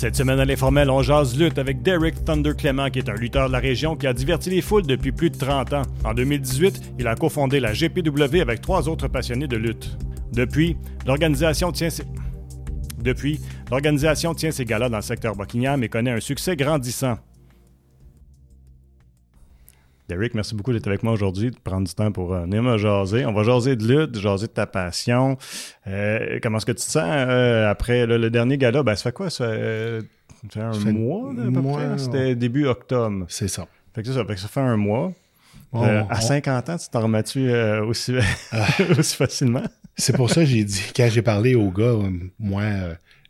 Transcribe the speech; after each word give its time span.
Cette 0.00 0.16
semaine 0.16 0.40
à 0.40 0.46
l'informel, 0.46 0.88
on 0.88 1.02
jase 1.02 1.38
lutte 1.38 1.58
avec 1.58 1.82
Derek 1.82 2.24
Thunder 2.24 2.54
Clément, 2.56 2.88
qui 2.88 3.00
est 3.00 3.10
un 3.10 3.14
lutteur 3.14 3.48
de 3.48 3.52
la 3.52 3.58
région 3.58 3.96
qui 3.96 4.06
a 4.06 4.14
diverti 4.14 4.48
les 4.48 4.62
foules 4.62 4.86
depuis 4.86 5.12
plus 5.12 5.28
de 5.28 5.36
30 5.36 5.74
ans. 5.74 5.82
En 6.06 6.14
2018, 6.14 6.94
il 6.98 7.06
a 7.06 7.14
cofondé 7.14 7.60
la 7.60 7.74
GPW 7.74 8.40
avec 8.40 8.62
trois 8.62 8.88
autres 8.88 9.08
passionnés 9.08 9.46
de 9.46 9.58
lutte. 9.58 9.98
Depuis, 10.32 10.78
l'organisation 11.06 11.70
tient 11.70 11.90
ses... 11.90 12.04
Depuis, 12.98 13.40
l'organisation 13.70 14.32
tient 14.32 14.50
ses 14.50 14.64
galas 14.64 14.88
dans 14.88 14.96
le 14.96 15.02
secteur 15.02 15.36
Buckingham 15.36 15.84
et 15.84 15.90
connaît 15.90 16.12
un 16.12 16.20
succès 16.20 16.56
grandissant. 16.56 17.18
Derek, 20.10 20.34
merci 20.34 20.56
beaucoup 20.56 20.72
d'être 20.72 20.88
avec 20.88 21.04
moi 21.04 21.12
aujourd'hui, 21.12 21.52
de 21.52 21.56
prendre 21.62 21.86
du 21.86 21.94
temps 21.94 22.10
pour 22.10 22.34
euh, 22.34 22.42
venir 22.42 22.64
me 22.64 22.76
jaser. 22.78 23.24
On 23.26 23.32
va 23.32 23.44
jaser 23.44 23.76
de 23.76 23.86
lutte, 23.86 24.18
jaser 24.18 24.48
de 24.48 24.52
ta 24.52 24.66
passion. 24.66 25.38
Euh, 25.86 26.40
comment 26.42 26.56
est-ce 26.56 26.66
que 26.66 26.72
tu 26.72 26.84
te 26.84 26.90
sens 26.90 27.04
euh, 27.06 27.70
après 27.70 28.06
le, 28.06 28.28
dernier 28.28 28.58
gala? 28.58 28.82
Ben, 28.82 28.96
ça 28.96 29.04
fait 29.04 29.12
quoi? 29.12 29.30
Ça 29.30 29.46
fait, 29.48 30.60
un 30.60 30.72
mois, 30.90 31.30
à 31.30 31.52
peu 31.52 31.62
près? 31.62 31.96
C'était 31.98 32.34
début 32.34 32.66
octobre. 32.66 33.24
C'est 33.28 33.46
ça. 33.46 33.68
Fait 33.94 34.02
que 34.02 34.10
ça, 34.10 34.24
fait 34.24 34.34
que 34.34 34.40
ça 34.40 34.48
fait 34.48 34.58
un 34.58 34.76
mois. 34.76 35.12
à 35.72 36.20
50 36.20 36.70
ans, 36.70 36.76
tu 36.76 36.88
t'en 36.88 37.02
remets-tu 37.02 37.48
aussi, 37.86 38.14
ah. 38.50 38.66
aussi 38.98 39.14
facilement? 39.14 39.62
C'est 39.96 40.16
pour 40.16 40.28
ça 40.28 40.40
que 40.40 40.46
j'ai 40.46 40.64
dit, 40.64 40.90
quand 40.96 41.08
j'ai 41.08 41.22
parlé 41.22 41.54
au 41.54 41.70
gars, 41.70 41.94
moi, 42.40 42.64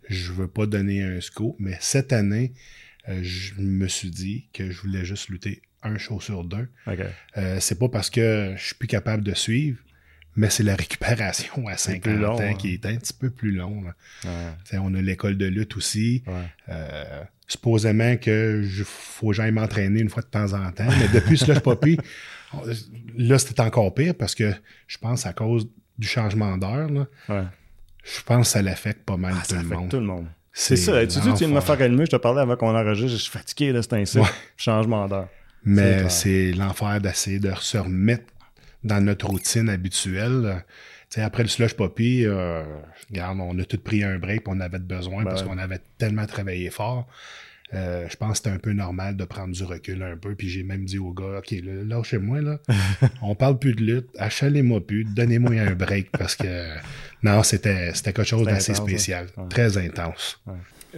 je 0.08 0.32
veux 0.32 0.48
pas 0.48 0.64
donner 0.64 1.02
un 1.02 1.20
scoop, 1.20 1.56
mais 1.58 1.76
cette 1.78 2.14
année, 2.14 2.54
je 3.08 3.54
me 3.58 3.88
suis 3.88 4.10
dit 4.10 4.48
que 4.52 4.70
je 4.70 4.80
voulais 4.80 5.04
juste 5.04 5.28
lutter 5.28 5.62
un 5.82 5.98
show 5.98 6.20
sur 6.20 6.44
deux. 6.44 6.68
Euh, 7.36 7.58
c'est 7.60 7.78
pas 7.78 7.88
parce 7.88 8.10
que 8.10 8.54
je 8.56 8.64
suis 8.64 8.74
plus 8.74 8.88
capable 8.88 9.22
de 9.22 9.34
suivre, 9.34 9.78
mais 10.36 10.50
c'est 10.50 10.62
la 10.62 10.76
récupération 10.76 11.66
à 11.68 11.76
50 11.76 12.24
ans 12.40 12.54
qui 12.54 12.74
est 12.74 12.86
un 12.86 12.96
petit 12.96 13.12
peu 13.12 13.30
plus 13.30 13.52
long. 13.52 13.84
On 14.72 14.94
a 14.94 15.00
l'école 15.02 15.36
de 15.36 15.46
lutte 15.46 15.76
aussi. 15.76 16.22
Euh, 16.68 17.24
supposément 17.46 18.16
que 18.16 18.62
je, 18.62 18.84
faut 18.84 19.30
que 19.30 19.34
j'aille 19.34 19.50
m'entraîner 19.50 20.00
une 20.00 20.08
fois 20.08 20.22
de 20.22 20.28
temps 20.28 20.52
en 20.52 20.70
temps, 20.70 20.86
mais 20.86 21.08
depuis 21.12 21.36
cela, 21.36 21.54
je 21.54 21.60
pas 21.60 21.76
pu. 21.76 21.98
Là, 23.16 23.38
c'était 23.38 23.60
encore 23.60 23.92
pire 23.94 24.14
parce 24.16 24.34
que 24.34 24.52
je 24.86 24.98
pense 24.98 25.26
à 25.26 25.32
cause 25.32 25.68
du 25.98 26.06
changement 26.06 26.56
d'heure, 26.58 26.88
je 27.28 28.22
pense 28.24 28.46
que 28.46 28.52
ça 28.52 28.62
l'affecte 28.62 29.04
pas 29.04 29.16
mal 29.16 29.34
ah, 29.36 29.42
tout, 29.46 29.54
le 29.56 29.62
monde. 29.62 29.90
tout 29.90 30.00
le 30.00 30.06
monde. 30.06 30.26
C'est 30.52 30.76
ça. 30.76 31.00
Tu 31.06 31.20
dis, 31.20 31.32
tu 31.32 31.38
viens 31.38 31.48
de 31.48 31.54
me 31.54 31.60
faire 31.60 31.80
allumer, 31.80 32.06
je 32.06 32.10
te 32.10 32.16
parlais 32.16 32.40
avant 32.40 32.56
qu'on 32.56 32.74
enregistre, 32.74 33.16
je 33.16 33.22
suis 33.22 33.30
fatigué, 33.30 33.72
là, 33.72 33.82
c'est 33.82 33.94
ainsi. 33.94 34.18
Changement 34.56 35.06
d'heure. 35.06 35.28
Mais 35.64 36.08
c'est 36.08 36.52
l'enfer 36.52 37.00
d'essayer 37.00 37.38
de 37.38 37.52
se 37.60 37.78
remettre 37.78 38.24
dans 38.82 39.02
notre 39.04 39.26
routine 39.26 39.68
habituelle. 39.68 40.64
sais, 41.10 41.22
après 41.22 41.42
le 41.42 41.48
slush 41.48 41.74
poppy, 41.74 42.24
euh, 42.24 42.62
regarde, 43.10 43.38
on 43.40 43.58
a 43.58 43.64
tout 43.64 43.78
pris 43.78 44.02
un 44.02 44.18
break, 44.18 44.48
on 44.48 44.60
avait 44.60 44.78
besoin 44.78 45.24
parce 45.24 45.42
qu'on 45.42 45.58
avait 45.58 45.80
tellement 45.98 46.26
travaillé 46.26 46.70
fort. 46.70 47.06
Euh, 47.72 48.06
je 48.08 48.16
pense 48.16 48.32
que 48.32 48.36
c'était 48.38 48.50
un 48.50 48.58
peu 48.58 48.72
normal 48.72 49.16
de 49.16 49.24
prendre 49.24 49.54
du 49.54 49.62
recul 49.62 50.02
un 50.02 50.16
peu. 50.16 50.34
Puis 50.34 50.48
j'ai 50.48 50.62
même 50.62 50.84
dit 50.84 50.98
au 50.98 51.12
gars, 51.12 51.38
OK, 51.38 51.54
là, 51.62 52.02
chez 52.02 52.18
moi, 52.18 52.40
là, 52.40 52.58
on 53.22 53.34
parle 53.34 53.58
plus 53.58 53.74
de 53.74 53.82
lutte, 53.82 54.08
achalez-moi 54.18 54.84
plus, 54.84 55.04
donnez-moi 55.04 55.52
un 55.52 55.74
break 55.74 56.10
parce 56.10 56.34
que 56.34 56.66
non, 57.22 57.42
c'était 57.42 57.92
quelque 57.92 58.24
chose 58.24 58.46
d'assez 58.46 58.74
spécial, 58.74 59.26
très 59.48 59.78
intense. 59.78 60.40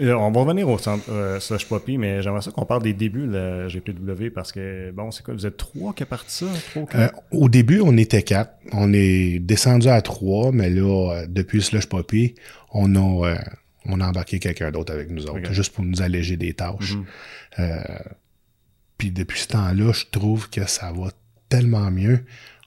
Euh, 0.01 0.15
on 0.15 0.31
va 0.31 0.41
revenir 0.41 0.69
au 0.69 0.79
centre 0.79 1.05
euh, 1.11 1.39
Slush 1.39 1.67
Poppy, 1.67 1.99
mais 1.99 2.23
j'aimerais 2.23 2.41
ça 2.41 2.51
qu'on 2.51 2.65
parle 2.65 2.83
des 2.83 2.95
débuts 2.95 3.27
de 3.27 3.33
la 3.33 3.69
GPW 3.69 4.31
parce 4.35 4.51
que, 4.51 4.91
bon, 4.91 5.11
c'est 5.11 5.23
quoi, 5.23 5.35
vous 5.35 5.45
êtes 5.45 5.59
trois 5.59 5.93
qui 5.93 6.03
a 6.03 6.07
parti 6.07 6.47
ça? 6.47 6.81
euh, 6.95 7.09
au 7.31 7.51
début, 7.51 7.81
on 7.81 7.97
était 7.99 8.23
quatre. 8.23 8.55
On 8.73 8.93
est 8.95 9.39
descendu 9.39 9.89
à 9.89 10.01
trois, 10.01 10.51
mais 10.51 10.71
là, 10.71 11.13
euh, 11.13 11.27
depuis 11.29 11.61
Slush 11.61 11.87
Poppy, 11.87 12.35
on 12.73 12.95
a, 12.95 13.29
euh, 13.29 13.35
on 13.87 14.01
a 14.01 14.07
embarqué 14.07 14.39
quelqu'un 14.39 14.71
d'autre 14.71 14.93
avec 14.93 15.11
nous 15.11 15.27
autres, 15.27 15.53
juste 15.53 15.75
pour 15.75 15.85
nous 15.85 16.03
alléger 16.03 16.37
des 16.37 16.55
tâches. 16.55 16.97
Mm-hmm. 17.59 18.03
Puis 18.99 19.11
depuis 19.11 19.41
ce 19.41 19.49
temps-là, 19.49 19.93
je 19.93 20.05
trouve 20.11 20.49
que 20.51 20.67
ça 20.67 20.93
va 20.93 21.11
tellement 21.49 21.91
mieux 21.91 22.25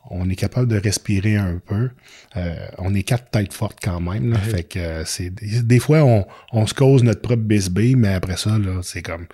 on 0.09 0.29
est 0.29 0.35
capable 0.35 0.67
de 0.67 0.77
respirer 0.77 1.35
un 1.35 1.59
peu. 1.65 1.89
Euh, 2.37 2.67
on 2.77 2.93
est 2.93 3.03
quatre 3.03 3.29
têtes 3.29 3.53
fortes 3.53 3.79
quand 3.81 3.99
même. 3.99 4.31
Là, 4.31 4.39
Fait 4.39 4.63
que 4.63 4.79
euh, 4.79 5.05
c'est 5.05 5.31
des 5.31 5.79
fois 5.79 6.03
on, 6.03 6.25
on 6.51 6.67
se 6.67 6.73
cause 6.73 7.03
notre 7.03 7.21
propre 7.21 7.43
bisbee, 7.43 7.95
mais 7.95 8.13
après 8.13 8.37
ça 8.37 8.57
là, 8.57 8.81
c'est 8.83 9.01
comme 9.01 9.27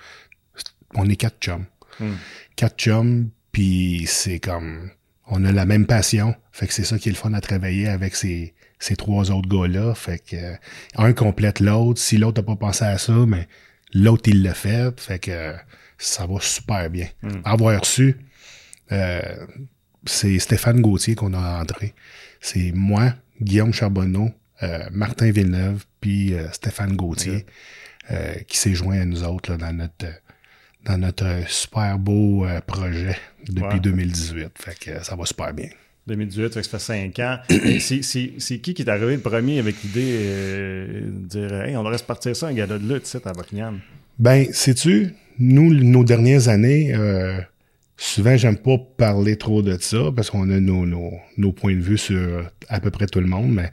on 0.95 1.09
est 1.09 1.15
quatre 1.15 1.39
chums. 1.39 1.65
Hmm. 1.99 2.13
Quatre 2.55 2.77
chums, 2.77 3.29
puis 3.51 4.05
c'est 4.07 4.39
comme 4.39 4.91
on 5.27 5.43
a 5.45 5.51
la 5.51 5.65
même 5.65 5.85
passion. 5.85 6.35
Fait 6.51 6.67
que 6.67 6.73
c'est 6.73 6.83
ça 6.83 6.97
qui 6.97 7.09
est 7.09 7.11
le 7.11 7.17
fun 7.17 7.33
à 7.33 7.41
travailler 7.41 7.87
avec 7.87 8.15
ces 8.15 8.53
ces 8.81 8.97
trois 8.97 9.31
autres 9.31 9.47
gars-là. 9.47 9.95
Fait 9.95 10.19
que 10.19 10.35
euh, 10.35 10.55
un 10.97 11.13
complète 11.13 11.61
l'autre. 11.61 12.01
Si 12.01 12.17
l'autre 12.17 12.41
n'a 12.41 12.45
pas 12.45 12.57
pensé 12.57 12.83
à 12.83 12.97
ça, 12.97 13.13
mais 13.25 13.47
l'autre 13.93 14.23
il 14.27 14.43
l'a 14.43 14.53
fait. 14.53 14.99
Fait 14.99 15.19
que 15.19 15.53
ça 15.97 16.25
va 16.25 16.41
super 16.41 16.89
bien. 16.89 17.07
Hmm. 17.23 17.41
Avoir 17.45 17.85
su 17.85 18.17
euh, 18.91 19.45
c'est 20.05 20.39
Stéphane 20.39 20.81
Gauthier 20.81 21.15
qu'on 21.15 21.33
a 21.33 21.61
entré. 21.61 21.93
C'est 22.39 22.71
moi, 22.73 23.13
Guillaume 23.41 23.73
Charbonneau, 23.73 24.31
euh, 24.63 24.89
Martin 24.91 25.31
Villeneuve, 25.31 25.85
puis 25.99 26.33
Stéphane 26.51 26.95
Gauthier, 26.95 27.45
euh, 28.11 28.33
qui 28.47 28.57
s'est 28.57 28.73
joint 28.73 28.99
à 28.99 29.05
nous 29.05 29.23
autres 29.23 29.51
là, 29.51 29.57
dans 29.57 29.73
notre 29.73 30.07
dans 30.83 30.97
notre 30.97 31.47
super 31.47 31.99
beau 31.99 32.47
projet 32.65 33.15
depuis 33.47 33.79
2018. 33.79 34.49
Fait 34.55 34.79
que 34.79 35.03
ça 35.03 35.15
va 35.15 35.25
super 35.27 35.53
bien. 35.53 35.69
2018, 36.07 36.53
ça 36.53 36.63
fait 36.63 36.79
5 36.79 37.19
ans. 37.19 37.37
c'est 37.79 38.59
qui 38.59 38.73
qui 38.73 38.81
est 38.81 38.89
arrivé 38.89 39.15
le 39.15 39.21
premier 39.21 39.59
avec 39.59 39.81
l'idée 39.83 40.17
de 41.05 41.27
dire 41.27 41.53
Hey, 41.61 41.77
on 41.77 41.83
devrait 41.83 41.97
se 41.97 42.03
partir 42.03 42.35
ça, 42.35 42.47
un 42.47 42.53
gala 42.53 42.77
de 42.77 42.93
lutte, 42.93 43.17
à 43.23 43.33
Buckingham? 43.33 43.79
Ben, 44.19 44.47
sais-tu, 44.51 45.13
nous, 45.39 45.73
nos 45.73 46.03
dernières 46.03 46.47
années, 46.47 46.93
Souvent, 48.03 48.35
j'aime 48.35 48.57
pas 48.57 48.79
parler 48.97 49.37
trop 49.37 49.61
de 49.61 49.77
ça 49.79 50.11
parce 50.15 50.31
qu'on 50.31 50.49
a 50.49 50.59
nos, 50.59 50.87
nos, 51.37 51.51
points 51.51 51.75
de 51.75 51.81
vue 51.81 51.99
sur 51.99 52.49
à 52.67 52.79
peu 52.79 52.89
près 52.89 53.05
tout 53.05 53.19
le 53.19 53.27
monde, 53.27 53.53
mais 53.53 53.71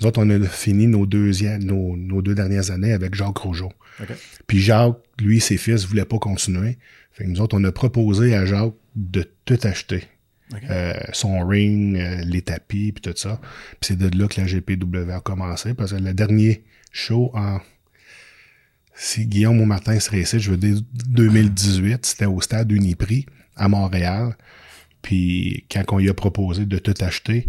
nous 0.00 0.06
autres, 0.08 0.20
on 0.20 0.28
a 0.28 0.40
fini 0.48 0.88
nos, 0.88 1.06
deuxièmes, 1.06 1.62
nos, 1.62 1.96
nos 1.96 2.20
deux 2.20 2.34
dernières 2.34 2.72
années 2.72 2.92
avec 2.92 3.14
Jacques 3.14 3.38
Rougeau. 3.38 3.70
Puis 4.48 4.58
Jacques, 4.58 4.96
lui, 5.20 5.40
ses 5.40 5.56
fils 5.56 5.86
voulaient 5.86 6.04
pas 6.04 6.18
continuer. 6.18 6.76
Fait 7.12 7.22
que 7.22 7.28
nous 7.28 7.40
autres, 7.40 7.56
on 7.56 7.62
a 7.62 7.70
proposé 7.70 8.34
à 8.34 8.46
Jacques 8.46 8.74
de 8.96 9.24
tout 9.44 9.60
acheter. 9.62 10.02
Euh, 10.70 10.94
son 11.12 11.46
ring, 11.46 11.96
euh, 11.96 12.22
les 12.24 12.42
tapis, 12.42 12.92
puis 12.92 13.02
tout 13.02 13.16
ça. 13.16 13.40
Puis 13.80 13.88
c'est 13.88 13.98
de 13.98 14.16
là 14.18 14.28
que 14.28 14.40
la 14.40 14.46
GPW 14.46 15.10
a 15.10 15.20
commencé, 15.20 15.74
parce 15.74 15.92
que 15.92 15.98
le 15.98 16.14
dernier 16.14 16.64
show 16.92 17.30
en... 17.34 17.58
Si 18.94 19.26
Guillaume 19.26 19.60
ou 19.60 19.64
Martin 19.64 20.00
serait 20.00 20.20
ici, 20.20 20.40
je 20.40 20.50
veux 20.50 20.56
dire 20.56 20.80
2018, 20.92 22.04
c'était 22.04 22.26
au 22.26 22.40
stade 22.40 22.72
Uniprix 22.72 23.26
à 23.54 23.68
Montréal. 23.68 24.36
Puis 25.02 25.66
quand 25.70 25.84
on 25.92 25.98
lui 25.98 26.08
a 26.08 26.14
proposé 26.14 26.66
de 26.66 26.78
tout 26.78 26.94
acheter, 27.00 27.46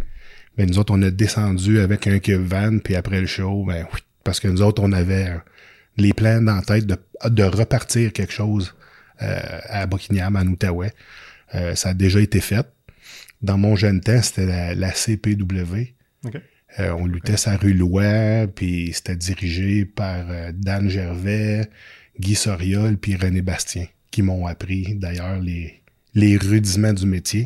ben 0.57 0.69
nous 0.69 0.77
autres, 0.77 0.93
on 0.93 1.01
a 1.01 1.09
descendu 1.09 1.79
avec 1.79 2.05
un 2.05 2.19
cube 2.19 2.45
van, 2.45 2.77
puis 2.77 2.95
après 2.95 3.19
le 3.19 3.25
show, 3.25 3.65
ben 3.65 3.87
oui, 3.91 3.99
parce 4.23 4.39
que 4.39 4.47
nous 4.47 4.61
autres, 4.61 4.83
on 4.83 4.91
avait 4.91 5.39
les 5.97 6.13
plans 6.13 6.41
dans 6.41 6.55
la 6.55 6.61
tête 6.61 6.85
de, 6.85 6.97
de 7.29 7.43
repartir 7.43 8.13
quelque 8.13 8.33
chose 8.33 8.75
euh, 9.21 9.59
à 9.67 9.85
Buckingham, 9.85 10.35
en 10.35 10.45
Outaouais. 10.45 10.93
Euh, 11.55 11.75
ça 11.75 11.89
a 11.89 11.93
déjà 11.93 12.19
été 12.21 12.39
fait. 12.39 12.65
Dans 13.41 13.57
mon 13.57 13.75
jeune 13.75 14.01
temps, 14.01 14.21
c'était 14.21 14.75
la, 14.75 14.91
CPW. 14.91 15.95
Euh, 16.79 16.91
on 16.91 17.05
luttait 17.05 17.37
sa 17.37 17.57
rue 17.57 17.73
Loire, 17.73 18.47
puis 18.53 18.91
c'était 18.93 19.15
dirigé 19.15 19.85
par 19.85 20.25
Dan 20.53 20.89
Gervais, 20.89 21.69
Guy 22.19 22.35
Soriol, 22.35 22.97
puis 22.97 23.15
René 23.15 23.41
Bastien, 23.41 23.87
qui 24.11 24.21
m'ont 24.21 24.45
appris 24.45 24.95
d'ailleurs 24.95 25.39
les, 25.39 25.81
les 26.13 26.37
rudiments 26.37 26.93
du 26.93 27.05
métier. 27.05 27.45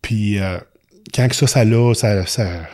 Puis 0.00 0.38
euh, 0.38 0.58
quand 1.14 1.28
que 1.28 1.36
ça, 1.36 1.46
ça 1.46 1.64
l'a, 1.64 1.94
ça, 1.94 2.26
ça, 2.26 2.68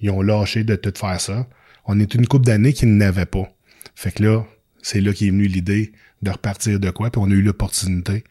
ils 0.00 0.10
ont 0.10 0.22
lâché 0.22 0.64
de 0.64 0.76
tout 0.76 0.92
faire 0.96 1.20
ça. 1.20 1.48
On 1.86 1.98
est 2.00 2.14
une 2.14 2.26
couple 2.26 2.46
d'années 2.46 2.72
qu'ils 2.72 2.96
n'avaient 2.96 3.26
pas. 3.26 3.50
Fait 3.94 4.12
que 4.12 4.22
là, 4.22 4.44
c'est 4.82 5.00
là 5.00 5.12
qu'est 5.12 5.30
venue 5.30 5.46
l'idée 5.46 5.92
de 6.22 6.30
repartir 6.30 6.80
de 6.80 6.90
quoi, 6.90 7.10
puis 7.10 7.20
on 7.22 7.30
a 7.30 7.34
eu 7.34 7.42
l'opportunité 7.42 8.24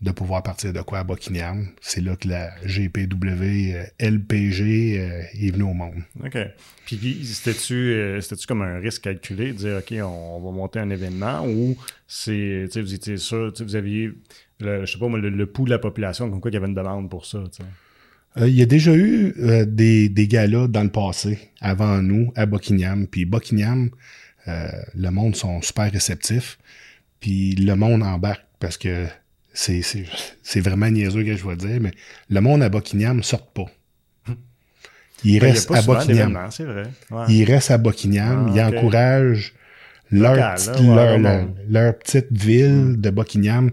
de 0.00 0.10
pouvoir 0.10 0.42
partir 0.42 0.72
de 0.72 0.80
quoi 0.80 1.00
à 1.00 1.04
Buckingham. 1.04 1.68
C'est 1.80 2.00
là 2.00 2.16
que 2.16 2.28
la 2.28 2.50
GPW 2.64 3.74
euh, 3.74 3.84
LPG 3.98 4.98
euh, 4.98 5.22
est 5.34 5.50
venue 5.50 5.64
au 5.64 5.74
monde. 5.74 6.02
OK. 6.24 6.38
Puis 6.86 7.24
c'était-tu 7.24 8.18
c'était-tu 8.20 8.46
comme 8.46 8.62
un 8.62 8.78
risque 8.78 9.02
calculé 9.02 9.52
de 9.52 9.58
dire 9.58 9.76
OK, 9.78 9.92
on, 10.02 10.40
va 10.40 10.50
monter 10.50 10.78
un 10.78 10.90
événement 10.90 11.46
ou 11.46 11.76
c'est 12.06 12.68
vous 12.76 12.94
étiez 12.94 13.18
sûr, 13.18 13.52
vous 13.58 13.76
aviez 13.76 14.12
le, 14.60 14.84
je 14.84 14.92
sais 14.92 14.98
pas 14.98 15.08
le, 15.08 15.46
pouls 15.46 15.64
de 15.66 15.70
la 15.70 15.78
population, 15.78 16.30
comme 16.30 16.40
quoi 16.40 16.50
il 16.50 16.54
y 16.54 16.56
avait 16.56 16.66
une 16.66 16.74
demande 16.74 17.10
pour 17.10 17.26
ça. 17.26 17.42
Euh, 18.36 18.48
il 18.48 18.54
y 18.54 18.62
a 18.62 18.66
déjà 18.66 18.94
eu 18.94 19.34
euh, 19.38 19.64
des, 19.64 20.08
des 20.08 20.28
galas 20.28 20.68
dans 20.68 20.82
le 20.82 20.90
passé, 20.90 21.38
avant 21.60 22.02
nous, 22.02 22.32
à 22.36 22.46
Buckingham. 22.46 23.06
Puis 23.06 23.24
Buckingham, 23.24 23.90
euh, 24.46 24.68
le 24.94 25.10
monde 25.10 25.36
sont 25.36 25.62
super 25.62 25.90
réceptifs. 25.90 26.58
Puis 27.20 27.54
le 27.54 27.74
monde 27.74 28.02
embarque 28.02 28.44
parce 28.60 28.76
que 28.76 29.06
c'est, 29.58 29.82
c'est, 30.42 30.60
vraiment 30.60 30.88
niaiseux 30.88 31.24
que 31.24 31.34
je 31.34 31.46
vais 31.46 31.56
dire, 31.56 31.80
mais 31.80 31.90
le 32.30 32.40
monde 32.40 32.62
à 32.62 32.68
Buckingham 32.68 33.16
ne 33.16 33.22
sort 33.22 33.46
pas. 33.48 33.64
Il 35.24 35.40
reste 35.40 35.68
à 35.72 35.82
Buckingham. 35.82 36.38
C'est 36.50 36.64
vrai. 36.64 36.84
Il 37.28 37.44
reste 37.44 37.72
à 37.72 37.78
Buckingham. 37.78 38.52
il 38.54 38.60
encourage 38.62 39.54
leur, 40.12 40.34
Local, 40.34 40.54
petite- 40.54 40.68
là, 40.68 40.78
ouais, 40.80 40.94
leur, 40.94 41.06
ouais, 41.10 41.18
leur- 41.18 41.40
ouais. 41.44 41.54
leur 41.68 41.98
petite 41.98 42.32
ville 42.32 43.00
de 43.00 43.10
Buckingham. 43.10 43.70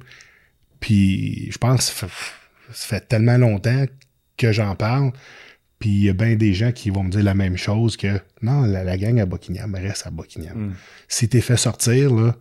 Puis 0.79 1.51
je 1.51 1.57
pense 1.59 1.91
que 1.91 1.99
ça 1.99 2.07
fait- 2.71 3.07
tellement 3.07 3.37
longtemps 3.37 3.85
que 4.37 4.51
j'en 4.51 4.75
parle. 4.75 5.11
Puis 5.77 5.89
il 5.89 6.03
y 6.05 6.09
a 6.09 6.13
bien 6.13 6.35
des 6.35 6.53
gens 6.55 6.71
qui 6.71 6.89
vont 6.89 7.03
me 7.03 7.11
dire 7.11 7.23
la 7.23 7.35
même 7.35 7.57
chose 7.57 7.95
que 7.95 8.19
non, 8.41 8.63
la, 8.63 8.83
la 8.83 8.97
gang 8.97 9.19
à 9.19 9.25
Buckingham 9.27 9.75
reste 9.75 10.07
à 10.07 10.09
Buckingham. 10.09 10.69
Mm. 10.69 10.73
Si 11.07 11.29
t'es 11.29 11.41
fait 11.41 11.57
sortir, 11.57 12.11
là, 12.13 12.35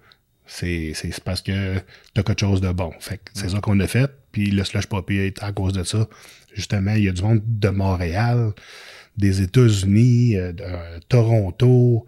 c'est 0.47 0.93
c'est- 0.95 1.13
c'est 1.13 1.25
parce 1.25 1.43
que 1.43 1.77
t'as 2.13 2.23
quelque 2.23 2.41
chose 2.41 2.61
de 2.61 2.71
bon. 2.73 2.93
Fait 3.01 3.17
que 3.19 3.31
c'est 3.35 3.49
ça 3.51 3.61
qu'on 3.61 3.79
a 3.81 3.87
fait. 3.87 4.11
Puis 4.33 4.51
le 4.51 4.65
slush 4.65 4.87
poppy 4.87 5.17
est 5.17 5.43
à 5.43 5.53
cause 5.53 5.73
de 5.73 5.85
ça. 5.85 6.09
Justement, 6.55 6.95
il 6.95 7.05
y 7.05 7.09
a 7.09 7.13
du 7.13 7.23
monde 7.23 7.43
de 7.47 7.69
Montréal, 7.69 8.53
des 9.17 9.43
États-Unis, 9.43 10.37
euh, 10.37 10.53
de 10.53 10.63
euh, 10.65 10.99
Toronto. 11.09 12.07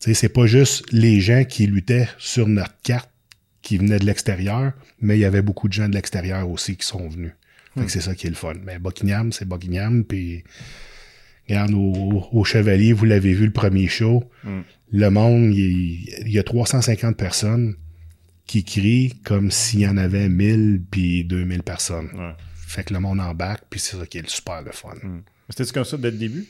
Tu 0.00 0.08
sais, 0.10 0.14
c'est 0.14 0.28
pas 0.28 0.46
juste 0.46 0.84
les 0.92 1.20
gens 1.20 1.44
qui 1.44 1.66
luttaient 1.66 2.08
sur 2.18 2.46
notre 2.48 2.74
carte 2.82 3.10
qui 3.62 3.78
venaient 3.78 3.98
de 3.98 4.04
l'extérieur, 4.06 4.72
mais 5.00 5.16
il 5.16 5.20
y 5.20 5.24
avait 5.24 5.42
beaucoup 5.42 5.66
de 5.68 5.72
gens 5.72 5.88
de 5.88 5.94
l'extérieur 5.94 6.48
aussi 6.48 6.76
qui 6.76 6.86
sont 6.86 7.08
venus. 7.08 7.32
Fait 7.76 7.84
que 7.84 7.90
c'est 7.92 8.00
ça 8.00 8.14
qui 8.14 8.26
est 8.26 8.30
le 8.30 8.36
fun. 8.36 8.54
Mais 8.64 8.78
Buckingham, 8.78 9.32
c'est 9.32 9.44
Buckingham, 9.46 10.04
puis 10.04 10.44
regarde, 11.48 11.74
au, 11.74 12.26
au 12.32 12.44
Chevalier, 12.44 12.92
vous 12.92 13.04
l'avez 13.04 13.34
vu 13.34 13.44
le 13.46 13.52
premier 13.52 13.88
show, 13.88 14.24
Mm. 14.44 14.60
Le 14.92 15.10
monde, 15.10 15.54
il, 15.54 16.28
y 16.28 16.38
a 16.38 16.42
350 16.42 17.16
personnes 17.16 17.74
qui 18.46 18.64
crient 18.64 19.14
comme 19.24 19.50
s'il 19.50 19.80
y 19.80 19.88
en 19.88 19.96
avait 19.96 20.28
1000 20.28 20.82
puis 20.90 21.24
2000 21.24 21.62
personnes. 21.62 22.10
Ouais. 22.14 22.32
Fait 22.54 22.84
que 22.84 22.94
le 22.94 23.00
monde 23.00 23.20
embarque, 23.20 23.64
puis 23.70 23.80
c'est 23.80 23.96
ça 23.96 24.06
qui 24.06 24.18
est 24.18 24.22
le 24.22 24.28
super 24.28 24.62
le 24.62 24.72
fun. 24.72 24.94
C'était 25.48 25.70
comme 25.72 25.84
ça 25.84 25.96
dès 25.96 26.10
le 26.10 26.18
début? 26.18 26.46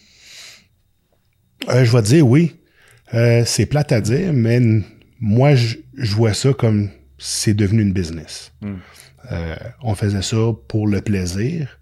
Euh, 1.69 1.85
je 1.85 1.93
vais 1.93 2.03
te 2.03 2.09
dire 2.09 2.27
oui. 2.27 2.57
Euh, 3.15 3.45
c'est 3.47 3.67
plate 3.67 3.93
à 3.93 4.01
dire, 4.01 4.33
mais 4.33 4.61
moi, 5.21 5.55
je, 5.55 5.77
je 5.97 6.15
vois 6.15 6.35
ça 6.35 6.53
comme 6.53 6.91
c'est 7.19 7.55
devenu 7.55 7.83
une 7.83 7.93
business. 7.93 8.53
Mm. 8.61 8.75
Euh, 9.33 9.57
on 9.83 9.95
faisait 9.95 10.23
ça 10.23 10.53
pour 10.69 10.87
le 10.87 11.01
plaisir 11.01 11.79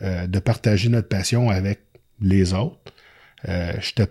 de 0.00 0.40
partager 0.40 0.88
notre 0.88 1.06
passion 1.06 1.48
avec 1.48 1.78
les 2.20 2.54
autres. 2.54 2.92
Euh, 3.48 3.72
je 3.80 3.92
te 3.92 4.02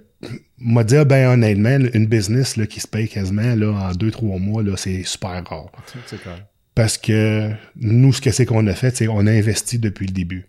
m'a 0.60 0.83
dire 0.83 1.06
ben 1.06 1.28
honnêtement, 1.28 1.78
une 1.94 2.06
business 2.06 2.57
là, 2.57 2.68
qui 2.68 2.80
se 2.80 2.88
paye 2.88 3.07
quasiment 3.07 3.56
là, 3.56 3.72
en 3.72 3.92
deux, 3.94 4.12
trois 4.12 4.38
mois, 4.38 4.62
là, 4.62 4.78
c'est 4.78 5.04
super 5.04 5.44
rare. 5.45 5.72
C'est 6.06 6.22
clair. 6.22 6.45
Parce 6.75 6.98
que 6.98 7.51
nous, 7.75 8.13
ce 8.13 8.22
que 8.22 8.31
c'est 8.31 8.45
qu'on 8.45 8.68
a 8.68 8.74
fait, 8.74 8.95
c'est 8.95 9.06
qu'on 9.06 9.28
a 9.28 9.31
investi 9.31 9.80
depuis 9.80 10.06
le 10.07 10.13
début. 10.13 10.48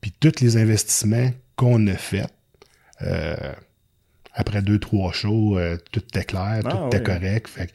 Puis 0.00 0.12
tous 0.18 0.40
les 0.40 0.56
investissements 0.56 1.30
qu'on 1.56 1.86
a 1.88 1.94
faits, 1.94 2.32
euh, 3.02 3.36
après 4.32 4.62
deux, 4.62 4.78
trois 4.78 5.12
shows, 5.12 5.58
euh, 5.58 5.76
tout 5.92 6.00
était 6.00 6.24
clair, 6.24 6.60
Ah, 6.64 6.70
tout 6.70 6.86
était 6.86 7.02
correct. 7.02 7.48
Fait 7.48 7.70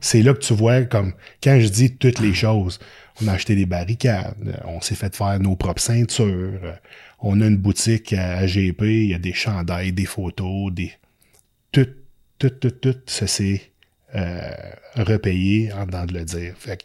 c'est 0.00 0.22
là 0.22 0.34
que 0.34 0.40
tu 0.40 0.54
vois, 0.54 0.82
comme, 0.82 1.14
quand 1.42 1.58
je 1.58 1.68
dis 1.68 1.96
toutes 1.96 2.20
les 2.20 2.34
choses, 2.34 2.78
on 3.20 3.28
a 3.28 3.32
acheté 3.32 3.56
des 3.56 3.66
barricades, 3.66 4.34
on 4.66 4.80
s'est 4.80 4.94
fait 4.94 5.14
faire 5.16 5.40
nos 5.40 5.56
propres 5.56 5.80
ceintures, 5.80 6.60
on 7.28 7.40
a 7.40 7.46
une 7.46 7.56
boutique 7.56 8.12
à 8.12 8.38
AGP, 8.38 8.82
il 8.82 9.06
y 9.08 9.14
a 9.14 9.18
des 9.18 9.32
chandails, 9.32 9.92
des 9.92 10.06
photos, 10.06 10.72
des... 10.72 10.92
Tout, 11.72 11.88
tout, 12.38 12.50
tout, 12.50 12.70
tout, 12.70 12.96
ça 13.06 13.26
s'est 13.26 13.62
euh, 14.14 14.50
repayé 14.96 15.72
en 15.72 15.86
dedans 15.86 16.04
de 16.06 16.14
le 16.14 16.24
dire. 16.24 16.54
Fait 16.58 16.78
que 16.78 16.84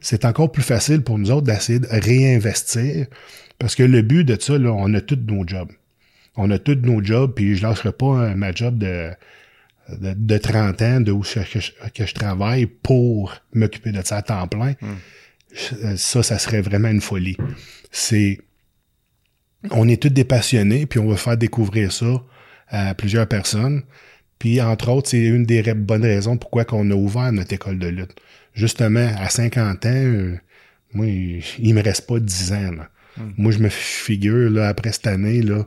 c'est 0.00 0.24
encore 0.24 0.50
plus 0.52 0.62
facile 0.62 1.02
pour 1.02 1.18
nous 1.18 1.30
autres 1.30 1.46
d'essayer 1.46 1.78
de 1.80 1.86
réinvestir 1.90 3.06
parce 3.58 3.74
que 3.74 3.82
le 3.82 4.02
but 4.02 4.24
de 4.24 4.36
ça, 4.40 4.56
là, 4.58 4.72
on 4.72 4.92
a 4.94 5.00
tous 5.00 5.18
nos 5.26 5.46
jobs. 5.46 5.70
On 6.36 6.50
a 6.50 6.58
tous 6.58 6.76
nos 6.76 7.02
jobs, 7.02 7.34
puis 7.34 7.56
je 7.56 7.62
lâcherai 7.62 7.92
pas 7.92 8.06
euh, 8.30 8.34
ma 8.34 8.52
job 8.52 8.78
de, 8.78 9.10
de, 9.90 10.14
de 10.14 10.38
30 10.38 10.82
ans, 10.82 11.00
de 11.00 11.12
où 11.12 11.22
je, 11.24 11.40
que, 11.40 11.60
je, 11.60 11.72
que 11.94 12.06
je 12.06 12.14
travaille 12.14 12.66
pour 12.66 13.34
m'occuper 13.52 13.92
de 13.92 14.00
ça 14.04 14.18
à 14.18 14.22
temps 14.22 14.46
plein. 14.48 14.74
Je- 15.52 15.96
Ça, 15.96 16.22
ça 16.22 16.38
serait 16.38 16.60
vraiment 16.62 16.88
une 16.88 17.00
folie. 17.00 17.36
C'est 17.90 18.38
on 19.70 19.88
est 19.88 20.00
tous 20.00 20.08
des 20.08 20.24
passionnés, 20.24 20.86
puis 20.86 20.98
on 20.98 21.08
va 21.08 21.16
faire 21.16 21.36
découvrir 21.36 21.92
ça 21.92 22.22
à 22.68 22.94
plusieurs 22.94 23.26
personnes. 23.26 23.82
Puis, 24.38 24.60
entre 24.60 24.90
autres, 24.90 25.10
c'est 25.10 25.22
une 25.22 25.44
des 25.44 25.62
bonnes 25.74 26.02
raisons 26.02 26.38
pourquoi 26.38 26.64
on 26.72 26.90
a 26.90 26.94
ouvert 26.94 27.30
notre 27.32 27.52
école 27.52 27.78
de 27.78 27.88
lutte. 27.88 28.16
Justement, 28.54 29.06
à 29.18 29.28
50 29.28 29.86
ans, 29.86 29.90
euh, 29.92 30.38
moi, 30.94 31.06
il, 31.06 31.74
me 31.74 31.82
reste 31.82 32.06
pas 32.06 32.18
10 32.18 32.52
ans. 32.52 32.72
là. 32.72 32.88
Moi, 33.36 33.52
je 33.52 33.58
me 33.58 33.68
figure, 33.68 34.50
là, 34.50 34.68
après 34.68 34.92
cette 34.92 35.06
année, 35.06 35.42
là, 35.42 35.66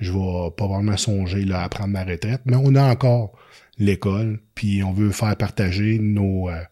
je 0.00 0.12
vais 0.12 0.50
pas 0.56 0.66
vraiment 0.66 0.96
songer 0.96 1.44
là, 1.44 1.62
à 1.62 1.68
prendre 1.68 1.90
ma 1.90 2.04
retraite, 2.04 2.40
mais 2.44 2.56
on 2.56 2.74
a 2.74 2.82
encore 2.82 3.38
l'école, 3.78 4.40
puis 4.54 4.82
on 4.82 4.92
veut 4.92 5.10
faire 5.10 5.36
partager 5.36 5.98
nos, 5.98 6.48
euh, 6.48 6.62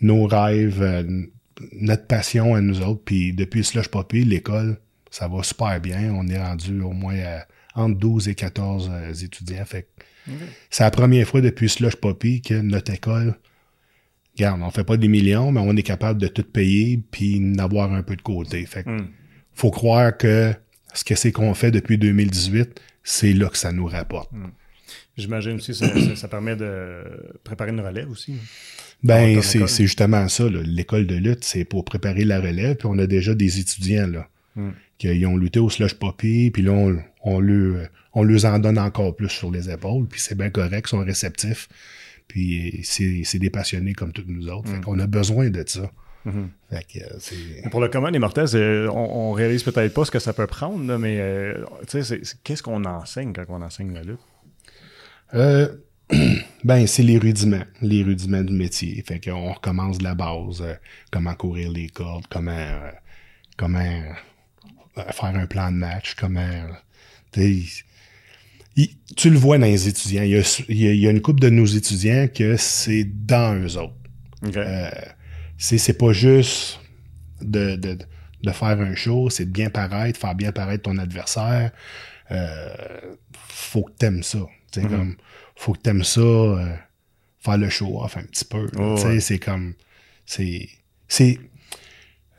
nos 0.00 0.26
rêves, 0.26 0.82
euh, 0.82 1.22
notre 1.72 2.06
passion 2.06 2.54
à 2.54 2.60
nous 2.60 2.80
autres. 2.80 3.02
Puis 3.04 3.32
depuis 3.32 3.62
Slush 3.62 3.88
Poppy, 3.88 4.24
l'école, 4.24 4.78
ça 5.12 5.28
va 5.28 5.42
super 5.42 5.78
bien. 5.80 6.12
On 6.14 6.26
est 6.26 6.42
rendu 6.42 6.80
au 6.80 6.90
moins 6.90 7.16
à 7.20 7.46
entre 7.74 7.98
12 7.98 8.28
et 8.28 8.34
14 8.34 8.90
euh, 8.92 9.12
étudiants. 9.14 9.64
Fait 9.64 9.86
c'est 10.70 10.84
la 10.84 10.90
première 10.90 11.26
fois 11.26 11.40
depuis 11.40 11.68
Slush 11.68 11.96
Poppy 11.96 12.42
que 12.42 12.54
notre 12.54 12.92
école, 12.92 13.34
regarde, 14.36 14.60
on 14.62 14.70
fait 14.70 14.84
pas 14.84 14.96
des 14.96 15.08
millions, 15.08 15.50
mais 15.52 15.60
on 15.60 15.76
est 15.76 15.82
capable 15.82 16.20
de 16.20 16.28
tout 16.28 16.44
payer 16.44 17.00
puis 17.10 17.40
d'avoir 17.40 17.92
un 17.92 18.02
peu 18.02 18.16
de 18.16 18.22
côté. 18.22 18.64
Fait 18.66 18.84
que 18.84 18.90
Mm. 18.90 19.08
faut 19.52 19.70
croire 19.70 20.16
que 20.16 20.52
ce 20.94 21.04
que 21.04 21.14
c'est 21.14 21.32
qu'on 21.32 21.54
fait 21.54 21.70
depuis 21.70 21.98
2018, 21.98 22.80
c'est 23.02 23.32
là 23.32 23.48
que 23.48 23.58
ça 23.58 23.72
nous 23.72 23.86
rapporte. 23.86 24.30
J'imagine 25.16 25.52
aussi 25.52 25.74
ça, 25.74 25.88
ça, 25.88 26.16
ça 26.16 26.28
permet 26.28 26.56
de 26.56 27.02
préparer 27.44 27.70
une 27.70 27.80
relève 27.80 28.10
aussi. 28.10 28.34
Ben, 29.02 29.34
Dans 29.34 29.42
ton 29.42 29.66
c'est 29.66 29.82
justement 29.84 30.28
ça. 30.28 30.48
L'école 30.48 31.06
de 31.06 31.16
lutte, 31.16 31.44
c'est 31.44 31.64
pour 31.64 31.84
préparer 31.84 32.24
la 32.24 32.40
relève. 32.40 32.76
Puis 32.76 32.86
on 32.90 32.98
a 32.98 33.06
déjà 33.06 33.34
des 33.34 33.58
étudiants 33.58 34.06
là 34.06 34.28
Mm. 35.08 35.12
qui 35.12 35.18
ils 35.18 35.26
ont 35.26 35.36
lutté 35.36 35.60
au 35.60 35.70
slush 35.70 35.94
poppy. 35.94 36.50
Puis 36.50 36.62
là, 36.62 36.72
on, 36.72 36.98
on, 37.22 37.40
leur, 37.40 37.88
on 38.14 38.22
leur 38.22 38.44
en 38.44 38.58
donne 38.58 38.78
encore 38.78 39.14
plus 39.16 39.28
sur 39.28 39.50
les 39.50 39.70
épaules. 39.70 40.06
Puis 40.06 40.20
c'est 40.20 40.36
bien 40.36 40.50
correct, 40.50 40.86
ils 40.86 40.90
sont 40.90 41.04
réceptifs. 41.04 41.68
Puis 42.28 42.80
c'est 42.84 43.38
des 43.38 43.50
passionnés 43.50 43.92
comme 43.92 44.12
tous 44.12 44.24
nous 44.26 44.48
autres. 44.48 44.68
Fait 44.68 44.80
qu'on 44.80 44.98
a 44.98 45.06
besoin 45.06 45.50
de 45.50 45.64
ça. 45.66 45.90
Mhm. 46.24 46.50
Fait 46.70 46.86
que 46.86 46.98
euh. 47.00 47.68
Pour 47.70 47.80
le 47.80 47.88
commun 47.88 48.10
des 48.10 48.18
mortels, 48.18 48.88
on, 48.90 49.30
on 49.30 49.32
réalise 49.32 49.62
peut-être 49.62 49.92
pas 49.92 50.04
ce 50.04 50.10
que 50.10 50.18
ça 50.18 50.32
peut 50.32 50.46
prendre, 50.46 50.86
là, 50.86 50.98
mais 50.98 51.18
euh, 51.20 51.64
qu'est-ce 52.44 52.62
qu'on 52.62 52.84
enseigne 52.84 53.32
quand 53.32 53.44
on 53.48 53.60
enseigne 53.60 53.92
la 53.92 54.02
lutte? 54.02 54.20
Euh, 55.34 55.68
ben, 56.64 56.86
c'est 56.86 57.02
les 57.02 57.18
rudiments, 57.18 57.64
les 57.80 58.02
rudiments 58.02 58.42
du 58.42 58.52
métier. 58.52 59.02
Fait 59.06 59.18
qu'on 59.18 59.52
recommence 59.52 59.98
de 59.98 60.04
la 60.04 60.14
base, 60.14 60.62
euh, 60.62 60.74
comment 61.10 61.34
courir 61.34 61.70
les 61.70 61.88
cordes, 61.88 62.26
comment, 62.30 62.78
comment 63.56 64.02
faire 64.94 65.34
un 65.36 65.46
plan 65.46 65.70
de 65.70 65.76
match, 65.76 66.14
comment. 66.14 66.48
il- 67.36 67.68
tu 69.16 69.30
le 69.30 69.36
vois 69.38 69.58
dans 69.58 69.66
les 69.66 69.88
étudiants. 69.88 70.22
Il 70.22 70.30
y 70.30 70.36
a, 70.36 70.62
il 70.68 70.96
y 71.04 71.06
une 71.08 71.20
couple 71.20 71.40
de 71.40 71.50
nos 71.50 71.66
étudiants 71.66 72.28
que 72.28 72.56
c'est 72.56 73.04
dans 73.04 73.54
eux 73.58 73.76
autres. 73.76 73.94
OK. 74.46 74.56
Euh, 74.56 74.90
c'est, 75.58 75.96
pas 75.96 76.12
juste 76.12 76.80
de, 77.40 77.76
de, 77.76 77.98
de 78.42 78.50
faire 78.50 78.80
un 78.80 78.94
show, 78.94 79.30
c'est 79.30 79.44
de 79.44 79.50
bien 79.50 79.70
paraître, 79.70 80.18
faire 80.18 80.34
bien 80.34 80.52
paraître 80.52 80.82
ton 80.84 80.98
adversaire. 80.98 81.70
Euh, 82.30 82.74
faut 83.34 83.84
que 83.84 83.92
t'aimes 83.92 84.22
ça. 84.22 84.40
Sais, 84.74 84.82
comme, 84.82 85.16
faut 85.54 85.74
que 85.74 85.80
t'aimes 85.80 86.02
ça, 86.02 86.20
euh, 86.20 86.74
faire 87.40 87.58
le 87.58 87.68
show 87.68 88.02
off 88.02 88.16
un 88.16 88.22
petit 88.22 88.44
peu. 88.46 88.68
Oh, 88.78 88.96
ouais. 89.04 89.20
c'est 89.20 89.38
comme, 89.38 89.74
c'est, 90.24 90.68
c'est, 91.08 91.38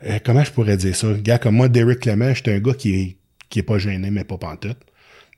euh, 0.02 0.18
comment 0.24 0.44
je 0.44 0.50
pourrais 0.50 0.76
dire 0.76 0.94
ça? 0.94 1.12
Gars, 1.14 1.38
comme 1.38 1.56
moi, 1.56 1.68
Derek 1.68 2.00
Clement, 2.00 2.34
j'étais 2.34 2.54
un 2.54 2.60
gars 2.60 2.74
qui 2.74 2.94
est, 2.94 3.16
qui 3.48 3.60
est 3.60 3.62
pas 3.62 3.78
gêné, 3.78 4.10
mais 4.10 4.24
pas 4.24 4.38
pantoute. 4.38 4.78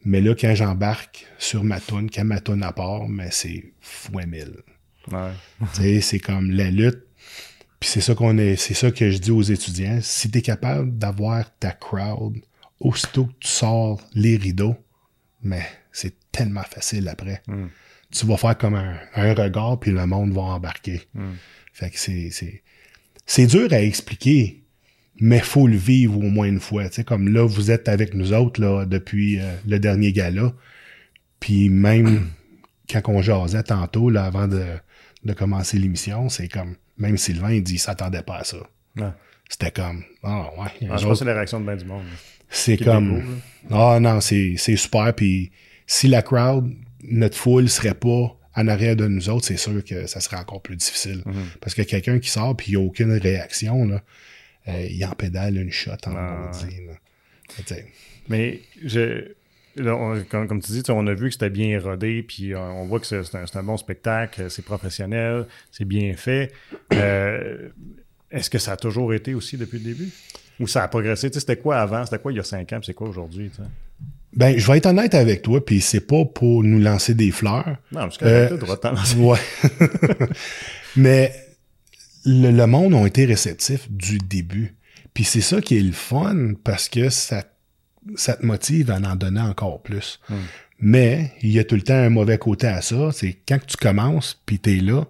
Mais 0.04 0.20
là, 0.20 0.34
quand 0.34 0.54
j'embarque 0.54 1.26
sur 1.38 1.64
ma 1.64 1.80
toune, 1.80 2.10
quand 2.10 2.24
ma 2.24 2.40
toune 2.40 2.62
à 2.62 2.72
part, 2.72 3.08
mais 3.08 3.28
c'est 3.30 3.72
fois 3.80 4.24
mille. 4.24 4.62
Ouais. 5.10 5.30
Tu 5.74 5.82
sais, 5.82 6.00
c'est 6.00 6.18
comme 6.18 6.50
la 6.50 6.70
lutte. 6.70 7.02
Puis 7.80 7.90
c'est 7.90 8.00
ça 8.00 8.14
qu'on 8.14 8.38
est, 8.38 8.56
c'est 8.56 8.74
ça 8.74 8.90
que 8.90 9.10
je 9.10 9.18
dis 9.18 9.30
aux 9.30 9.42
étudiants. 9.42 9.98
Si 10.00 10.30
tu 10.30 10.38
es 10.38 10.42
capable 10.42 10.96
d'avoir 10.96 11.44
ta 11.58 11.72
crowd, 11.72 12.36
aussitôt 12.80 13.26
que 13.26 13.34
tu 13.40 13.48
sors 13.48 14.00
les 14.14 14.36
rideaux, 14.36 14.76
mais 15.42 15.66
c'est 15.92 16.14
tellement 16.32 16.62
facile 16.62 17.08
après. 17.08 17.42
Mm. 17.46 17.66
Tu 18.10 18.26
vas 18.26 18.36
faire 18.36 18.56
comme 18.56 18.74
un, 18.74 18.96
un 19.14 19.34
regard, 19.34 19.78
puis 19.78 19.90
le 19.90 20.06
monde 20.06 20.32
va 20.32 20.42
embarquer. 20.42 21.02
Mm. 21.14 21.32
Fait 21.72 21.90
que 21.90 21.98
c'est, 21.98 22.62
c'est, 23.26 23.46
dur 23.46 23.72
à 23.72 23.82
expliquer, 23.82 24.62
mais 25.20 25.40
faut 25.40 25.66
le 25.66 25.76
vivre 25.76 26.18
au 26.18 26.22
moins 26.30 26.46
une 26.46 26.60
fois. 26.60 26.88
Tu 26.88 26.96
sais, 26.96 27.04
comme 27.04 27.28
là, 27.28 27.46
vous 27.46 27.70
êtes 27.70 27.88
avec 27.88 28.14
nous 28.14 28.32
autres 28.32 28.60
là, 28.60 28.84
depuis 28.86 29.40
euh, 29.40 29.54
le 29.66 29.78
dernier 29.78 30.12
gala. 30.12 30.52
Puis 31.40 31.68
même 31.68 32.28
quand 32.90 33.02
on 33.08 33.22
jasait 33.22 33.62
tantôt, 33.62 34.10
là, 34.10 34.24
avant 34.24 34.48
de, 34.48 34.64
de 35.24 35.32
commencer 35.32 35.78
l'émission, 35.78 36.28
c'est 36.28 36.48
comme, 36.48 36.76
même 36.98 37.16
Sylvain, 37.16 37.52
il 37.52 37.62
dit, 37.62 37.74
il 37.74 37.78
s'attendait 37.78 38.22
pas 38.22 38.38
à 38.38 38.44
ça. 38.44 38.58
Ouais. 38.96 39.10
C'était 39.48 39.70
comme, 39.70 40.02
ah 40.22 40.50
ouais. 40.58 40.88
Ah, 40.90 40.96
je 40.96 41.04
pense 41.04 41.04
que 41.04 41.14
c'est 41.18 41.24
la 41.24 41.34
réaction 41.34 41.60
de 41.60 41.66
bien 41.66 41.76
du 41.76 41.84
monde. 41.84 42.04
c'est 42.48 42.76
comme, 42.76 43.40
ah 43.70 43.98
non, 44.00 44.20
c'est, 44.20 44.54
c'est 44.56 44.76
super. 44.76 45.14
Puis 45.14 45.52
si 45.86 46.08
la 46.08 46.22
crowd, 46.22 46.72
notre 47.04 47.36
foule 47.36 47.68
serait 47.68 47.94
pas 47.94 48.35
en 48.56 48.68
arrière 48.68 48.96
de 48.96 49.06
nous 49.06 49.28
autres, 49.28 49.46
c'est 49.46 49.56
sûr 49.58 49.84
que 49.84 50.06
ça 50.06 50.20
serait 50.20 50.36
encore 50.38 50.62
plus 50.62 50.76
difficile. 50.76 51.22
Mhm. 51.26 51.34
Parce 51.60 51.74
que 51.74 51.82
quelqu'un 51.82 52.18
qui 52.18 52.30
sort 52.30 52.56
puis 52.56 52.72
il 52.72 52.76
n'y 52.78 52.82
a 52.82 52.86
aucune 52.86 53.12
réaction, 53.12 53.84
là, 53.86 54.02
euh, 54.68 54.86
il 54.90 55.04
en 55.04 55.12
pédale 55.12 55.56
une 55.58 55.70
shot 55.70 55.92
en 56.06 56.16
Ah, 56.16 56.50
maudit, 56.52 56.80
Mais 58.28 58.60
je, 58.84 59.32
là, 59.76 59.94
on- 59.94 60.22
comme, 60.24 60.48
comme 60.48 60.60
tu 60.60 60.72
dis, 60.72 60.82
on 60.88 61.06
a 61.06 61.14
vu 61.14 61.26
que 61.28 61.32
c'était 61.34 61.50
bien 61.50 61.78
rodé, 61.80 62.22
puis 62.22 62.54
euh, 62.54 62.58
on 62.58 62.86
voit 62.86 62.98
que 62.98 63.06
c'est 63.06 63.56
un, 63.56 63.62
bon 63.62 63.76
spectacle, 63.76 64.50
c'est 64.50 64.64
professionnel, 64.64 65.46
c'est 65.70 65.84
bien 65.84 66.14
fait. 66.16 66.52
Euh, 66.92 67.68
Est-ce 68.30 68.50
que 68.50 68.58
ça 68.58 68.72
a 68.72 68.76
toujours 68.76 69.14
été 69.14 69.34
aussi 69.34 69.56
depuis 69.56 69.78
le 69.78 69.84
début? 69.84 70.10
Ou 70.58 70.66
ça 70.66 70.82
a 70.82 70.88
progressé? 70.88 71.30
C'était 71.32 71.56
quoi 71.58 71.78
avant? 71.78 72.04
C'était 72.04 72.18
quoi 72.18 72.32
il 72.32 72.36
y 72.36 72.40
a 72.40 72.44
cinq 72.44 72.72
ans? 72.72 72.80
c'est 72.82 72.94
quoi 72.94 73.08
aujourd'hui? 73.08 73.50
Ben, 74.36 74.58
je 74.58 74.66
vais 74.70 74.78
être 74.78 74.86
honnête 74.86 75.14
avec 75.14 75.42
toi, 75.42 75.64
puis 75.64 75.80
c'est 75.80 76.00
pas 76.06 76.24
pour 76.26 76.62
nous 76.62 76.78
lancer 76.78 77.14
des 77.14 77.30
fleurs. 77.30 77.76
Non, 77.92 78.00
parce 78.00 78.18
que 78.18 78.24
Euh, 78.26 78.50
le 78.50 78.58
droit 78.58 78.76
de 78.76 78.80
t'en 78.80 78.92
lancer. 78.94 79.16
Ouais. 79.16 79.38
Mais 80.96 81.32
le, 82.24 82.50
le 82.50 82.66
monde 82.66 82.94
a 82.94 83.06
été 83.06 83.24
réceptif 83.24 83.90
du 83.90 84.18
début. 84.18 84.74
Puis 85.14 85.24
c'est 85.24 85.40
ça 85.40 85.60
qui 85.60 85.76
est 85.78 85.82
le 85.82 85.92
fun 85.92 86.52
parce 86.64 86.88
que 86.88 87.08
ça, 87.08 87.44
ça 88.16 88.34
te 88.34 88.44
motive 88.44 88.90
à 88.90 88.96
en 88.96 89.16
donner 89.16 89.40
encore 89.40 89.82
plus. 89.82 90.20
Hmm. 90.28 90.34
Mais 90.78 91.32
il 91.42 91.50
y 91.52 91.58
a 91.58 91.64
tout 91.64 91.74
le 91.76 91.82
temps 91.82 91.94
un 91.94 92.10
mauvais 92.10 92.36
côté 92.38 92.66
à 92.66 92.82
ça. 92.82 93.10
C'est 93.12 93.38
quand 93.48 93.58
tu 93.66 93.76
commences 93.78 94.40
puis 94.44 94.58
t'es 94.58 94.76
là, 94.76 95.06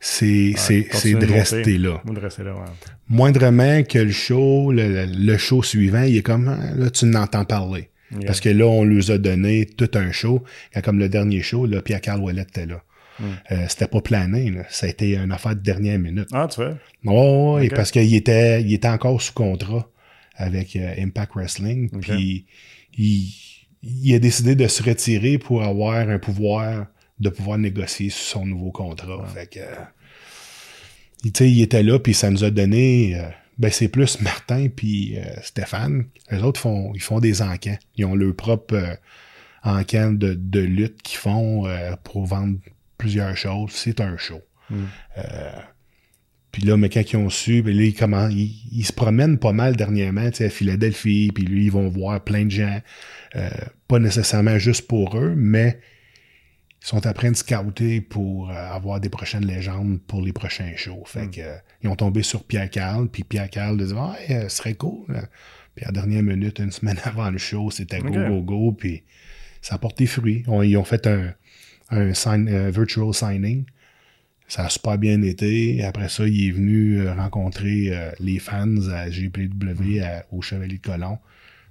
c'est 0.00 0.52
c'est 0.56 0.82
c'est 0.82 0.88
continue 0.88 1.14
de 1.20 1.26
de 1.26 1.32
rester 1.32 1.78
là. 1.78 2.02
De 2.04 2.18
rester 2.18 2.42
là, 2.42 2.54
ouais. 2.54 2.60
Moindrement 3.08 3.84
que 3.84 3.98
le 4.00 4.10
show, 4.10 4.72
le, 4.72 5.06
le- 5.06 5.38
show 5.38 5.62
suivant, 5.62 6.02
il 6.02 6.16
est 6.16 6.22
comme 6.22 6.48
ah, 6.48 6.74
là 6.74 6.90
tu 6.90 7.06
n'entends 7.06 7.44
parler. 7.44 7.90
Yeah. 8.12 8.26
Parce 8.26 8.40
que 8.40 8.48
là, 8.48 8.66
on 8.66 8.84
nous 8.84 9.10
a 9.10 9.18
donné 9.18 9.66
tout 9.66 9.90
un 9.94 10.12
show. 10.12 10.44
Quand, 10.72 10.80
comme 10.82 10.98
le 10.98 11.08
dernier 11.08 11.42
show, 11.42 11.66
là, 11.66 11.82
Pierre-Carl 11.82 12.20
Ouellet 12.20 12.42
était 12.42 12.66
là. 12.66 12.82
Hmm. 13.18 13.24
Euh, 13.50 13.64
c'était 13.68 13.86
pas 13.88 14.00
plané, 14.00 14.50
là. 14.50 14.62
Ça 14.68 14.86
a 14.86 14.90
été 14.90 15.16
une 15.16 15.32
affaire 15.32 15.56
de 15.56 15.60
dernière 15.62 15.98
minute. 15.98 16.28
Ah, 16.32 16.46
tu 16.50 16.60
vois? 16.62 16.76
Oh, 17.06 17.58
parce 17.74 17.90
qu'il 17.90 18.14
était, 18.14 18.62
il 18.62 18.72
était 18.74 18.88
encore 18.88 19.20
sous 19.20 19.32
contrat 19.32 19.90
avec 20.36 20.76
euh, 20.76 20.94
Impact 20.98 21.32
Wrestling. 21.34 21.90
Puis 22.00 22.44
il, 22.98 23.32
il 23.82 24.14
a 24.14 24.18
décidé 24.18 24.54
de 24.54 24.66
se 24.68 24.82
retirer 24.82 25.38
pour 25.38 25.62
avoir 25.64 25.96
un 26.08 26.18
pouvoir 26.18 26.86
de 27.18 27.30
pouvoir 27.30 27.56
négocier 27.58 28.10
sur 28.10 28.22
son 28.40 28.46
nouveau 28.46 28.70
contrat. 28.70 29.24
Fait 29.34 29.46
que, 29.50 29.58
euh, 29.60 29.64
il- 31.24 31.32
tu 31.32 31.44
sais, 31.44 31.50
il 31.50 31.62
était 31.62 31.82
là, 31.82 31.98
puis 31.98 32.12
ça 32.14 32.30
nous 32.30 32.44
a 32.44 32.50
donné. 32.50 33.18
Ben 33.58 33.70
c'est 33.70 33.88
plus 33.88 34.20
Martin 34.20 34.68
puis 34.74 35.18
euh, 35.18 35.22
Stéphane. 35.42 36.06
Les 36.30 36.42
autres 36.42 36.60
font, 36.60 36.92
ils 36.94 37.02
font 37.02 37.20
des 37.20 37.42
encans. 37.42 37.78
Ils 37.96 38.04
ont 38.04 38.14
leur 38.14 38.34
propre 38.34 38.74
euh, 38.74 38.94
encan 39.62 40.12
de, 40.12 40.34
de 40.34 40.60
lutte 40.60 41.02
qu'ils 41.02 41.18
font 41.18 41.66
euh, 41.66 41.94
pour 42.04 42.26
vendre 42.26 42.58
plusieurs 42.98 43.36
choses. 43.36 43.72
C'est 43.72 44.00
un 44.00 44.16
show. 44.16 44.40
Mm. 44.70 44.84
Euh, 45.18 45.50
puis 46.52 46.62
là, 46.64 46.76
mais 46.76 46.88
quand 46.88 47.02
ils 47.12 47.16
ont 47.16 47.30
su, 47.30 47.62
ben 47.62 47.76
là, 47.76 47.82
ils, 47.82 47.94
comment, 47.94 48.28
ils, 48.28 48.54
ils 48.72 48.84
se 48.84 48.92
promènent 48.92 49.38
pas 49.38 49.52
mal 49.52 49.76
dernièrement, 49.76 50.30
tu 50.30 50.38
sais, 50.38 50.46
à 50.46 50.50
Philadelphie, 50.50 51.30
puis 51.34 51.44
lui, 51.44 51.66
ils 51.66 51.72
vont 51.72 51.88
voir 51.88 52.22
plein 52.24 52.46
de 52.46 52.50
gens, 52.50 52.80
pas 53.88 53.98
nécessairement 53.98 54.58
juste 54.58 54.86
pour 54.86 55.18
eux, 55.18 55.34
mais 55.36 55.78
ils 56.86 56.88
sont 56.88 57.06
en 57.06 57.12
train 57.12 57.32
de 57.32 57.36
scouter 57.36 58.00
pour 58.00 58.48
euh, 58.50 58.54
avoir 58.54 59.00
des 59.00 59.08
prochaines 59.08 59.44
légendes 59.44 59.98
pour 60.06 60.22
les 60.22 60.32
prochains 60.32 60.72
shows. 60.76 61.02
Fait 61.04 61.26
Mm. 61.26 61.30
que, 61.32 61.40
euh, 61.40 61.56
ils 61.82 61.88
ont 61.88 61.96
tombé 61.96 62.22
sur 62.22 62.44
Pierre 62.44 62.70
Carl, 62.70 63.08
puis 63.08 63.24
Pierre 63.24 63.50
Carl 63.50 63.76
disait 63.76 63.94
Ouais, 63.94 64.30
euh, 64.30 64.48
ce 64.48 64.56
serait 64.58 64.74
cool. 64.74 65.06
Puis 65.74 65.84
à 65.84 65.88
la 65.88 65.92
dernière 65.92 66.22
minute, 66.22 66.58
une 66.60 66.70
semaine 66.78 66.98
avant 67.04 67.30
le 67.30 67.38
show, 67.38 67.70
c'était 67.70 67.98
go, 68.00 68.10
go, 68.10 68.40
go, 68.42 68.72
puis 68.72 69.02
ça 69.62 69.74
a 69.74 69.78
porté 69.78 70.06
fruit. 70.06 70.44
On- 70.46 70.62
ils 70.62 70.76
ont 70.76 70.84
fait 70.84 71.06
un, 71.08 71.34
un, 71.90 72.12
sign- 72.14 72.48
un 72.48 72.70
virtual 72.70 73.12
signing. 73.12 73.64
Ça 74.48 74.64
a 74.66 74.68
super 74.68 74.96
bien 74.96 75.20
été. 75.22 75.82
Après 75.82 76.08
ça, 76.08 76.24
il 76.28 76.48
est 76.48 76.52
venu 76.52 77.08
rencontrer 77.08 77.88
euh, 77.90 78.12
les 78.20 78.38
fans 78.38 78.76
à 78.92 79.10
GPW 79.10 80.00
à- 80.04 80.24
au 80.30 80.40
Chevalier 80.40 80.78
de 80.78 80.82
Colomb. 80.82 81.18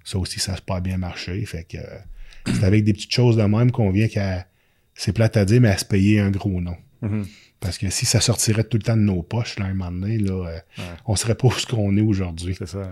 Ça 0.03 0.17
aussi, 0.19 0.41
ça 0.41 0.53
a 0.53 0.55
super 0.57 0.81
bien 0.81 0.97
marché. 0.97 1.43
Fait 1.45 1.63
que 1.63 1.77
euh, 1.77 1.97
c'est 2.53 2.65
avec 2.65 2.83
des 2.83 2.91
petites 2.91 3.13
choses 3.13 3.37
de 3.37 3.43
même 3.43 3.71
qu'on 3.71 3.91
vient 3.91 4.09
qu'à. 4.09 4.45
C'est 4.95 5.13
plate 5.13 5.37
à 5.37 5.45
dire, 5.45 5.61
mais 5.61 5.69
à 5.69 5.77
se 5.77 5.85
payer 5.85 6.19
un 6.19 6.31
gros 6.31 6.59
nom. 6.61 6.75
Mhm. 7.01 7.25
Parce 7.59 7.77
que 7.77 7.89
si 7.89 8.05
ça 8.05 8.19
sortirait 8.21 8.63
tout 8.63 8.77
le 8.77 8.83
temps 8.83 8.97
de 8.97 9.01
nos 9.01 9.21
poches, 9.23 9.57
là, 9.59 9.65
un 9.65 9.73
moment 9.73 9.91
donné, 9.91 10.17
là, 10.17 10.33
euh, 10.33 10.55
Ouais. 10.77 10.83
on 11.05 11.15
serait 11.15 11.35
pas 11.35 11.47
où 11.47 11.51
ce 11.51 11.65
qu'on 11.65 11.95
est 11.97 12.01
aujourd'hui. 12.01 12.55
C'est 12.57 12.67
ça. 12.67 12.91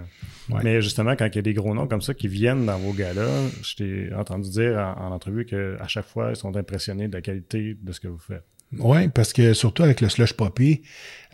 Ouais. 0.50 0.62
Mais 0.64 0.82
justement, 0.82 1.16
quand 1.16 1.26
il 1.28 1.36
y 1.36 1.40
a 1.40 1.42
des 1.42 1.54
gros 1.54 1.74
noms 1.76 1.88
comme 1.88 2.02
ça 2.02 2.14
qui 2.14 2.28
viennent 2.28 2.66
dans 2.66 2.78
vos 2.78 2.94
galas, 2.94 3.50
je 3.62 3.76
t'ai 3.76 4.14
entendu 4.16 4.50
dire 4.50 4.78
en, 4.78 5.08
en 5.08 5.12
entrevue 5.12 5.46
qu'à 5.46 5.88
chaque 5.88 6.06
fois, 6.08 6.30
ils 6.32 6.36
sont 6.36 6.56
impressionnés 6.56 7.08
de 7.08 7.14
la 7.16 7.22
qualité 7.22 7.78
de 7.82 7.92
ce 7.92 8.00
que 8.00 8.08
vous 8.08 8.18
faites. 8.20 8.44
Oui, 8.80 9.08
parce 9.10 9.34
que 9.34 9.54
surtout 9.54 9.84
avec 9.84 10.02
le 10.02 10.10
slush 10.10 10.34
poppy, 10.34 10.82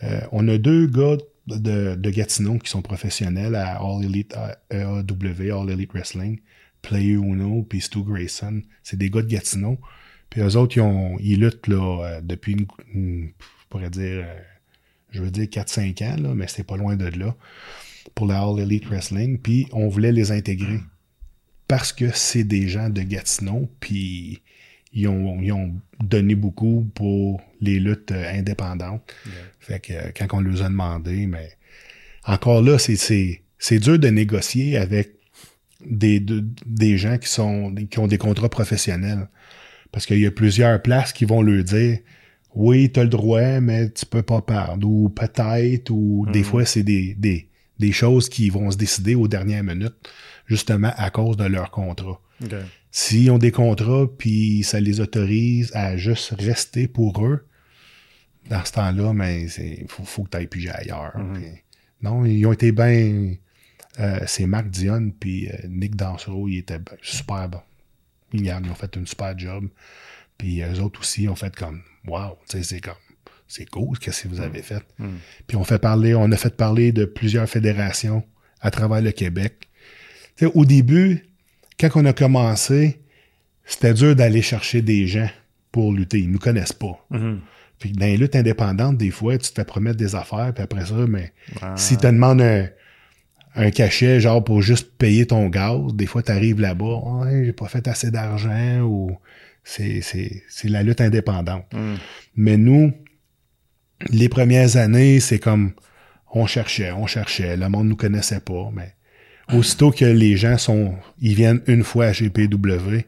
euh, 0.04 0.20
on 0.32 0.48
a 0.50 0.58
deux 0.58 0.88
gars 0.88 1.16
de, 1.48 1.96
de 1.96 2.10
Gatineau 2.10 2.58
qui 2.58 2.70
sont 2.70 2.82
professionnels 2.82 3.56
à 3.56 3.78
All 3.80 4.04
Elite 4.04 4.36
euh, 4.74 5.02
AEW, 5.02 5.52
All 5.58 5.70
Elite 5.70 5.92
Wrestling, 5.94 6.42
Player 6.82 7.14
Uno, 7.14 7.64
puis 7.64 7.80
Stu 7.82 8.04
Grayson. 8.04 8.62
C'est 8.84 8.98
des 8.98 9.10
gars 9.10 9.22
de 9.22 9.28
Gatineau. 9.28 9.80
Puis 10.30 10.42
eux 10.42 10.56
autres, 10.58 10.78
ils, 10.78 10.82
ont, 10.82 11.18
ils 11.20 11.40
luttent 11.40 11.68
là, 11.68 12.04
euh, 12.06 12.22
depuis, 12.22 12.54
une, 12.54 12.68
une- 12.94 13.28
je 13.40 13.68
pourrais 13.70 13.90
dire, 13.90 14.24
euh, 14.26 14.40
je 15.12 15.22
veux 15.22 15.32
dire 15.32 15.46
4-5 15.46 16.02
ans, 16.04 16.16
là, 16.22 16.34
mais 16.36 16.46
c'est 16.48 16.64
pas 16.64 16.78
loin 16.78 16.96
de 16.96 17.06
là, 17.08 17.36
pour 18.16 18.28
la 18.28 18.40
All 18.42 18.60
Elite 18.60 18.86
Wrestling. 18.88 19.40
Puis 19.40 19.68
on 19.72 19.88
voulait 19.88 20.12
les 20.12 20.32
intégrer 20.32 20.80
parce 21.68 21.92
que 21.94 22.10
c'est 22.14 22.44
des 22.44 22.68
gens 22.68 22.90
de 22.90 23.02
Gatineau, 23.02 23.70
puis 23.80 24.42
ils 24.94 25.08
ont, 25.08 25.40
ils 25.42 25.52
ont 25.52 25.74
donné 26.00 26.34
beaucoup 26.36 26.90
pour 26.96 27.42
les 27.62 27.80
luttes 27.80 28.12
euh, 28.12 28.32
indépendantes. 28.40 29.14
Fait 29.60 29.80
que 29.80 29.94
quand 30.18 30.38
on 30.38 30.42
leur 30.42 30.64
a 30.64 30.70
demandé, 30.70 31.28
mais 31.28 31.52
encore 32.26 32.62
là, 32.62 32.78
c'est, 32.80 32.96
c'est, 32.96 33.42
c'est 33.60 33.80
dur 33.80 33.98
de 34.00 34.08
négocier 34.10 34.78
avec 34.78 35.12
des, 35.86 36.20
de- 36.20 36.46
des 36.66 36.98
gens 36.98 37.18
qui 37.18 37.30
sont 37.30 37.74
qui 37.90 38.00
ont 38.00 38.08
des 38.08 38.18
contrats 38.18 38.50
professionnels. 38.50 39.28
Parce 39.92 40.06
qu'il 40.06 40.20
y 40.20 40.26
a 40.26 40.32
plusieurs 40.32 40.82
places 40.82 41.14
qui 41.14 41.26
vont 41.26 41.42
leur 41.42 41.64
dire 41.64 42.00
Oui, 42.56 42.92
tu 42.92 43.00
as 43.00 43.04
le 43.04 43.10
droit, 43.10 43.60
mais 43.60 43.90
tu 43.92 44.06
peux 44.06 44.22
pas 44.24 44.42
perdre. 44.42 44.88
Ou 44.88 45.10
peut-être, 45.10 45.90
ou 45.92 46.26
des 46.32 46.44
fois, 46.44 46.66
c'est 46.66 46.84
des, 46.84 47.16
des, 47.16 47.48
des 47.80 47.92
choses 47.92 48.30
qui 48.30 48.50
vont 48.50 48.70
se 48.72 48.78
décider 48.78 49.16
aux 49.16 49.28
dernières 49.28 49.64
minutes, 49.64 49.96
justement 50.46 50.92
à 50.98 51.10
cause 51.10 51.38
de 51.38 51.46
leur 51.46 51.72
contrat. 51.72 52.20
S'ils 52.92 53.30
ont 53.32 53.38
des 53.38 53.52
contrats, 53.52 54.08
puis 54.18 54.64
ça 54.64 54.80
les 54.80 55.00
autorise 55.00 55.72
à 55.76 55.96
juste 55.98 56.34
rester 56.40 56.88
pour 56.88 57.24
eux, 57.26 57.46
dans 58.50 58.64
ce 58.66 58.72
temps-là, 58.74 59.14
mais 59.14 59.48
c'est 59.48 59.86
faut, 59.88 60.04
faut 60.04 60.24
que 60.24 60.30
tu 60.32 60.38
ailles 60.38 60.48
piger 60.48 60.72
ailleurs. 60.72 61.12
Puis, 61.34 61.46
non, 62.02 62.26
ils 62.26 62.46
ont 62.48 62.54
été 62.54 62.72
bien. 62.72 63.34
euh, 64.00 64.20
c'est 64.26 64.46
Marc 64.48 64.70
Dion 64.70 65.12
puis 65.20 65.50
euh, 65.50 65.54
Nick 65.68 65.96
Dansereau, 65.96 66.48
ils 66.48 66.60
étaient 66.60 66.80
ben- 66.80 66.98
super 67.02 67.48
bons. 67.50 67.62
Ils, 68.34 68.46
ils 68.46 68.70
ont 68.72 68.76
fait 68.76 68.96
une 68.96 69.08
super 69.08 69.38
job. 69.38 69.68
Puis 70.38 70.62
eux 70.62 70.80
autres 70.82 71.02
aussi 71.02 71.28
ont 71.28 71.36
fait 71.36 71.56
comme 71.56 71.82
Wow, 72.08 72.38
c'est 72.46 72.80
comme 72.82 72.94
c'est 73.48 73.66
cool 73.66 73.98
qu'est-ce 73.98 74.24
que 74.24 74.28
vous 74.28 74.42
avez 74.42 74.62
fait. 74.62 74.84
Puis 75.48 75.58
on 75.58 75.64
fait 75.64 75.80
parler, 75.80 76.14
on 76.16 76.32
a 76.32 76.38
fait 76.38 76.56
parler 76.56 76.92
de 76.92 77.06
plusieurs 77.06 77.50
fédérations 77.50 78.24
à 78.62 78.70
travers 78.72 79.02
le 79.02 79.12
Québec. 79.12 79.68
Au 80.54 80.66
début, 80.66 81.26
quand 81.80 81.90
on 81.96 82.06
a 82.06 82.14
commencé, 82.14 83.02
c'était 83.66 83.94
dur 83.94 84.16
d'aller 84.16 84.42
chercher 84.42 84.82
des 84.82 85.08
gens 85.08 85.30
pour 85.72 85.92
lutter. 85.94 86.20
Ils 86.20 86.32
nous 86.32 86.40
connaissent 86.40 86.74
pas. 86.74 87.06
Mhm. 87.10 87.42
Puis 87.80 87.92
dans 87.92 88.06
les 88.06 88.18
luttes 88.18 88.36
indépendantes, 88.36 88.98
des 88.98 89.12
fois, 89.12 89.38
tu 89.38 89.50
te 89.50 89.56
fais 89.56 89.66
promettre 89.66 89.98
des 89.98 90.14
affaires, 90.16 90.54
puis 90.54 90.64
après 90.64 90.86
ça, 90.86 90.96
mais 91.08 91.34
Ah. 91.62 91.76
si 91.78 91.98
tu 91.98 92.06
demandes 92.06 92.42
un, 92.42 92.68
un 93.60 93.72
cachet, 93.72 94.20
genre 94.22 94.44
pour 94.44 94.62
juste 94.62 94.92
payer 94.98 95.26
ton 95.28 95.48
gaz, 95.50 95.94
des 95.94 96.06
fois, 96.06 96.24
tu 96.24 96.32
arrives 96.32 96.62
là-bas, 96.62 96.98
ouais, 97.04 97.46
j'ai 97.46 97.54
pas 97.54 97.68
fait 97.68 97.88
assez 97.88 98.10
d'argent, 98.12 98.82
ou 98.82 99.18
c'est, 99.64 100.02
c'est, 100.02 100.44
c'est 100.50 100.70
la 100.70 100.82
lutte 100.84 101.02
indépendante. 101.02 101.66
Mhm. 101.74 101.98
Mais 102.36 102.58
nous, 102.58 102.94
les 104.10 104.30
premières 104.30 104.78
années, 104.78 105.20
c'est 105.20 105.40
comme 105.40 105.74
on 106.34 106.46
cherchait, 106.48 106.92
on 106.92 107.06
cherchait, 107.08 107.58
le 107.58 107.68
monde 107.70 107.88
nous 107.90 107.96
connaissait 107.96 108.40
pas, 108.40 108.70
mais 108.74 108.94
aussitôt 109.54 109.92
que 109.92 110.06
les 110.06 110.38
gens 110.38 110.58
sont, 110.58 110.96
ils 111.20 111.36
viennent 111.36 111.62
une 111.68 111.84
fois 111.84 112.06
à 112.06 112.12
GPW, 112.14 113.06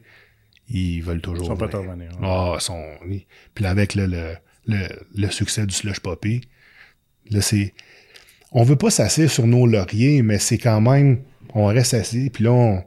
ils 0.68 1.00
veulent 1.00 1.20
toujours. 1.20 1.44
Ils 1.44 1.48
sont 1.48 1.56
pas 1.56 1.66
venir. 1.66 1.90
revenir. 1.90 2.10
hein. 2.14 2.20
Ah, 2.22 2.52
ils 2.58 2.60
sont. 2.60 2.82
Puis 3.54 3.66
avec 3.66 3.94
le, 3.94 4.06
le, 4.06 4.34
le, 4.66 4.86
le 5.14 5.30
succès 5.30 5.66
du 5.66 5.74
slush 5.74 6.00
poppy, 6.00 6.40
là, 7.30 7.40
c'est. 7.40 7.74
On 8.52 8.62
veut 8.64 8.76
pas 8.76 8.90
s'asseoir 8.90 9.30
sur 9.30 9.46
nos 9.46 9.66
lauriers, 9.66 10.22
mais 10.22 10.38
c'est 10.38 10.58
quand 10.58 10.80
même. 10.80 11.18
On 11.54 11.66
reste 11.66 11.94
assis, 11.94 12.30
puis 12.30 12.44
là, 12.44 12.52
on- 12.52 12.82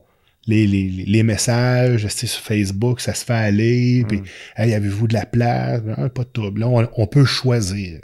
les, 0.47 0.67
les, 0.67 0.89
les 0.89 1.23
messages, 1.23 2.05
sur 2.07 2.29
Facebook, 2.39 3.01
ça 3.01 3.15
se 3.15 3.25
fait 3.25 3.33
aller, 3.33 4.05
puis 4.07 4.21
hey, 4.57 4.75
avez-vous 4.75 5.07
de 5.07 5.13
la 5.15 5.25
place? 5.25 5.81
Ah, 5.97 6.07
pas 6.09 6.23
de 6.23 6.29
trouble. 6.31 6.59
Là, 6.61 6.67
on, 6.67 6.87
on 6.97 7.07
peut 7.07 7.25
choisir. 7.25 7.99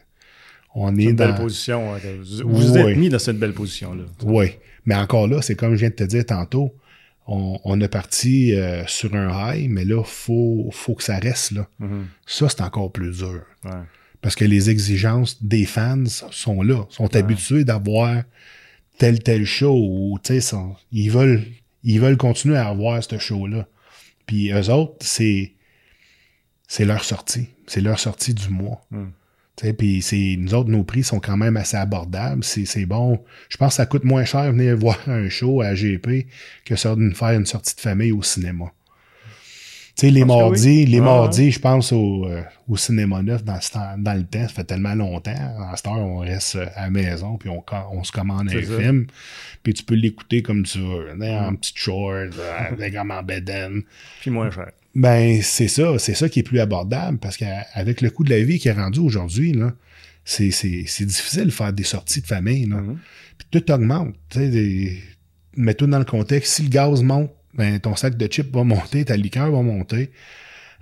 On 0.74 0.96
est 0.96 1.04
C'est 1.04 1.10
une 1.12 1.16
belle 1.18 1.32
dans. 1.32 1.38
position. 1.38 1.94
hein, 1.94 2.00
Vous, 2.44 2.50
vous 2.50 2.72
Oui. 2.74 2.92
êtes 2.92 2.98
mis 2.98 3.10
dans 3.10 3.20
cette 3.20 3.38
belle 3.38 3.54
position-là. 3.54 4.04
Oui. 4.24 4.54
Mais 4.86 4.96
encore 4.96 5.28
là, 5.28 5.42
c'est 5.44 5.54
comme 5.56 5.74
je 5.76 5.82
viens 5.82 5.90
de 5.90 5.94
te 5.96 6.04
dire 6.04 6.26
tantôt, 6.26 6.74
on, 7.28 7.60
on 7.64 7.80
a 7.82 7.88
parti 7.88 8.56
euh, 8.56 8.84
sur 8.88 9.14
un 9.16 9.54
high, 9.54 9.70
mais 9.70 9.86
là, 9.86 10.04
faut, 10.04 10.68
faut 10.72 10.96
que 10.96 11.04
ça 11.04 11.18
reste 11.20 11.52
là. 11.52 11.68
Mhm. 11.80 12.08
Ça, 12.26 12.50
c'est 12.50 12.62
encore 12.62 12.92
plus 12.92 13.16
dur. 13.20 13.42
Ouais. 13.66 13.72
Parce 14.22 14.36
que 14.36 14.46
les 14.46 14.70
exigences 14.70 15.44
des 15.44 15.66
fans 15.66 16.06
sont 16.06 16.62
là, 16.62 16.86
sont 16.90 17.16
habitués 17.16 17.64
d'avoir 17.64 18.24
tel 18.98 19.22
tel 19.24 19.46
show 19.46 19.74
ou 19.76 20.20
tu 20.24 20.34
sais, 20.36 20.42
sont- 20.42 20.76
ils 20.92 21.10
veulent 21.10 21.44
ils 21.84 22.00
veulent 22.00 22.18
continuer 22.18 22.58
à 22.58 22.68
avoir 22.68 23.04
ce 23.04 23.18
show-là. 23.18 23.68
Puis 24.28 24.52
eux 24.52 24.70
autres, 24.70 24.98
c'est 25.02 25.54
c'est 26.68 26.86
leur 26.86 27.04
sortie. 27.04 27.48
C'est 27.68 27.82
leur 27.82 28.00
sortie 28.00 28.34
du 28.34 28.50
mois. 28.50 28.82
Mm. 28.92 29.06
Tu 29.58 29.66
sais, 29.68 29.74
Puis 29.74 30.02
c'est 30.02 30.36
nous 30.38 30.54
autres, 30.54 30.70
nos 30.70 30.84
prix 30.84 31.04
sont 31.04 31.20
quand 31.20 31.38
même 31.38 31.58
assez 31.58 31.78
abordables. 31.78 32.44
C'est 32.44 32.66
c'est 32.66 32.86
bon. 32.86 33.20
Je 33.50 33.58
pense 33.58 33.74
que 33.74 33.78
ça 33.78 33.86
coûte 33.88 34.04
moins 34.04 34.24
cher 34.26 34.52
venir 34.52 34.78
voir 34.86 35.00
un 35.08 35.30
show 35.30 35.62
à 35.62 35.74
GP 35.74 36.28
que 36.64 36.76
ça 36.76 36.96
de 36.96 37.10
faire 37.14 37.32
une 37.32 37.46
sortie 37.48 37.76
de 37.76 37.82
famille 37.82 38.12
au 38.12 38.22
cinéma. 38.24 38.72
Tu 39.98 40.08
sais, 40.08 40.12
les 40.12 40.24
mardis, 40.26 40.68
oui. 40.68 40.86
les 40.86 41.02
mardis, 41.02 41.52
je 41.52 41.60
pense 41.60 41.92
au, 41.92 42.26
euh, 42.26 42.42
au 42.70 42.78
cinéma 42.78 43.22
neuf 43.22 43.44
dans, 43.44 43.60
ce 43.60 43.72
temps- 43.72 43.98
dans 43.98 44.14
le 44.14 44.24
temps, 44.24 44.42
ça 44.44 44.48
fait 44.48 44.64
tellement 44.64 44.96
longtemps. 44.96 45.32
À 45.70 45.74
cette 45.76 45.88
heure, 45.88 45.98
on 45.98 46.20
reste 46.20 46.56
euh, 46.56 46.66
à 46.76 46.84
la 46.84 46.90
maison, 46.90 47.38
puis 47.38 47.50
on, 47.50 47.62
on 47.92 48.04
se 48.04 48.12
commande 48.12 48.50
un 48.50 48.62
ça. 48.64 48.78
film, 48.80 49.06
puis 49.64 49.74
tu 49.74 49.84
peux 49.84 49.96
l'écouter 49.96 50.42
comme 50.42 50.64
tu 50.64 50.80
veux, 50.80 51.14
Mm. 51.16 51.24
en 51.24 51.56
petite 51.56 51.78
short, 51.78 52.30
euh, 52.40 52.60
avec 52.72 52.96
en 52.96 53.24
bedaine. 53.24 53.84
Puis 54.22 54.32
moins 54.32 54.50
cher. 54.50 54.72
Ben, 54.96 55.42
c'est 55.42 55.68
ça, 55.68 55.98
c'est 56.00 56.14
ça 56.16 56.30
qui 56.30 56.40
est 56.40 56.44
plus 56.44 56.60
abordable, 56.60 57.18
parce 57.18 57.38
qu'avec 57.38 58.02
le 58.02 58.10
coût 58.10 58.24
de 58.24 58.30
la 58.30 58.42
vie 58.44 58.60
qui 58.60 58.70
est 58.70 58.74
rendu 58.74 59.00
aujourd'hui, 59.00 59.54
là, 59.54 59.74
c'est, 60.26 60.52
c'est, 60.52 60.84
c'est 60.88 61.06
difficile 61.06 61.46
de 61.46 61.50
faire 61.52 61.74
des 61.74 61.84
sorties 61.84 62.22
de 62.22 62.28
famille, 62.28 62.66
là. 62.66 62.78
Mhm. 62.78 62.98
Puis 63.38 63.48
tout 63.52 63.72
augmente, 63.72 64.16
des... 64.36 64.98
mets-toi 65.58 65.88
dans 65.88 66.00
le 66.00 66.06
contexte, 66.06 66.54
si 66.56 66.64
le 66.64 66.70
gaz 66.70 67.02
monte, 67.04 67.32
ben, 67.54 67.80
ton 67.80 67.96
sac 67.96 68.18
de 68.18 68.28
chips 68.28 68.54
va 68.54 68.64
monter, 68.64 69.06
ta 69.06 69.16
liqueur 69.18 69.52
va 69.52 69.62
monter. 69.62 70.12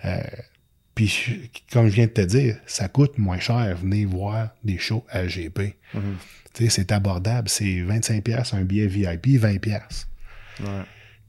Euh, 0.05 0.19
puis, 0.95 1.49
comme 1.71 1.88
je 1.88 1.93
viens 1.95 2.05
de 2.05 2.11
te 2.11 2.21
dire, 2.21 2.57
ça 2.65 2.88
coûte 2.89 3.17
moins 3.17 3.39
cher 3.39 3.75
venir 3.77 4.07
voir 4.09 4.49
des 4.63 4.77
shows 4.77 5.05
à 5.09 5.25
GP. 5.27 5.75
Mhm. 5.93 6.17
C'est 6.69 6.91
abordable, 6.91 7.47
c'est 7.47 7.63
25$ 7.83 8.21
piastres, 8.21 8.55
un 8.55 8.63
billet 8.63 8.88
VIP, 8.88 9.27
20$. 9.39 9.59
piastres. 9.59 10.07
Ouais. 10.59 10.81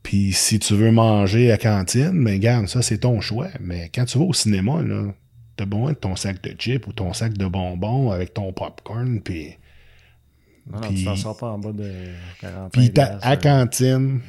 Puis 0.03 0.33
si 0.33 0.59
tu 0.59 0.75
veux 0.75 0.91
manger 0.91 1.53
à 1.53 1.59
cantine, 1.59 2.25
ben 2.25 2.39
garde, 2.41 2.67
ça 2.69 2.83
c'est 2.83 2.99
ton 2.99 3.21
choix. 3.21 3.49
Mais 3.61 3.91
quand 3.95 4.07
tu 4.07 4.19
vas 4.19 4.25
au 4.25 4.33
cinéma, 4.33 4.83
là, 4.83 5.13
t'as 5.57 5.67
besoin 5.67 5.91
de 5.93 5.97
ton 5.97 6.17
sac 6.17 6.43
de 6.43 6.59
chips 6.59 6.85
ou 6.89 6.93
ton 6.93 7.13
sac 7.13 7.35
de 7.35 7.47
bonbons 7.47 8.11
avec 8.11 8.35
ton 8.35 8.53
popcorn, 8.53 9.21
puis, 9.21 9.57
Non, 10.71 10.81
non, 10.81 10.89
Puis- 10.89 10.99
tu 10.99 11.05
t'en 11.05 11.17
sors 11.17 11.37
pas 11.37 11.49
en 11.49 11.59
bas 11.59 11.73
de 11.73 11.93
40 12.41 12.73
puis 12.73 12.91
à 13.23 13.37
cantine, 13.37 14.21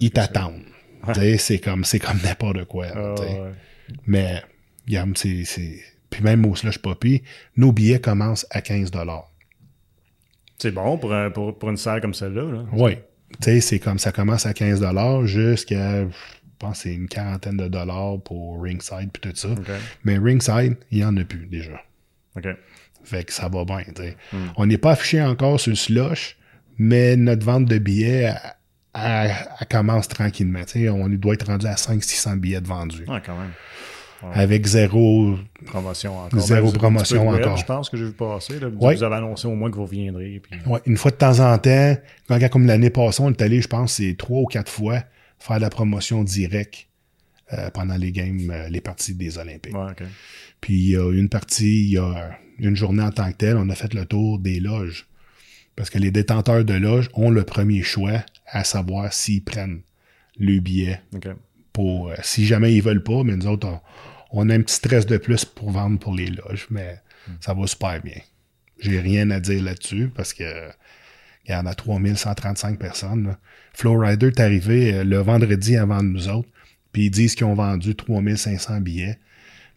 ils 0.00 0.10
t'attendent. 0.10 0.62
Ouais. 1.06 1.38
C'est 1.38 1.58
comme 1.58 1.84
c'est 1.84 1.98
comme 1.98 2.18
n'importe 2.22 2.64
quoi. 2.64 2.88
sais. 2.88 3.40
Mais 4.06 4.42
regarde, 4.86 5.16
c'est. 5.16 5.44
Puis 6.10 6.22
même 6.22 6.44
au 6.44 6.56
Slush 6.56 6.78
Poppy, 6.78 7.22
nos 7.56 7.72
billets 7.72 8.00
commencent 8.00 8.46
à 8.50 8.60
15 8.60 8.90
C'est 10.58 10.72
bon 10.72 10.98
pour, 10.98 11.14
un- 11.14 11.30
pour, 11.30 11.56
pour 11.56 11.70
une 11.70 11.76
salle 11.76 12.00
comme 12.00 12.14
celle-là. 12.14 12.42
Là. 12.42 12.64
Oui. 12.72 12.96
C'est 13.40 13.78
comme 13.78 13.98
ça 13.98 14.10
commence 14.10 14.44
à 14.44 14.52
15 14.52 14.84
jusqu'à, 15.24 16.02
je 16.02 16.08
pense, 16.58 16.80
c'est 16.80 16.92
une 16.94 17.06
quarantaine 17.08 17.56
de 17.56 17.68
dollars 17.68 18.20
pour 18.24 18.60
Ringside 18.60 19.10
puis 19.12 19.30
tout 19.30 19.36
ça. 19.36 19.50
Mais 20.04 20.18
Ringside, 20.18 20.76
il 20.90 20.98
n'y 20.98 21.04
en 21.04 21.16
a 21.16 21.24
plus 21.24 21.46
déjà. 21.46 21.80
OK. 22.36 22.48
Fait 23.04 23.24
que 23.24 23.32
ça 23.32 23.48
va 23.48 23.64
bien. 23.64 23.84
Hmm. 24.32 24.48
On 24.56 24.66
n'est 24.66 24.78
pas 24.78 24.92
affiché 24.92 25.22
encore 25.22 25.58
sur 25.60 25.70
le 25.70 25.76
slush, 25.76 26.36
mais 26.76 27.16
notre 27.16 27.46
vente 27.46 27.66
de 27.66 27.78
billets, 27.78 28.34
elle, 28.94 29.32
elle- 29.60 29.66
commence 29.68 30.08
tranquillement. 30.08 30.64
tu 30.64 30.80
sais. 30.82 30.88
On 30.88 31.08
doit 31.08 31.34
être 31.34 31.46
rendu 31.46 31.66
à 31.66 31.74
500-600 31.74 32.36
billets 32.38 32.60
de 32.60 32.66
vendus. 32.68 33.04
Ouais, 33.08 33.20
quand 33.24 33.36
même. 33.38 33.52
Avec 34.34 34.66
zéro. 34.66 35.36
Promotion 35.64 36.18
encore. 36.18 36.40
Zéro 36.40 36.70
Ben, 36.72 36.78
promotion 36.78 37.30
web, 37.30 37.40
encore. 37.40 37.56
Je 37.56 37.64
pense 37.64 37.88
que 37.88 37.96
j'ai 37.96 38.04
vu 38.04 38.12
passer. 38.12 38.60
Là. 38.60 38.68
Vous, 38.68 38.78
Ouais. 38.78 38.94
vous 38.94 39.02
avez 39.02 39.16
annoncé 39.16 39.46
au 39.48 39.54
moins 39.54 39.70
que 39.70 39.76
vous 39.76 39.84
reviendrez. 39.86 40.42
Puis... 40.42 40.60
Ouais, 40.66 40.80
une 40.84 40.98
fois 40.98 41.10
de 41.10 41.16
temps 41.16 41.38
en 41.40 41.56
temps, 41.56 41.96
quand, 42.28 42.48
comme 42.50 42.66
l'année 42.66 42.90
passée, 42.90 43.22
on 43.22 43.30
est 43.30 43.40
allé, 43.40 43.62
je 43.62 43.68
pense, 43.68 43.94
c'est 43.94 44.14
trois 44.18 44.40
ou 44.42 44.46
quatre 44.46 44.70
fois 44.70 45.02
faire 45.38 45.56
de 45.56 45.62
la 45.62 45.70
promotion 45.70 46.22
directe 46.22 46.86
euh, 47.54 47.70
pendant 47.70 47.96
les 47.96 48.12
games, 48.12 48.50
euh, 48.50 48.68
les 48.68 48.82
parties 48.82 49.14
des 49.14 49.38
Olympiques. 49.38 49.74
Ouais, 49.74 49.90
OK. 49.90 50.02
Puis 50.60 50.74
il 50.74 50.90
y 50.90 50.96
a 50.98 51.10
une 51.12 51.30
partie, 51.30 51.84
il 51.84 51.92
y 51.92 51.98
a 51.98 52.36
une 52.58 52.76
journée 52.76 53.02
en 53.02 53.10
tant 53.12 53.30
que 53.32 53.36
telle, 53.38 53.56
on 53.56 53.70
a 53.70 53.74
fait 53.74 53.94
le 53.94 54.04
tour 54.04 54.38
des 54.38 54.60
loges. 54.60 55.06
Parce 55.80 55.88
que 55.88 55.98
les 55.98 56.10
détenteurs 56.10 56.62
de 56.62 56.74
loges 56.74 57.08
ont 57.14 57.30
le 57.30 57.42
premier 57.42 57.82
choix 57.82 58.22
à 58.46 58.64
savoir 58.64 59.10
s'ils 59.14 59.42
prennent 59.42 59.80
le 60.38 60.60
billet 60.60 61.00
pour. 61.72 62.10
euh, 62.10 62.16
si 62.22 62.44
jamais 62.44 62.74
ils 62.74 62.82
veulent 62.82 63.02
pas, 63.02 63.24
mais 63.24 63.34
nous 63.34 63.46
autres, 63.46 63.66
on, 63.66 63.80
on 64.32 64.50
a 64.50 64.54
un 64.54 64.60
petit 64.60 64.74
stress 64.74 65.06
de 65.06 65.16
plus 65.16 65.46
pour 65.46 65.70
vendre 65.70 65.98
pour 65.98 66.14
les 66.14 66.26
loges, 66.26 66.66
mais 66.68 66.98
ça 67.40 67.54
va 67.54 67.66
super 67.66 67.98
bien. 68.02 68.18
J'ai 68.78 69.00
rien 69.00 69.30
à 69.30 69.40
dire 69.40 69.62
là-dessus 69.62 70.10
parce 70.14 70.34
que 70.34 70.44
il 71.46 71.52
y 71.52 71.54
en 71.54 71.64
a 71.64 71.72
3135 71.74 72.78
personnes. 72.78 73.28
là. 73.28 73.38
Flowrider 73.72 74.26
est 74.26 74.40
arrivé 74.40 74.92
euh, 74.92 75.02
le 75.04 75.16
vendredi 75.16 75.78
avant 75.78 76.02
nous 76.02 76.28
autres, 76.28 76.48
puis 76.92 77.06
ils 77.06 77.10
disent 77.10 77.34
qu'ils 77.34 77.46
ont 77.46 77.54
vendu 77.54 77.94
3500 77.94 78.82
billets. 78.82 79.18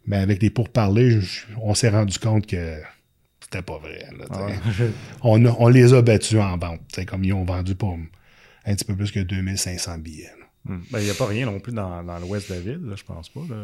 Mais 0.06 0.18
avec 0.18 0.42
les 0.42 0.50
pourparlers, 0.50 1.22
on 1.62 1.74
s'est 1.74 1.88
rendu 1.88 2.20
compte 2.20 2.46
que 2.46 2.78
c'était 3.54 3.64
pas 3.64 3.78
vrai. 3.78 4.06
là. 4.18 4.46
Ouais. 4.46 4.56
on, 5.22 5.46
a- 5.46 5.56
on 5.60 5.68
les 5.68 5.94
a 5.94 6.02
battus 6.02 6.40
en 6.40 6.58
vente. 6.58 6.82
Comme 7.08 7.24
ils 7.24 7.34
ont 7.34 7.46
vendu 7.46 7.76
pour 7.76 7.98
un 8.66 8.76
petit 8.76 8.86
peu 8.86 8.96
plus 8.96 9.12
que 9.12 9.20
2500 9.20 9.98
billets. 10.00 10.30
Hmm. 10.66 10.78
Ben, 10.92 11.00
il 11.00 11.04
n'y 11.06 11.12
a 11.12 11.14
pas 11.14 11.26
rien 11.26 11.46
non 11.46 11.60
plus 11.60 11.74
dans, 11.74 12.02
dans 12.04 12.18
l'ouest 12.20 12.50
de 12.50 12.56
la 12.56 12.62
ville, 12.62 12.80
là, 12.86 12.96
je 12.96 13.04
pense 13.04 13.28
pas, 13.28 13.42
là, 13.50 13.56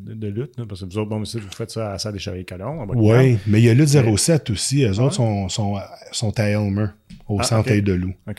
de, 0.00 0.14
de 0.14 0.26
lutte. 0.26 0.58
là, 0.58 0.64
parce 0.68 0.80
que 0.80 0.86
vous 0.86 0.98
autres, 0.98 1.08
bon, 1.08 1.20
vous 1.20 1.40
faites 1.56 1.70
ça 1.70 1.92
à 1.92 1.98
ça 2.00 2.10
des 2.10 2.18
Colomb. 2.44 2.82
à 2.82 2.86
Buckingham. 2.86 3.20
Oui, 3.20 3.38
mais 3.46 3.60
il 3.60 3.64
y 3.66 3.70
a 3.70 3.74
le 3.74 3.86
07 3.86 4.50
aussi. 4.50 4.82
Eux 4.84 4.98
autres 4.98 5.14
sont, 5.14 5.48
sont, 5.48 5.76
sont 6.10 6.40
à 6.40 6.44
Elmer, 6.48 6.86
au 7.28 7.38
Ah, 7.38 7.44
centre 7.44 7.72
de 7.72 7.92
loup, 7.92 8.14
euh, 8.28 8.34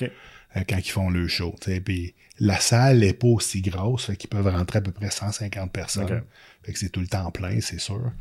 quand 0.68 0.78
ils 0.78 0.90
font 0.92 1.10
le 1.10 1.26
show. 1.30 1.56
Puis 1.86 2.14
la 2.38 2.60
salle 2.60 3.00
n'est 3.00 3.14
pas 3.14 3.28
aussi 3.30 3.62
grosse, 3.62 4.08
fait 4.08 4.18
qu'ils 4.18 4.30
peuvent 4.30 4.46
rentrer 4.48 4.80
à 4.80 4.82
peu 4.82 4.92
près 4.92 5.10
150 5.10 5.72
personnes. 5.72 6.22
Fait 6.66 6.74
que 6.74 6.80
c'est 6.80 6.90
tout 6.90 7.00
le 7.02 7.08
temps 7.08 7.30
plein, 7.32 7.62
c'est 7.62 7.80
sûr. 7.80 8.12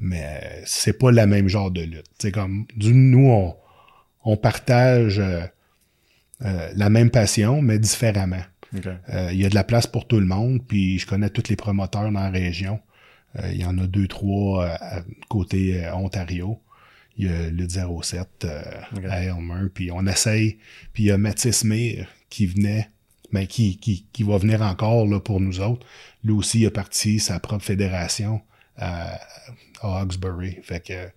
Mais 0.00 0.62
c'est 0.64 0.92
pas 0.92 1.10
le 1.10 1.26
même 1.26 1.48
genre 1.48 1.70
de 1.70 1.82
lutte. 1.82 2.06
C'est 2.18 2.30
comme 2.32 2.66
du, 2.76 2.94
nous, 2.94 3.28
on, 3.28 3.56
on 4.24 4.36
partage 4.36 5.18
euh, 5.18 5.40
euh, 6.44 6.70
la 6.76 6.90
même 6.90 7.10
passion, 7.10 7.60
mais 7.60 7.78
différemment. 7.78 8.42
Euh, 8.74 9.30
il 9.32 9.40
y 9.40 9.46
a 9.46 9.48
de 9.48 9.54
la 9.54 9.64
place 9.64 9.86
pour 9.86 10.06
tout 10.06 10.20
le 10.20 10.26
monde, 10.26 10.60
puis 10.66 10.98
je 10.98 11.06
connais 11.06 11.30
tous 11.30 11.48
les 11.48 11.56
promoteurs 11.56 12.04
dans 12.12 12.20
la 12.20 12.30
région. 12.30 12.80
Il 13.44 13.56
y 13.60 13.64
en 13.64 13.78
a 13.78 13.86
deux, 13.86 14.08
trois 14.08 14.68
côté 15.28 15.88
Ontario. 15.92 16.60
Il 17.18 17.26
y 17.26 17.28
a 17.28 17.50
le 17.50 17.68
07 17.68 18.28
euh, 18.44 18.62
Ok. 18.96 19.04
à 19.08 19.22
Elmer, 19.24 19.68
puis 19.74 19.90
on 19.90 20.06
essaye. 20.06 20.58
Puis 20.92 21.04
il 21.04 21.06
y 21.06 21.10
a 21.10 21.18
Mathis 21.18 21.64
Meir 21.64 22.06
qui 22.30 22.46
venait, 22.46 22.90
mais 23.32 23.46
qui, 23.46 23.78
qui, 23.78 24.06
qui 24.12 24.22
va 24.22 24.38
venir 24.38 24.62
encore 24.62 25.06
là, 25.06 25.20
pour 25.20 25.40
nous 25.40 25.60
autres. 25.60 25.86
Lui 26.24 26.32
aussi, 26.32 26.60
il 26.60 26.66
a 26.66 26.70
parti 26.70 27.18
sa 27.18 27.38
propre 27.40 27.64
fédération 27.64 28.40
à, 28.76 29.18
à 29.80 30.00
Hawkesbury. 30.00 30.58
Fait 30.62 30.80
que 30.80 31.10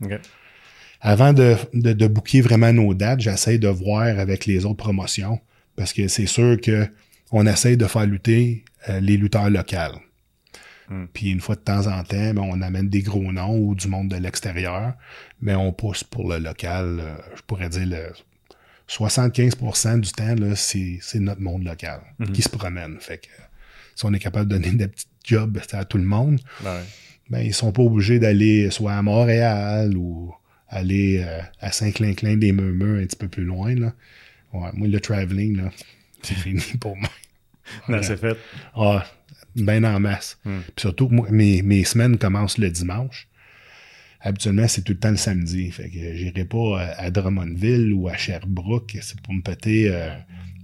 avant 0.99 1.33
de, 1.33 1.55
de, 1.73 1.93
de 1.93 2.07
booker 2.07 2.41
vraiment 2.41 2.71
nos 2.73 2.93
dates, 2.93 3.21
j'essaie 3.21 3.57
de 3.57 3.67
voir 3.67 4.03
avec 4.19 4.45
les 4.45 4.65
autres 4.65 4.77
promotions 4.77 5.39
parce 5.75 5.93
que 5.93 6.07
c'est 6.07 6.27
sûr 6.27 6.59
que 6.61 6.87
on 7.31 7.47
essaie 7.47 7.77
de 7.77 7.87
faire 7.87 8.05
lutter 8.05 8.65
euh, 8.89 8.99
les 8.99 9.17
lutteurs 9.17 9.49
locaux. 9.49 9.99
Hmm. 10.89 11.05
Puis 11.13 11.31
une 11.31 11.39
fois 11.39 11.55
de 11.55 11.61
temps 11.61 11.87
en 11.87 12.03
temps, 12.03 12.33
ben, 12.33 12.39
on 12.39 12.61
amène 12.61 12.89
des 12.89 13.01
gros 13.01 13.31
noms 13.31 13.57
ou 13.57 13.73
du 13.73 13.87
monde 13.87 14.09
de 14.09 14.17
l'extérieur, 14.17 14.93
mais 15.41 15.55
on 15.55 15.71
pousse 15.71 16.03
pour 16.03 16.29
le 16.29 16.39
local. 16.39 16.99
euh, 16.99 17.15
je 17.35 17.41
pourrais 17.43 17.69
dire 17.69 17.87
le 17.87 18.09
75% 18.91 19.99
du 20.01 20.11
temps, 20.11 20.35
là, 20.35 20.55
c'est, 20.55 20.99
c'est 21.01 21.19
notre 21.19 21.41
monde 21.41 21.63
local 21.63 22.01
qui 22.33 22.41
se 22.41 22.49
promène. 22.49 22.97
Fait 22.99 23.19
que 23.19 23.27
si 23.95 24.05
on 24.05 24.13
est 24.13 24.19
capable 24.19 24.49
de 24.49 24.57
donner 24.57 24.71
des 24.75 24.87
petits 24.87 25.07
jobs 25.23 25.57
à 25.71 25.85
tout 25.85 25.97
le 25.97 26.03
monde, 26.03 26.39
Ben, 26.63 26.73
ouais. 26.75 26.83
ben, 27.29 27.39
ils 27.39 27.53
sont 27.53 27.71
pas 27.71 27.81
obligés 27.83 28.19
d'aller 28.19 28.69
soit 28.69 28.93
à 28.93 29.01
Montréal 29.01 29.95
ou 29.95 30.33
aller 30.67 31.23
euh, 31.25 31.41
à 31.59 31.71
Saint-Clinclin 31.71 32.37
des 32.37 32.51
Murmures 32.51 33.01
un 33.01 33.05
petit 33.05 33.15
peu 33.15 33.27
plus 33.27 33.43
loin. 33.45 33.75
Là. 33.75 33.93
Ouais, 34.53 34.69
moi, 34.73 34.87
le 34.87 34.99
traveling, 34.99 35.57
là, 35.57 35.71
c'est 36.21 36.35
fini 36.35 36.61
pour 36.79 36.97
moi. 36.97 37.09
Non, 37.87 38.01
c'est 38.03 38.17
fait. 38.17 38.37
Ah, 38.75 39.05
ben 39.55 39.85
en 39.85 39.99
masse. 39.99 40.37
Hmm. 40.43 40.59
Puis 40.75 40.81
surtout 40.81 41.07
que 41.07 41.13
moi, 41.13 41.27
mes, 41.31 41.61
mes 41.61 41.83
semaines 41.85 42.17
commencent 42.17 42.57
le 42.57 42.69
dimanche. 42.69 43.27
Habituellement, 44.21 44.67
c'est 44.67 44.83
tout 44.83 44.93
le 44.93 44.99
temps 44.99 45.09
le 45.09 45.17
samedi. 45.17 45.71
Fait 45.71 45.89
que 45.89 46.15
j'irai 46.15 46.45
pas 46.45 46.79
à, 46.79 47.05
à 47.05 47.11
Drummondville 47.11 47.93
ou 47.93 48.07
à 48.07 48.17
Sherbrooke. 48.17 48.97
C'est 49.01 49.19
pour 49.21 49.33
me 49.33 49.41
péter 49.41 49.89
euh, 49.89 50.09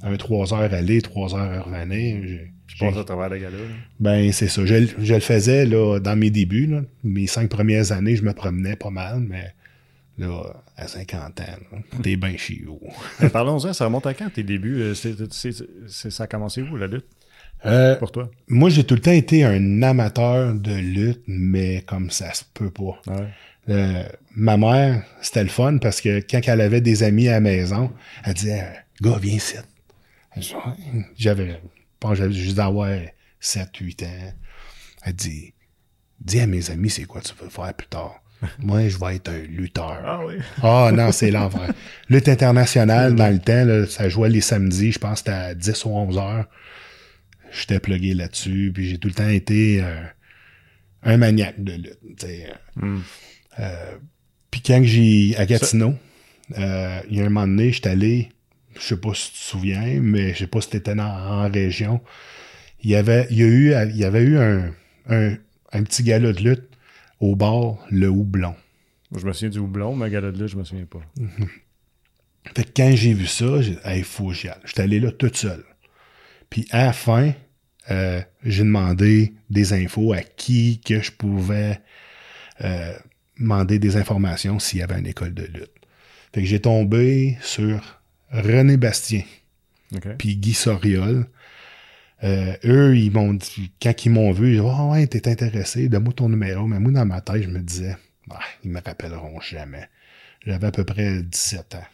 un 0.04 0.16
3 0.16 0.54
heures 0.54 0.74
aller, 0.74 1.02
3 1.02 1.36
heures 1.36 1.66
revenir. 1.66 2.50
Je 2.68 2.78
passe 2.78 2.98
à 2.98 3.04
travers 3.04 3.30
la 3.30 3.40
gala. 3.40 3.58
là. 3.58 3.64
ben, 4.00 4.32
c'est 4.32 4.48
ça. 4.48 4.66
Je, 4.66 4.86
je 5.00 5.14
le 5.14 5.20
faisais 5.20 5.66
là, 5.66 6.00
dans 6.00 6.16
mes 6.16 6.30
débuts. 6.30 6.68
Là. 6.68 6.82
Mes 7.04 7.26
cinq 7.26 7.50
premières 7.50 7.92
années, 7.92 8.16
je 8.16 8.24
me 8.24 8.34
promenais 8.34 8.76
pas 8.76 8.92
mal, 8.92 9.22
mais 9.22 9.54
Là, 10.20 10.64
à 10.76 10.88
50 10.88 11.42
ans, 11.42 11.44
là, 11.72 11.78
t'es 12.02 12.16
bien 12.16 12.36
vous. 12.66 12.80
Mais 13.22 13.30
Parlons-en, 13.34 13.72
ça 13.72 13.86
remonte 13.86 14.08
à 14.08 14.16
quand 14.16 14.32
tes 14.32 14.42
débuts? 14.42 14.82
Euh, 14.82 14.94
ça 14.96 16.24
a 16.24 16.28
commencé 16.28 16.64
où, 16.64 16.76
la 16.76 16.88
lutte, 16.88 17.06
Euh, 17.66 17.96
pour 17.96 18.12
toi? 18.12 18.30
moi, 18.48 18.70
j'ai 18.70 18.84
tout 18.84 18.96
le 18.96 19.02
temps 19.02 19.12
été 19.12 19.44
un 19.44 19.82
amateur 19.82 20.54
de 20.54 20.74
lutte, 20.74 21.24
mais 21.28 21.82
comme 21.82 22.12
ça 22.12 22.34
se 22.34 22.44
peut 22.54 22.70
pas. 22.70 23.02
Ouais. 23.08 23.28
Euh, 23.70 24.04
ma 24.36 24.58
mère, 24.58 25.04
c'était 25.22 25.44
le 25.44 25.50
fun 25.50 25.78
parce 25.78 26.00
que 26.00 26.20
quand 26.20 26.40
elle 26.46 26.62
avait 26.62 26.82
des 26.82 27.04
amis 27.04 27.28
à 27.28 27.34
la 27.34 27.40
maison, 27.42 27.92
elle 28.24 28.34
disait 28.34 28.64
Gars, 29.02 29.18
viens 29.22 29.36
ici. 29.36 29.56
J'avais, 31.18 31.60
j'avais 32.14 32.32
juste 32.34 32.56
d'avoir 32.58 32.90
7, 33.40 33.76
8 33.76 34.04
ans. 34.04 34.34
Elle 35.04 35.14
dit 35.14 35.54
Dis 36.20 36.40
à 36.40 36.48
mes 36.48 36.70
amis, 36.72 36.90
c'est 36.90 37.04
quoi 37.04 37.22
tu 37.22 37.34
veux 37.42 37.50
faire 37.50 37.74
plus 37.74 37.88
tard? 37.88 38.22
Moi, 38.60 38.88
je 38.88 38.98
vais 38.98 39.16
être 39.16 39.30
un 39.30 39.40
lutteur. 39.40 40.00
Ah 40.06 40.20
oui. 40.26 40.36
Ah 40.62 40.92
non, 40.94 41.12
c'est 41.12 41.32
l'enfer. 41.32 41.74
Lutte 42.10 42.30
internationale, 42.30 43.16
dans 43.16 43.32
le 43.32 43.40
temps, 43.40 43.66
là, 43.66 43.86
ça 43.88 44.10
jouait 44.10 44.30
les 44.30 44.42
samedis, 44.42 44.92
je 44.92 45.00
pense 45.00 45.22
que 45.24 45.32
c'était 45.32 45.32
à 45.32 45.56
10 45.56 45.86
ou 45.86 45.90
11 45.90 46.18
heures. 46.18 46.46
J'étais 47.52 47.80
plugué 47.80 48.14
là-dessus, 48.14 48.72
puis 48.74 48.90
j'ai 48.90 48.98
tout 48.98 49.08
le 49.08 49.14
temps 49.14 49.28
été 49.30 49.82
euh, 49.82 50.04
un 51.04 51.18
maniaque 51.18 51.64
de 51.64 51.74
lutte. 51.74 52.22
sais. 52.22 52.48
Hmm. 52.76 53.00
Euh, 53.60 53.98
puis 54.52 54.62
quand 54.62 54.82
j'ai 54.84 55.36
à 55.38 55.46
Gatineau, 55.46 55.94
euh, 56.58 57.00
il 57.10 57.18
y 57.18 57.22
a 57.22 57.26
un 57.26 57.30
moment 57.30 57.48
donné, 57.48 57.72
j'étais 57.72 57.90
allé, 57.90 58.30
je 58.76 58.82
sais 58.82 58.98
pas 58.98 59.14
si 59.14 59.32
tu 59.32 59.38
te 59.40 59.44
souviens, 59.44 60.00
mais 60.02 60.34
je 60.34 60.40
sais 60.40 60.48
pas 60.48 60.62
si 60.62 60.70
t'étais 60.70 60.96
dans- 60.96 61.04
en 61.06 61.50
région. 61.52 62.02
Il 62.84 62.90
y 62.92 62.96
avait, 62.96 63.28
il 63.32 63.38
y 63.38 63.44
a 63.44 63.48
eu, 63.48 63.74
il 63.90 63.98
y 63.98 64.04
avait 64.06 64.22
eu 64.24 64.38
un, 64.38 64.72
un, 65.10 65.36
un 65.74 65.84
petit 65.84 66.04
gala 66.04 66.32
de 66.34 66.42
lutte 66.42 66.70
au 67.20 67.36
bar 67.36 67.78
Le 67.90 68.08
Houblon. 68.10 68.56
Je 69.16 69.26
me 69.26 69.34
souviens 69.34 69.50
du 69.50 69.60
houblon, 69.60 69.96
mais 69.96 70.10
gala 70.10 70.32
de 70.32 70.38
lutte, 70.38 70.50
je 70.52 70.58
me 70.58 70.64
souviens 70.64 70.86
pas. 70.86 71.02
Fait 72.56 72.64
que 72.64 72.70
quand 72.76 72.96
j'ai 72.96 73.14
vu 73.14 73.26
ça, 73.26 73.62
j'ai 73.62 73.72
dit, 73.72 73.78
hey, 73.84 74.04
faut 74.04 74.28
que 74.30 74.34
j'y 74.34 74.48
aille. 74.50 74.60
J'étais 74.66 74.82
allé 74.84 75.00
là 75.00 75.12
toute 75.12 75.36
seule. 75.36 75.64
Puis 76.50 76.68
à 76.72 76.86
la 76.86 76.94
fin, 76.94 77.34
euh, 77.92 78.22
j'ai 78.44 78.64
demandé 78.64 79.34
des 79.50 79.74
infos 79.74 80.14
à 80.14 80.22
qui 80.22 80.82
que 80.82 81.02
je 81.02 81.12
pouvais 81.12 81.80
euh, 82.64 82.94
demander 83.40 83.80
des 83.80 83.96
informations 83.98 84.60
s'il 84.60 84.80
y 84.80 84.82
avait 84.82 85.00
une 85.00 85.08
école 85.08 85.34
de 85.34 85.44
lutte. 85.44 85.72
Fait 86.34 86.42
que 86.42 86.48
j'ai 86.48 86.60
tombé 86.60 87.38
sur 87.42 88.02
René 88.32 88.78
Bastien 88.78 89.24
OK. 89.96 90.18
puis 90.18 90.36
Guy 90.38 90.54
Soriol. 90.54 91.28
Euh, 92.24 92.56
eux, 92.66 92.98
ils 92.98 93.12
m'ont 93.12 93.34
dit, 93.34 93.72
quand 93.82 94.06
ils 94.06 94.10
m'ont 94.10 94.32
vu, 94.32 94.56
ils 94.56 94.62
ont 94.62 94.70
dit, 94.70 94.80
oh, 94.82 94.92
ouais, 94.92 95.08
t'es 95.08 95.30
intéressé, 95.30 95.88
donne-moi 95.88 96.14
ton 96.14 96.30
numéro. 96.30 96.66
Mais 96.66 96.80
moi, 96.80 96.92
dans 96.92 97.06
ma 97.06 97.22
tête, 97.22 97.44
je 97.44 97.48
me 97.48 97.60
disais, 97.60 97.96
ah, 98.32 98.40
ils 98.64 98.72
me 98.72 98.82
rappelleront 98.82 99.40
jamais. 99.40 99.88
J'avais 100.46 100.68
à 100.68 100.72
peu 100.72 100.84
près 100.84 101.22
17 101.22 101.76
ans. 101.76 101.86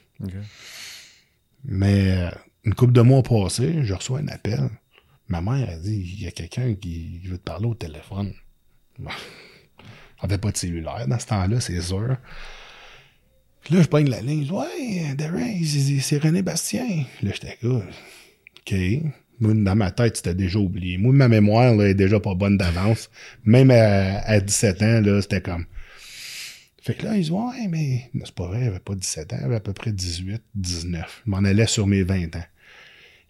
Mais 1.65 2.31
une 2.63 2.73
couple 2.73 2.93
de 2.93 3.01
mois 3.01 3.23
passés, 3.23 3.83
je 3.83 3.93
reçois 3.93 4.19
un 4.19 4.27
appel. 4.27 4.69
Ma 5.27 5.41
mère 5.41 5.69
a 5.69 5.77
dit 5.77 6.15
il 6.17 6.23
y 6.23 6.27
a 6.27 6.31
quelqu'un 6.31 6.75
qui 6.75 7.19
veut 7.25 7.37
te 7.37 7.43
parler 7.43 7.65
au 7.65 7.75
téléphone. 7.75 8.33
Bon. 8.99 9.11
On 10.21 10.25
avait 10.25 10.37
pas 10.37 10.51
de 10.51 10.57
cellulaire 10.57 11.05
dans 11.07 11.19
ce 11.19 11.27
temps-là, 11.27 11.59
c'est 11.59 11.81
sûr. 11.81 12.17
Puis 13.63 13.75
là, 13.75 13.81
je 13.81 13.87
pogne 13.87 14.09
la 14.09 14.21
ligne. 14.21 14.43
Je 14.43 15.77
dis 15.77 15.95
Ouais, 15.95 16.01
c'est 16.01 16.17
René 16.17 16.41
Bastien. 16.41 16.85
Là, 17.21 17.31
j'étais 17.33 17.57
là. 17.61 17.81
OK. 18.59 18.75
Moi, 19.39 19.53
dans 19.53 19.75
ma 19.75 19.91
tête, 19.91 20.17
c'était 20.17 20.35
déjà 20.35 20.59
oublié. 20.59 20.97
Moi, 20.97 21.11
ma 21.13 21.27
mémoire 21.27 21.75
là, 21.75 21.89
est 21.89 21.93
déjà 21.93 22.19
pas 22.19 22.35
bonne 22.35 22.57
d'avance. 22.57 23.09
Même 23.43 23.71
à, 23.71 24.19
à 24.19 24.39
17 24.39 24.81
ans, 24.81 25.01
là, 25.01 25.21
c'était 25.21 25.41
comme. 25.41 25.65
Fait 26.81 26.93
que 26.93 27.05
là, 27.05 27.15
ils 27.15 27.21
disent, 27.21 27.31
ouais, 27.31 27.67
mais 27.69 28.09
c'est 28.25 28.35
pas 28.35 28.47
vrai, 28.47 28.61
il 28.61 28.67
avait 28.67 28.79
pas 28.79 28.95
17 28.95 29.33
ans, 29.33 29.37
il 29.39 29.45
avait 29.45 29.55
à 29.55 29.61
peu 29.61 29.71
près 29.71 29.93
18, 29.93 30.41
19. 30.55 31.23
Je 31.25 31.31
m'en 31.31 31.37
allais 31.37 31.65
sur 31.65 31.87
mes 31.87 32.03
20 32.03 32.35
ans. 32.35 32.43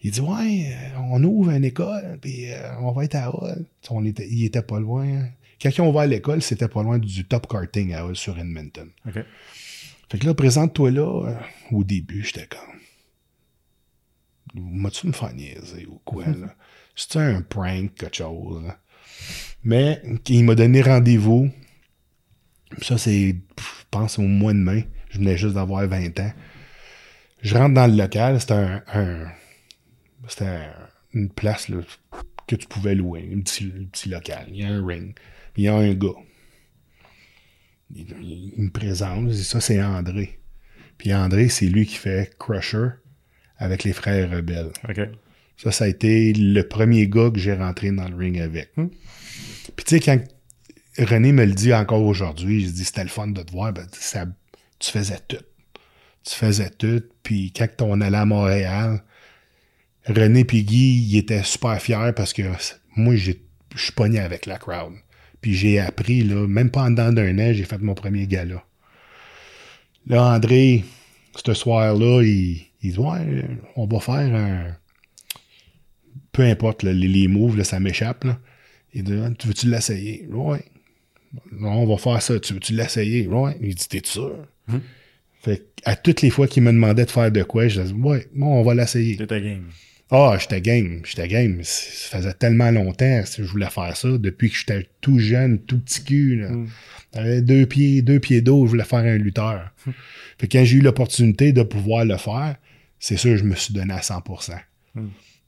Il 0.04 0.10
dit, 0.10 0.20
ouais, 0.20 0.68
euh, 0.70 0.98
on 1.10 1.24
ouvre 1.24 1.50
une 1.50 1.64
école, 1.64 2.18
puis 2.20 2.52
euh, 2.52 2.78
on 2.80 2.92
va 2.92 3.04
être 3.04 3.14
à 3.14 3.30
Hull. 3.30 3.64
On 3.90 4.04
était, 4.04 4.28
il 4.28 4.44
était 4.44 4.62
pas 4.62 4.78
loin. 4.78 5.28
Quand 5.60 5.70
ils 5.70 5.80
ont 5.80 5.88
ouvert 5.88 6.06
l'école, 6.06 6.42
c'était 6.42 6.68
pas 6.68 6.82
loin 6.82 6.98
du 6.98 7.24
top 7.24 7.46
karting 7.48 7.94
à 7.94 8.04
Hull 8.04 8.14
sur 8.14 8.38
Edmonton. 8.38 8.90
Fait 10.10 10.18
que 10.18 10.26
là, 10.26 10.34
présente-toi 10.34 10.90
là, 10.90 11.26
euh, 11.26 11.34
au 11.72 11.82
début, 11.84 12.22
j'étais 12.22 12.46
comme. 12.46 12.60
M'as-tu 14.62 15.06
me 15.08 15.12
faire 15.12 15.32
niaiser 15.34 15.86
ou 15.86 16.00
quoi, 16.04 16.26
là? 16.26 16.54
C'était 16.96 17.18
un 17.20 17.40
prank, 17.42 17.94
quelque 17.96 18.14
chose, 18.16 18.62
là. 18.64 18.78
Mais, 19.64 20.00
il 20.28 20.44
m'a 20.44 20.54
donné 20.54 20.82
rendez-vous. 20.82 21.50
Ça, 22.82 22.98
c'est, 22.98 23.34
je 23.58 23.84
pense, 23.90 24.18
au 24.18 24.22
mois 24.22 24.52
de 24.52 24.58
mai. 24.58 24.86
Je 25.10 25.18
venais 25.18 25.36
juste 25.38 25.54
d'avoir 25.54 25.86
20 25.88 26.20
ans. 26.20 26.32
Je 27.42 27.56
rentre 27.56 27.74
dans 27.74 27.86
le 27.90 27.96
local, 27.96 28.40
c'était 28.40 28.52
un, 28.54 28.82
un- 28.92 29.28
c'était 30.28 30.44
un- 30.46 30.88
une 31.12 31.28
place, 31.30 31.68
là, 31.68 31.78
que 32.46 32.56
tu 32.56 32.66
pouvais 32.66 32.94
louer, 32.94 33.30
un 33.34 33.40
petit, 33.40 33.72
un 33.80 33.84
petit 33.84 34.08
local. 34.08 34.46
Il 34.48 34.56
y 34.56 34.64
a 34.64 34.68
un 34.68 34.84
ring. 34.84 35.14
Il 35.56 35.64
y 35.64 35.68
a 35.68 35.74
un 35.74 35.94
gars. 35.94 36.08
Il, 37.94 38.06
il- 38.20 38.52
il 38.56 38.62
me 38.64 38.70
présente, 38.70 39.28
je 39.28 39.34
dis, 39.34 39.44
ça 39.44 39.60
c'est 39.60 39.82
André. 39.82 40.38
Puis 40.98 41.14
André, 41.14 41.48
c'est 41.48 41.66
lui 41.66 41.86
qui 41.86 41.96
fait 41.96 42.34
Crusher 42.38 42.88
avec 43.58 43.84
les 43.84 43.92
frères 43.92 44.30
rebelles. 44.30 44.70
Ça, 45.56 45.70
ça 45.70 45.84
a 45.84 45.88
été 45.88 46.32
le 46.32 46.62
premier 46.66 47.06
gars 47.08 47.30
que 47.30 47.38
j'ai 47.38 47.54
rentré 47.54 47.90
dans 47.92 48.08
le 48.08 48.16
ring 48.16 48.40
avec. 48.40 48.72
Puis 48.74 49.84
tu 49.86 49.98
sais, 49.98 50.00
quand 50.00 50.18
René 50.98 51.32
me 51.32 51.44
le 51.44 51.52
dit 51.52 51.72
encore 51.74 52.02
aujourd'hui, 52.02 52.66
je 52.66 52.70
dis, 52.70 52.84
c'était 52.84 53.02
le 53.04 53.08
fun 53.10 53.28
de 53.28 53.42
te 53.42 53.50
voir, 53.52 53.72
ben, 53.72 53.86
ça, 53.92 54.26
tu 54.78 54.90
faisais 54.90 55.18
tout. 55.28 55.42
Tu 56.24 56.34
faisais 56.34 56.70
tout, 56.70 57.02
puis 57.22 57.52
quand 57.52 57.68
on 57.82 58.00
allait 58.00 58.16
à 58.16 58.24
Montréal, 58.24 59.02
René 60.06 60.44
puis 60.44 60.64
Guy, 60.64 61.06
ils 61.10 61.16
étaient 61.18 61.42
super 61.42 61.80
fiers 61.80 62.12
parce 62.14 62.32
que 62.32 62.42
moi, 62.96 63.16
j'ai- 63.16 63.40
je 63.74 63.82
suis 63.84 63.92
pogné 63.92 64.18
avec 64.20 64.46
la 64.46 64.58
crowd. 64.58 64.92
Puis 65.40 65.54
j'ai 65.54 65.78
appris, 65.78 66.22
là, 66.22 66.46
même 66.46 66.70
pas 66.70 66.82
en 66.84 66.90
dedans 66.90 67.12
d'un 67.12 67.38
an, 67.38 67.52
j'ai 67.52 67.64
fait 67.64 67.78
mon 67.80 67.94
premier 67.94 68.26
gala. 68.26 68.64
Là, 70.06 70.34
André, 70.34 70.84
ce 71.44 71.54
soir-là, 71.54 72.22
il, 72.22 72.62
il 72.82 72.92
dit 72.92 72.98
Ouais, 72.98 73.44
on 73.76 73.86
va 73.86 74.00
faire 74.00 74.34
un. 74.34 74.76
Peu 76.32 76.42
importe, 76.42 76.82
là, 76.82 76.92
les, 76.92 77.08
les 77.08 77.28
moves, 77.28 77.56
là, 77.56 77.64
ça 77.64 77.80
m'échappe. 77.80 78.24
là. 78.24 78.38
Il 78.92 79.04
dit 79.04 79.14
Ah, 79.24 79.30
Tu 79.38 79.48
veux-tu 79.48 79.68
l'essayer? 79.68 80.26
Ouais. 80.30 80.64
Non, 81.52 81.72
on 81.82 81.86
va 81.86 81.96
faire 81.96 82.20
ça. 82.22 82.38
Tu 82.38 82.54
veux-tu 82.54 82.74
l'essayer? 82.74 83.26
Ouais. 83.26 83.56
Il 83.60 83.74
dit 83.74 83.88
T'es 83.88 84.02
sûr? 84.04 84.46
Fait 85.42 85.66
à 85.84 85.94
toutes 85.96 86.22
les 86.22 86.30
fois 86.30 86.46
qu'il 86.48 86.62
me 86.62 86.72
demandait 86.72 87.04
de 87.04 87.10
faire 87.10 87.30
de 87.30 87.42
quoi, 87.42 87.68
je 87.68 87.80
disais 87.82 87.94
Ouais, 87.94 88.26
bon, 88.34 88.46
on 88.60 88.62
va 88.62 88.74
l'essayer. 88.74 89.16
C'était 89.18 89.40
game. 89.42 89.66
Ah, 90.16 90.36
j'étais 90.38 90.60
game, 90.60 91.00
j'étais 91.04 91.26
game. 91.26 91.58
Ça 91.64 92.18
faisait 92.18 92.34
tellement 92.34 92.70
longtemps 92.70 93.22
que 93.24 93.42
je 93.42 93.50
voulais 93.50 93.68
faire 93.68 93.96
ça. 93.96 94.16
Depuis 94.16 94.48
que 94.48 94.56
j'étais 94.56 94.88
tout 95.00 95.18
jeune, 95.18 95.58
tout 95.58 95.80
petit 95.80 96.04
cul. 96.04 96.36
Là. 96.36 96.50
J'avais 97.12 97.42
deux 97.42 97.66
pieds, 97.66 98.00
deux 98.00 98.20
pieds 98.20 98.40
d'eau, 98.40 98.64
je 98.64 98.70
voulais 98.70 98.84
faire 98.84 99.00
un 99.00 99.16
lutteur. 99.16 99.72
Fait 100.38 100.46
que 100.46 100.56
quand 100.56 100.64
j'ai 100.64 100.76
eu 100.76 100.80
l'opportunité 100.82 101.52
de 101.52 101.64
pouvoir 101.64 102.04
le 102.04 102.16
faire, 102.16 102.54
c'est 103.00 103.16
sûr, 103.16 103.36
je 103.36 103.42
me 103.42 103.56
suis 103.56 103.74
donné 103.74 103.92
à 103.92 104.00
100%. 104.02 104.56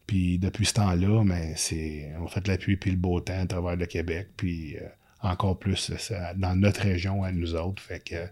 Puis 0.08 0.38
depuis 0.40 0.66
ce 0.66 0.74
temps-là, 0.74 1.22
mais 1.24 1.52
c'est, 1.54 2.10
on 2.20 2.26
fait 2.26 2.48
la 2.48 2.58
pluie 2.58 2.76
puis 2.76 2.90
le 2.90 2.96
beau 2.96 3.20
temps 3.20 3.40
à 3.40 3.46
travers 3.46 3.76
le 3.76 3.86
Québec, 3.86 4.30
puis 4.36 4.76
euh, 4.78 4.88
encore 5.20 5.60
plus 5.60 5.90
euh, 5.90 5.96
ça, 5.96 6.34
dans 6.34 6.56
notre 6.56 6.82
région 6.82 7.22
à 7.22 7.30
nous 7.30 7.54
autres. 7.54 7.82
Fait 7.82 8.00
que 8.02 8.14
euh, 8.14 8.26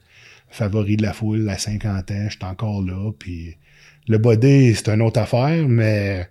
favori 0.48 0.96
de 0.96 1.02
la 1.02 1.12
foule 1.12 1.48
à 1.48 1.58
50 1.58 2.10
ans, 2.10 2.26
je 2.28 2.36
suis 2.36 2.44
encore 2.44 2.82
là, 2.82 3.12
puis 3.18 3.56
le 4.06 4.18
body, 4.18 4.74
c'est 4.74 4.88
une 4.88 5.02
autre 5.02 5.20
affaire, 5.20 5.66
mais 5.68 6.28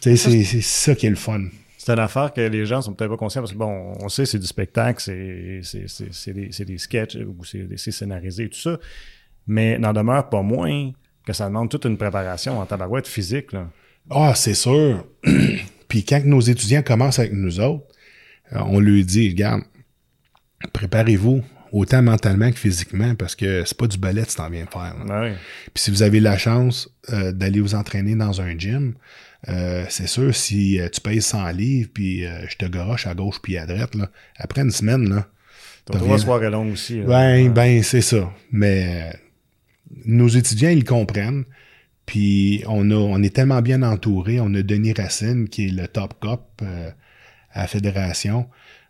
c'est, 0.00 0.16
ça 0.16 0.94
qui 0.94 1.06
est 1.06 1.10
le 1.10 1.16
fun. 1.16 1.44
C'est 1.76 1.92
une 1.92 1.98
affaire 1.98 2.32
que 2.32 2.40
les 2.40 2.66
gens 2.66 2.82
sont 2.82 2.92
peut-être 2.92 3.10
pas 3.10 3.16
conscients 3.16 3.40
parce 3.40 3.52
que, 3.52 3.58
bon, 3.58 3.94
on 4.00 4.08
sait 4.08 4.26
c'est 4.26 4.38
du 4.38 4.46
spectacle, 4.46 5.02
c'est, 5.02 6.32
des, 6.32 6.64
des 6.64 6.78
sketchs 6.78 7.16
ou 7.16 7.44
c'est, 7.44 7.66
c'est 7.76 7.90
scénarisé 7.90 8.44
et 8.44 8.48
tout 8.48 8.58
ça. 8.58 8.78
Mais 9.46 9.78
n'en 9.78 9.92
demeure 9.92 10.28
pas 10.28 10.42
moins 10.42 10.92
que 11.24 11.32
ça 11.32 11.46
demande 11.46 11.70
toute 11.70 11.84
une 11.84 11.96
préparation 11.96 12.58
en 12.58 12.66
tabarouette 12.66 13.06
physique. 13.06 13.52
Là. 13.52 13.70
Ah, 14.10 14.34
c'est 14.34 14.54
sûr. 14.54 15.04
Puis 15.88 16.04
quand 16.04 16.22
nos 16.24 16.40
étudiants 16.40 16.82
commencent 16.82 17.18
avec 17.18 17.32
nous 17.32 17.60
autres, 17.60 17.86
euh, 18.52 18.60
on 18.66 18.80
lui 18.80 19.04
dit, 19.04 19.28
regarde, 19.28 19.62
préparez-vous 20.72 21.42
autant 21.72 22.02
mentalement 22.02 22.50
que 22.50 22.58
physiquement 22.58 23.14
parce 23.14 23.34
que 23.34 23.64
c'est 23.64 23.76
pas 23.76 23.86
du 23.86 23.98
ballet 23.98 24.22
que 24.22 24.28
tu 24.28 24.36
t'en 24.36 24.50
viens 24.50 24.66
faire. 24.66 24.94
Ouais. 25.08 25.34
Puis 25.74 25.84
si 25.84 25.90
vous 25.90 26.02
avez 26.02 26.20
la 26.20 26.36
chance 26.38 26.90
euh, 27.12 27.32
d'aller 27.32 27.60
vous 27.60 27.74
entraîner 27.74 28.14
dans 28.14 28.40
un 28.40 28.58
gym, 28.58 28.94
euh, 29.48 29.84
c'est 29.88 30.08
sûr, 30.08 30.34
si 30.34 30.80
euh, 30.80 30.88
tu 30.88 31.00
payes 31.00 31.22
100 31.22 31.50
livres, 31.50 31.90
puis 31.92 32.24
je 32.48 32.56
te 32.56 32.66
garoche 32.66 33.06
à 33.06 33.14
gauche 33.14 33.36
puis 33.42 33.56
à 33.56 33.66
droite, 33.66 33.94
là, 33.94 34.10
après 34.38 34.62
une 34.62 34.70
semaine, 34.70 35.08
là, 35.08 35.28
T'as 35.90 35.98
trois 35.98 36.18
soirées 36.18 36.50
longues 36.50 36.72
aussi. 36.72 36.98
là. 36.98 37.06
ben, 37.06 37.52
ben, 37.52 37.82
c'est 37.82 38.00
ça. 38.00 38.30
Mais 38.52 39.10
euh, 39.12 39.16
nos 40.04 40.28
étudiants, 40.28 40.70
ils 40.70 40.84
comprennent. 40.84 41.44
Puis 42.06 42.62
on 42.66 42.90
a, 42.90 42.94
on 42.94 43.22
est 43.22 43.34
tellement 43.34 43.62
bien 43.62 43.82
entouré. 43.82 44.40
On 44.40 44.52
a 44.54 44.62
Denis 44.62 44.92
Racine, 44.92 45.48
qui 45.48 45.66
est 45.66 45.70
le 45.70 45.88
top 45.88 46.14
cop 46.20 46.46
euh, 46.62 46.90
à 47.52 47.62
la 47.62 47.66
fédération. 47.66 48.48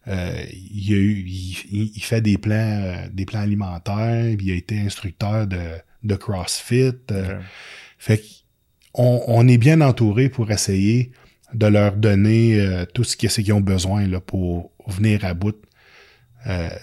Euh, 0.09 0.45
il, 0.73 0.95
a 0.95 0.97
eu, 0.97 1.25
il, 1.27 1.93
il 1.95 2.03
fait 2.03 2.21
des 2.21 2.39
plans, 2.39 2.55
euh, 2.55 3.09
des 3.13 3.27
plans 3.27 3.41
alimentaires. 3.41 4.31
Il 4.41 4.51
a 4.51 4.55
été 4.55 4.79
instructeur 4.81 5.47
de, 5.47 5.59
de 6.03 6.15
CrossFit. 6.15 6.95
Euh. 7.11 7.41
Fait 7.99 8.23
qu'on 8.93 9.23
on 9.27 9.47
est 9.47 9.59
bien 9.59 9.81
entouré 9.81 10.29
pour 10.29 10.51
essayer 10.51 11.13
de 11.55 11.67
leur 11.67 11.97
donner 11.97 12.85
tout 12.93 13.05
ce 13.05 13.17
qu'ils 13.17 13.53
ont 13.55 13.61
besoin 13.61 14.07
là, 14.07 14.21
pour 14.21 14.71
venir 14.87 15.25
à 15.25 15.33
bout 15.33 15.57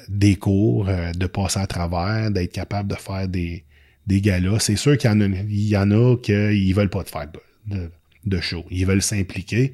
des 0.10 0.36
cours, 0.38 0.86
de 0.86 1.28
passer 1.28 1.60
à 1.60 1.68
travers, 1.68 2.32
d'être 2.32 2.52
capable 2.52 2.90
de 2.90 2.96
faire 2.96 3.28
des, 3.28 3.64
des 4.08 4.22
galas. 4.22 4.60
C'est 4.60 4.76
sûr 4.76 4.98
qu'il 4.98 5.10
y 5.10 5.14
en 5.14 5.22
a, 5.22 5.26
il 5.26 5.68
y 5.68 5.78
en 5.78 5.92
a 5.92 6.18
qui 6.18 6.74
veulent 6.74 6.90
pas 6.90 7.04
de 7.04 7.10
faire 7.10 7.28
de, 7.68 7.76
de, 7.76 7.92
de 8.26 8.42
show. 8.42 8.66
Ils 8.72 8.88
veulent 8.88 9.04
s'impliquer. 9.04 9.74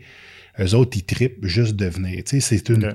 Eux 0.60 0.76
autres, 0.76 0.98
ils 0.98 1.04
tripent 1.04 1.46
juste 1.46 1.76
de 1.76 1.86
venir. 1.86 2.24
Tu 2.26 2.42
sais, 2.42 2.58
c'est 2.58 2.70
une. 2.70 2.94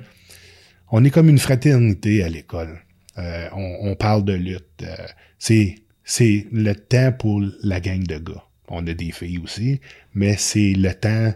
On 0.91 1.05
est 1.05 1.11
comme 1.11 1.29
une 1.29 1.39
fraternité 1.39 2.23
à 2.23 2.29
l'école. 2.29 2.79
Euh, 3.19 3.49
on, 3.55 3.91
on 3.91 3.95
parle 3.97 4.25
de 4.25 4.35
lutte. 4.35 4.83
Euh, 4.83 4.95
c'est, 5.39 5.77
c'est 6.05 6.47
le 6.53 6.75
temps 6.75 7.13
pour 7.13 7.43
la 7.63 7.81
gang 7.81 8.03
de 8.07 8.19
gars. 8.19 8.45
On 8.69 8.87
a 8.87 8.95
des 8.95 9.13
filles 9.13 9.39
aussi, 9.39 9.81
mais 10.15 10.35
c'est 10.37 10.73
le 10.77 10.93
temps. 10.93 11.33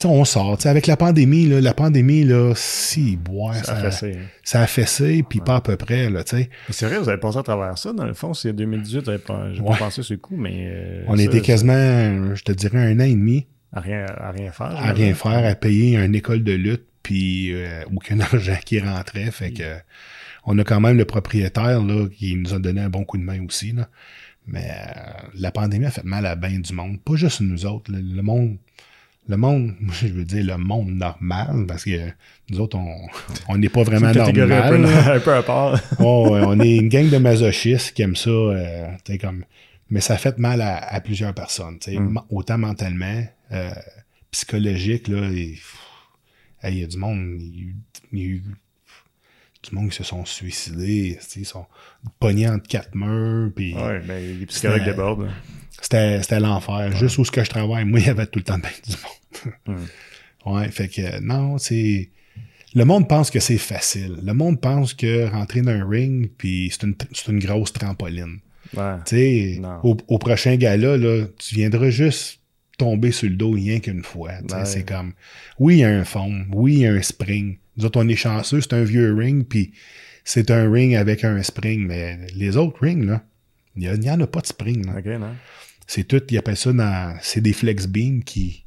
Tu 0.00 0.08
sais, 0.08 0.14
on 0.14 0.24
sort. 0.24 0.56
Tu 0.56 0.62
sais, 0.62 0.68
avec 0.70 0.86
la 0.86 0.96
pandémie, 0.96 1.46
là, 1.46 1.60
la 1.60 1.74
pandémie, 1.74 2.24
là, 2.24 2.52
si, 2.56 3.16
boire, 3.16 3.54
Ça 3.56 3.64
ça, 3.64 3.72
a 3.76 3.82
fessé, 3.90 4.12
hein. 4.16 4.26
ça 4.42 4.62
a 4.62 4.66
fessé, 4.66 5.22
puis 5.28 5.40
pas 5.40 5.56
à 5.56 5.60
peu 5.60 5.76
près, 5.76 6.08
là, 6.08 6.24
tu 6.24 6.36
sais. 6.38 6.50
Mais 6.68 6.72
C'est 6.72 6.86
vrai, 6.86 6.98
vous 6.98 7.08
avez 7.08 7.20
passé 7.20 7.36
à 7.38 7.42
travers 7.42 7.76
ça. 7.76 7.92
Dans 7.92 8.06
le 8.06 8.14
fond, 8.14 8.32
c'est 8.32 8.52
2018, 8.54 9.04
j'avais 9.04 9.18
pas, 9.18 9.52
j'ai 9.52 9.60
Ouais. 9.60 9.68
pas 9.70 9.76
pensé 9.76 10.00
le 10.08 10.16
coup, 10.16 10.36
mais. 10.36 10.68
euh, 10.72 11.04
On 11.06 11.16
ça, 11.16 11.22
était 11.22 11.42
quasiment, 11.42 12.34
je 12.34 12.42
te 12.42 12.52
dirais, 12.52 12.78
un 12.78 12.98
an 12.98 13.04
et 13.04 13.14
demi 13.14 13.46
À 13.72 13.80
rien, 13.80 14.06
à 14.16 14.30
rien 14.30 14.50
faire. 14.52 14.66
à 14.74 14.92
rien 14.92 15.14
faire, 15.14 15.44
à 15.46 15.54
payer 15.54 15.96
une 15.98 16.14
école 16.14 16.44
de 16.44 16.52
lutte, 16.52 16.86
puis 17.02 17.52
euh, 17.52 17.84
aucun 17.94 18.20
argent 18.20 18.58
qui 18.64 18.80
rentrait. 18.80 19.30
Fait 19.30 19.52
que 19.52 19.76
on 20.44 20.58
a 20.58 20.64
quand 20.64 20.80
même 20.80 20.96
le 20.96 21.04
propriétaire 21.04 21.82
là, 21.82 22.06
qui 22.08 22.34
nous 22.36 22.54
a 22.54 22.58
donné 22.58 22.80
un 22.80 22.90
bon 22.90 23.04
coup 23.04 23.18
de 23.18 23.22
main 23.22 23.44
aussi. 23.44 23.72
Là. 23.72 23.88
Mais 24.46 24.68
euh, 24.70 25.28
la 25.34 25.50
pandémie 25.52 25.86
a 25.86 25.90
fait 25.90 26.04
mal 26.04 26.26
à 26.26 26.34
bien 26.36 26.58
du 26.58 26.72
monde. 26.72 27.00
Pas 27.02 27.16
juste 27.16 27.40
nous 27.40 27.66
autres. 27.66 27.90
Le, 27.92 28.00
le 28.00 28.22
monde. 28.22 28.56
Le 29.28 29.36
monde, 29.36 29.74
je 30.00 30.08
veux 30.08 30.24
dire 30.24 30.44
le 30.44 30.56
monde 30.56 30.90
normal, 30.90 31.66
parce 31.68 31.84
que 31.84 32.10
nous 32.48 32.58
autres, 32.58 32.76
on 32.78 32.96
on 33.48 33.58
n'est 33.58 33.68
pas 33.68 33.82
vraiment 33.82 34.12
catégorie 34.12 34.52
un 34.52 34.68
peu, 34.68 34.78
normal. 34.78 35.12
un 35.16 35.20
peu 35.20 35.34
à 35.34 35.42
part. 35.42 35.80
Oh, 36.00 36.30
ouais, 36.30 36.40
on 36.44 36.58
est 36.58 36.76
une 36.76 36.88
gang 36.88 37.08
de 37.08 37.18
masochistes 37.18 37.92
qui 37.92 38.02
aiment 38.02 38.16
ça. 38.16 38.30
euh, 38.30 38.88
comme, 39.20 39.44
mais 39.90 40.00
ça 40.00 40.16
fait 40.16 40.38
mal 40.38 40.62
à, 40.62 40.78
à 40.78 41.00
plusieurs 41.00 41.34
personnes. 41.34 41.78
Mm. 41.86 42.18
Autant 42.30 42.58
mentalement, 42.58 43.22
euh, 43.52 43.70
psychologique. 44.30 45.06
Là, 45.08 45.28
et, 45.30 45.56
hey, 46.62 46.80
y 46.80 46.84
a 46.84 46.86
du 46.86 46.96
monde. 46.96 47.36
Il 47.40 47.58
y 48.12 48.22
a 48.22 48.24
eu- 48.26 48.44
du 49.62 49.74
monde 49.74 49.90
qui 49.90 49.96
se 49.96 50.04
sont 50.04 50.24
suicidés. 50.24 51.18
Ils 51.36 51.44
sont 51.44 51.66
pognés 52.18 52.48
entre 52.48 52.66
quatre 52.66 52.94
murs. 52.94 53.52
Puis 53.54 53.74
ouais, 53.74 54.00
ben, 54.00 54.38
les 54.38 54.46
psychologues 54.46 54.78
C'était- 54.78 54.90
débordent. 54.92 55.30
c'était, 55.82 56.40
l'enfer. 56.40 56.96
Juste 56.96 57.18
où 57.18 57.24
ce 57.24 57.30
que 57.30 57.44
je 57.44 57.50
travaille, 57.50 57.84
moi, 57.84 58.00
il 58.00 58.06
y 58.06 58.08
avait 58.08 58.26
tout 58.26 58.38
le 58.38 58.44
temps 58.44 58.58
bien 58.58 58.70
du 58.86 58.94
monde. 59.74 59.78
Mm. 60.46 60.50
ouais, 60.52 60.70
fait 60.70 60.88
que 60.88 61.20
non, 61.20 61.58
c'est. 61.58 62.10
Le 62.74 62.84
monde 62.84 63.08
pense 63.08 63.30
que 63.30 63.40
c'est 63.40 63.58
facile. 63.58 64.18
Le 64.22 64.32
monde 64.32 64.60
pense 64.60 64.94
que 64.94 65.28
rentrer 65.28 65.60
dans 65.60 65.72
un 65.72 65.86
ring, 65.88 66.30
puis 66.38 66.70
c'est 66.72 66.86
une, 66.86 66.94
c'est 67.12 67.28
une 67.32 67.40
grosse 67.40 67.72
trampoline. 67.72 68.38
Ouais. 68.76 68.94
Tu 69.04 69.16
sais, 69.16 69.60
au, 69.82 69.96
au 70.06 70.18
prochain 70.18 70.54
gala, 70.54 70.96
là, 70.96 71.26
tu 71.36 71.56
viendras 71.56 71.90
juste 71.90 72.39
tomber 72.80 73.12
sur 73.12 73.28
le 73.28 73.36
dos 73.36 73.52
rien 73.52 73.78
qu'une 73.78 74.02
fois. 74.02 74.30
Ouais. 74.30 74.64
C'est 74.64 74.84
comme, 74.84 75.12
oui, 75.58 75.76
il 75.76 75.80
y 75.80 75.84
a 75.84 75.90
un 75.90 76.04
fond, 76.04 76.46
oui, 76.50 76.72
il 76.74 76.80
y 76.80 76.86
a 76.86 76.92
un 76.92 77.02
spring. 77.02 77.58
Nous 77.76 77.84
autres, 77.84 78.00
on 78.02 78.08
est 78.08 78.16
chanceux, 78.16 78.62
c'est 78.62 78.72
un 78.72 78.84
vieux 78.84 79.14
ring, 79.14 79.46
puis 79.46 79.72
c'est 80.24 80.50
un 80.50 80.70
ring 80.70 80.94
avec 80.94 81.24
un 81.24 81.42
spring. 81.42 81.86
Mais 81.86 82.18
les 82.34 82.56
autres 82.56 82.80
rings, 82.80 83.04
là, 83.04 83.22
il 83.76 83.90
n'y 83.92 84.10
en 84.10 84.20
a 84.20 84.26
pas 84.26 84.40
de 84.40 84.46
spring. 84.46 84.84
C'est 85.86 86.04
tout, 86.04 86.22
ils 86.30 86.38
appellent 86.38 86.56
ça 86.56 86.72
dans, 86.72 87.16
c'est 87.20 87.42
des 87.42 87.52
flex 87.52 87.86
beams 87.86 88.22
qui, 88.24 88.64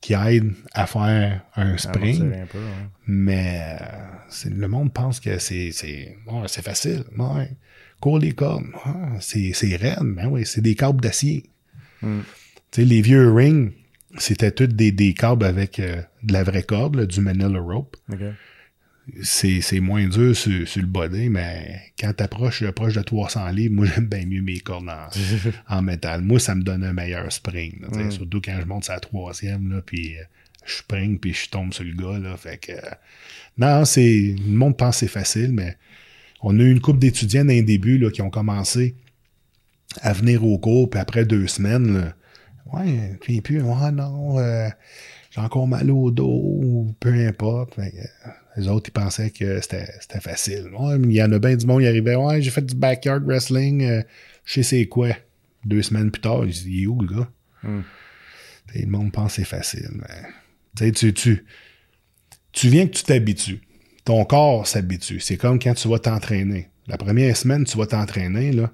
qui 0.00 0.12
aident 0.12 0.52
à 0.72 0.86
faire 0.86 1.40
un 1.56 1.78
spring. 1.78 2.20
Amortir 2.20 2.42
un 2.42 2.46
peu, 2.46 2.58
ouais. 2.58 2.88
Mais 3.06 3.78
euh, 3.80 4.50
le 4.50 4.68
monde 4.68 4.92
pense 4.92 5.20
que 5.20 5.38
c'est 5.38 5.70
c'est 5.72 6.18
ouais, 6.26 6.48
facile. 6.48 7.04
Ouais. 7.16 7.50
Cours 8.00 8.18
les 8.18 8.32
cordes. 8.32 8.66
C'est 9.20 9.52
c'est 9.54 9.76
raide. 9.76 10.02
Mais 10.02 10.26
oui, 10.26 10.44
c'est 10.44 10.60
des 10.60 10.74
câbles 10.74 11.00
d'acier. 11.00 11.44
Mm. 12.02 12.20
Sais, 12.74 12.84
les 12.84 13.02
vieux 13.02 13.32
rings, 13.32 13.70
c'était 14.18 14.50
tous 14.50 14.66
des, 14.66 14.90
des 14.90 15.14
câbles 15.14 15.44
avec 15.44 15.78
euh, 15.78 16.02
de 16.24 16.32
la 16.32 16.42
vraie 16.42 16.64
corde, 16.64 16.96
là, 16.96 17.06
du 17.06 17.20
Manila 17.20 17.60
rope. 17.60 17.96
C'est 19.22 19.78
moins 19.78 20.08
dur 20.08 20.34
sur, 20.34 20.66
sur 20.66 20.80
le 20.80 20.88
body, 20.88 21.28
mais 21.28 21.82
quand 21.96 22.12
t'approches 22.14 22.64
proche 22.72 22.94
de 22.94 23.02
300 23.02 23.48
livres, 23.50 23.74
moi 23.76 23.86
j'aime 23.94 24.06
bien 24.06 24.26
mieux 24.26 24.42
mes 24.42 24.58
cordes 24.58 24.88
en, 24.88 25.06
en 25.76 25.82
métal. 25.82 26.22
Moi, 26.22 26.40
ça 26.40 26.56
me 26.56 26.64
donne 26.64 26.82
un 26.82 26.92
meilleur 26.92 27.30
spring. 27.30 27.80
là, 27.80 27.88
Mm. 27.96 28.10
Surtout 28.10 28.40
quand 28.40 28.58
je 28.60 28.66
monte 28.66 28.82
sur 28.86 28.94
la 28.94 28.98
troisième, 28.98 29.70
là, 29.70 29.80
puis 29.80 30.16
euh, 30.18 30.22
je 30.66 30.74
spring, 30.74 31.20
puis 31.20 31.32
je 31.32 31.50
tombe 31.50 31.72
sur 31.72 31.84
le 31.84 31.92
gars. 31.92 32.18
Là, 32.18 32.36
fait 32.36 32.58
que, 32.58 32.72
euh, 32.72 32.90
non, 33.56 33.84
c'est. 33.84 34.34
Le 34.36 34.52
monde 34.52 34.76
pense 34.76 34.96
que 34.96 35.06
c'est 35.06 35.12
facile, 35.12 35.52
mais 35.52 35.76
on 36.42 36.58
a 36.58 36.62
eu 36.64 36.72
une 36.72 36.80
couple 36.80 36.98
d'étudiants 36.98 37.44
d'un 37.44 37.62
début 37.62 37.98
là, 37.98 38.10
qui 38.10 38.20
ont 38.20 38.30
commencé 38.30 38.96
à 40.00 40.12
venir 40.12 40.44
au 40.44 40.58
cours, 40.58 40.90
puis 40.90 40.98
après 40.98 41.24
deux 41.24 41.46
semaines, 41.46 42.00
là, 42.00 42.16
ouais, 42.72 43.18
tu 43.20 43.32
viens 43.32 43.40
plus, 43.40 43.62
ouais, 43.62 43.90
non, 43.92 44.38
euh, 44.38 44.68
j'ai 45.30 45.40
encore 45.40 45.66
mal 45.66 45.90
au 45.90 46.10
dos, 46.10 46.26
ou 46.26 46.94
peu 47.00 47.12
importe. 47.26 47.78
Euh, 47.78 47.88
les 48.56 48.68
autres, 48.68 48.90
ils 48.90 48.92
pensaient 48.92 49.30
que 49.30 49.60
c'était 49.60 49.88
c'était 50.00 50.20
facile. 50.20 50.70
Ouais, 50.78 50.98
mais 50.98 51.14
il 51.14 51.16
y 51.16 51.22
en 51.22 51.32
a 51.32 51.38
bien 51.38 51.56
du 51.56 51.66
monde, 51.66 51.82
ils 51.82 51.88
arrivaient, 51.88 52.16
ouais, 52.16 52.40
j'ai 52.40 52.50
fait 52.50 52.64
du 52.64 52.74
backyard 52.74 53.22
wrestling, 53.24 53.82
euh, 53.82 54.02
je 54.44 54.54
sais 54.54 54.62
c'est 54.62 54.86
quoi. 54.86 55.08
Deux 55.64 55.82
semaines 55.82 56.10
plus 56.10 56.20
tard, 56.20 56.44
ils 56.44 56.68
il 56.68 56.82
est 56.82 56.86
où 56.86 57.00
le 57.00 57.16
gars? 57.16 57.28
Mm. 57.62 57.80
Le 58.74 58.86
monde 58.86 59.12
pense 59.12 59.36
que 59.36 59.36
c'est 59.36 59.48
facile. 59.48 59.90
Mais, 59.92 60.92
tu, 60.92 61.14
tu, 61.14 61.44
tu 62.52 62.68
viens 62.68 62.86
que 62.86 62.92
tu 62.92 63.04
t'habitues. 63.04 63.60
Ton 64.04 64.24
corps 64.24 64.66
s'habitue. 64.66 65.20
C'est 65.20 65.36
comme 65.36 65.58
quand 65.58 65.74
tu 65.74 65.88
vas 65.88 65.98
t'entraîner. 65.98 66.68
La 66.86 66.98
première 66.98 67.36
semaine, 67.36 67.64
tu 67.64 67.78
vas 67.78 67.86
t'entraîner, 67.86 68.52
là. 68.52 68.70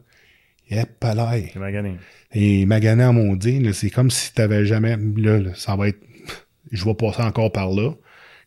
C'est 1.52 1.59
magané. 1.59 1.96
Et 2.33 2.64
magané 2.66 3.02
à 3.04 3.12
mon 3.12 3.35
dit, 3.37 3.59
là, 3.61 3.72
c'est 3.72 3.90
comme 3.90 4.11
si 4.11 4.33
t'avais 4.33 4.64
jamais. 4.64 4.96
Là, 5.16 5.38
là, 5.38 5.50
ça 5.54 5.76
va 5.76 5.88
être. 5.88 6.00
Je 6.70 6.85
vais 6.85 6.94
passer 6.94 7.22
encore 7.22 7.50
par 7.52 7.70
là. 7.70 7.90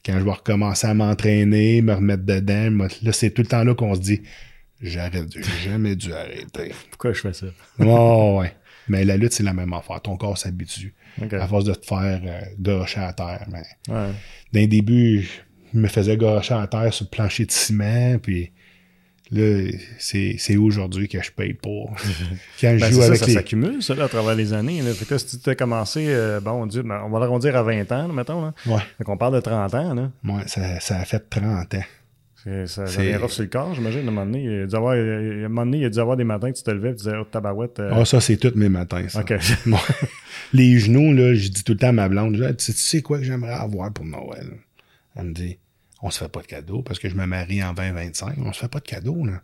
Quand 0.05 0.19
je 0.19 0.23
vais 0.25 0.31
recommencer 0.31 0.85
à 0.85 0.93
m'entraîner, 0.93 1.81
me 1.81 1.93
remettre 1.93 2.23
dedans, 2.23 2.87
là, 3.03 3.11
c'est 3.13 3.29
tout 3.31 3.41
le 3.41 3.47
temps 3.47 3.63
là 3.63 3.73
qu'on 3.73 3.95
se 3.95 4.01
dit 4.01 4.21
J'arrête, 4.81 5.31
j'ai 5.33 5.69
jamais 5.69 5.95
dû 5.95 6.11
arrêter. 6.11 6.73
Pourquoi 6.89 7.13
je 7.13 7.21
fais 7.21 7.31
ça? 7.33 7.45
Oh, 7.79 8.39
ouais. 8.41 8.53
Mais 8.89 9.05
la 9.05 9.15
lutte, 9.15 9.31
c'est 9.31 9.43
la 9.43 9.53
même 9.53 9.71
affaire. 9.71 10.01
Ton 10.01 10.17
corps 10.17 10.37
s'habitue. 10.37 10.93
À 11.31 11.47
force 11.47 11.63
de 11.63 11.73
te 11.73 11.85
faire 11.85 12.21
euh, 12.25 12.83
à 12.97 13.13
terre. 13.13 13.47
Mais 13.49 13.63
Ouais. 13.93 14.09
d'un 14.51 14.65
début, 14.67 15.21
je 15.73 15.79
me 15.79 15.87
faisais 15.87 16.17
gaucher 16.17 16.53
à 16.53 16.67
terre 16.67 16.93
sur 16.93 17.05
le 17.05 17.09
plancher 17.09 17.45
de 17.45 17.51
ciment, 17.51 18.17
puis 18.19 18.51
là, 19.31 19.71
c'est, 19.99 20.35
c'est 20.37 20.57
aujourd'hui 20.57 21.07
que 21.07 21.21
je 21.21 21.31
paye 21.31 21.53
pour. 21.53 21.89
Quand 22.61 22.75
je 22.75 22.79
Ben, 22.81 22.91
joue 22.91 22.99
ça, 23.01 23.07
avec 23.07 23.19
ça 23.19 23.25
les... 23.27 23.33
s'accumule, 23.33 23.81
ça, 23.81 23.95
là, 23.95 24.05
à 24.05 24.07
travers 24.09 24.35
les 24.35 24.53
années. 24.53 24.81
Là. 24.81 24.93
Fait 24.93 25.05
que 25.05 25.13
là, 25.13 25.19
si 25.19 25.39
tu 25.39 25.49
as 25.49 25.55
commencé, 25.55 26.05
euh, 26.07 26.39
bon, 26.39 26.65
Dieu, 26.65 26.83
ben, 26.83 27.01
on 27.05 27.09
va 27.09 27.19
l'arrondir 27.19 27.55
à 27.55 27.63
20 27.63 27.91
ans, 27.91 28.07
là, 28.07 28.13
mettons. 28.13 28.41
Là. 28.41 28.53
Ouais, 28.65 28.81
Fait 28.97 29.03
qu'on 29.03 29.17
parle 29.17 29.35
de 29.35 29.39
30 29.41 29.73
ans. 29.75 29.93
Là. 29.93 30.11
ouais 30.25 30.43
ça, 30.47 30.79
ça 30.79 30.99
a 30.99 31.05
fait 31.05 31.23
30 31.29 31.73
ans. 31.75 31.83
Ça, 32.65 32.87
ça 32.87 33.01
rough 33.19 33.29
sur 33.31 33.43
le 33.43 33.47
corps, 33.47 33.73
j'imagine, 33.73 33.99
à 33.99 34.01
un 34.01 34.05
moment 34.11 34.25
donné. 34.25 34.43
Il 34.43 34.61
a 34.63 34.67
dû 34.67 34.75
avoir, 34.75 34.97
il 34.97 34.99
y 34.99 35.09
a- 35.09 35.21
y 35.43 35.45
un 35.45 35.47
moment 35.47 35.63
donné, 35.65 35.77
il 35.77 35.85
a 35.85 35.89
dû 35.89 35.97
avoir 35.99 36.17
des 36.17 36.25
matins 36.25 36.51
que 36.51 36.57
tu 36.57 36.63
te 36.63 36.71
levais 36.71 36.89
et 36.89 36.91
tu 36.95 36.97
disais, 37.05 37.15
oh, 37.17 37.23
tabarouette. 37.23 37.79
euh, 37.79 37.91
Ah, 37.93 38.03
ça, 38.03 38.19
c'est 38.19 38.35
tous 38.35 38.51
mes 38.57 38.67
matins, 38.67 39.07
ça. 39.07 39.21
OK. 39.21 39.33
Les 40.53 40.77
genoux, 40.77 41.13
là, 41.13 41.33
je 41.33 41.47
dis 41.47 41.63
tout 41.63 41.71
le 41.71 41.77
temps 41.79 41.87
à 41.87 41.91
ma 41.93 42.09
blonde, 42.09 42.35
je 42.35 42.43
dis, 42.43 42.55
tu 42.57 42.63
sais- 42.65 42.73
tu 42.73 42.79
sais 42.79 43.01
quoi 43.01 43.19
que 43.19 43.23
j'aimerais 43.23 43.53
avoir 43.53 43.91
pour 43.93 44.03
Noël? 44.05 44.57
Elle 45.15 45.23
me 45.27 45.33
dit, 45.33 45.57
on 46.03 46.11
se 46.11 46.19
fait 46.19 46.29
pas 46.29 46.41
de 46.41 46.45
cadeau 46.47 46.83
parce 46.83 46.99
que 46.99 47.09
je 47.09 47.15
me 47.15 47.25
marie 47.25 47.63
en 47.63 47.73
2025. 47.73 48.35
On 48.39 48.53
se 48.53 48.59
fait 48.59 48.67
pas 48.67 48.79
de 48.79 48.85
cadeau, 48.85 49.25
là. 49.25 49.41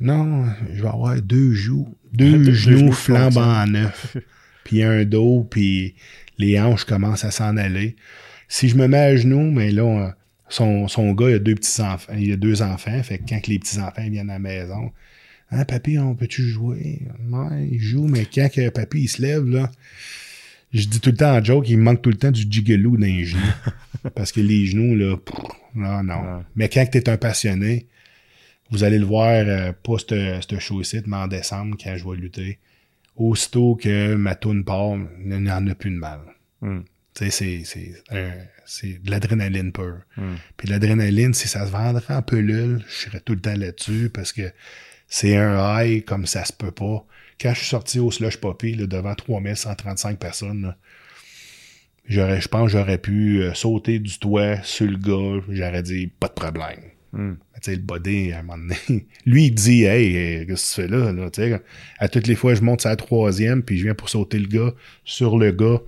Non, 0.00 0.46
je 0.72 0.80
vais 0.82 0.88
avoir 0.88 1.20
deux 1.20 1.52
joues, 1.52 1.94
deux, 2.12 2.32
Deux 2.44 2.52
genoux 2.54 2.78
genoux 2.78 2.92
flambant 2.92 3.66
neufs, 3.66 4.16
puis 4.64 4.82
un 4.82 5.04
dos, 5.04 5.46
puis 5.50 5.94
les 6.38 6.58
hanches 6.58 6.84
commencent 6.84 7.24
à 7.26 7.30
s'en 7.30 7.56
aller. 7.58 7.96
Si 8.48 8.68
je 8.70 8.76
me 8.76 8.88
mets 8.88 8.96
à 8.98 9.16
genoux, 9.16 9.50
mais 9.50 9.70
là, 9.70 9.84
on- 9.84 10.12
son, 10.48 10.88
son 10.88 11.12
gars, 11.12 11.28
il 11.30 11.34
a 11.34 11.38
deux 11.38 11.54
petits 11.54 11.80
enfants, 11.82 12.12
il 12.18 12.32
a 12.32 12.36
deux 12.36 12.62
enfants, 12.62 13.02
fait 13.02 13.18
que 13.18 13.24
quand 13.28 13.46
les 13.46 13.58
petits 13.58 13.78
enfants 13.78 14.08
viennent 14.08 14.30
à 14.30 14.34
la 14.34 14.38
maison, 14.38 14.90
Hein, 15.52 15.64
papy, 15.64 15.98
on 15.98 16.14
peut-tu 16.14 16.42
jouer? 16.48 17.02
Ouais, 17.28 17.68
il 17.72 17.80
joue, 17.80 18.06
mais 18.06 18.24
quand 18.24 18.48
que 18.54 18.68
papy 18.68 19.00
il 19.02 19.08
se 19.08 19.20
lève, 19.20 19.44
là, 19.48 19.68
je 20.72 20.86
dis 20.86 21.00
tout 21.00 21.10
le 21.10 21.16
temps 21.16 21.36
en 21.36 21.42
joke, 21.42 21.68
il 21.68 21.78
me 21.78 21.82
manque 21.82 22.02
tout 22.02 22.10
le 22.10 22.16
temps 22.16 22.30
du 22.30 22.42
gigolo 22.48 22.96
dans 22.96 23.06
les 23.06 23.24
genoux. 23.24 23.40
Parce 24.14 24.32
que 24.32 24.40
les 24.40 24.66
genoux, 24.66 24.94
là, 24.94 25.16
pff, 25.16 25.34
non, 25.74 26.02
non. 26.02 26.14
Ouais. 26.20 26.42
Mais 26.54 26.68
quand 26.68 26.86
tu 26.90 26.98
es 26.98 27.08
un 27.08 27.16
passionné, 27.16 27.86
vous 28.70 28.84
allez 28.84 28.98
le 28.98 29.04
voir, 29.04 29.28
euh, 29.28 29.72
pas 29.72 29.98
ce 29.98 30.58
show-ci, 30.58 31.02
mais 31.06 31.16
en 31.16 31.26
décembre, 31.28 31.76
quand 31.82 31.96
je 31.96 32.08
vais 32.08 32.16
lutter. 32.16 32.58
Aussitôt 33.16 33.74
que 33.74 34.14
ma 34.14 34.34
toune 34.36 34.64
part, 34.64 34.96
il 35.24 35.28
n'y 35.42 35.50
en 35.50 35.66
a 35.66 35.74
plus 35.74 35.90
de 35.90 35.96
mal. 35.96 36.20
Hmm. 36.60 36.80
Tu 37.14 37.24
sais, 37.24 37.30
c'est, 37.30 37.62
c'est, 37.64 38.16
un- 38.16 38.32
c'est 38.64 39.02
de 39.02 39.10
l'adrénaline 39.10 39.72
pure. 39.72 40.02
Hmm. 40.16 40.36
Puis 40.56 40.68
l'adrénaline, 40.68 41.34
si 41.34 41.48
ça 41.48 41.66
se 41.66 41.72
vendrait 41.72 42.14
en 42.14 42.22
pelule, 42.22 42.82
je 42.88 42.94
serais 43.06 43.20
tout 43.20 43.34
le 43.34 43.40
temps 43.40 43.56
là-dessus 43.56 44.08
parce 44.14 44.32
que 44.32 44.52
c'est 45.08 45.36
un 45.36 45.82
high 45.82 46.04
comme 46.04 46.26
ça 46.26 46.44
se 46.44 46.52
peut 46.52 46.70
pas. 46.70 47.04
Quand 47.40 47.54
je 47.54 47.58
suis 47.60 47.68
sorti 47.68 47.98
au 47.98 48.10
Slush 48.10 48.36
Poppy, 48.36 48.74
là, 48.74 48.86
devant 48.86 49.14
3135 49.14 50.18
personnes, 50.18 50.62
là, 50.62 50.76
j'aurais, 52.06 52.40
je 52.40 52.48
pense 52.48 52.70
que 52.72 52.78
j'aurais 52.78 52.98
pu 52.98 53.42
euh, 53.42 53.54
sauter 53.54 53.98
du 53.98 54.18
toit 54.18 54.62
sur 54.62 54.86
le 54.86 54.98
gars, 54.98 55.42
j'aurais 55.48 55.82
dit 55.82 56.06
pas 56.08 56.28
de 56.28 56.34
problème. 56.34 56.80
Hmm. 57.12 57.34
Tu 57.54 57.60
sais, 57.62 57.76
le 57.76 57.82
body, 57.82 58.32
à 58.32 58.38
un 58.38 58.42
moment 58.42 58.58
donné, 58.58 59.06
lui, 59.26 59.46
il 59.46 59.54
dit, 59.54 59.84
hey, 59.84 60.16
euh, 60.42 60.46
qu'est-ce 60.46 60.76
que 60.76 60.82
tu 60.82 60.88
fais 60.88 60.96
là? 60.96 61.12
là? 61.12 61.30
Tu 61.30 61.42
sais, 61.42 61.60
à 61.98 62.08
toutes 62.08 62.26
les 62.26 62.34
fois, 62.36 62.54
je 62.54 62.62
monte 62.62 62.82
sur 62.82 62.90
la 62.90 62.96
troisième, 62.96 63.62
puis 63.62 63.78
je 63.78 63.84
viens 63.84 63.94
pour 63.94 64.08
sauter 64.08 64.38
le 64.38 64.46
gars, 64.46 64.72
sur 65.04 65.38
le 65.38 65.50
gars. 65.50 65.80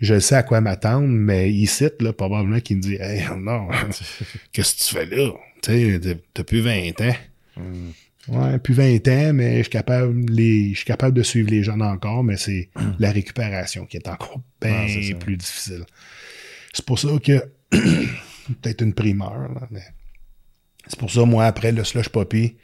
Je 0.00 0.18
sais 0.18 0.34
à 0.34 0.42
quoi 0.42 0.60
m'attendre, 0.60 1.06
mais 1.06 1.52
ici, 1.52 1.86
là, 2.00 2.12
probablement 2.12 2.60
qu'il 2.60 2.78
me 2.78 2.82
dit, 2.82 2.96
hey, 2.96 3.24
non, 3.38 3.68
qu'est-ce 4.52 4.74
que 4.74 4.82
tu 4.82 4.94
fais 4.94 5.06
là? 5.06 5.30
Tu 5.62 5.70
sais, 5.70 6.00
t'as- 6.00 6.20
t'as 6.34 6.44
plus 6.44 6.60
20 6.60 7.00
ans. 7.02 7.16
Hmm. 7.56 7.90
Ouais, 8.28 8.58
plus 8.58 8.74
20 8.74 9.06
ans, 9.08 9.32
mais 9.34 9.58
je 9.58 9.62
suis 9.62 9.70
capable, 9.70 10.18
les, 10.30 10.70
je 10.70 10.76
suis 10.76 10.86
capable 10.86 11.14
de 11.16 11.22
suivre 11.22 11.50
les 11.50 11.62
jeunes 11.62 11.82
encore, 11.82 12.24
mais 12.24 12.36
c'est 12.36 12.70
la 12.98 13.10
récupération 13.12 13.84
qui 13.86 13.96
est 13.98 14.08
encore 14.08 14.40
bien 14.60 14.84
Ah, 14.84 14.86
c'est 14.88 15.12
ça. 15.12 15.14
plus 15.18 15.36
difficile. 15.36 15.84
C'est 16.72 16.84
pour 16.86 16.98
ça 16.98 17.08
que, 17.22 17.44
peut-être 17.70 18.82
une 18.82 18.94
primeur, 18.94 19.38
là, 19.52 19.68
mais 19.70 19.82
c'est 20.86 20.98
pour 20.98 21.10
ça, 21.10 21.24
moi, 21.24 21.44
après 21.46 21.72
le 21.72 21.84
Slush 21.84 22.08
Poppy, 22.08 22.56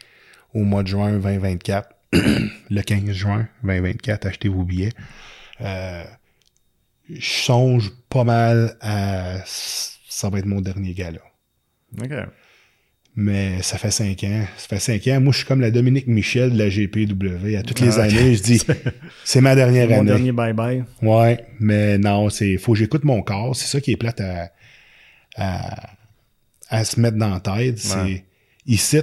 au 0.55 0.65
mois 0.65 0.83
de 0.83 0.89
juin 0.89 1.13
2024, 1.19 1.89
le 2.13 2.81
15 2.83 3.11
juin 3.13 3.49
2024, 3.63 4.27
achetez 4.27 4.49
vos 4.49 4.65
billets. 4.65 4.93
Euh, 5.61 6.05
je 7.09 7.21
songe 7.29 7.91
pas 8.09 8.25
mal 8.25 8.77
à 8.81 9.43
ça 9.45 10.29
va 10.31 10.39
être 10.39 10.47
mon 10.47 10.61
dernier 10.61 10.93
gala. 10.95 11.21
OK. 12.01 12.11
Mais 13.17 13.61
ça 13.63 13.77
fait 13.77 13.91
cinq 13.91 14.23
ans. 14.25 14.45
Ça 14.57 14.69
fait 14.69 14.79
cinq 14.79 15.07
ans. 15.09 15.21
Moi, 15.21 15.33
je 15.33 15.39
suis 15.39 15.47
comme 15.47 15.61
la 15.61 15.71
Dominique 15.71 16.07
Michel 16.07 16.53
de 16.53 16.59
la 16.59 16.69
GPW. 16.69 17.57
À 17.57 17.63
toutes 17.63 17.81
les 17.81 17.99
Ah, 17.99 18.03
années, 18.05 18.35
je 18.35 18.43
dis, 18.43 18.63
c'est 19.25 19.41
ma 19.41 19.55
dernière 19.55 19.89
Mon 19.89 19.97
année. 19.99 20.07
dernier 20.07 20.33
bye-bye. 20.33 20.85
Ouais, 21.03 21.45
mais 21.59 21.99
non, 21.99 22.31
c'est 22.31 22.57
faut 22.57 22.73
que 22.73 22.79
j'écoute 22.79 23.05
mon 23.05 23.21
corps. 23.23 23.55
C'est 23.57 23.67
ça 23.67 23.81
qui 23.81 23.91
est 23.93 23.97
plate 23.97 24.21
à, 24.21 24.51
à, 25.37 25.91
à 26.69 26.85
se 26.85 27.01
mettre 27.01 27.17
dans 27.17 27.31
la 27.31 27.41
tête. 27.41 27.79
C'est 27.79 28.25
ici, 28.67 28.99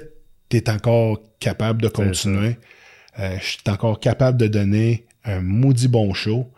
tu 0.50 0.58
es 0.58 0.70
encore 0.70 1.22
capable 1.40 1.82
de 1.82 1.90
continuer. 1.90 2.56
Euh, 3.20 3.38
je 3.42 3.46
suis 3.46 3.60
encore 3.68 4.00
capable 4.00 4.38
de 4.38 4.48
donner 4.48 5.06
un 5.26 5.42
maudit 5.42 5.90
bon 5.90 6.14
show. 6.14 6.50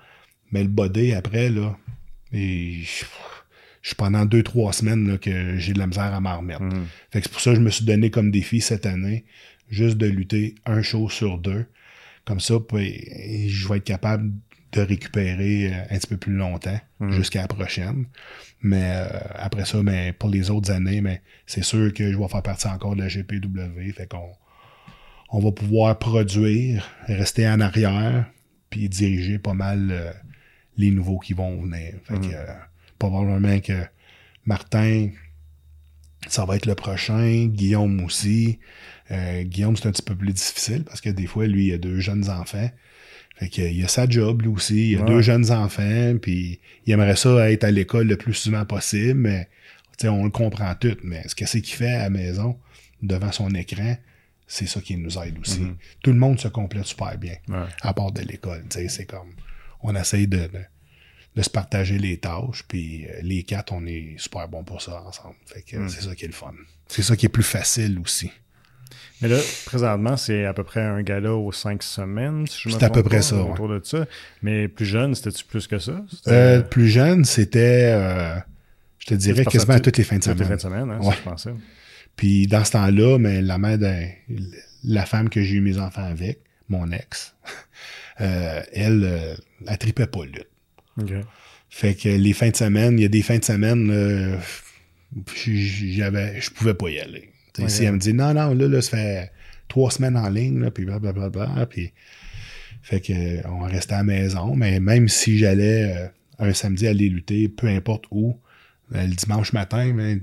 Mais 0.51 0.61
le 0.61 0.69
body 0.69 1.13
après, 1.13 1.49
là, 1.49 1.75
et 2.31 2.79
je 3.81 3.89
suis 3.89 3.95
pendant 3.95 4.25
deux, 4.25 4.43
trois 4.43 4.73
semaines 4.73 5.07
là, 5.07 5.17
que 5.17 5.57
j'ai 5.57 5.73
de 5.73 5.79
la 5.79 5.87
misère 5.87 6.13
à 6.13 6.19
m'en 6.19 6.37
remettre. 6.37 6.63
Hmm. 6.63 6.85
Fait 7.11 7.19
que 7.19 7.27
c'est 7.27 7.31
pour 7.31 7.41
ça 7.41 7.51
que 7.51 7.57
je 7.57 7.61
me 7.61 7.69
suis 7.69 7.85
donné 7.85 8.09
comme 8.09 8.31
défi 8.31 8.61
cette 8.61 8.85
année, 8.85 9.25
juste 9.69 9.97
de 9.97 10.07
lutter 10.07 10.55
un 10.65 10.81
show 10.81 11.09
sur 11.09 11.37
deux. 11.37 11.65
Comme 12.25 12.39
ça, 12.39 12.55
puis, 12.59 13.49
je 13.49 13.67
vais 13.67 13.77
être 13.77 13.85
capable 13.85 14.31
de 14.71 14.81
récupérer 14.81 15.73
euh, 15.73 15.81
un 15.89 15.97
petit 15.97 16.07
peu 16.07 16.17
plus 16.17 16.33
longtemps 16.33 16.79
jusqu'à 17.09 17.41
la 17.41 17.47
prochaine. 17.47 18.05
Mais 18.61 18.91
euh, 18.93 19.07
après 19.35 19.65
ça, 19.65 19.81
mais 19.81 20.13
pour 20.13 20.29
les 20.29 20.51
autres 20.51 20.71
années, 20.71 21.01
mais 21.01 21.21
c'est 21.47 21.63
sûr 21.63 21.93
que 21.93 22.11
je 22.11 22.17
vais 22.17 22.27
faire 22.27 22.43
partie 22.43 22.67
encore 22.67 22.95
de 22.95 23.01
la 23.01 23.07
GPW. 23.07 23.91
Fait 23.95 24.07
qu'on 24.07 24.31
on 25.31 25.39
va 25.39 25.51
pouvoir 25.51 25.97
produire, 25.97 26.87
rester 27.07 27.47
en 27.47 27.61
arrière, 27.61 28.25
puis 28.69 28.89
diriger 28.89 29.39
pas 29.39 29.53
mal 29.53 29.89
euh, 29.91 30.11
les 30.77 30.91
nouveaux 30.91 31.19
qui 31.19 31.33
vont 31.33 31.61
venir. 31.61 31.95
Fait 32.03 32.19
que 32.19 32.33
euh, 32.33 32.53
probablement 32.99 33.59
que 33.59 33.81
Martin, 34.45 35.09
ça 36.27 36.45
va 36.45 36.55
être 36.57 36.65
le 36.65 36.75
prochain. 36.75 37.47
Guillaume 37.47 38.03
aussi. 38.03 38.59
Euh, 39.11 39.43
Guillaume, 39.43 39.75
c'est 39.75 39.87
un 39.87 39.91
petit 39.91 40.01
peu 40.03 40.15
plus 40.15 40.33
difficile 40.33 40.83
parce 40.83 41.01
que 41.01 41.09
des 41.09 41.25
fois, 41.25 41.47
lui, 41.47 41.67
il 41.67 41.73
a 41.73 41.77
deux 41.77 41.99
jeunes 41.99 42.29
enfants. 42.29 42.69
Fait 43.37 43.49
que, 43.49 43.61
il 43.61 43.83
a 43.83 43.87
sa 43.87 44.07
job, 44.07 44.41
lui 44.41 44.49
aussi. 44.49 44.91
Il 44.91 44.97
a 44.97 45.01
Ouais. 45.01 45.07
deux 45.07 45.21
jeunes 45.21 45.49
enfants, 45.51 46.15
puis 46.21 46.59
il 46.85 46.93
aimerait 46.93 47.15
ça 47.15 47.49
être 47.51 47.63
à 47.63 47.71
l'école 47.71 48.07
le 48.07 48.17
plus 48.17 48.33
souvent 48.33 48.65
possible, 48.65 49.19
mais 49.19 49.47
tu 49.97 50.03
sais, 50.03 50.09
on 50.09 50.25
le 50.25 50.29
comprend 50.29 50.75
tout. 50.75 50.97
Mais 51.03 51.25
ce 51.27 51.35
que 51.35 51.45
c'est 51.45 51.61
qu'il 51.61 51.75
fait 51.75 51.93
à 51.93 52.03
la 52.03 52.09
maison, 52.09 52.59
devant 53.01 53.31
son 53.31 53.49
écran, 53.51 53.95
c'est 54.45 54.65
ça 54.65 54.81
qui 54.81 54.97
nous 54.97 55.17
aide 55.19 55.39
aussi. 55.39 55.61
Tout 56.03 56.11
le 56.11 56.17
monde 56.17 56.37
se 56.39 56.49
complète 56.49 56.85
super 56.85 57.17
bien, 57.17 57.35
Ouais. 57.47 57.65
à 57.81 57.93
part 57.93 58.11
de 58.11 58.21
l'école. 58.23 58.63
Tu 58.69 58.79
sais, 58.79 58.89
c'est 58.89 59.05
comme, 59.05 59.29
on 59.81 59.95
essaye 59.95 60.27
de, 60.27 60.37
de, 60.39 60.59
de 61.35 61.41
se 61.41 61.49
partager 61.49 61.97
les 61.99 62.17
tâches, 62.17 62.63
puis 62.67 63.05
euh, 63.05 63.19
les 63.21 63.43
quatre, 63.43 63.71
on 63.71 63.85
est 63.85 64.15
super 64.17 64.47
bons 64.47 64.63
pour 64.63 64.81
ça 64.81 65.01
ensemble. 65.03 65.35
Fait 65.45 65.61
que 65.61 65.87
c'est 65.87 66.01
ça 66.01 66.15
qui 66.15 66.25
est 66.25 66.27
le 66.29 66.33
fun. 66.33 66.53
C'est 66.87 67.03
ça 67.03 67.15
qui 67.15 67.25
est 67.27 67.29
plus 67.29 67.43
facile 67.43 67.99
aussi. 67.99 68.31
Mais 69.21 69.27
là, 69.27 69.37
présentement, 69.65 70.15
c'est 70.17 70.45
à 70.45 70.53
peu 70.53 70.63
près 70.63 70.81
un 70.81 71.01
gala 71.03 71.33
aux 71.33 71.51
cinq 71.51 71.83
semaines, 71.83 72.47
si 72.47 72.57
je 72.63 72.69
me 72.69 72.73
C'est 72.79 72.83
à 72.85 72.89
peu 72.89 73.03
près 73.03 73.17
pas, 73.17 73.21
ça, 73.21 73.35
ouais. 73.43 73.51
Autour 73.51 73.67
de 73.69 73.81
ça. 73.83 74.05
Mais 74.41 74.67
plus 74.69 74.85
jeune, 74.85 75.13
c'était-tu 75.13 75.43
plus 75.45 75.67
que 75.67 75.77
ça? 75.77 76.03
Euh, 76.27 76.61
plus 76.61 76.87
jeune, 76.87 77.25
c'était, 77.25 77.91
euh, 77.93 78.35
je 78.97 79.07
te 79.07 79.13
dirais, 79.13 79.45
quasiment 79.45 79.77
toutes 79.79 79.97
les 79.97 80.03
fins 80.05 80.17
de 80.17 80.23
Toutes 80.23 80.37
les 80.39 80.45
semaine. 80.45 80.47
fins 80.59 80.69
de 80.69 80.73
semaine, 80.75 80.91
hein, 80.91 80.99
Ouais. 81.05 81.15
je 81.15 81.21
pensais. 81.29 81.51
Puis 82.15 82.47
dans 82.47 82.63
ce 82.63 82.71
temps-là, 82.71 83.17
mais 83.19 83.41
la 83.41 83.57
mère 83.57 83.77
de 83.77 83.93
la 84.85 85.05
femme 85.05 85.29
que 85.29 85.43
j'ai 85.43 85.55
eu 85.55 85.61
mes 85.61 85.77
enfants 85.79 86.03
avec, 86.05 86.39
mon 86.69 86.89
ex, 86.91 87.35
euh, 88.21 88.61
elle, 88.73 89.03
euh, 89.03 89.35
elle 89.67 89.77
tripait 89.77 90.07
pas 90.07 90.23
le 90.25 90.31
lutte. 90.31 90.47
Fait 91.69 91.93
que 91.95 92.09
les 92.09 92.33
fins 92.33 92.49
de 92.49 92.55
semaine, 92.55 92.97
il 92.97 93.03
y 93.03 93.05
a 93.05 93.09
des 93.09 93.21
fins 93.21 93.37
de 93.37 93.43
semaine, 93.45 93.89
euh, 93.91 94.37
j'avais, 95.45 96.39
je 96.41 96.49
pouvais 96.51 96.73
pas 96.73 96.89
y 96.89 96.99
aller. 96.99 97.29
T'sais. 97.53 97.69
Si 97.69 97.83
elle 97.83 97.93
me 97.93 97.99
dit 97.99 98.13
non, 98.13 98.33
non, 98.33 98.53
là, 98.53 98.67
là, 98.67 98.81
ça 98.81 98.91
fait 98.97 99.31
trois 99.67 99.91
semaines 99.91 100.17
en 100.17 100.29
ligne, 100.29 100.59
là, 100.61 100.71
puis 100.71 100.85
blablabla, 100.85 101.65
puis 101.69 101.91
fait 102.81 103.01
que 103.01 103.47
on 103.47 103.59
restait 103.61 103.93
à 103.93 103.97
la 103.97 104.03
maison, 104.03 104.55
mais 104.55 104.79
même 104.79 105.07
si 105.07 105.37
j'allais 105.37 105.93
euh, 105.95 106.07
un 106.39 106.53
samedi 106.53 106.87
aller 106.87 107.09
lutter, 107.09 107.49
peu 107.49 107.67
importe 107.67 108.05
où, 108.11 108.39
euh, 108.95 109.05
le 109.05 109.13
dimanche 109.13 109.53
matin, 109.53 109.93
ben, 109.93 110.21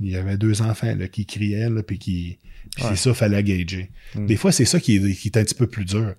il 0.00 0.10
y 0.10 0.16
avait 0.16 0.36
deux 0.38 0.62
enfants 0.62 0.94
là, 0.94 1.08
qui 1.08 1.26
criaient, 1.26 1.68
là, 1.70 1.82
puis 1.82 1.98
qui. 1.98 2.38
Puis 2.76 2.84
Ouais. 2.84 2.90
c'est 2.90 2.96
ça, 2.96 3.14
fallait 3.14 3.42
gager. 3.42 3.90
Des 4.14 4.36
fois, 4.36 4.52
c'est 4.52 4.66
ça 4.66 4.78
qui 4.78 4.96
est, 4.96 5.12
qui 5.14 5.28
est 5.28 5.36
un 5.38 5.42
petit 5.42 5.54
peu 5.54 5.66
plus 5.66 5.84
dur. 5.86 6.14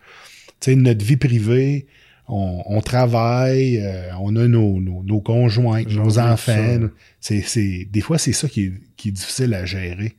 Tu 0.60 0.72
sais, 0.72 0.76
notre 0.76 1.06
vie 1.06 1.16
privée, 1.16 1.86
on, 2.30 2.62
on 2.68 2.82
travaille, 2.82 3.80
euh, 3.80 4.12
on 4.20 4.36
a 4.36 4.48
nos, 4.48 4.80
nos, 4.80 5.04
nos 5.04 5.20
conjoints, 5.20 5.84
nos 5.84 6.20
enfants. 6.20 6.88
C'est, 7.20 7.42
c'est, 7.42 7.86
des 7.90 8.02
fois, 8.02 8.18
c'est 8.20 8.34
ça 8.34 8.48
qui 8.48 8.66
est, 8.66 8.74
qui 8.98 9.10
est 9.10 9.12
difficile 9.12 9.54
à 9.56 9.66
gérer. 9.66 10.16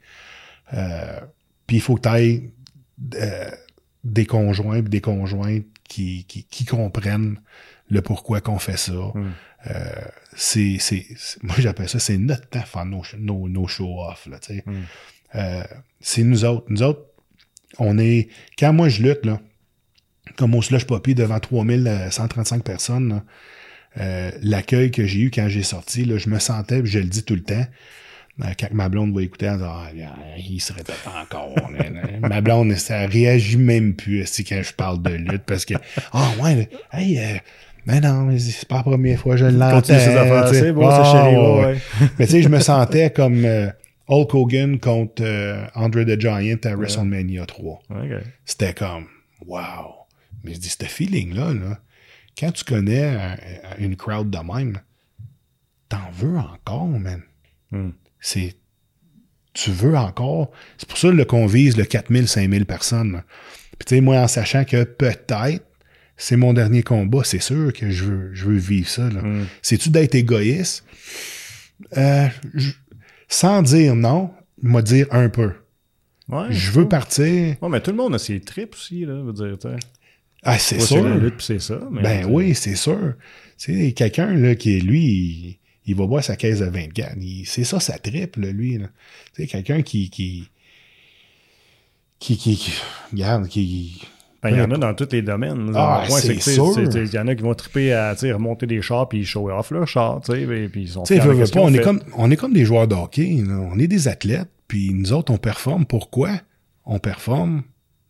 Euh, 0.75 1.21
puis 1.67 1.77
il 1.77 1.81
faut 1.81 1.95
que 1.95 2.03
tu 2.03 2.09
ailles 2.09 2.51
des 4.05 4.27
conjoints 4.27 4.83
des 4.83 5.01
conjointes 5.01 5.65
qui, 5.89 6.25
qui, 6.25 6.45
qui 6.45 6.65
comprennent 6.65 7.41
le 7.89 8.03
pourquoi 8.03 8.41
qu'on 8.41 8.59
fait 8.59 8.77
ça. 8.77 8.93
Mm. 8.93 9.33
Euh, 9.69 9.85
c'est, 10.37 10.77
c'est, 10.79 11.07
c'est- 11.17 11.43
moi 11.43 11.55
j'appelle 11.59 11.89
ça, 11.89 11.99
c'est 11.99 12.17
notre 12.19 12.49
temps 12.49 12.63
faire 12.63 12.87
nos, 12.87 13.03
nos, 13.19 13.49
nos 13.49 13.67
show-off. 13.67 14.27
Mm. 14.29 14.73
Euh, 15.35 15.63
c'est 16.01 16.23
nous 16.25 16.45
autres. 16.45 16.67
Nous 16.69 16.83
autres, 16.83 17.05
on 17.79 17.99
est. 17.99 18.29
Quand 18.59 18.73
moi 18.73 18.89
je 18.89 19.03
lutte, 19.03 19.25
là, 19.27 19.41
comme 20.37 20.55
au 20.55 20.63
Slush 20.63 20.85
Poppy 20.87 21.15
devant 21.15 21.39
3135 21.39 22.63
personnes, 22.63 23.23
euh, 23.99 24.31
l'accueil 24.43 24.91
que 24.91 25.05
j'ai 25.05 25.21
eu 25.21 25.31
quand 25.31 25.49
j'ai 25.49 25.63
sorti, 25.63 26.05
là, 26.05 26.17
je 26.19 26.29
me 26.29 26.39
sentais, 26.39 26.81
je 26.85 26.99
le 26.99 27.07
dis 27.07 27.23
tout 27.25 27.35
le 27.35 27.43
temps, 27.43 27.65
euh, 28.43 28.45
quand 28.59 28.73
ma 28.73 28.89
blonde 28.89 29.15
va 29.15 29.23
écouter, 29.23 29.47
elle 29.47 29.59
dit 29.59 29.65
Ah, 29.65 29.91
il 30.39 30.61
se 30.61 30.73
répète 30.73 30.97
encore. 31.21 31.55
ma 32.23 32.41
blonde, 32.41 32.75
ça 32.77 33.07
réagit 33.07 33.59
même 33.59 33.95
plus 33.95 34.25
si 34.27 34.45
quand 34.45 34.63
je 34.63 34.73
parle 34.73 35.03
de 35.03 35.11
lutte 35.11 35.43
parce 35.45 35.65
que 35.65 35.75
Ah 36.13 36.31
ouais, 36.41 36.55
là, 36.57 36.99
hey, 36.99 37.19
euh, 37.19 37.39
mais 37.87 38.01
non, 38.01 38.23
mais 38.25 38.39
c'est 38.39 38.69
pas 38.69 38.77
la 38.77 38.83
première 38.83 39.19
fois 39.19 39.35
que 39.35 39.41
je 39.41 39.47
l'entends. 39.47 39.83
C'est 39.85 40.73
bon, 40.73 40.91
ça, 40.91 41.05
chérie. 41.05 41.37
ouais, 41.37 41.61
ouais, 41.61 41.65
ouais. 41.67 41.79
Mais 42.19 42.27
tu 42.27 42.33
sais, 42.33 42.43
je 42.43 42.49
me 42.49 42.61
sentais 42.61 43.11
comme 43.11 43.45
euh, 43.45 43.69
Hulk 44.07 44.35
Hogan 44.35 44.79
contre 44.79 45.23
euh, 45.25 45.65
Andre 45.75 46.05
the 46.05 46.21
Giant 46.21 46.59
à 46.65 46.75
WrestleMania 46.77 47.47
3. 47.47 47.81
ouais. 47.91 47.97
OK. 48.17 48.23
C'était 48.45 48.75
comme, 48.75 49.07
wow. 49.47 50.00
Mais 50.45 50.55
je 50.55 50.59
dis, 50.61 50.69
ce 50.69 50.85
feeling-là, 50.85 51.53
là, 51.55 51.81
quand 52.39 52.53
tu 52.53 52.65
connais 52.65 53.37
une 53.79 53.97
crowd 53.97 54.31
de 54.31 54.39
même, 54.39 54.79
t'en 55.89 56.11
veux 56.13 56.37
encore, 56.37 56.87
man. 56.89 57.23
Hmm. 57.71 57.91
C'est, 58.21 58.57
tu 59.53 59.71
veux 59.71 59.97
encore. 59.97 60.51
C'est 60.79 60.89
pour 60.89 60.99
ça 60.99 61.11
qu'on 61.27 61.47
vise 61.47 61.77
le 61.77 61.85
4000, 61.85 62.29
5000 62.29 62.67
personnes. 62.67 63.13
là. 63.13 63.25
Puis 63.79 63.87
tu 63.87 63.95
sais, 63.97 64.01
moi, 64.01 64.19
en 64.21 64.29
sachant 64.29 64.65
que 64.65 64.85
peut-être, 64.85 65.65
c'est 66.17 66.37
mon 66.37 66.53
dernier 66.53 66.83
combat, 66.83 67.23
c'est 67.25 67.41
sûr 67.41 67.73
que 67.73 67.91
je 67.91 68.05
veux, 68.05 68.35
je 68.35 68.45
veux 68.47 68.57
vivre 68.59 68.89
ça. 68.89 69.09
Hmm. 69.09 69.47
C'est-tu 69.63 69.89
d'être 69.91 70.15
égoïste? 70.15 70.85
Euh, 71.97 72.29
je- 72.55 72.73
sans 73.29 73.63
dire 73.63 73.95
non, 73.97 74.31
m'a 74.63 74.83
dire 74.83 75.07
un 75.13 75.29
peu. 75.29 75.53
Ouais, 76.29 76.47
Je 76.53 76.71
veux 76.73 76.87
partir. 76.89 77.57
Ouais, 77.61 77.69
mais 77.69 77.81
tout 77.81 77.91
le 77.91 77.97
monde 77.97 78.15
a 78.15 78.19
ses 78.19 78.41
trips 78.41 78.75
aussi, 78.75 79.05
là, 79.05 79.15
veut 79.23 79.33
dire. 79.33 79.57
Ah, 80.43 80.59
c'est 80.59 80.81
sûr. 80.81 81.03
la 81.09 81.17
lutte, 81.17 81.37
puis 81.37 81.47
c'est 81.47 81.61
ça. 81.61 81.79
mais- 81.91 82.03
Ben 82.03 82.27
oui, 82.29 82.55
c'est 82.55 82.77
sûr. 82.77 83.15
C'est 83.57 83.93
quelqu'un 83.93 84.33
là 84.35 84.55
qui 84.55 84.81
lui, 84.81 85.01
il, 85.05 85.59
il 85.87 85.95
va 85.97 86.07
boire 86.07 86.25
sa 86.25 86.37
caisse 86.37 86.61
de 86.61 86.65
24. 86.67 87.17
Il- 87.21 87.45
C'est 87.47 87.65
ça 87.65 87.79
sa 87.81 87.99
triple, 87.99 88.41
lui. 88.49 88.79
C'est 89.35 89.47
quelqu'un 89.47 89.83
qui 89.83 90.09
qui 90.11 90.49
qui 92.19 92.37
qui, 92.37 92.57
qui 92.57 92.73
regarde 93.13 93.49
qui 93.49 94.03
Ben, 94.43 94.51
il 94.51 94.57
y 94.57 94.61
en 94.61 94.71
a 94.71 94.79
dans 94.79 94.95
tous 94.95 95.09
les 95.13 95.23
domaines. 95.23 95.73
Ah, 95.75 96.05
c'est 96.21 96.35
sûr. 96.55 96.73
Il 96.95 97.13
y 97.15 97.19
en 97.19 97.29
a 97.29 97.35
qui 97.35 97.43
vont 97.43 97.55
triper 97.55 97.93
à 97.93 98.13
remonter 98.15 98.67
des 98.67 98.81
chars 98.83 99.09
puis 99.09 99.25
show 99.25 99.51
off 99.51 99.71
leur 99.71 99.87
char, 99.87 100.21
tu 100.23 100.33
sais, 100.33 100.41
et 100.43 100.69
puis 100.69 100.83
ils 100.83 100.89
sont 100.89 101.05
veux, 101.29 101.33
veux 101.35 101.45
pas, 101.53 101.61
on 101.61 101.73
est 101.75 101.79
comme 101.85 102.01
on 102.17 102.31
est 102.31 102.37
comme 102.37 102.53
des 102.55 102.65
joueurs 102.65 102.89
de 102.89 102.95
hockey, 102.95 103.43
là. 103.47 103.55
on 103.61 103.79
est 103.79 103.87
des 103.89 104.09
athlètes, 104.09 104.49
puis 104.69 104.93
nous 104.95 105.13
autres 105.13 105.33
on 105.33 105.39
performe 105.39 105.85
pourquoi? 105.85 106.31
On 106.87 106.99
performe 106.99 107.63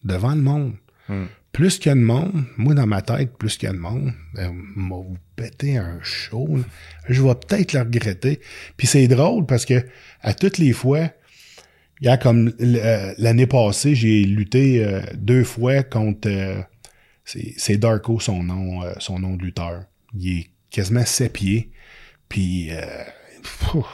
devant 0.05 0.35
le 0.35 0.41
monde. 0.43 0.73
Hmm. 1.09 1.25
Plus 1.53 1.79
qu'il 1.79 1.91
y 1.91 1.93
a 1.93 1.95
de 1.97 2.01
monde, 2.01 2.45
moi 2.57 2.75
dans 2.75 2.87
ma 2.87 3.03
tête, 3.03 3.37
plus 3.37 3.57
qu'il 3.57 3.69
y 3.69 3.71
a 3.71 3.75
de 3.75 3.79
monde, 3.79 4.13
ben, 4.35 4.53
m'a 4.77 4.97
vous 4.97 5.19
pété 5.35 5.77
un 5.77 5.99
show. 6.03 6.47
là. 6.57 6.63
Je 7.09 7.23
vais 7.23 7.35
peut-être 7.35 7.73
le 7.73 7.81
regretter. 7.81 8.41
Puis 8.77 8.87
c'est 8.87 9.09
drôle 9.09 9.47
parce 9.47 9.65
que 9.65 9.85
à 10.21 10.33
toutes 10.33 10.59
les 10.59 10.73
fois, 10.73 11.11
il 12.01 12.07
y 12.07 12.09
a 12.09 12.17
comme 12.17 12.53
euh, 12.61 13.15
l'année 13.19 13.47
passée, 13.47 13.95
j'ai 13.95 14.23
lutté 14.25 14.85
euh, 14.85 15.01
deux 15.15 15.45
fois 15.45 15.83
contre 15.83 16.29
euh, 16.29 16.63
c'est 17.25 17.77
Darko 17.77 18.21
son 18.21 18.43
nom 18.43 18.83
euh, 18.83 18.93
son 18.99 19.19
nom 19.19 19.37
de 19.37 19.43
lutteur. 19.43 19.85
Il 20.15 20.39
est 20.39 20.51
quasiment 20.71 21.05
sept 21.05 21.33
pieds. 21.33 21.71
Puis 22.29 22.71
euh, 22.71 23.05
pfff, 23.43 23.85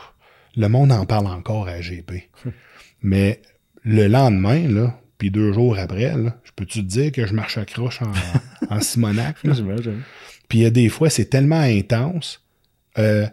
le 0.57 0.69
monde 0.69 0.93
en 0.93 1.07
parle 1.07 1.27
encore 1.27 1.69
à 1.69 1.81
GP. 1.81 2.31
Mais 3.03 3.41
le 3.83 4.07
lendemain 4.09 4.69
là, 4.69 5.01
puis 5.19 5.31
deux 5.31 5.53
jours 5.53 5.79
après, 5.79 6.17
là, 6.17 6.37
je 6.45 6.51
peux-tu 6.55 6.81
te 6.81 6.87
dire 6.87 7.12
que 7.12 7.27
je 7.27 7.33
marche 7.33 7.59
à 7.59 7.64
croche 7.64 8.01
en, 8.03 8.12
en 8.75 8.81
Simonac? 8.81 9.37
Puis 10.49 10.59
il 10.59 10.62
y 10.62 10.67
a 10.67 10.71
des 10.71 10.89
fois, 10.89 11.11
c'est 11.11 11.27
tellement 11.27 11.61
intense. 11.61 12.43
Euh, 12.99 13.27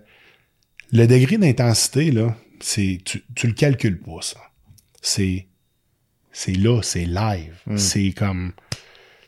le 0.92 1.08
degré 1.08 1.38
d'intensité, 1.38 2.12
là, 2.12 2.36
c'est 2.60 3.00
tu, 3.04 3.24
tu 3.36 3.48
le 3.48 3.54
calcules 3.54 4.00
pas, 4.00 4.22
ça. 4.22 4.40
C'est 5.02 5.48
c'est 6.32 6.54
là, 6.54 6.82
c'est 6.82 7.06
live. 7.06 7.56
C'est 7.76 8.12
comme 8.12 8.54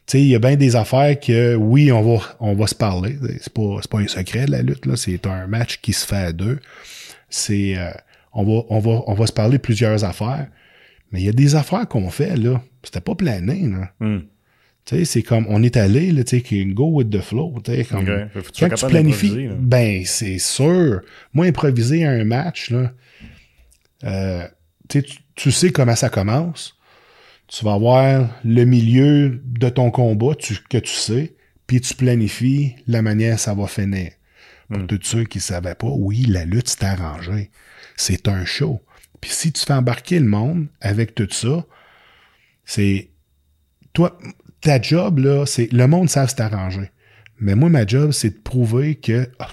tu 0.08 0.18
sais, 0.18 0.22
il 0.22 0.28
y 0.28 0.36
a 0.36 0.39
bien 0.39 0.56
des 0.56 0.76
affaires 0.76 1.20
que 1.20 1.56
oui, 1.56 1.91
on 1.91 2.01
va 2.01 2.24
on 2.39 2.53
va 2.53 2.68
se 2.68 2.76
parler. 2.76 3.18
C'est 3.41 3.53
pas 3.53 3.78
c'est 3.82 3.89
pas 3.91 3.99
un 3.99 4.08
secret 4.08 4.47
la 4.47 4.62
lutte 4.62 4.86
là, 4.86 4.95
c'est 4.95 5.26
un 5.28 5.47
match 5.47 5.80
qui 5.82 5.93
se 5.93 6.06
fait 6.06 6.16
à 6.16 6.32
deux. 6.32 6.60
C'est 7.30 7.78
euh, 7.78 7.91
on 8.34 8.43
va 8.43 8.64
on 8.70 8.80
va 8.80 9.03
on 9.08 9.14
va 9.14 9.28
se 9.28 9.34
parler 9.34 9.58
de 9.58 9.62
plusieurs 9.62 10.03
affaires. 10.03 10.47
Mais 11.12 11.22
il 11.22 11.26
y 11.26 11.30
a 11.30 11.34
des 11.34 11.56
affaires 11.56 11.88
qu'on 11.88 12.10
fait 12.10 12.36
là, 12.36 12.62
c'était 12.84 13.01
pas 13.01 13.16
plané 13.16 13.68
là. 13.68 13.91
Hmm. 13.99 14.20
Tu 14.86 14.97
sais, 14.97 15.06
c'est 15.06 15.24
comme, 15.24 15.47
on 15.49 15.64
est 15.64 15.78
allé, 15.78 16.12
là, 16.12 16.24
tu 16.24 16.39
sais, 16.41 16.66
go 16.66 16.91
with 16.91 17.10
the 17.10 17.20
flow, 17.22 17.56
tu 17.64 17.72
sais, 17.74 17.84
comme. 17.86 18.06
Faut 18.34 18.41
quand 18.60 18.70
tu 18.76 18.86
planifies, 18.86 19.49
ben, 19.60 20.03
c'est 20.06 20.38
sûr. 20.38 21.01
Moi, 21.34 21.47
improviser 21.47 22.06
un 22.06 22.24
match, 22.24 22.70
là, 22.70 22.91
euh, 24.03 24.47
tu, 24.88 24.99
sais, 25.01 25.08
tu- 25.36 25.51
sais 25.51 25.72
comment 25.72 25.95
ça 25.95 26.10
commence. 26.10 26.78
Tu 27.47 27.64
vas 27.66 27.74
avoir 27.74 28.30
le 28.43 28.64
milieu 28.66 29.41
de 29.43 29.70
ton 29.70 29.89
combat 29.91 30.36
tu- 30.36 30.58
que 30.70 30.78
tu 30.78 30.91
sais, 30.93 31.34
puis 31.68 31.82
tu 31.82 31.93
planifies 31.95 32.76
la 32.88 33.01
manière 33.01 33.39
ça 33.39 33.53
va 33.56 33.68
finir. 33.68 34.12
Pour 34.70 34.80
Hmm. 34.84 34.88
tous 34.88 34.99
ceux 35.03 35.24
qui 35.26 35.39
savaient 35.39 35.76
pas, 35.76 35.88
oui, 35.89 36.26
la 36.28 36.45
lutte, 36.45 36.68
c'est 36.70 36.84
arrangé. 36.84 37.49
C'est 37.95 38.28
un 38.28 38.45
show. 38.45 38.82
Puis 39.26 39.34
si 39.34 39.51
tu 39.51 39.65
fais 39.65 39.73
embarquer 39.73 40.19
le 40.19 40.28
monde 40.28 40.67
avec 40.82 41.15
tout 41.15 41.28
ça, 41.32 41.65
c'est 42.63 43.09
toi, 43.91 44.15
ta 44.61 44.80
job, 44.80 45.17
là, 45.17 45.47
c'est 45.47 45.73
le 45.73 45.88
monde 45.88 46.11
savent 46.11 46.30
s'arranger. 46.30 46.91
Mais 47.39 47.55
moi, 47.55 47.69
ma 47.69 47.88
job, 47.88 48.11
c'est 48.11 48.30
de 48.30 48.38
prouver 48.38 48.93
que 48.93 49.28
ah, 49.39 49.49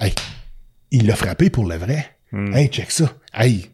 hey, 0.00 0.14
il 0.90 1.06
l'a 1.06 1.16
frappé 1.16 1.50
pour 1.50 1.66
le 1.66 1.76
vrai. 1.76 2.16
Hmm. 2.32 2.54
Hey, 2.54 2.68
check 2.68 2.90
ça. 2.90 3.14
Hey. 3.34 3.70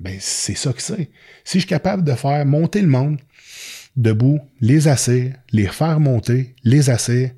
Ben, 0.00 0.18
c'est 0.20 0.54
ça 0.54 0.74
que 0.74 0.82
c'est. 0.82 1.08
Si 1.44 1.54
je 1.54 1.60
suis 1.60 1.66
capable 1.66 2.04
de 2.04 2.12
faire 2.12 2.44
monter 2.44 2.82
le 2.82 2.88
monde 2.88 3.18
debout, 3.96 4.38
les 4.60 4.86
asser, 4.86 5.32
les 5.50 5.68
faire 5.68 5.98
monter, 5.98 6.54
les 6.62 6.90
asser, 6.90 7.32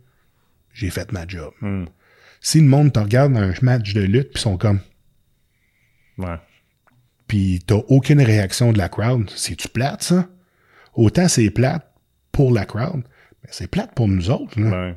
j'ai 0.74 0.90
fait 0.90 1.12
ma 1.12 1.28
job. 1.28 1.52
Hmm. 1.60 1.84
Si 2.40 2.58
le 2.58 2.66
monde 2.66 2.92
te 2.92 2.98
regarde 2.98 3.34
dans 3.34 3.40
un 3.40 3.54
match 3.62 3.94
de 3.94 4.00
lutte, 4.00 4.32
puis 4.32 4.42
sont 4.42 4.56
comme, 4.56 4.80
Ouais. 6.18 6.36
Puis 7.30 7.60
t'as 7.64 7.76
aucune 7.86 8.20
réaction 8.20 8.72
de 8.72 8.78
la 8.78 8.88
crowd, 8.88 9.30
c'est-tu 9.36 9.68
plate, 9.68 10.02
ça? 10.02 10.28
Autant 10.94 11.28
c'est 11.28 11.48
plate 11.50 11.88
pour 12.32 12.52
la 12.52 12.64
crowd, 12.64 13.04
mais 13.44 13.48
c'est 13.52 13.68
plate 13.70 13.94
pour 13.94 14.08
nous 14.08 14.30
autres. 14.30 14.60
Ouais. 14.60 14.96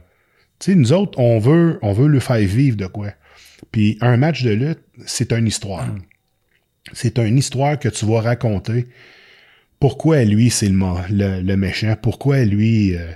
Tu 0.58 0.72
sais, 0.72 0.76
nous 0.76 0.94
autres, 0.94 1.20
on 1.20 1.38
veut, 1.38 1.78
on 1.84 1.94
veut 1.94 2.08
le 2.08 2.20
faire 2.20 2.40
vivre 2.40 2.76
de 2.76 2.88
quoi. 2.88 3.12
Puis 3.72 4.00
un 4.02 4.18
match 4.18 4.42
de 4.42 4.50
lutte, 4.50 4.82
c'est 5.06 5.32
une 5.32 5.46
histoire. 5.46 5.88
C'est 6.92 7.20
une 7.20 7.38
histoire 7.38 7.78
que 7.78 7.88
tu 7.90 8.04
vas 8.08 8.22
raconter. 8.22 8.88
Pourquoi 9.80 10.24
lui, 10.24 10.50
c'est 10.50 10.70
le, 10.70 10.74
mo- 10.74 10.98
le, 11.12 11.40
le 11.42 11.56
méchant? 11.56 11.96
Pourquoi 12.02 12.44
lui, 12.46 12.96
euh, 12.96 13.12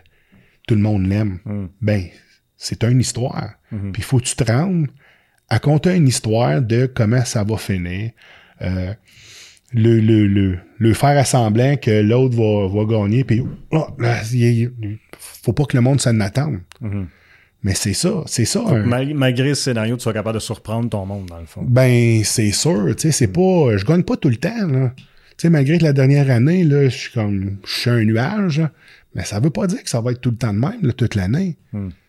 tout 0.67 0.75
le 0.75 0.81
monde 0.81 1.07
l'aime? 1.07 1.39
Ben, 1.81 2.03
c'est 2.55 2.83
une 2.83 2.99
histoire. 2.99 3.53
Puis 3.93 4.03
faut 4.03 4.19
que 4.19 4.25
tu 4.25 4.35
te 4.35 4.43
rendes 4.51 4.87
à 5.49 5.57
compter 5.57 5.95
une 5.95 6.07
histoire 6.07 6.61
de 6.61 6.85
comment 6.85 7.25
ça 7.25 7.43
va 7.43 7.57
finir. 7.57 8.11
Euh, 8.61 8.93
le, 9.73 9.99
le, 9.99 10.27
le, 10.27 10.59
le 10.77 10.93
faire 10.93 11.17
à 11.17 11.25
semblant 11.25 11.75
que 11.75 11.91
l'autre 12.01 12.35
va, 12.37 12.67
va 12.73 12.85
gagner, 12.85 13.23
puis 13.25 13.43
oh, 13.71 13.85
là, 13.99 14.21
il- 14.31 14.37
il- 14.81 14.97
faut 15.19 15.51
pas 15.53 15.65
que 15.65 15.75
le 15.75 15.81
monde 15.81 15.99
s'en 15.99 16.19
attende. 16.21 16.59
Mais 17.63 17.73
c'est 17.73 17.93
ça, 17.93 18.23
c'est 18.27 18.45
ça. 18.45 18.61
Mal- 18.61 19.13
malgré 19.13 19.55
ce 19.55 19.63
scénario, 19.63 19.97
tu 19.97 20.03
sois 20.03 20.13
capable 20.13 20.35
de 20.35 20.39
surprendre 20.41 20.89
ton 20.89 21.05
monde, 21.05 21.25
dans 21.25 21.39
le 21.39 21.45
fond. 21.45 21.65
ben, 21.67 22.23
c'est 22.23 22.51
sûr, 22.51 22.95
tu 22.95 23.01
sais, 23.03 23.11
c'est 23.11 23.27
pas, 23.27 23.75
je 23.77 23.83
gagne 23.83 24.03
pas 24.03 24.15
tout 24.15 24.29
le 24.29 24.37
temps, 24.37 24.67
là. 24.67 24.93
Tu 24.95 25.43
sais, 25.43 25.49
malgré 25.49 25.77
que 25.77 25.83
la 25.83 25.93
dernière 25.93 26.31
année, 26.31 26.63
là, 26.63 26.83
je 26.87 26.95
suis 26.95 27.11
comme, 27.13 27.57
je 27.65 27.71
suis 27.79 27.89
un 27.89 28.03
nuage, 28.05 28.59
là, 28.59 28.71
mais 29.15 29.23
ça 29.25 29.39
veut 29.39 29.49
pas 29.49 29.67
dire 29.67 29.83
que 29.83 29.89
ça 29.89 29.99
va 30.01 30.11
être 30.11 30.21
tout 30.21 30.31
le 30.31 30.37
temps 30.37 30.53
de 30.53 30.59
même, 30.59 30.79
là, 30.81 30.93
toute 30.93 31.15
l'année. 31.15 31.57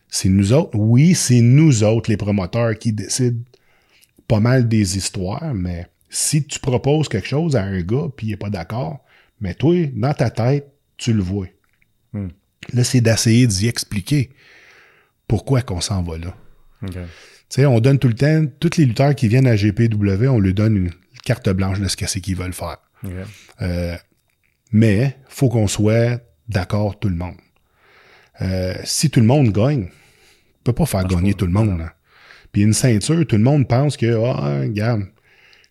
C'est 0.07 0.29
nous 0.29 0.53
autres, 0.53 0.75
oui, 0.77 1.13
c'est 1.13 1.41
nous 1.41 1.83
autres, 1.83 2.09
les 2.09 2.17
promoteurs, 2.17 2.77
qui 2.77 2.93
décident 2.93 3.37
pas 4.27 4.39
mal 4.39 4.67
des 4.67 4.97
histoires, 4.97 5.53
mais 5.53 5.87
si 6.09 6.45
tu 6.45 6.59
proposes 6.59 7.07
quelque 7.07 7.27
chose 7.27 7.55
à 7.55 7.63
un 7.63 7.81
gars, 7.81 8.07
puis 8.15 8.27
il 8.27 8.33
est 8.33 8.37
pas 8.37 8.49
d'accord, 8.49 9.03
mais 9.41 9.53
toi, 9.53 9.75
dans 9.93 10.13
ta 10.13 10.29
tête, 10.29 10.71
tu 10.97 11.13
le 11.13 11.21
vois. 11.21 11.47
Là, 12.73 12.83
c'est 12.83 13.01
d'essayer 13.01 13.47
d'y 13.47 13.67
expliquer 13.67 14.31
pourquoi 15.27 15.61
qu'on 15.61 15.81
s'en 15.81 16.03
va 16.03 16.17
là. 16.17 16.35
Tu 16.81 16.99
sais, 17.49 17.65
on 17.65 17.79
donne 17.79 17.99
tout 17.99 18.07
le 18.07 18.15
temps, 18.15 18.45
tous 18.59 18.77
les 18.77 18.85
lutteurs 18.85 19.15
qui 19.15 19.27
viennent 19.27 19.47
à 19.47 19.55
GPW, 19.55 20.27
on 20.27 20.39
leur 20.39 20.53
donne 20.53 20.77
une 20.77 20.91
carte 21.23 21.49
blanche 21.49 21.79
de 21.79 21.87
ce 21.87 21.95
que 21.95 22.07
c'est 22.07 22.21
qu'ils 22.21 22.35
veulent 22.35 22.53
faire. 22.53 22.77
OK. 23.03 23.11
Euh, 23.61 23.95
mais 24.71 25.17
faut 25.27 25.49
qu'on 25.49 25.67
soit 25.67 26.21
d'accord 26.47 26.99
tout 26.99 27.09
le 27.09 27.15
monde. 27.15 27.37
Euh, 28.41 28.75
si 28.83 29.09
tout 29.09 29.19
le 29.19 29.25
monde 29.25 29.51
gagne, 29.51 29.85
on 29.85 30.63
peut 30.63 30.73
pas 30.73 30.85
faire 30.85 31.05
gagner 31.05 31.33
tout 31.33 31.45
le 31.45 31.51
monde. 31.51 31.89
Puis 32.51 32.61
une 32.61 32.73
ceinture, 32.73 33.25
tout 33.27 33.37
le 33.37 33.43
monde 33.43 33.67
pense 33.67 33.97
que, 33.97 34.23
ah, 34.25 34.61
regarde, 34.61 35.03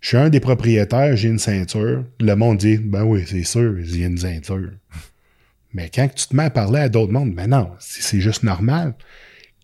je 0.01 0.09
suis 0.09 0.16
un 0.16 0.28
des 0.28 0.40
propriétaires, 0.40 1.16
j'ai 1.16 1.28
une 1.28 1.38
ceinture. 1.38 2.05
Le 2.20 2.34
monde 2.34 2.59
dit, 2.59 2.78
ben 2.78 3.03
oui, 3.05 3.24
c'est 3.26 3.42
sûr, 3.44 3.78
il 3.80 4.01
y 4.01 4.05
a 4.05 4.07
une 4.07 4.18
ceinture. 4.18 4.70
Mais 5.72 5.90
quand 5.92 6.09
tu 6.14 6.26
te 6.26 6.36
mets 6.36 6.44
à 6.44 6.51
parler 6.51 6.80
à 6.80 6.88
d'autres 6.88 7.12
mondes, 7.12 7.34
ben 7.34 7.49
non, 7.49 7.70
c'est 7.78 8.20
juste 8.20 8.42
normal. 8.42 8.94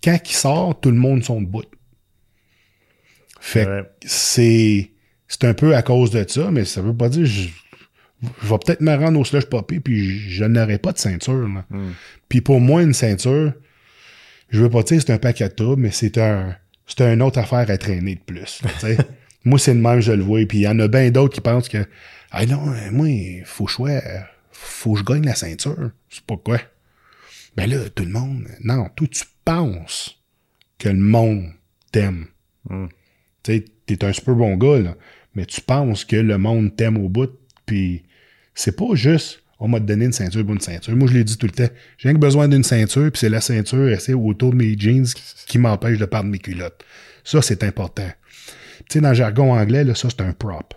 Quand 0.02 0.18
il 0.24 0.34
sort, 0.34 0.78
tout 0.80 0.90
le 0.90 0.96
monde 0.96 1.24
sont 1.24 1.40
debout. 1.40 1.62
Fait 3.40 3.64
que 3.64 3.86
c'est 4.06 4.90
c'est 5.28 5.44
un 5.44 5.54
peu 5.54 5.74
à 5.74 5.82
cause 5.82 6.10
de 6.10 6.24
ça, 6.26 6.50
mais 6.50 6.64
ça 6.64 6.82
veut 6.82 6.96
pas 6.96 7.08
dire 7.08 7.26
je, 7.26 7.48
je 8.22 8.48
vais 8.48 8.58
peut-être 8.58 8.80
me 8.80 8.94
rendre 8.94 9.18
au 9.18 9.24
slush 9.24 9.46
poppy 9.46 9.80
puis 9.80 10.04
je, 10.04 10.28
je 10.30 10.44
n'aurai 10.44 10.78
pas 10.78 10.92
de 10.92 10.98
ceinture. 10.98 11.48
là. 11.48 11.64
Puis 12.28 12.40
pour 12.40 12.60
moi, 12.60 12.82
une 12.82 12.94
ceinture, 12.94 13.52
je 14.50 14.62
veux 14.62 14.70
pas 14.70 14.82
dire 14.82 15.00
c'est 15.00 15.12
un 15.12 15.18
paquet 15.18 15.48
de 15.48 15.54
troubles, 15.54 15.82
mais 15.82 15.90
c'est 15.90 16.18
un 16.18 16.54
c'est 16.86 17.00
une 17.00 17.22
autre 17.22 17.38
affaire 17.38 17.68
à 17.70 17.78
traîner 17.78 18.16
de 18.16 18.20
plus. 18.20 18.60
moi, 19.44 19.58
c'est 19.58 19.74
le 19.74 19.80
même, 19.80 20.00
je 20.00 20.12
le 20.12 20.22
vois. 20.22 20.40
Puis 20.46 20.58
il 20.58 20.62
y 20.62 20.68
en 20.68 20.78
a 20.80 20.88
bien 20.88 21.10
d'autres 21.10 21.34
qui 21.34 21.40
pensent 21.40 21.68
que 21.68 21.86
Ah 22.30 22.46
non, 22.46 22.68
euh, 22.72 22.90
moi, 22.90 23.08
faut 23.44 23.64
que 23.64 23.70
je 23.70 23.74
sois- 23.76 24.02
faut 24.50 24.94
que 24.94 25.00
je 25.00 25.04
gagne 25.04 25.24
la 25.24 25.34
ceinture. 25.34 25.90
C'est 26.10 26.24
pas 26.24 26.36
quoi. 26.36 26.58
Ben 27.56 27.68
là, 27.70 27.76
tout 27.94 28.04
le 28.04 28.10
monde. 28.10 28.48
Non, 28.62 28.88
toi, 28.96 29.06
tu 29.08 29.22
penses 29.44 30.20
que 30.78 30.88
le 30.88 30.98
monde 30.98 31.44
t'aime. 31.92 32.26
Tu 33.42 33.52
sais, 33.52 33.64
t'es 33.86 34.04
un 34.04 34.12
super 34.12 34.34
bon 34.34 34.56
gars, 34.56 34.80
là, 34.80 34.96
mais 35.34 35.46
tu 35.46 35.60
penses 35.60 36.04
que 36.04 36.16
le 36.16 36.38
monde 36.38 36.74
t'aime 36.74 36.96
au 36.96 37.08
bout, 37.08 37.30
puis 37.66 38.04
c'est 38.54 38.74
pas 38.76 38.94
juste 38.94 39.40
on 39.60 39.68
m'a 39.68 39.78
donné 39.80 40.06
une 40.06 40.12
ceinture 40.12 40.42
pour 40.44 40.54
une 40.54 40.60
ceinture. 40.60 40.94
Moi, 40.96 41.08
je 41.08 41.14
l'ai 41.14 41.24
dit 41.24 41.38
tout 41.38 41.46
le 41.46 41.52
temps. 41.52 41.72
J'ai 41.96 42.08
rien 42.08 42.14
que 42.16 42.20
besoin 42.20 42.48
d'une 42.48 42.64
ceinture, 42.64 43.10
puis 43.12 43.20
c'est 43.20 43.28
la 43.28 43.40
ceinture 43.40 43.86
restée 43.86 44.12
autour 44.12 44.50
de 44.50 44.56
mes 44.56 44.76
jeans 44.76 45.06
qui 45.46 45.58
m'empêche 45.58 45.96
de 45.98 46.04
perdre 46.06 46.28
mes 46.28 46.38
culottes. 46.40 46.84
Ça, 47.22 47.40
c'est 47.40 47.62
important. 47.62 48.08
Tu 48.88 48.94
sais, 48.94 49.00
dans 49.00 49.10
le 49.10 49.14
jargon 49.14 49.52
anglais, 49.54 49.84
là, 49.84 49.94
ça, 49.94 50.08
c'est 50.10 50.22
un 50.22 50.32
prop. 50.32 50.74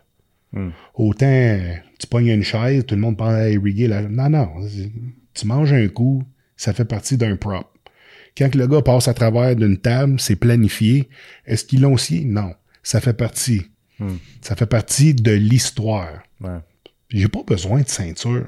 Autant 0.96 1.26
euh, 1.26 1.74
tu 2.00 2.08
pognes 2.08 2.28
une 2.28 2.44
chaise, 2.44 2.86
tout 2.86 2.96
le 2.96 3.02
monde 3.02 3.18
pense 3.18 3.34
à 3.34 3.50
irriguer 3.50 3.88
la. 3.88 4.02
Non, 4.04 4.30
non. 4.30 4.50
Tu 5.34 5.46
manges 5.46 5.74
un 5.74 5.88
coup, 5.88 6.24
ça 6.56 6.74
fait 6.74 6.86
partie 6.86 7.18
d'un 7.18 7.36
prop. 7.36 7.68
Quand 8.38 8.54
le 8.56 8.68
gars 8.68 8.82
passe 8.82 9.08
à 9.08 9.14
travers 9.14 9.56
d'une 9.56 9.78
table, 9.78 10.20
c'est 10.20 10.36
planifié. 10.36 11.10
Est-ce 11.46 11.66
qu'ils 11.66 11.82
l'ont 11.82 11.98
scié? 11.98 12.24
Non. 12.24 12.54
Ça 12.84 13.02
fait 13.02 13.14
partie. 13.14 13.64
Hmm. 14.00 14.18
Ça 14.42 14.56
fait 14.56 14.68
partie 14.68 15.14
de 15.14 15.32
l'histoire. 15.32 16.24
Ouais. 16.42 16.60
J'ai 17.10 17.28
pas 17.28 17.44
besoin 17.46 17.82
de 17.82 17.88
ceinture. 17.88 18.48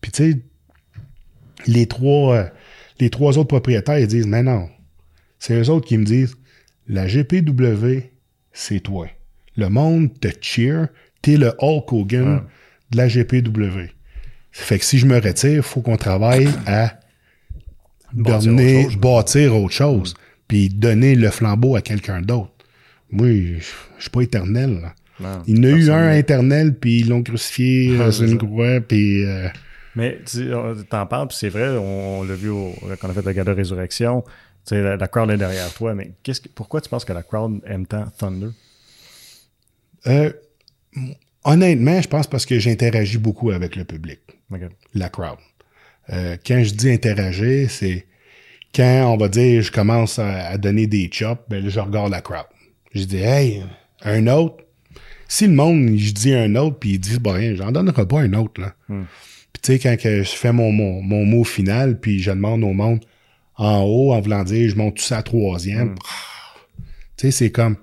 Puis 0.00 0.12
tu 0.12 0.32
sais, 0.32 0.40
les 1.66 1.86
trois, 1.86 2.36
euh, 2.36 2.48
les 3.00 3.10
trois 3.10 3.38
autres 3.38 3.48
propriétaires, 3.48 3.98
ils 3.98 4.06
disent, 4.06 4.26
mais 4.26 4.42
non. 4.42 4.68
C'est 5.38 5.60
eux 5.60 5.70
autres 5.70 5.86
qui 5.86 5.98
me 5.98 6.04
disent, 6.04 6.36
la 6.88 7.06
GPW, 7.06 8.11
c'est 8.52 8.80
toi. 8.80 9.06
Le 9.56 9.68
monde 9.68 10.18
te 10.20 10.28
cheer, 10.40 10.86
t'es 11.22 11.36
le 11.36 11.52
Hulk 11.58 11.92
Hogan 11.92 12.42
de 12.90 12.96
la 12.96 13.08
GPW. 13.08 13.90
Fait 14.50 14.78
que 14.78 14.84
si 14.84 14.98
je 14.98 15.06
me 15.06 15.18
retire, 15.20 15.64
faut 15.64 15.80
qu'on 15.80 15.96
travaille 15.96 16.48
à 16.66 16.98
Bâtir 18.12 18.50
donner, 18.52 18.80
autre 18.84 18.90
chose. 18.92 19.00
bâtir 19.00 19.56
autre 19.56 19.72
chose, 19.74 20.14
puis 20.46 20.68
donner 20.68 21.14
le 21.14 21.30
flambeau 21.30 21.76
à 21.76 21.80
quelqu'un 21.80 22.20
d'autre. 22.20 22.50
Moi, 23.10 23.28
je 23.58 23.64
suis 23.98 24.10
pas 24.10 24.20
éternel. 24.22 24.80
là. 24.82 24.94
Non, 25.20 25.42
Il 25.46 25.56
y 25.56 25.60
en 25.60 25.64
a 25.64 25.76
eu 25.78 25.90
un 25.90 26.12
éternel, 26.16 26.74
puis 26.78 27.00
ils 27.00 27.08
l'ont 27.08 27.22
crucifié 27.22 27.96
Ah, 28.00 28.02
euh, 28.04 28.10
sur 28.12 28.24
une 28.24 28.36
croix, 28.38 28.80
puis... 28.80 29.24
euh, 29.24 29.48
Mais 29.96 30.18
tu 30.30 30.50
t'en 30.90 31.06
parles, 31.06 31.28
puis 31.28 31.36
c'est 31.40 31.48
vrai, 31.48 31.68
on, 31.78 32.20
on 32.20 32.22
l'a 32.24 32.34
vu 32.34 32.50
au- 32.50 32.74
quand 33.00 33.08
on 33.08 33.10
a 33.10 33.14
fait 33.14 33.24
la 33.24 33.32
gala 33.32 33.52
de 33.52 33.56
résurrection. 33.56 34.24
Tu 34.66 34.74
sais, 34.76 34.82
la, 34.82 34.96
la 34.96 35.08
crowd 35.08 35.30
est 35.30 35.36
derrière 35.36 35.72
toi, 35.74 35.94
mais 35.94 36.12
qu'est-ce 36.22 36.40
que, 36.40 36.48
pourquoi 36.48 36.80
tu 36.80 36.88
penses 36.88 37.04
que 37.04 37.12
la 37.12 37.22
crowd 37.22 37.60
aime 37.66 37.86
tant 37.86 38.06
Thunder? 38.18 38.50
euh, 40.06 40.32
honnêtement, 41.44 42.00
je 42.00 42.08
pense 42.08 42.26
parce 42.26 42.46
que 42.46 42.58
j'interagis 42.58 43.18
beaucoup 43.18 43.50
avec 43.50 43.76
le 43.76 43.84
public, 43.84 44.20
la 44.94 45.08
crowd. 45.08 45.38
Euh, 46.10 46.36
quand 46.44 46.62
je 46.62 46.74
dis 46.74 46.90
interagir, 46.90 47.70
c'est 47.70 48.06
quand 48.74 49.12
on 49.12 49.16
va 49.16 49.28
dire 49.28 49.62
je 49.62 49.70
commence 49.70 50.18
à, 50.18 50.48
à 50.48 50.58
donner 50.58 50.86
des 50.86 51.08
chops, 51.12 51.40
ben 51.48 51.62
là, 51.62 51.68
je 51.68 51.80
regarde 51.80 52.10
la 52.10 52.20
crowd. 52.20 52.46
Je 52.94 53.04
dis 53.04 53.18
Hey, 53.18 53.62
un 54.02 54.26
autre? 54.26 54.64
Si 55.28 55.46
le 55.46 55.54
monde, 55.54 55.96
je 55.96 56.12
dis 56.12 56.34
un 56.34 56.54
autre, 56.56 56.78
puis 56.78 56.90
il 56.94 56.98
dit 56.98 57.18
bah 57.18 57.32
rien, 57.34 57.54
j'en 57.54 57.72
donnerai 57.72 58.06
pas 58.06 58.20
un 58.20 58.32
autre, 58.34 58.60
là. 58.60 58.74
Hmm. 58.88 59.04
Puis 59.52 59.62
tu 59.62 59.72
sais, 59.72 59.78
quand 59.78 59.96
que 60.00 60.22
je 60.22 60.30
fais 60.30 60.52
mon, 60.52 60.72
mon, 60.72 61.00
mon 61.02 61.24
mot 61.24 61.44
final, 61.44 62.00
puis 62.00 62.18
je 62.20 62.30
demande 62.30 62.64
au 62.64 62.72
monde 62.72 63.00
en 63.56 63.82
haut, 63.82 64.12
en 64.12 64.20
voulant 64.20 64.44
dire 64.44 64.68
je 64.70 64.76
monte 64.76 64.96
tout 64.96 65.02
ça 65.02 65.18
à 65.18 65.22
troisième. 65.22 65.94
Tu 67.16 67.26
sais, 67.26 67.30
c'est 67.30 67.50
comme. 67.50 67.76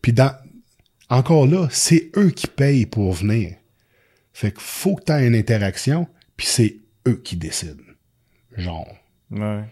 Puis 0.00 0.12
dans. 0.12 0.34
Encore 1.08 1.46
là, 1.46 1.68
c'est 1.70 2.10
eux 2.16 2.30
qui 2.30 2.46
payent 2.46 2.86
pour 2.86 3.12
venir. 3.12 3.54
Fait 4.32 4.50
que 4.50 4.60
faut 4.60 4.96
que 4.96 5.04
tu 5.04 5.12
aies 5.12 5.26
une 5.26 5.34
interaction, 5.34 6.08
puis 6.36 6.46
c'est 6.46 6.76
eux 7.06 7.20
qui 7.22 7.36
décident. 7.36 7.82
Genre. 8.56 8.88
Ouais. 9.30 9.62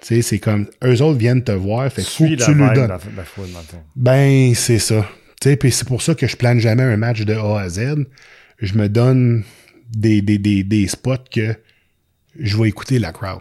Tu 0.00 0.06
sais, 0.06 0.22
c'est 0.22 0.38
comme. 0.38 0.68
Eux 0.84 1.02
autres 1.02 1.18
viennent 1.18 1.44
te 1.44 1.52
voir, 1.52 1.90
fait 1.92 2.02
que 2.02 2.08
faut 2.08 2.24
que 2.24 2.34
tu 2.34 2.54
lui 2.54 2.64
donnes. 2.74 2.88
la, 2.88 3.00
la 3.16 3.24
foule. 3.24 3.48
Ben, 3.94 4.54
c'est 4.54 4.78
ça. 4.78 5.06
Tu 5.40 5.50
sais, 5.50 5.56
puis 5.56 5.70
c'est 5.70 5.86
pour 5.86 6.00
ça 6.00 6.14
que 6.14 6.26
je 6.26 6.36
plane 6.36 6.60
jamais 6.60 6.82
un 6.82 6.96
match 6.96 7.22
de 7.22 7.34
A 7.34 7.60
à 7.60 7.68
Z. 7.68 8.06
Je 8.58 8.74
me 8.74 8.88
donne 8.88 9.44
des, 9.90 10.22
des, 10.22 10.38
des, 10.38 10.64
des 10.64 10.86
spots 10.86 11.16
que 11.30 11.54
je 12.38 12.56
vais 12.56 12.68
écouter 12.68 12.98
la 12.98 13.12
crowd. 13.12 13.40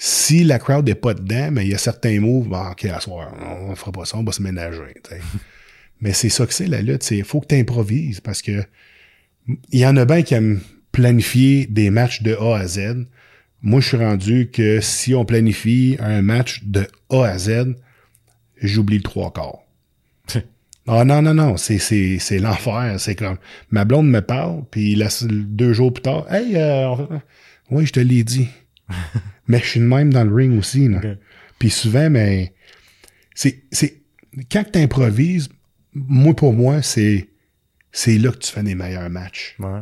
Si 0.00 0.44
la 0.44 0.60
crowd 0.60 0.86
n'est 0.86 0.94
pas 0.94 1.12
dedans, 1.12 1.50
mais 1.50 1.66
il 1.66 1.72
y 1.72 1.74
a 1.74 1.78
certains 1.78 2.20
moves, 2.20 2.46
bon, 2.46 2.70
ok, 2.70 2.84
à 2.84 3.00
soir, 3.00 3.34
on 3.68 3.74
fera 3.74 3.90
pas 3.90 4.04
ça, 4.04 4.16
on 4.16 4.22
va 4.22 4.30
se 4.30 4.40
ménager. 4.40 4.94
mais 6.00 6.12
c'est 6.12 6.28
ça 6.28 6.46
que 6.46 6.54
c'est 6.54 6.68
la 6.68 6.80
lutte. 6.80 7.10
Il 7.10 7.24
faut 7.24 7.40
que 7.40 7.48
tu 7.48 7.56
improvises 7.56 8.20
parce 8.20 8.40
que 8.40 8.62
il 9.72 9.80
y 9.80 9.86
en 9.86 9.96
a 9.96 10.04
bien 10.04 10.22
qui 10.22 10.34
aiment 10.34 10.60
planifier 10.92 11.66
des 11.66 11.90
matchs 11.90 12.22
de 12.22 12.34
A 12.34 12.58
à 12.58 12.66
Z. 12.68 13.06
Moi, 13.60 13.80
je 13.80 13.88
suis 13.88 13.96
rendu 13.96 14.50
que 14.52 14.80
si 14.80 15.16
on 15.16 15.24
planifie 15.24 15.96
un 15.98 16.22
match 16.22 16.62
de 16.64 16.86
A 17.10 17.24
à 17.24 17.38
Z, 17.38 17.74
j'oublie 18.62 18.98
le 18.98 19.02
trois 19.02 19.32
quarts. 19.32 19.58
Ah 20.90 21.04
non, 21.04 21.20
non, 21.20 21.34
non, 21.34 21.58
c'est, 21.58 21.78
c'est, 21.78 22.18
c'est 22.18 22.38
l'enfer. 22.38 22.94
C'est 22.98 23.14
comme 23.14 23.36
ma 23.70 23.84
blonde 23.84 24.08
me 24.08 24.22
parle, 24.22 24.62
puis 24.70 24.98
deux 25.20 25.74
jours 25.74 25.92
plus 25.92 26.00
tard, 26.00 26.24
Hey, 26.32 26.56
euh, 26.56 26.94
oui, 27.70 27.84
je 27.84 27.92
te 27.92 28.00
l'ai 28.00 28.24
dit. 28.24 28.48
mais 29.48 29.58
je 29.58 29.64
suis 29.66 29.80
de 29.80 29.84
même 29.86 30.12
dans 30.12 30.24
le 30.24 30.32
ring 30.34 30.58
aussi. 30.58 30.88
Là. 30.88 31.00
Puis 31.58 31.70
souvent, 31.70 32.08
mais 32.10 32.52
c'est, 33.34 33.64
c'est 33.72 34.02
quand 34.52 34.64
tu 34.72 34.78
improvises, 34.78 35.48
moi 35.94 36.34
pour 36.36 36.52
moi, 36.52 36.82
c'est, 36.82 37.28
c'est 37.90 38.18
là 38.18 38.30
que 38.30 38.38
tu 38.38 38.52
fais 38.52 38.62
des 38.62 38.74
meilleurs 38.74 39.10
matchs. 39.10 39.56
Ouais. 39.58 39.80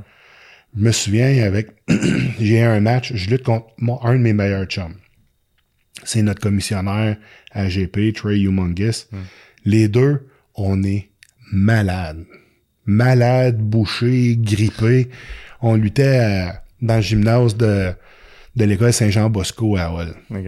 Je 0.76 0.82
me 0.82 0.92
souviens 0.92 1.42
avec 1.44 1.68
j'ai 2.40 2.62
un 2.62 2.80
match, 2.80 3.12
je 3.14 3.28
lutte 3.30 3.42
contre 3.44 3.66
mon- 3.78 4.02
un 4.02 4.14
de 4.14 4.20
mes 4.22 4.32
meilleurs 4.32 4.66
chums. 4.66 4.94
C'est 6.04 6.22
notre 6.22 6.40
commissionnaire 6.40 7.16
AGP, 7.52 8.12
Trey 8.14 8.40
Humongous. 8.40 9.06
Les 9.64 9.88
deux, 9.88 10.26
on 10.54 10.82
est 10.84 11.10
malades. 11.52 12.24
Malades, 12.84 13.58
bouchés, 13.58 14.36
grippés. 14.38 15.08
On 15.60 15.74
luttait 15.74 16.18
à- 16.18 16.62
dans 16.82 16.96
le 16.96 17.02
gymnase 17.02 17.56
de, 17.56 17.92
de 18.56 18.64
l'école 18.64 18.92
Saint-Jean-Bosco 18.92 19.76
à 19.76 19.90
Hall. 19.92 20.14
OK. 20.30 20.46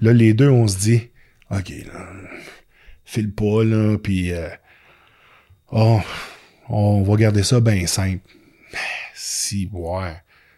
Là, 0.00 0.12
les 0.12 0.34
deux, 0.34 0.50
on 0.50 0.66
se 0.66 0.78
dit, 0.78 1.08
OK, 1.50 1.70
là, 1.86 2.08
file 3.04 3.32
pas, 3.32 3.64
là, 3.64 3.96
puis 3.96 4.32
euh, 4.32 4.48
oh, 5.70 6.00
on 6.68 7.02
va 7.02 7.16
garder 7.16 7.44
ça 7.44 7.60
bien 7.60 7.86
simple. 7.86 8.28
Si, 9.14 9.68
ouais. 9.72 10.16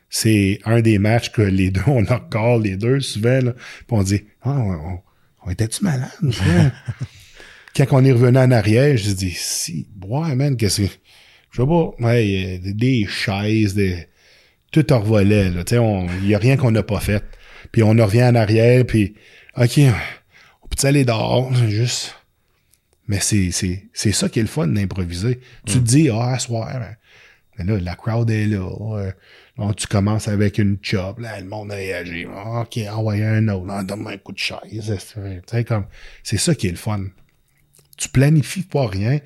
C'est 0.08 0.60
un 0.64 0.80
des 0.80 0.98
matchs 0.98 1.30
que 1.30 1.42
les 1.42 1.70
deux, 1.70 1.82
on 1.86 2.04
a 2.06 2.16
encore 2.16 2.58
les 2.58 2.76
deux, 2.76 3.00
souvent, 3.00 3.40
là, 3.42 3.52
puis 3.52 3.86
on 3.90 4.02
dit, 4.02 4.24
ah, 4.42 4.58
on, 4.58 4.98
on, 5.44 5.50
était-tu 5.50 5.84
malade? 5.84 6.10
Quand 7.76 7.86
on 7.90 8.04
est 8.04 8.12
revenu 8.12 8.38
en 8.38 8.50
arrière, 8.50 8.96
je 8.96 9.10
dis, 9.10 9.32
si, 9.36 9.86
ouais, 10.02 10.34
man, 10.34 10.56
qu'est-ce 10.56 10.82
que... 10.82 10.88
Je 11.50 11.62
sais 11.62 11.66
pas, 11.66 11.90
ouais, 12.00 12.58
des 12.62 13.06
chaises, 13.06 13.74
des... 13.74 14.06
Tout 14.72 14.92
en 14.92 15.00
revolait, 15.00 15.50
là, 15.50 15.62
il 16.22 16.28
y 16.28 16.34
a 16.34 16.38
rien 16.38 16.56
qu'on 16.56 16.70
n'a 16.70 16.82
pas 16.82 17.00
fait. 17.00 17.24
Puis 17.72 17.82
on 17.82 17.98
en 17.98 18.04
revient 18.04 18.24
en 18.24 18.34
arrière, 18.34 18.84
puis 18.84 19.14
OK, 19.56 19.78
on 20.62 20.68
peut 20.68 20.86
aller 20.86 21.04
dehors, 21.04 21.54
juste... 21.68 22.14
Mais 23.08 23.20
c'est, 23.20 23.52
c'est, 23.52 23.84
c'est 23.92 24.10
ça 24.10 24.28
qui 24.28 24.40
est 24.40 24.42
le 24.42 24.48
fun 24.48 24.66
d'improviser. 24.66 25.40
Tu 25.64 25.74
te 25.74 25.78
dis, 25.78 26.10
ah, 26.10 26.32
à 26.32 26.38
soir, 26.40 26.72
ben, 26.72 26.96
mais 27.58 27.64
là, 27.64 27.78
la 27.80 27.94
crowd 27.94 28.28
est 28.30 28.46
là. 28.46 29.12
là, 29.56 29.74
tu 29.74 29.86
commences 29.86 30.28
avec 30.28 30.58
une 30.58 30.78
chop, 30.82 31.18
là, 31.20 31.38
le 31.40 31.46
monde 31.46 31.70
réagit. 31.70 32.26
Ah, 32.34 32.62
OK, 32.62 32.78
envoyez 32.90 33.24
un 33.24 33.48
autre, 33.48 33.66
ah, 33.70 33.82
donne-moi 33.82 34.12
un 34.12 34.18
coup 34.18 34.32
de 34.32 34.38
chaise. 34.38 34.92
Sais, 35.46 35.64
comme, 35.64 35.86
c'est 36.22 36.36
ça 36.36 36.54
qui 36.54 36.66
est 36.66 36.72
le 36.72 36.76
fun. 36.76 37.04
Tu 37.96 38.08
planifies 38.08 38.64
pas 38.64 38.86
rien, 38.86 39.20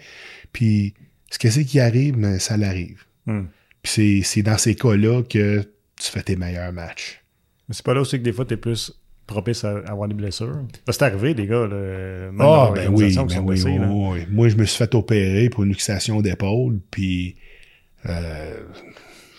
puis 0.53 0.95
ce 1.31 1.39
que 1.39 1.51
c'est 1.51 1.65
qui 1.65 1.81
arrive, 1.81 2.17
mais 2.17 2.39
ça 2.39 2.57
l'arrive. 2.57 3.05
Hmm. 3.27 3.47
Puis 3.83 3.93
c'est, 3.93 4.21
c'est 4.25 4.43
dans 4.43 4.59
ces 4.59 4.75
cas-là 4.75 5.23
que 5.23 5.63
tu 5.63 6.11
fais 6.11 6.23
tes 6.23 6.37
meilleurs 6.37 6.73
matchs. 6.73 7.23
Mais 7.69 7.75
c'est 7.75 7.85
pas 7.85 7.95
là 7.95 8.01
aussi 8.01 8.19
que 8.19 8.23
des 8.23 8.33
fois, 8.33 8.45
t'es 8.45 8.57
plus 8.57 8.93
propice 9.27 9.63
à 9.65 9.79
avoir 9.87 10.09
des 10.09 10.15
blessures. 10.15 10.65
C'est 10.89 11.03
arrivé, 11.03 11.35
des 11.35 11.47
gars, 11.47 11.67
là, 11.67 12.31
Ah, 12.41 12.73
ben 12.75 12.89
oui, 12.93 13.15
l'organisation 13.15 13.27
qui 13.27 13.37
ben 13.37 13.41
oui, 13.43 13.47
blessés, 13.47 13.69
oui, 13.69 13.79
là. 13.79 13.89
oui. 13.91 14.21
Moi, 14.31 14.49
je 14.49 14.57
me 14.57 14.65
suis 14.65 14.77
fait 14.77 14.93
opérer 14.95 15.49
pour 15.51 15.63
une 15.63 15.69
luxation 15.71 16.21
d'épaule, 16.21 16.81
puis 16.91 17.37
euh, 18.07 18.61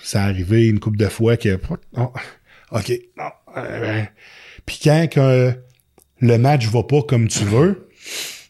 ça 0.01 0.23
a 0.23 0.27
arrivé 0.27 0.67
une 0.67 0.79
couple 0.79 0.97
de 0.97 1.07
fois 1.07 1.35
que... 1.35 1.59
oh, 1.97 2.11
OK, 2.71 2.93
non. 3.17 3.25
euh, 3.57 4.03
puis 4.65 4.79
quand 4.81 5.07
le 6.21 6.37
match 6.37 6.67
va 6.67 6.83
pas 6.83 7.01
comme 7.01 7.27
tu 7.27 7.43
veux, 7.43 7.89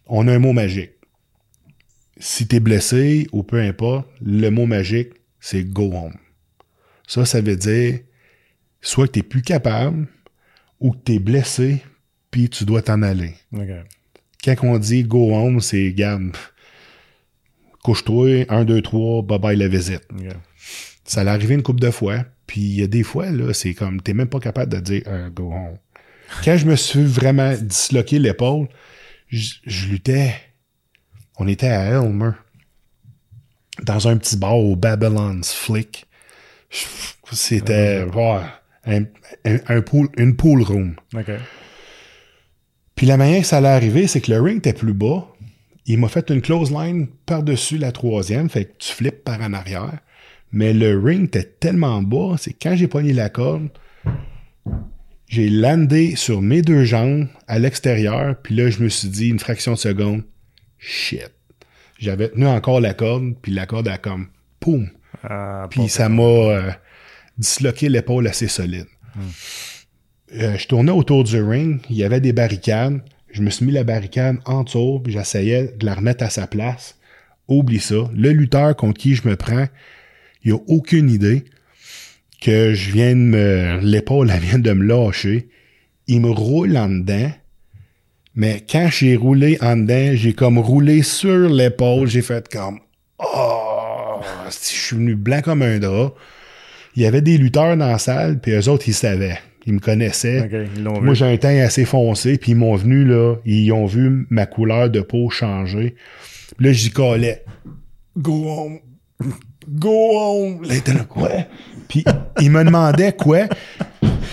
on 0.05 0.27
a 0.27 0.33
un 0.33 0.39
mot 0.39 0.53
magique. 0.53 0.91
Si 2.17 2.45
t'es 2.47 2.59
blessé 2.59 3.27
ou 3.31 3.41
peu 3.41 3.59
importe, 3.59 4.07
le 4.23 4.49
mot 4.49 4.67
magique, 4.67 5.13
c'est 5.41 5.65
go 5.65 5.91
home. 5.93 6.15
Ça, 7.07 7.25
ça 7.25 7.41
veut 7.41 7.57
dire 7.57 7.99
soit 8.79 9.07
que 9.07 9.11
t'es 9.11 9.23
plus 9.23 9.41
capable 9.41 10.07
ou 10.79 10.91
que 10.91 10.97
t'es 10.97 11.19
blessé, 11.19 11.83
puis 12.31 12.49
tu 12.49 12.63
dois 12.63 12.81
t'en 12.81 13.01
aller 13.01 13.35
quand 14.43 14.55
on 14.63 14.77
dit 14.77 15.03
go 15.03 15.33
home, 15.33 15.59
c'est 15.61 15.91
garde. 15.93 16.35
Couche-toi, 17.83 18.45
1, 18.49 18.65
2, 18.65 18.81
3, 18.81 19.23
bye 19.23 19.39
bye 19.39 19.55
la 19.55 19.67
visite. 19.67 20.07
Ça 21.03 21.23
l'est 21.23 21.31
arrivé 21.31 21.55
une 21.55 21.63
couple 21.63 21.79
de 21.79 21.89
fois. 21.89 22.25
Puis 22.45 22.61
il 22.61 22.79
y 22.79 22.83
a 22.83 22.87
des 22.87 23.03
fois, 23.03 23.31
là, 23.31 23.53
c'est 23.53 23.73
comme 23.73 24.01
t'es 24.01 24.13
même 24.13 24.27
pas 24.27 24.39
capable 24.39 24.71
de 24.71 24.79
dire 24.79 25.01
euh, 25.07 25.29
go 25.29 25.51
home. 25.51 25.77
Quand 26.43 26.57
je 26.57 26.65
me 26.65 26.75
suis 26.75 27.03
vraiment 27.03 27.53
disloqué 27.53 28.19
l'épaule, 28.19 28.67
je, 29.27 29.55
je 29.65 29.87
luttais. 29.87 30.35
On 31.37 31.47
était 31.47 31.67
à 31.67 31.85
Elmer. 31.85 32.31
Dans 33.83 34.07
un 34.07 34.17
petit 34.17 34.37
bar 34.37 34.57
au 34.57 34.75
Babylon's 34.75 35.53
Flick. 35.53 36.05
C'était 37.31 38.03
ouais, 38.03 38.41
un, 38.85 39.03
un- 39.45 39.59
un 39.67 39.81
pool, 39.81 40.09
une 40.17 40.35
pool 40.35 40.61
room. 40.63 40.95
OK. 41.15 41.31
Puis 42.95 43.05
la 43.07 43.17
manière 43.17 43.41
que 43.41 43.47
ça 43.47 43.57
allait 43.57 43.67
arriver, 43.69 44.07
c'est 44.07 44.21
que 44.21 44.31
le 44.31 44.41
ring 44.41 44.57
était 44.57 44.73
plus 44.73 44.93
bas. 44.93 45.27
Il 45.85 45.97
m'a 45.99 46.07
fait 46.09 46.29
une 46.29 46.41
close 46.41 46.71
line 46.71 47.07
par-dessus 47.25 47.77
la 47.77 47.91
troisième, 47.91 48.49
fait 48.49 48.65
que 48.65 48.73
tu 48.77 48.93
flippes 48.93 49.23
par 49.23 49.41
en 49.41 49.53
arrière. 49.53 49.99
Mais 50.51 50.73
le 50.73 50.99
ring 50.99 51.25
était 51.25 51.43
tellement 51.43 52.01
bas, 52.03 52.35
c'est 52.37 52.53
que 52.53 52.57
quand 52.69 52.75
j'ai 52.75 52.87
pogné 52.87 53.13
la 53.13 53.29
corde, 53.29 53.69
J'ai 55.27 55.49
landé 55.49 56.17
sur 56.17 56.41
mes 56.41 56.61
deux 56.61 56.83
jambes 56.83 57.27
à 57.47 57.57
l'extérieur, 57.57 58.35
puis 58.43 58.53
là, 58.53 58.69
je 58.69 58.83
me 58.83 58.89
suis 58.89 59.07
dit, 59.07 59.29
une 59.29 59.39
fraction 59.39 59.71
de 59.73 59.77
seconde, 59.77 60.23
shit. 60.77 61.31
J'avais 62.01 62.29
tenu 62.29 62.47
encore 62.47 62.81
la 62.81 62.95
corde, 62.95 63.35
puis 63.43 63.51
la 63.51 63.67
corde 63.67 63.87
a 63.87 63.99
comme, 63.99 64.27
poum. 64.59 64.89
Ah, 65.23 65.67
Puis 65.69 65.87
ça 65.87 66.09
m'a 66.09 66.23
euh, 66.23 66.71
disloqué 67.37 67.89
l'épaule 67.89 68.27
assez 68.27 68.47
solide. 68.47 68.87
Euh, 70.33 70.57
je 70.57 70.67
tournais 70.67 70.91
autour 70.91 71.23
du 71.23 71.39
ring, 71.39 71.79
il 71.91 71.97
y 71.97 72.03
avait 72.03 72.19
des 72.19 72.33
barricades. 72.33 73.01
Je 73.31 73.43
me 73.43 73.51
suis 73.51 73.65
mis 73.65 73.71
la 73.71 73.83
barricade 73.83 74.37
en 74.45 74.63
dessous, 74.63 74.99
puis 75.03 75.13
j'essayais 75.13 75.75
de 75.77 75.85
la 75.85 75.93
remettre 75.93 76.23
à 76.23 76.31
sa 76.31 76.47
place. 76.47 76.97
Oublie 77.47 77.79
ça. 77.79 78.09
Le 78.15 78.31
lutteur 78.31 78.75
contre 78.75 78.99
qui 78.99 79.13
je 79.13 79.27
me 79.27 79.35
prends, 79.35 79.67
il 80.43 80.53
a 80.53 80.57
aucune 80.67 81.07
idée 81.07 81.45
que 82.41 82.73
je 82.73 82.91
viens 82.91 83.11
de 83.11 83.21
me... 83.21 83.79
L'épaule, 83.81 84.31
elle 84.31 84.39
vient 84.39 84.57
de 84.57 84.73
me 84.73 84.83
lâcher. 84.83 85.49
Il 86.07 86.21
me 86.21 86.31
roule 86.31 86.75
en 86.77 86.89
dedans. 86.89 87.31
Mais 88.41 88.65
quand 88.67 88.87
j'ai 88.89 89.17
roulé 89.17 89.59
en 89.61 89.77
dedans, 89.77 90.15
j'ai 90.15 90.33
comme 90.33 90.57
roulé 90.57 91.03
sur 91.03 91.47
l'épaule. 91.47 92.07
J'ai 92.07 92.23
fait 92.23 92.49
comme... 92.51 92.79
Oh! 93.19 94.19
Si 94.49 94.75
je 94.75 94.81
suis 94.81 94.95
venu 94.95 95.13
blanc 95.13 95.41
comme 95.43 95.61
un 95.61 95.77
drap. 95.77 96.15
Il 96.95 97.03
y 97.03 97.05
avait 97.05 97.21
des 97.21 97.37
lutteurs 97.37 97.77
dans 97.77 97.85
la 97.85 97.99
salle, 97.99 98.39
puis 98.39 98.53
eux 98.53 98.67
autres, 98.67 98.85
ils 98.87 98.95
savaient. 98.95 99.37
Ils 99.67 99.73
me 99.73 99.79
connaissaient. 99.79 100.49
Ils 100.75 100.81
Moi, 100.81 101.13
j'ai 101.13 101.25
un 101.25 101.37
teint 101.37 101.55
assez 101.59 101.85
foncé, 101.85 102.39
puis 102.39 102.53
ils 102.53 102.57
m'ont 102.57 102.75
venu, 102.75 103.05
là, 103.05 103.35
ils 103.45 103.71
ont 103.73 103.85
vu 103.85 104.25
ma 104.31 104.47
couleur 104.47 104.89
de 104.89 105.01
peau 105.01 105.29
changer. 105.29 105.93
Puis 106.57 106.65
là, 106.65 106.73
j'y 106.73 106.89
collais. 106.89 107.45
Go 108.17 108.43
on. 108.47 108.79
Go 109.69 110.17
on. 110.17 110.61
Là, 110.61 110.67
il 110.71 110.77
était 110.77 110.93
là, 110.93 111.03
quoi? 111.03 111.29
Puis 111.87 112.03
il 112.39 112.49
me 112.49 112.63
demandait 112.63 113.13
quoi, 113.13 113.41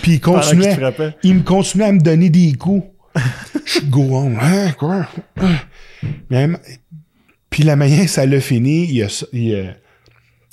puis 0.01 0.13
il 0.13 0.19
Pendant 0.19 0.39
qu'il 0.39 0.49
continuait. 0.49 0.73
te 0.73 0.79
frappait. 0.79 1.15
Il 1.21 1.35
me 1.35 1.43
continuait 1.43 1.85
à 1.85 1.91
me 1.91 1.99
donner 1.99 2.31
des 2.31 2.53
coups. 2.53 2.87
Je 3.65 3.81
go 3.81 4.15
on. 4.15 4.37
Hein, 4.39 4.71
quoi? 4.73 5.07
Puis 7.49 7.63
la 7.63 7.75
manière 7.75 8.07
ça 8.07 8.25
l'a 8.25 8.39
fini, 8.39 8.85
il 8.91 9.03
a, 9.03 9.25
il, 9.33 9.55
a, 9.55 9.73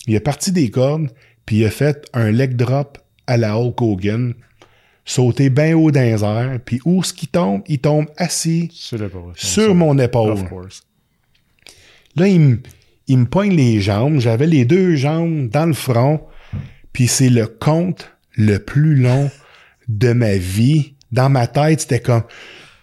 il 0.06 0.16
a 0.16 0.20
parti 0.20 0.52
des 0.52 0.70
cordes, 0.70 1.08
puis 1.44 1.58
il 1.58 1.64
a 1.66 1.70
fait 1.70 2.08
un 2.12 2.30
leg 2.30 2.56
drop 2.56 2.98
à 3.26 3.36
la 3.36 3.58
Hulk 3.58 3.80
Hogan, 3.80 4.34
sauté 5.04 5.50
bien 5.50 5.76
haut 5.76 5.90
dans 5.90 6.00
les 6.00 6.24
airs, 6.24 6.58
puis 6.64 6.80
où 6.84 7.02
ce 7.02 7.12
qui 7.12 7.26
tombe, 7.28 7.62
il 7.66 7.78
tombe 7.78 8.06
assis 8.16 8.70
Sur 9.34 9.74
mon 9.74 9.98
épaule. 9.98 10.32
Of 10.32 10.48
course. 10.48 10.82
Là, 12.16 12.26
il 12.28 12.40
me, 12.40 12.58
il 13.08 13.18
me 13.18 13.26
poigne 13.26 13.54
les 13.54 13.80
jambes. 13.80 14.18
J'avais 14.18 14.46
les 14.46 14.64
deux 14.64 14.96
jambes 14.96 15.48
dans 15.48 15.66
le 15.66 15.74
front. 15.74 16.20
Puis 16.92 17.08
c'est 17.08 17.28
le 17.28 17.46
compte 17.46 18.10
le 18.32 18.58
plus 18.58 18.96
long 18.96 19.30
de 19.88 20.12
ma 20.12 20.36
vie. 20.36 20.94
Dans 21.16 21.30
ma 21.30 21.46
tête, 21.46 21.80
c'était 21.80 22.00
comme... 22.00 22.22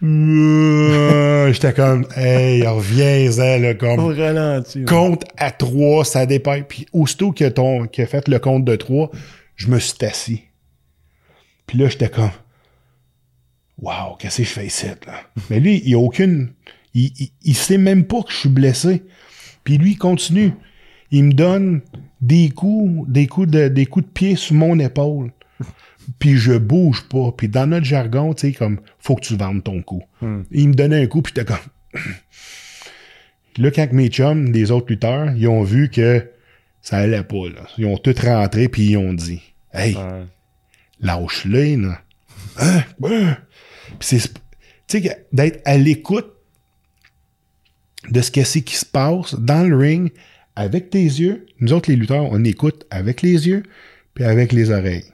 Euh, 0.03 1.53
J'étais 1.53 1.71
comme, 1.71 2.05
hey, 2.17 2.65
reviens-en, 2.67 3.61
là, 3.61 3.71
On 3.71 3.75
comme, 3.75 4.19
ralentit. 4.19 4.83
compte 4.85 5.23
à 5.37 5.51
trois, 5.51 6.03
ça 6.03 6.25
dépend. 6.25 6.61
Puis 6.61 6.87
aussitôt 6.91 7.31
que 7.31 7.47
ton, 7.47 7.83
a 7.85 8.05
fait 8.05 8.27
le 8.27 8.39
compte 8.39 8.65
de 8.65 8.75
trois, 8.75 9.11
je 9.55 9.67
me 9.69 9.79
suis 9.79 9.93
assis. 10.03 10.43
Puis 11.67 11.77
là, 11.77 11.87
j'étais 11.87 12.09
comme, 12.09 12.31
wow, 13.81 14.15
qu'est-ce 14.19 14.37
que 14.37 14.43
je 14.43 14.49
fais 14.49 14.65
ici, 14.65 14.87
là? 14.87 15.21
Mais 15.49 15.59
lui, 15.61 15.81
il 15.85 15.93
a 15.93 15.99
aucune, 15.99 16.53
il, 16.93 17.11
il, 17.19 17.29
il 17.43 17.55
sait 17.55 17.77
même 17.77 18.03
pas 18.03 18.23
que 18.23 18.31
je 18.31 18.37
suis 18.37 18.49
blessé. 18.49 19.03
Puis 19.63 19.77
lui, 19.77 19.91
il 19.91 19.97
continue. 19.97 20.51
Il 21.11 21.25
me 21.25 21.33
donne 21.33 21.81
des 22.19 22.49
coups, 22.49 23.07
des 23.09 23.27
coups 23.27 23.47
de, 23.47 23.67
des 23.69 23.85
coups 23.85 24.05
de 24.05 24.11
pied 24.11 24.35
sur 24.35 24.55
mon 24.55 24.79
épaule. 24.79 25.31
Puis 26.19 26.37
je 26.37 26.53
bouge 26.53 27.03
pas. 27.09 27.31
Puis 27.35 27.47
dans 27.47 27.67
notre 27.67 27.85
jargon, 27.85 28.33
tu 28.33 28.47
sais, 28.47 28.53
comme, 28.53 28.79
faut 28.99 29.15
que 29.15 29.21
tu 29.21 29.35
vendes 29.35 29.63
ton 29.63 29.81
coup. 29.81 30.03
Il 30.51 30.69
me 30.69 30.73
donnait 30.73 31.01
un 31.03 31.07
coup, 31.07 31.21
puis 31.21 31.33
j'étais 31.35 31.45
comme, 31.51 32.01
Là, 33.57 33.69
quand 33.69 33.91
mes 33.93 34.07
chums, 34.07 34.51
des 34.51 34.71
autres 34.71 34.87
lutteurs, 34.89 35.31
ils 35.35 35.47
ont 35.47 35.61
vu 35.63 35.89
que 35.89 36.27
ça 36.81 36.97
allait 36.97 37.23
pas, 37.23 37.49
là. 37.53 37.67
Ils 37.77 37.85
ont 37.85 37.97
tous 37.97 38.19
rentré 38.25 38.67
puis 38.67 38.89
ils 38.91 38.97
ont 38.97 39.13
dit 39.13 39.41
Hey, 39.71 39.95
Ouais. 39.95 40.25
lâche-les, 41.01 41.77
là. 41.77 42.01
Hein? 42.59 42.81
Hein? 43.03 43.37
Puis 43.99 44.07
c'est. 44.19 44.33
Tu 44.87 45.01
sais, 45.03 45.25
d'être 45.31 45.61
à 45.65 45.77
l'écoute 45.77 46.33
de 48.09 48.21
ce 48.21 48.31
que 48.31 48.43
c'est 48.43 48.61
qui 48.61 48.75
se 48.75 48.85
passe 48.85 49.35
dans 49.35 49.67
le 49.67 49.77
ring 49.77 50.11
avec 50.55 50.89
tes 50.89 51.03
yeux. 51.03 51.45
Nous 51.59 51.73
autres, 51.73 51.89
les 51.89 51.95
lutteurs, 51.95 52.25
on 52.31 52.43
écoute 52.43 52.85
avec 52.89 53.21
les 53.21 53.47
yeux 53.47 53.63
puis 54.15 54.23
avec 54.23 54.51
les 54.51 54.71
oreilles. 54.71 55.05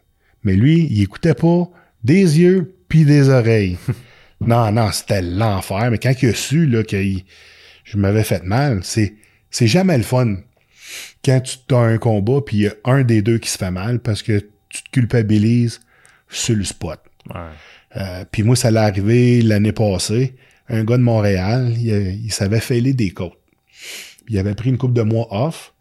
Mais 0.44 0.54
lui, 0.56 0.88
il 0.90 1.02
écoutait 1.04 1.34
pas 1.34 1.70
des 2.04 2.40
yeux 2.40 2.76
puis 2.88 3.06
des 3.06 3.30
oreilles. 3.30 3.78
non, 4.42 4.72
non, 4.72 4.92
c'était 4.92 5.22
l'enfer. 5.22 5.90
Mais 5.92 5.98
quand 5.98 6.14
il 6.22 6.30
a 6.30 6.34
su 6.34 6.66
là, 6.66 6.84
que 6.84 6.96
il- 6.96 7.26
je 7.84 7.98
m'avais 7.98 8.24
fait 8.24 8.44
mal, 8.44 8.80
c'est, 8.84 9.16
c'est 9.52 9.68
jamais 9.68 9.98
le 9.98 10.04
fun. 10.04 10.38
Quand 11.26 11.42
tu 11.42 11.76
as 11.76 11.80
un 11.80 11.98
combat 11.98 12.40
puis 12.46 12.58
il 12.58 12.64
y 12.64 12.68
a 12.68 12.74
un 12.86 13.04
des 13.04 13.22
deux 13.22 13.38
qui 13.40 13.50
se 13.50 13.58
fait 13.58 13.72
mal 13.72 14.00
parce 14.00 14.22
que 14.24 14.40
tu 14.70 14.84
te 14.84 14.90
culpabilises 14.92 15.80
sur 16.30 16.56
le 16.56 16.64
spot. 16.64 17.00
Ouais. 17.34 17.42
Euh, 17.98 18.24
puis 18.32 18.44
moi, 18.44 18.56
ça 18.56 18.70
l'est 18.72 18.80
arrivé 18.80 19.42
l'année 19.42 19.72
passée. 19.72 20.36
Un 20.70 20.84
gars 20.84 20.98
de 20.98 21.04
Montréal, 21.04 21.74
il, 21.78 22.26
il 22.26 22.32
s'avait 22.32 22.60
fêlé 22.60 22.94
des 22.94 23.10
côtes. 23.10 23.34
Il 24.28 24.38
avait 24.38 24.54
pris 24.54 24.70
une 24.70 24.78
coupe 24.78 24.94
de 24.94 25.02
mois 25.02 25.28
off. 25.32 25.74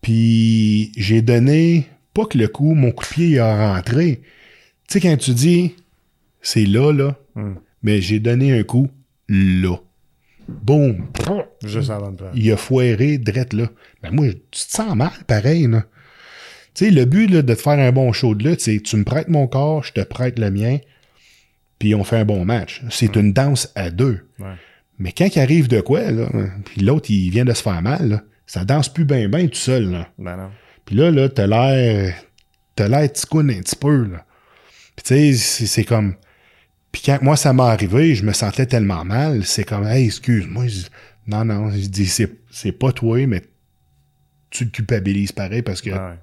Puis 0.00 0.92
j'ai 0.96 1.22
donné, 1.22 1.86
pas 2.14 2.24
que 2.26 2.38
le 2.38 2.48
coup, 2.48 2.74
mon 2.74 2.90
coup 2.92 3.04
de 3.04 3.08
pied 3.10 3.26
il 3.28 3.38
a 3.40 3.74
rentré. 3.74 4.20
Tu 4.88 4.94
sais, 4.94 5.00
quand 5.00 5.16
tu 5.16 5.32
dis, 5.32 5.74
c'est 6.40 6.64
là, 6.66 6.92
là, 6.92 7.16
Hmm. 7.34 7.54
mais 7.82 8.00
j'ai 8.00 8.20
donné 8.20 8.56
un 8.58 8.62
coup 8.62 8.88
là. 9.28 9.76
Boum! 10.48 11.06
Juste 11.64 11.90
avant 11.90 12.12
de 12.12 12.18
faire. 12.18 12.30
Il 12.34 12.52
a 12.52 12.56
foiré 12.56 13.18
drette 13.18 13.52
là. 13.54 13.68
Ben 14.02 14.10
moi, 14.12 14.26
tu 14.28 14.40
te 14.66 14.70
sens 14.70 14.94
mal, 14.94 15.10
pareil, 15.26 15.66
là. 15.66 15.84
Tu 16.74 16.84
sais, 16.86 16.90
le 16.90 17.04
but 17.06 17.28
là, 17.30 17.42
de 17.42 17.54
te 17.54 17.60
faire 17.60 17.78
un 17.78 17.92
bon 17.92 18.12
show 18.12 18.34
de 18.34 18.48
lutte, 18.48 18.60
c'est 18.60 18.78
tu 18.80 18.96
me 18.96 19.04
prêtes 19.04 19.28
mon 19.28 19.46
corps, 19.46 19.82
je 19.84 19.92
te 19.92 20.00
prête 20.02 20.38
le 20.38 20.50
mien, 20.50 20.78
puis 21.78 21.94
on 21.94 22.04
fait 22.04 22.16
un 22.18 22.24
bon 22.24 22.44
match. 22.44 22.82
C'est 22.90 23.16
une 23.16 23.32
danse 23.32 23.72
à 23.74 23.90
deux. 23.90 24.20
Ouais. 24.38 24.54
Mais 24.98 25.12
quand 25.12 25.26
il 25.34 25.40
arrive 25.40 25.68
de 25.68 25.80
quoi, 25.80 26.10
là, 26.10 26.28
puis 26.64 26.82
l'autre, 26.82 27.10
il 27.10 27.30
vient 27.30 27.44
de 27.44 27.52
se 27.52 27.62
faire 27.62 27.80
mal, 27.82 28.08
là, 28.08 28.22
ça 28.46 28.64
danse 28.64 28.92
plus 28.92 29.04
bien 29.04 29.28
bien 29.28 29.46
tout 29.46 29.54
seul, 29.54 29.90
là. 29.90 30.08
Ben 30.18 30.36
non. 30.36 30.50
Puis 30.84 30.96
là, 30.96 31.10
là, 31.10 31.28
t'as 31.28 31.46
l'air. 31.46 32.14
T'as 32.76 32.88
l'air 32.88 33.12
ticoune 33.12 33.50
un 33.50 33.60
petit 33.60 33.76
peu, 33.76 34.04
là. 34.04 34.24
Puis 34.96 35.04
tu 35.04 35.34
sais, 35.34 35.66
c'est- 35.66 35.84
comme. 35.84 36.14
Puis 36.92 37.02
quand 37.04 37.22
moi, 37.22 37.36
ça 37.36 37.52
m'est 37.52 37.62
arrivé, 37.62 38.14
je 38.14 38.24
me 38.24 38.32
sentais 38.32 38.66
tellement 38.66 39.04
mal. 39.04 39.44
C'est 39.44 39.64
comme, 39.64 39.86
hey, 39.86 40.06
excuse-moi. 40.06 40.64
Non, 41.26 41.44
non. 41.44 41.70
Je 41.70 41.86
dis, 41.86 42.06
c'est 42.06 42.30
c'est 42.50 42.72
pas 42.72 42.92
toi, 42.92 43.26
mais 43.26 43.42
tu 44.50 44.66
te 44.70 44.76
culpabilises 44.76 45.32
pareil 45.32 45.62
parce 45.62 45.80
que 45.82 45.90
Ouais. 45.90 46.18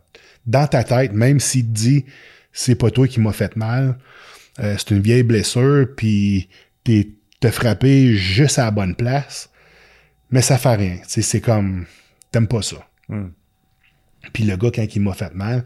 dans 0.45 0.67
ta 0.67 0.83
tête, 0.83 1.11
même 1.13 1.39
s'il 1.41 1.65
te 1.65 1.71
dit, 1.71 2.05
c'est 2.53 2.75
pas 2.75 2.89
toi 2.91 3.07
qui 3.07 3.19
m'as 3.19 3.33
fait 3.33 3.55
mal, 3.57 3.97
euh, 4.59 4.75
c'est 4.77 4.91
une 4.91 5.01
vieille 5.01 5.23
blessure, 5.23 5.87
puis 5.97 6.47
t'es 6.83 7.07
frappé 7.51 8.13
juste 8.15 8.59
à 8.59 8.65
la 8.65 8.71
bonne 8.71 8.95
place, 8.95 9.49
mais 10.29 10.41
ça 10.41 10.57
fait 10.57 10.75
rien. 10.75 10.97
Tu 11.03 11.09
sais, 11.09 11.21
C'est 11.21 11.41
comme, 11.41 11.85
t'aimes 12.31 12.47
pas 12.47 12.61
ça. 12.61 12.77
Hmm. 13.09 13.29
Puis 14.33 14.43
le 14.43 14.55
gars, 14.57 14.69
quand 14.73 14.85
il 14.95 15.01
m'a 15.01 15.13
fait 15.13 15.33
mal, 15.33 15.65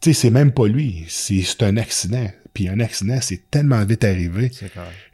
tu 0.00 0.12
sais, 0.12 0.20
c'est 0.22 0.30
même 0.30 0.52
pas 0.52 0.66
lui. 0.66 1.04
C'est 1.08 1.62
un 1.62 1.76
accident. 1.76 2.28
Puis 2.54 2.68
un 2.68 2.80
accident, 2.80 3.18
c'est 3.22 3.50
tellement 3.50 3.82
vite 3.84 4.04
arrivé. 4.04 4.50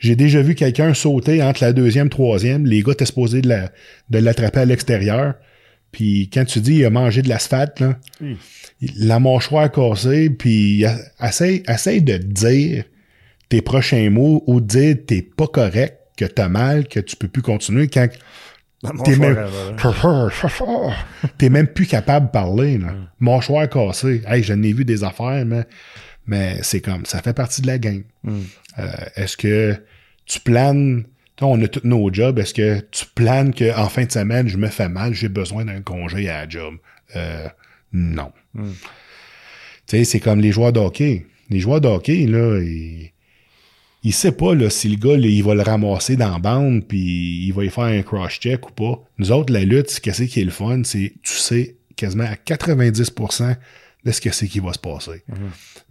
J'ai 0.01 0.17
déjà 0.17 0.43
vu 0.43 0.55
quelqu'un 0.55 0.93
sauter 0.95 1.43
entre 1.43 1.63
la 1.63 1.73
deuxième, 1.73 2.09
troisième. 2.09 2.67
Les 2.67 2.83
gars 2.83 2.93
étaient 2.93 3.05
supposés 3.07 3.43
de 3.43 3.49
la- 3.49 3.71
de 4.11 4.19
l'attraper 4.19 4.61
à 4.61 4.65
l'extérieur. 4.65 5.35
Puis 5.93 6.29
quand 6.33 6.45
tu 6.45 6.61
dis 6.61 6.77
il 6.77 6.85
a 6.85 6.91
mangé 6.91 7.23
de 7.23 7.29
l'asphalte, 7.29 7.81
là, 7.81 7.99
la 8.97 9.21
mâchoire 9.21 9.71
cassée, 9.71 10.31
puis 10.31 10.85
essaye, 11.23 11.63
essaye 11.69 12.03
de 12.03 12.17
dire 12.19 12.85
tes 13.49 13.63
prochains 13.63 14.11
mots 14.11 14.43
ou 14.47 14.61
de 14.61 14.67
dire 14.67 14.97
t'es 15.07 15.23
pas 15.23 15.47
correct, 15.47 15.97
que 16.17 16.25
t'as 16.25 16.49
mal, 16.49 16.89
que 16.89 17.01
tu 17.01 17.15
peux 17.17 17.29
plus 17.29 17.43
continuer 17.43 17.87
quand 17.89 18.09
T'es 19.05 19.16
même... 19.16 19.49
même 21.51 21.66
plus 21.66 21.87
capable 21.87 22.26
de 22.26 22.31
parler, 22.31 22.79
là. 22.79 22.95
Mâchoire 23.18 23.68
cassée. 23.68 24.22
Hey, 24.26 24.43
je 24.43 24.53
n'ai 24.53 24.72
vu 24.72 24.85
des 24.85 25.03
affaires, 25.03 25.45
mais, 25.45 25.64
mais 26.26 26.59
c'est 26.62 26.81
comme, 26.81 27.05
ça 27.05 27.20
fait 27.20 27.33
partie 27.33 27.62
de 27.62 27.66
la 27.66 27.79
game. 27.79 28.05
Hmm. 28.22 28.43
Euh, 28.79 28.87
est-ce 29.16 29.37
que 29.37 29.74
tu 30.26 30.39
planes, 30.41 31.05
on 31.41 31.61
a 31.61 31.68
tous 31.68 31.81
nos 31.85 32.12
jobs, 32.12 32.39
est-ce 32.39 32.55
que 32.55 32.81
tu 32.93 33.07
planes 33.14 33.53
qu'en 33.53 33.89
fin 33.89 34.05
de 34.05 34.12
semaine, 34.12 34.47
je 34.47 34.57
me 34.57 34.68
fais 34.68 34.89
mal, 34.89 35.12
j'ai 35.12 35.29
besoin 35.29 35.64
d'un 35.64 35.81
congé 35.81 36.29
à 36.29 36.45
la 36.45 36.49
job? 36.49 36.74
Euh, 37.16 37.49
non. 37.93 38.31
Hmm. 38.55 38.72
Tu 39.89 39.97
sais, 39.97 40.05
c'est 40.05 40.20
comme 40.20 40.41
les 40.41 40.53
joueurs 40.53 40.72
de 40.72 40.81
hockey. 40.81 41.26
Les 41.51 41.59
joueurs 41.59 41.81
de 41.81 41.89
hockey, 41.89 42.26
là, 42.26 42.61
ils, 42.61 43.12
il 44.03 44.13
sait 44.13 44.33
pas 44.33 44.55
là, 44.55 44.71
si 44.71 44.89
le 44.89 44.97
gars 44.97 45.17
là, 45.17 45.27
il 45.27 45.43
va 45.43 45.55
le 45.55 45.63
ramasser 45.63 46.17
dans 46.17 46.33
la 46.33 46.39
bande 46.39 46.87
puis 46.87 47.47
il 47.47 47.53
va 47.53 47.65
y 47.65 47.69
faire 47.69 47.85
un 47.85 48.03
cross-check 48.03 48.69
ou 48.69 48.73
pas. 48.73 49.03
Nous 49.19 49.33
autres, 49.33 49.53
la 49.53 49.65
lutte, 49.65 50.01
qu'est-ce 50.01 50.25
qui 50.25 50.41
est 50.41 50.45
le 50.45 50.51
fun, 50.51 50.83
c'est 50.85 51.15
tu 51.23 51.35
sais 51.35 51.77
quasiment 51.97 52.25
à 52.25 52.35
90% 52.35 53.57
là, 54.05 54.13
ce 54.13 54.21
que 54.21 54.31
c'est 54.31 54.47
qui 54.47 54.61
va 54.61 54.73
se 54.73 54.79
passer. 54.79 55.23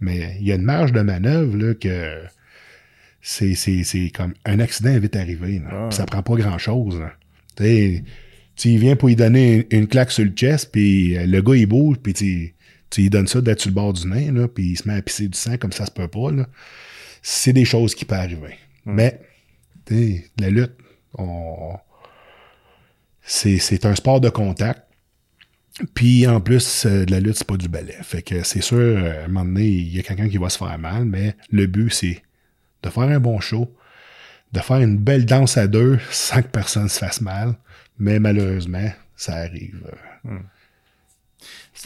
Mais 0.00 0.36
il 0.40 0.46
y 0.46 0.52
a 0.52 0.54
une 0.54 0.62
marge 0.62 0.92
de 0.92 1.00
manœuvre 1.00 1.56
là, 1.56 1.74
que 1.74 2.22
c'est, 3.20 4.12
comme 4.14 4.32
un 4.44 4.60
accident 4.60 4.98
vite 4.98 5.16
arrivé. 5.16 5.58
Là. 5.58 5.68
Ah. 5.70 5.86
Puis 5.88 5.96
Ça 5.96 6.06
prend 6.06 6.22
pas 6.22 6.34
grand-chose. 6.34 7.02
Tu 7.56 8.70
y 8.70 8.78
viens 8.78 8.96
pour 8.96 9.08
lui 9.08 9.16
donner 9.16 9.66
une, 9.70 9.80
une 9.80 9.86
claque 9.86 10.10
sur 10.10 10.24
le 10.24 10.30
chest, 10.30 10.70
puis 10.72 11.16
euh, 11.16 11.26
le 11.26 11.40
gars, 11.42 11.54
il 11.54 11.66
bouge, 11.66 11.98
puis 12.02 12.12
tu, 12.12 12.54
tu 12.90 13.02
lui 13.02 13.10
donnes 13.10 13.28
ça 13.28 13.40
d'être 13.40 13.60
sur 13.60 13.70
le 13.70 13.74
bord 13.74 13.92
du 13.92 14.06
nez, 14.08 14.30
là, 14.32 14.48
puis 14.48 14.70
il 14.70 14.76
se 14.76 14.88
met 14.88 14.94
à 14.94 15.02
pisser 15.02 15.28
du 15.28 15.38
sang 15.38 15.56
comme 15.58 15.72
ça 15.72 15.86
se 15.86 15.90
peut 15.90 16.08
pas. 16.08 16.32
Là. 16.32 16.48
C'est 17.22 17.52
des 17.52 17.64
choses 17.64 17.94
qui 17.94 18.04
peuvent 18.04 18.18
arriver. 18.18 18.56
Mais, 18.84 19.20
la 20.38 20.50
lutte, 20.50 20.76
on... 21.14 21.74
c'est, 23.22 23.84
un 23.84 23.94
sport 23.94 24.20
de 24.20 24.28
contact. 24.28 24.82
Puis 25.94 26.26
en 26.26 26.40
plus, 26.40 26.86
euh, 26.86 27.04
de 27.04 27.10
la 27.12 27.20
lutte, 27.20 27.36
c'est 27.36 27.46
pas 27.46 27.56
du 27.56 27.68
ballet. 27.68 27.96
Fait 28.02 28.22
que 28.22 28.42
c'est 28.42 28.60
sûr, 28.60 28.78
euh, 28.78 29.22
à 29.22 29.24
un 29.24 29.28
moment 29.28 29.44
donné, 29.44 29.66
il 29.66 29.94
y 29.94 30.00
a 30.00 30.02
quelqu'un 30.02 30.28
qui 30.28 30.38
va 30.38 30.48
se 30.48 30.58
faire 30.58 30.76
mal, 30.78 31.04
mais 31.04 31.36
le 31.50 31.66
but, 31.66 31.90
c'est 31.90 32.22
de 32.82 32.90
faire 32.90 33.04
un 33.04 33.20
bon 33.20 33.38
show, 33.38 33.72
de 34.52 34.58
faire 34.58 34.78
une 34.78 34.96
belle 34.96 35.24
danse 35.24 35.56
à 35.56 35.68
deux 35.68 35.98
sans 36.10 36.42
que 36.42 36.48
personne 36.48 36.88
se 36.88 36.98
fasse 36.98 37.20
mal. 37.20 37.54
Mais 37.98 38.18
malheureusement, 38.18 38.90
ça 39.14 39.36
arrive. 39.36 39.84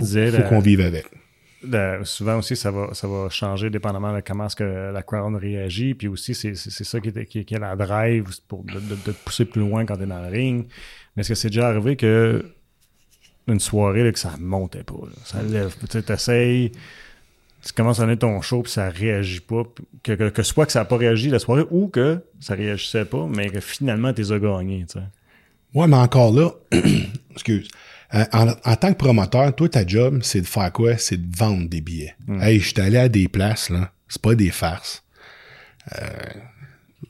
disais, 0.01 0.31
faut 0.31 0.39
la- 0.39 0.49
qu'on 0.49 0.61
vive 0.61 0.81
avec. 0.81 1.07
Souvent 2.05 2.39
aussi, 2.39 2.57
ça 2.57 2.71
va, 2.71 2.95
ça 2.95 3.07
va 3.07 3.29
changer 3.29 3.71
dépendamment 3.71 4.15
de 4.15 4.21
comment 4.21 4.47
est-ce 4.47 4.57
que 4.57 4.93
la 4.93 5.03
crowd 5.03 5.35
réagit. 5.37 5.95
Puis 5.95 6.09
aussi, 6.09 6.35
c'est 6.35 6.55
ça 6.55 7.01
qui 7.01 7.09
est, 7.09 7.45
qui, 7.45 7.55
la 7.55 7.77
drive 7.77 8.29
pour 8.49 8.65
de, 8.65 8.95
te 8.97 9.11
pousser 9.11 9.45
plus 9.45 9.61
loin 9.61 9.85
quand 9.85 9.97
tu 9.97 10.03
es 10.03 10.07
dans 10.07 10.23
le 10.23 10.29
ring. 10.29 10.67
Mais 11.17 11.21
est-ce 11.21 11.31
que 11.31 11.35
c'est 11.35 11.49
déjà 11.49 11.69
arrivé 11.69 11.97
que 11.97 12.45
une 13.49 13.61
soirée 13.61 14.05
là, 14.05 14.13
que 14.13 14.19
ça 14.19 14.35
montait 14.39 14.85
pas? 14.85 14.95
Ça 15.25 15.43
lève. 15.43 15.75
Tu 15.81 15.87
sais, 15.89 16.03
t'essayes, 16.03 16.73
tu 17.65 17.73
commences 17.73 18.01
à 18.01 18.03
donner 18.05 18.19
ton 18.19 18.41
show 18.41 18.63
puis 18.63 18.73
ça 18.73 18.89
réagit 18.89 19.41
pas. 19.41 19.63
Que, 20.03 20.31
que, 20.31 20.43
soit 20.43 20.67
que 20.67 20.73
ça 20.73 20.81
n'a 20.81 20.85
pas 20.85 20.97
réagi 20.97 21.29
la 21.29 21.39
soirée 21.39 21.65
ou 21.71 21.89
que 21.89 22.21
ça 22.41 22.55
réagissait 22.55 23.05
pas, 23.05 23.27
mais 23.27 23.51
que 23.51 23.61
finalement, 23.61 24.13
tu 24.13 24.23
les 24.23 24.33
as 24.33 24.39
gagnés. 24.39 24.87
Ouais, 25.75 25.87
mais 25.87 25.97
encore 25.97 26.33
là, 26.33 26.51
excuse. 27.31 27.69
Euh, 28.15 28.25
En, 28.33 28.49
en 28.49 28.77
tant 28.77 28.93
que 28.93 28.99
promoteur, 28.99 29.55
toi, 29.55 29.69
ta 29.69 29.87
job, 29.87 30.21
c'est 30.23 30.41
de 30.43 30.47
faire 30.47 30.71
quoi? 30.73 30.97
C'est 30.99 31.17
de 31.17 31.37
vendre 31.37 31.69
des 31.69 31.81
billets. 31.81 32.15
Hey, 32.41 32.61
je 32.61 32.69
suis 32.69 32.81
allé 32.81 32.99
à 32.99 33.09
des 33.09 33.29
places, 33.29 33.71
là. 33.71 33.91
C'est 34.09 34.21
pas 34.21 34.35
des 34.35 34.51
farces. 34.51 35.03
Euh, 36.01 36.07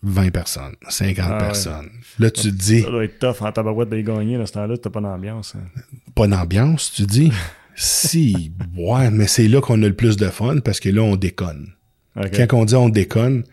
20 0.02 0.30
personnes, 0.30 0.74
50 0.88 1.30
ouais. 1.30 1.38
personnes. 1.38 1.90
Là, 2.18 2.30
tu 2.30 2.42
te 2.42 2.48
dis, 2.48 2.80
Ça 2.82 2.90
doit 2.90 3.04
être 3.04 3.18
tough 3.18 3.42
en 3.46 3.52
tabarouette 3.52 3.90
de 3.90 3.96
les 3.96 4.02
gagner. 4.02 4.38
Dans 4.38 4.46
ce 4.46 4.52
temps-là, 4.52 4.76
t'as 4.76 4.90
pas 4.90 5.00
d'ambiance. 5.00 5.54
hein. 5.56 5.80
pas 6.14 6.26
d'ambiance, 6.26 6.92
tu 6.94 7.02
dis? 7.04 7.32
si, 7.74 8.52
ouais, 8.76 9.10
mais 9.10 9.26
c'est 9.26 9.48
là 9.48 9.60
qu'on 9.60 9.82
a 9.82 9.86
le 9.88 9.94
plus 9.94 10.16
de 10.16 10.28
fun 10.28 10.58
parce 10.60 10.80
que 10.80 10.88
là, 10.88 11.02
on 11.02 11.16
déconne. 11.16 11.72
Quand 12.14 12.46
on 12.54 12.64
dit 12.64 12.74
on 12.74 12.88
déconne, 12.90 13.44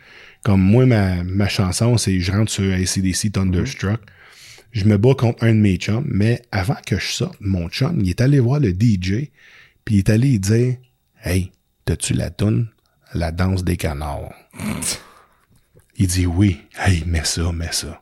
comme 0.44 0.62
moi, 0.62 0.86
ma, 0.86 1.24
ma 1.24 1.48
chanson, 1.48 1.98
c'est 1.98 2.20
je 2.20 2.32
rentre 2.32 2.52
sur 2.52 2.74
ACDC 2.74 3.32
Thunderstruck. 3.32 4.00
Je 4.72 4.86
me 4.86 4.98
bats 4.98 5.16
contre 5.16 5.44
un 5.44 5.54
de 5.54 5.60
mes 5.60 5.78
chums, 5.78 6.08
mais 6.08 6.42
avant 6.52 6.78
que 6.86 7.00
je 7.00 7.12
sorte, 7.12 7.38
mon 7.40 7.70
chum, 7.70 8.00
il 8.02 8.10
est 8.10 8.22
allé 8.22 8.40
voir 8.40 8.60
le 8.60 8.70
DJ, 8.70 9.30
puis 9.84 9.96
il 9.96 9.98
est 10.00 10.10
allé 10.10 10.38
dire 10.38 10.78
Hey, 11.24 11.52
t'as-tu 11.86 12.14
la 12.14 12.30
toune 12.30 12.70
La 13.14 13.32
danse 13.32 13.64
des 13.64 13.78
canards? 13.78 14.34
il 15.98 16.08
dit 16.08 16.26
oui. 16.26 16.62
Hey, 16.78 17.04
mets 17.06 17.26
ça, 17.26 17.52
mets 17.52 17.72
ça. 17.72 18.02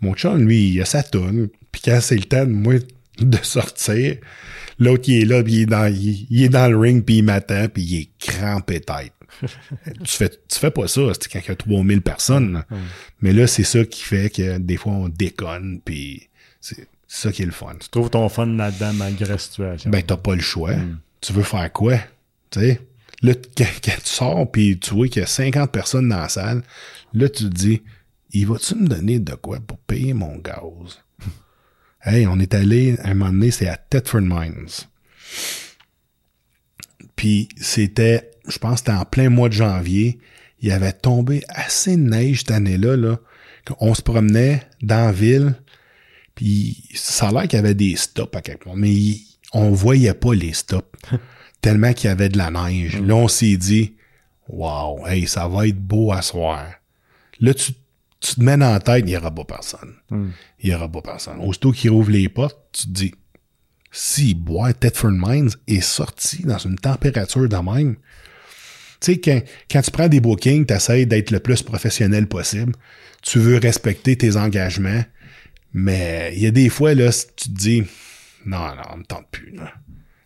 Mon 0.00 0.14
chum, 0.14 0.46
lui, 0.46 0.70
il 0.70 0.82
a 0.82 0.84
sa 0.84 1.02
toune, 1.02 1.48
puis 1.72 1.82
quand 1.84 1.98
c'est 2.00 2.16
le 2.16 2.24
temps 2.24 2.46
de 2.46 2.52
moi 2.52 2.74
de 3.20 3.38
sortir, 3.42 4.16
l'autre, 4.78 5.04
il 5.08 5.22
est 5.22 5.24
là, 5.24 5.42
puis 5.42 5.54
il 5.54 5.60
est 5.62 5.66
dans, 5.66 5.86
il, 5.86 6.26
il 6.30 6.42
est 6.42 6.48
dans 6.48 6.68
le 6.68 6.78
ring, 6.78 7.04
puis 7.04 7.18
il 7.18 7.22
m'attend, 7.22 7.68
puis 7.68 7.82
il 7.82 8.00
est 8.00 8.10
crampé 8.18 8.80
tête. 8.80 9.12
tu 10.04 10.16
fais, 10.16 10.30
tu 10.30 10.58
fais 10.58 10.70
pas 10.70 10.88
ça, 10.88 11.00
quand 11.00 11.40
il 11.40 11.48
y 11.48 11.50
a 11.50 11.56
3000 11.56 12.00
personnes. 12.02 12.52
là. 12.54 12.66
Mais 13.20 13.32
là, 13.32 13.46
c'est 13.46 13.64
ça 13.64 13.84
qui 13.84 14.02
fait 14.02 14.30
que 14.30 14.58
des 14.58 14.76
fois, 14.76 14.92
on 14.92 15.08
déconne, 15.08 15.80
puis 15.84 16.28
c'est 16.60 16.88
ça 17.06 17.32
qui 17.32 17.42
est 17.42 17.46
le 17.46 17.52
fun. 17.52 17.74
Tu 17.80 17.88
trouves 17.88 18.10
ton 18.10 18.28
fun 18.28 18.46
là-dedans 18.46 18.92
malgré 18.94 19.26
la 19.26 19.38
situation. 19.38 19.90
Ben, 19.90 20.02
t'as 20.02 20.16
pas 20.16 20.34
le 20.34 20.40
choix. 20.40 20.74
Tu 21.20 21.32
veux 21.32 21.42
faire 21.42 21.72
quoi? 21.72 21.98
Tu 22.50 22.60
sais? 22.60 22.80
Là, 23.22 23.34
quand, 23.56 23.66
quand 23.82 23.96
tu 23.96 24.10
sors, 24.10 24.50
puis 24.50 24.78
tu 24.78 24.94
vois 24.94 25.08
qu'il 25.08 25.20
y 25.20 25.24
a 25.24 25.28
50 25.28 25.72
personnes 25.72 26.08
dans 26.08 26.18
la 26.18 26.28
salle, 26.28 26.62
là, 27.12 27.28
tu 27.28 27.44
te 27.44 27.48
dis, 27.48 27.82
il 28.30 28.46
va-tu 28.46 28.76
me 28.76 28.86
donner 28.86 29.18
de 29.18 29.34
quoi 29.34 29.58
pour 29.60 29.78
payer 29.78 30.12
mon 30.12 30.36
gaz? 30.36 31.02
hey, 32.02 32.26
on 32.26 32.38
est 32.38 32.54
allé, 32.54 32.96
à 33.02 33.08
un 33.08 33.14
moment 33.14 33.32
donné, 33.32 33.50
c'est 33.50 33.68
à 33.68 33.76
Thetford 33.76 34.22
Mines. 34.22 34.68
Puis 37.16 37.48
c'était, 37.56 38.30
je 38.48 38.58
pense, 38.58 38.74
que 38.74 38.78
c'était 38.78 38.98
en 38.98 39.04
plein 39.04 39.28
mois 39.30 39.48
de 39.48 39.54
janvier. 39.54 40.18
Il 40.60 40.70
avait 40.72 40.92
tombé 40.92 41.42
assez 41.48 41.96
de 41.96 42.02
neige 42.02 42.38
cette 42.40 42.50
année-là, 42.50 42.96
là, 42.96 43.18
qu'on 43.66 43.94
se 43.94 44.02
promenait 44.02 44.62
dans 44.82 45.06
la 45.06 45.12
ville, 45.12 45.54
puis 46.34 46.84
ça 46.94 47.28
a 47.28 47.32
l'air 47.32 47.42
qu'il 47.42 47.56
y 47.56 47.60
avait 47.60 47.74
des 47.74 47.96
stops 47.96 48.34
à 48.36 48.40
quelque 48.42 48.64
part, 48.64 48.76
mais 48.76 48.90
il- 48.92 49.24
on 49.52 49.70
voyait 49.70 50.14
pas 50.14 50.34
les 50.34 50.52
stops. 50.52 50.86
tellement 51.60 51.92
qu'il 51.92 52.08
y 52.08 52.12
avait 52.12 52.28
de 52.28 52.38
la 52.38 52.50
neige. 52.50 53.00
Là, 53.00 53.14
on 53.16 53.26
s'est 53.28 53.56
dit, 53.56 53.94
wow, 54.48 55.06
hey, 55.08 55.26
ça 55.26 55.48
va 55.48 55.66
être 55.66 55.78
beau 55.80 56.12
à 56.12 56.22
soir. 56.22 56.64
Là, 57.40 57.52
tu, 57.54 57.72
tu 58.20 58.34
te 58.36 58.40
mets 58.42 58.56
dans 58.56 58.70
la 58.70 58.78
tête, 58.80 59.04
il 59.06 59.10
n'y 59.10 59.16
aura 59.16 59.34
pas 59.34 59.44
personne. 59.44 59.94
Il 60.60 60.68
n'y 60.70 60.74
aura 60.74 60.88
pas 60.88 61.02
personne. 61.02 61.38
Aussitôt 61.40 61.72
qu'il 61.72 61.90
rouvre 61.90 62.10
les 62.10 62.28
portes, 62.28 62.58
tu 62.72 62.82
te 62.86 62.90
dis, 62.92 63.14
si 63.90 64.34
bois 64.34 64.72
Thetford 64.72 65.10
Mines 65.12 65.50
est 65.66 65.80
sorti 65.80 66.42
dans 66.44 66.58
une 66.58 66.76
température 66.78 67.48
de 67.48 67.56
même, 67.56 67.96
tu 69.00 69.14
sais, 69.14 69.44
quand, 69.70 69.80
tu 69.80 69.90
prends 69.90 70.08
des 70.08 70.20
bookings, 70.20 70.66
tu 70.66 70.74
essaies 70.74 71.06
d'être 71.06 71.30
le 71.30 71.40
plus 71.40 71.62
professionnel 71.62 72.26
possible. 72.26 72.72
Tu 73.22 73.38
veux 73.38 73.58
respecter 73.58 74.16
tes 74.16 74.36
engagements. 74.36 75.04
Mais 75.74 76.32
il 76.34 76.42
y 76.42 76.46
a 76.46 76.50
des 76.50 76.68
fois, 76.68 76.94
là, 76.94 77.10
tu 77.12 77.48
te 77.50 77.54
dis, 77.54 77.84
non, 78.46 78.58
non, 78.58 78.82
on 78.92 78.96
me 78.98 79.04
tente 79.04 79.26
plus. 79.30 79.50
Là. 79.52 79.72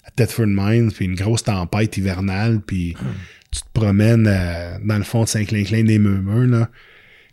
À 0.04 0.10
Thetford 0.10 0.46
Mines, 0.46 0.92
puis 0.92 1.04
une 1.04 1.14
grosse 1.14 1.44
tempête 1.44 1.96
hivernale, 1.96 2.60
puis 2.60 2.94
tu 3.50 3.60
te 3.60 3.68
promènes 3.72 4.26
euh, 4.26 4.78
dans 4.82 4.98
le 4.98 5.04
fond 5.04 5.24
de 5.24 5.28
Saint-Clinclin 5.28 5.84
des 5.84 5.98
Murmures, 5.98 6.58
là. 6.58 6.70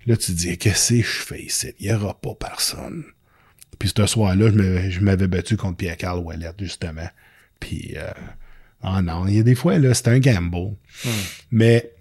Là, 0.06 0.18
tu 0.18 0.32
te 0.32 0.38
dis, 0.38 0.58
qu'est-ce 0.58 0.94
que 0.94 1.02
je 1.02 1.04
fais 1.04 1.42
ici? 1.44 1.74
Il 1.80 1.88
n'y 1.88 1.94
aura 1.94 2.20
pas 2.20 2.34
personne. 2.34 3.04
Puis 3.78 3.92
ce 3.96 4.06
soir-là, 4.06 4.50
je 4.90 5.00
m'avais 5.02 5.28
battu 5.28 5.56
contre 5.56 5.78
Pierre-Carl 5.78 6.20
Ouellet, 6.20 6.52
justement. 6.60 7.08
Puis, 7.60 7.94
euh, 7.96 8.12
ah 8.82 9.01
non, 9.01 9.27
il 9.27 9.36
y 9.36 9.39
a 9.39 9.43
des 9.43 9.55
fois, 9.55 9.77
là, 9.77 9.93
c'est 9.93 10.07
un 10.07 10.19
gamble. 10.19 10.75
Mais, 11.51 11.91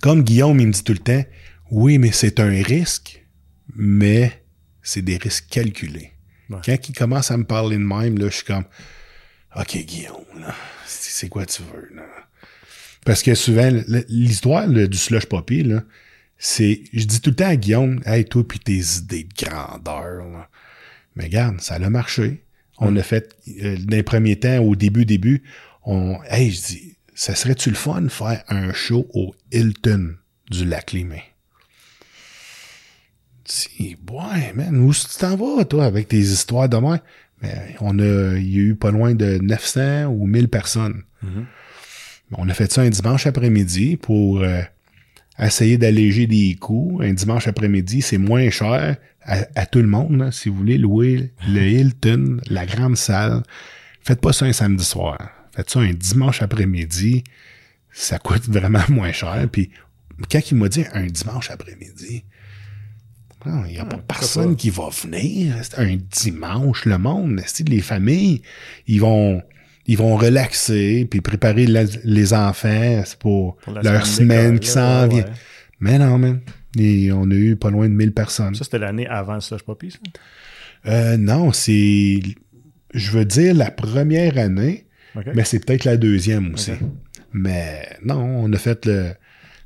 comme 0.00 0.22
Guillaume, 0.22 0.60
il 0.60 0.68
me 0.68 0.72
dit 0.72 0.84
tout 0.84 0.92
le 0.92 0.98
temps, 0.98 1.24
oui, 1.70 1.98
mais 1.98 2.12
c'est 2.12 2.40
un 2.40 2.62
risque, 2.62 3.24
mais 3.74 4.44
c'est 4.82 5.02
des 5.02 5.16
risques 5.16 5.48
calculés. 5.48 6.12
Ouais. 6.50 6.58
Quand 6.64 6.88
il 6.88 6.94
commence 6.94 7.30
à 7.30 7.36
me 7.36 7.44
parler 7.44 7.76
de 7.76 7.82
même, 7.82 8.18
là, 8.18 8.28
je 8.28 8.36
suis 8.36 8.44
comme, 8.44 8.64
OK, 9.56 9.76
Guillaume, 9.84 10.40
là, 10.40 10.54
c'est 10.86 11.28
quoi 11.28 11.46
tu 11.46 11.62
veux, 11.62 11.96
là? 11.96 12.02
Parce 13.04 13.22
que 13.22 13.34
souvent, 13.34 13.70
l'histoire 14.08 14.66
du 14.66 14.96
slush 14.96 15.26
poppy, 15.26 15.62
là, 15.62 15.82
c'est, 16.38 16.82
je 16.92 17.04
dis 17.04 17.20
tout 17.20 17.30
le 17.30 17.36
temps 17.36 17.48
à 17.48 17.56
Guillaume, 17.56 18.00
hey, 18.06 18.24
toi, 18.24 18.46
puis 18.46 18.58
tes 18.58 18.80
idées 18.98 19.24
de 19.24 19.44
grandeur, 19.44 20.24
là. 20.26 20.48
Mais 21.16 21.24
regarde, 21.24 21.60
ça 21.60 21.74
a 21.74 21.90
marché. 21.90 22.44
On 22.78 22.90
l'a 22.90 23.02
fait, 23.02 23.36
euh, 23.62 23.76
dans 23.78 23.96
les 23.96 24.02
premiers 24.02 24.36
temps, 24.36 24.58
au 24.58 24.74
début, 24.74 25.04
début, 25.04 25.42
on, 25.84 26.18
hey, 26.28 26.50
je 26.50 26.66
dis, 26.66 26.96
ça 27.14 27.34
serait-tu 27.34 27.70
le 27.70 27.76
fun 27.76 28.02
de 28.02 28.08
faire 28.08 28.42
un 28.48 28.72
show 28.72 29.06
au 29.14 29.34
Hilton 29.52 30.16
du 30.50 30.64
lac 30.64 30.92
Limay? 30.92 31.22
Si, 33.44 33.96
ouais, 34.10 34.52
man, 34.54 34.76
où 34.78 34.92
tu 34.92 35.18
t'en 35.18 35.36
vas, 35.36 35.64
toi, 35.64 35.84
avec 35.84 36.08
tes 36.08 36.18
histoires 36.18 36.68
de 36.68 36.78
moi? 36.78 36.98
Mais 37.42 37.76
on 37.80 37.98
a, 37.98 38.36
il 38.38 38.54
y 38.54 38.58
a 38.58 38.62
eu 38.62 38.74
pas 38.74 38.90
loin 38.90 39.14
de 39.14 39.38
900 39.38 40.06
ou 40.06 40.26
1000 40.26 40.48
personnes. 40.48 41.02
On 42.32 42.48
a 42.48 42.54
fait 42.54 42.72
ça 42.72 42.82
un 42.82 42.88
dimanche 42.88 43.26
après-midi 43.26 43.96
pour 43.96 44.40
euh, 44.40 44.62
essayer 45.38 45.78
d'alléger 45.78 46.26
des 46.26 46.54
coûts. 46.54 47.00
Un 47.02 47.12
dimanche 47.12 47.48
après-midi, 47.48 48.02
c'est 48.02 48.18
moins 48.18 48.50
cher 48.50 48.96
à, 49.22 49.38
à 49.54 49.66
tout 49.66 49.80
le 49.80 49.88
monde. 49.88 50.16
là. 50.18 50.32
Si 50.32 50.48
vous 50.48 50.56
voulez 50.56 50.78
louer 50.78 51.32
le 51.48 51.60
Hilton, 51.68 52.40
la 52.48 52.66
grande 52.66 52.96
salle, 52.96 53.42
faites 54.00 54.20
pas 54.20 54.32
ça 54.32 54.46
un 54.46 54.52
samedi 54.52 54.84
soir. 54.84 55.30
Faites 55.54 55.70
ça 55.70 55.80
un 55.80 55.92
dimanche 55.92 56.42
après-midi. 56.42 57.24
Ça 57.92 58.18
coûte 58.18 58.44
vraiment 58.48 58.84
moins 58.88 59.12
cher. 59.12 59.48
Puis 59.50 59.70
quand 60.30 60.50
il 60.50 60.56
m'a 60.56 60.68
dit 60.68 60.84
un 60.92 61.06
dimanche 61.06 61.50
après-midi, 61.50 62.24
non, 63.46 63.64
il 63.66 63.72
n'y 63.72 63.78
a 63.78 63.84
pas 63.84 63.98
personne 63.98 64.50
pas? 64.50 64.54
qui 64.56 64.70
va 64.70 64.88
venir. 64.88 65.56
C'est 65.62 65.78
un 65.78 65.96
dimanche, 65.96 66.86
le 66.86 66.96
monde, 66.98 67.42
les 67.66 67.80
familles, 67.80 68.42
ils 68.86 69.00
vont, 69.00 69.42
ils 69.86 69.96
vont 69.98 70.16
relaxer 70.16 71.06
puis 71.10 71.20
préparer 71.20 71.66
la- 71.66 71.84
les 72.04 72.32
enfants 72.34 73.02
pour, 73.20 73.56
leur 73.82 74.06
semaine 74.06 74.58
qui 74.58 74.68
s'en 74.68 75.06
vient. 75.08 75.24
ouais. 75.24 75.30
Mais 75.80 75.98
non, 75.98 76.18
man. 76.18 76.40
Et 76.78 77.12
on 77.12 77.30
a 77.30 77.34
eu 77.34 77.56
pas 77.56 77.70
loin 77.70 77.88
de 77.88 77.94
1000 77.94 78.12
personnes. 78.12 78.54
Ça, 78.54 78.64
c'était 78.64 78.78
l'année 78.78 79.06
avant 79.06 79.34
le 79.34 79.40
Slush 79.40 79.62
Poppy, 79.62 79.90
ça? 79.90 79.98
Euh, 80.86 81.16
non, 81.16 81.52
c'est, 81.52 82.20
je 82.92 83.10
veux 83.12 83.24
dire, 83.24 83.54
la 83.54 83.70
première 83.70 84.38
année. 84.38 84.86
Mais 85.34 85.44
c'est 85.44 85.64
peut-être 85.64 85.84
la 85.84 85.96
deuxième 85.96 86.54
aussi. 86.54 86.72
Mais 87.32 87.88
non, 88.04 88.16
on 88.24 88.52
a 88.52 88.56
fait 88.58 88.84
le 88.86 89.10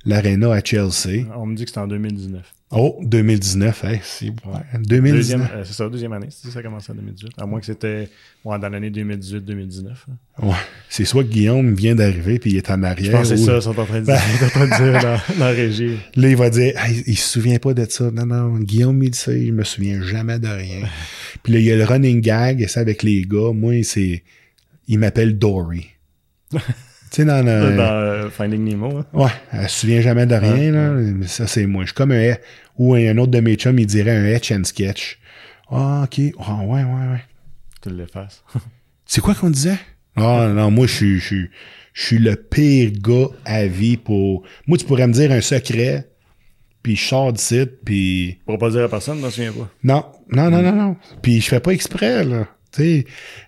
l'aréna 0.04 0.52
à 0.52 0.62
Chelsea. 0.62 1.26
On 1.34 1.46
me 1.46 1.54
dit 1.56 1.64
que 1.64 1.70
c'était 1.70 1.80
en 1.80 1.86
2019. 1.88 2.52
Oh, 2.70 2.98
2019, 3.02 3.84
hey, 3.84 4.00
c'est 4.02 4.26
ouais, 4.26 4.34
2019. 4.74 5.14
Deuxième, 5.14 5.40
euh, 5.54 5.64
c'est 5.64 5.72
ça, 5.72 5.88
deuxième 5.88 6.12
année. 6.12 6.26
C'est 6.30 6.50
ça 6.50 6.58
a 6.58 6.62
commencé 6.62 6.92
en 6.92 6.96
2018. 6.96 7.32
À 7.38 7.46
moins 7.46 7.60
que 7.60 7.66
c'était 7.66 8.10
ouais, 8.44 8.58
dans 8.58 8.68
l'année 8.68 8.90
2018-2019. 8.90 9.86
hein. 9.86 10.46
Ouais. 10.46 10.54
C'est 10.90 11.06
soit 11.06 11.24
que 11.24 11.30
Guillaume 11.30 11.74
vient 11.74 11.94
d'arriver 11.94 12.38
puis 12.38 12.50
il 12.50 12.56
est 12.58 12.70
en 12.70 12.78
Je 12.78 12.84
arrière. 12.84 13.12
pense 13.12 13.30
que 13.30 13.36
c'est 13.36 13.42
ou- 13.42 13.46
ça, 13.46 13.56
ils 13.56 13.62
sont 13.62 13.78
en 13.80 13.86
train 13.86 14.00
de 14.00 14.04
dire, 14.04 14.14
ils 14.32 14.38
sont 14.38 14.44
en 14.44 14.48
train 14.50 14.66
de 14.66 14.90
dire 14.92 15.00
dans, 15.02 15.20
la 15.38 15.48
régie. 15.50 15.96
Là, 16.14 16.28
il 16.28 16.36
va 16.36 16.50
dire, 16.50 16.74
Hey, 16.76 17.02
il 17.06 17.16
se 17.16 17.28
souvient 17.30 17.58
pas 17.58 17.72
de 17.72 17.86
ça. 17.88 18.10
Non, 18.10 18.26
non, 18.26 18.58
Guillaume, 18.58 19.02
il 19.02 19.14
sait, 19.14 19.46
je 19.46 19.52
me 19.52 19.64
souviens 19.64 20.02
jamais 20.02 20.38
de 20.38 20.48
rien. 20.48 20.86
puis 21.42 21.54
là, 21.54 21.58
il 21.60 21.64
y 21.64 21.72
a 21.72 21.76
le 21.76 21.84
running 21.84 22.20
gag, 22.20 22.60
et 22.60 22.68
ça 22.68 22.80
avec 22.80 23.02
les 23.02 23.22
gars. 23.22 23.52
Moi, 23.54 23.82
c'est, 23.82 24.22
il 24.88 24.98
m'appelle 24.98 25.38
Dory. 25.38 25.86
tu 27.10 27.16
sais, 27.16 27.24
dans 27.24 27.44
le, 27.44 27.76
Dans 27.76 27.82
euh, 27.82 28.30
Finding 28.30 28.64
Nemo. 28.64 28.98
hein. 28.98 29.06
ouais, 29.12 29.30
elle 29.52 29.68
se 29.68 29.80
souvient 29.80 30.00
jamais 30.00 30.26
de 30.26 30.34
rien, 30.34 30.72
là. 30.72 30.90
Mais 30.90 31.26
ça, 31.26 31.46
c'est 31.46 31.66
moi. 31.66 31.82
Je 31.82 31.88
suis 31.88 31.94
comme 31.94 32.12
un, 32.12 32.34
ou 32.76 32.94
un 32.94 33.16
autre 33.18 33.32
de 33.32 33.40
mes 33.40 33.54
chums, 33.56 33.78
il 33.78 33.86
dirait 33.86 34.16
un 34.16 34.24
etch 34.26 34.52
and 34.52 34.64
sketch. 34.64 35.18
Ah, 35.70 36.04
ok. 36.04 36.20
Ah, 36.40 36.60
ouais, 36.64 36.82
ouais, 36.84 36.84
ouais. 36.84 37.22
Tu 37.82 37.90
l'effaces. 37.90 38.42
C'est 39.06 39.20
quoi 39.20 39.34
qu'on 39.34 39.50
disait? 39.50 39.78
Ah 40.16 40.48
non, 40.52 40.70
moi 40.72 40.86
je 40.88 40.92
suis 40.92 41.20
je 41.20 41.24
suis 41.26 41.50
je 41.94 42.02
suis 42.06 42.18
le 42.18 42.34
pire 42.36 42.90
gars 42.92 43.28
à 43.44 43.66
vie 43.66 43.96
pour. 43.96 44.42
Moi, 44.66 44.78
tu 44.78 44.84
pourrais 44.84 45.06
me 45.06 45.12
dire 45.12 45.32
un 45.32 45.40
secret, 45.40 46.08
puis 46.82 46.94
je 46.96 47.04
sors 47.04 47.32
du 47.32 47.40
site, 47.42 47.84
puis. 47.84 48.38
Pour 48.46 48.58
pas 48.58 48.70
dire 48.70 48.84
à 48.84 48.88
personne, 48.88 49.18
m'en 49.20 49.30
souviens 49.30 49.52
pas. 49.52 49.68
Non, 49.82 50.04
non, 50.30 50.50
non, 50.50 50.62
non, 50.62 50.72
non. 50.72 50.96
Puis 51.22 51.40
je 51.40 51.48
fais 51.48 51.60
pas 51.60 51.72
exprès, 51.72 52.24
là. 52.24 52.46
Tu 52.72 52.82
sais, 52.82 53.04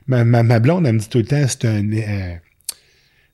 ma, 0.07 0.25
ma, 0.25 0.43
ma 0.43 0.59
blonde, 0.61 0.87
elle 0.87 0.95
me 0.95 0.99
dit 0.99 1.09
tout 1.09 1.19
le 1.19 1.25
temps, 1.27 1.45
c'est 1.47 1.65
un 1.67 1.85
euh, 1.93 2.35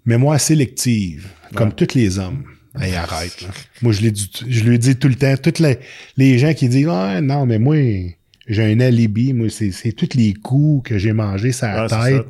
mémoire 0.07 0.40
sélective, 0.40 1.28
comme 1.54 1.72
tous 1.72 1.94
les 1.94 2.18
hommes. 2.18 2.44
Hey, 2.80 2.94
arrête, 2.94 3.40
là. 3.42 3.48
Moi, 3.82 3.92
je, 3.92 4.02
l'ai 4.02 4.11
dit- 4.11 4.30
je 4.48 4.62
lui 4.64 4.78
dis 4.78 4.96
tout 4.96 5.09
le 5.09 5.14
temps, 5.14 5.34
toutes 5.36 5.59
les, 5.61 5.78
les 6.16 6.38
gens 6.38 6.52
qui 6.54 6.68
disent, 6.68 6.88
ah, 6.90 7.20
non, 7.22 7.46
mais 7.46 7.59
moi, 7.59 7.76
j'ai 8.46 8.64
un 8.64 8.80
alibi, 8.80 9.32
moi, 9.32 9.48
c'est, 9.50 9.72
c'est 9.72 9.92
tous 9.92 10.14
les 10.14 10.34
coups 10.34 10.90
que 10.90 10.98
j'ai 10.98 11.12
mangés 11.14 11.52
sur 11.52 11.66
la 11.66 11.86
Ah, 11.90 12.04
tête. 12.07 12.26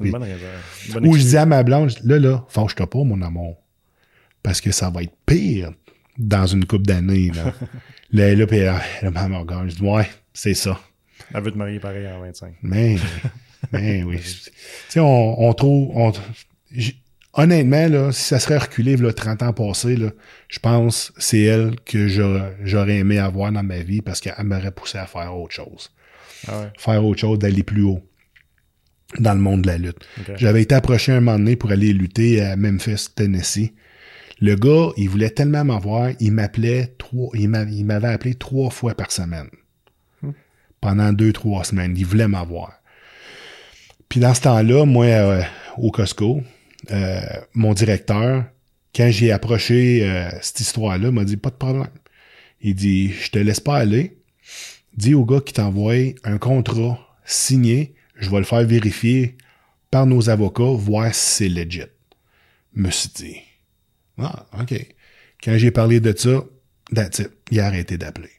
ou 1.03 1.17
je 1.17 1.23
dis 1.23 1.37
à 1.37 1.47
ma 1.47 1.63
blonde, 1.65 1.91
là, 2.05 2.19
là, 2.21 2.45
fâche-toi 2.49 2.89
pas, 2.89 3.03
mon 3.03 3.21
amour. 3.23 3.57
Parce 4.43 4.61
que 4.61 4.71
ça 4.71 4.89
va 4.89 5.03
être 5.03 5.15
pire 5.27 5.73
dans 6.17 6.47
une 6.47 6.65
couple 6.65 6.87
d'années, 6.87 7.33
là. 7.35 7.53
là, 8.13 8.35
là, 8.35 8.47
puis 8.47 8.59
elle, 8.59 8.73
elle 9.03 9.11
me 9.11 9.37
regarde, 9.37 9.69
je 9.69 9.75
dis, 9.77 9.83
ouais, 9.83 10.09
c'est 10.33 10.55
ça. 10.55 10.81
Elle 11.35 11.43
veut 11.43 11.51
te 11.51 11.59
marier 11.59 11.81
pareil 11.81 12.07
en 12.07 12.21
25. 12.21 12.55
Mais, 12.63 12.97
mais 13.73 14.05
oui. 14.05 14.19
Tu 14.23 14.51
sais, 14.91 15.01
on, 15.01 15.49
on 15.49 15.53
trouve, 15.55 15.91
on, 15.97 16.13
honnêtement, 17.37 17.87
là, 17.89 18.13
si 18.13 18.23
ça 18.25 18.39
serait 18.41 18.59
reculé, 18.59 18.97
là, 18.97 19.13
30 19.13 19.43
ans 19.43 19.53
passés, 19.53 19.97
là, 19.97 20.11
je 20.49 20.59
pense 20.59 21.11
que 21.11 21.23
c'est 21.23 21.43
elle 21.43 21.77
que 21.85 22.09
j'aurais 22.09 22.97
aimé 22.99 23.19
avoir 23.19 23.53
dans 23.53 23.63
ma 23.63 23.79
vie 23.81 24.01
parce 24.03 24.21
qu'elle 24.21 24.35
m'aurait 24.45 24.71
poussé 24.73 24.99
à 24.99 25.07
faire 25.07 25.37
autre 25.37 25.55
chose. 25.55 25.91
Ah 26.49 26.61
ouais. 26.61 26.67
Faire 26.79 27.05
autre 27.05 27.21
chose, 27.21 27.39
d'aller 27.39 27.63
plus 27.63 27.83
haut 27.83 28.03
dans 29.19 29.35
le 29.35 29.41
monde 29.41 29.63
de 29.63 29.69
la 29.69 29.79
lutte. 29.79 29.99
J'avais 30.37 30.63
été 30.63 30.75
approché 30.75 31.13
un 31.13 31.21
moment 31.21 31.39
donné 31.39 31.57
pour 31.57 31.71
aller 31.71 31.93
lutter 31.93 32.43
à 32.43 32.57
Memphis, 32.57 33.07
Tennessee. 33.15 33.71
Le 34.41 34.55
gars, 34.57 34.91
il 34.97 35.09
voulait 35.09 35.31
tellement 35.31 35.65
m'avoir, 35.65 36.11
il 36.21 36.33
m'appelait 36.33 36.95
trois, 36.99 37.31
il 37.35 37.49
m'a- 37.49 37.63
il 37.63 37.85
m'avait 37.87 38.09
appelé 38.09 38.35
trois 38.35 38.69
fois 38.71 38.95
par 38.95 39.11
semaine. 39.13 39.49
Pendant 40.81 41.13
deux, 41.13 41.33
trois 41.33 41.65
semaines. 41.65 41.95
Il 41.97 42.05
voulait 42.05 42.29
m'avoir. 42.29 42.73
Puis 44.09 44.21
dans 44.21 44.35
ce 44.35 44.43
temps-là, 44.43 44.85
moi, 44.85 45.07
euh, 45.07 45.43
au 45.79 45.91
Costco, 45.91 46.43
euh, 46.91 47.21
mon 47.55 47.75
directeur, 47.75 48.45
quand 48.95 49.11
j'ai 49.11 49.33
approché 49.33 50.09
euh, 50.09 50.31
cette 50.41 50.61
histoire-là, 50.61 51.11
m'a 51.11 51.25
dit 51.25 51.37
pas 51.37 51.51
de 51.51 51.57
problème. 51.57 51.91
Il 52.61 52.75
dit 52.75 53.13
Je 53.13 53.31
te 53.31 53.39
laisse 53.39 53.61
pas 53.61 53.77
aller. 53.77 54.19
Dis 54.97 55.15
au 55.15 55.25
gars 55.25 55.41
qui 55.41 55.53
t'envoie 55.53 56.15
un 56.25 56.39
contrat 56.39 56.99
signé, 57.25 57.95
je 58.17 58.31
vais 58.31 58.39
le 58.39 58.45
faire 58.45 58.65
vérifier 58.65 59.37
par 59.91 60.07
nos 60.07 60.31
avocats, 60.31 60.63
voir 60.65 61.15
si 61.15 61.45
c'est 61.45 61.49
legit. 61.49 61.83
Me 62.75 62.91
suis 62.91 63.11
dit 63.15 63.37
Ah, 64.19 64.47
OK. 64.61 64.75
Quand 65.43 65.59
j'ai 65.59 65.71
parlé 65.71 66.01
de 66.01 66.17
ça, 66.17 66.45
that's 66.95 67.19
it. 67.19 67.31
Il 67.51 67.61
a 67.61 67.67
arrêté 67.67 67.99
d'appeler. 67.99 68.31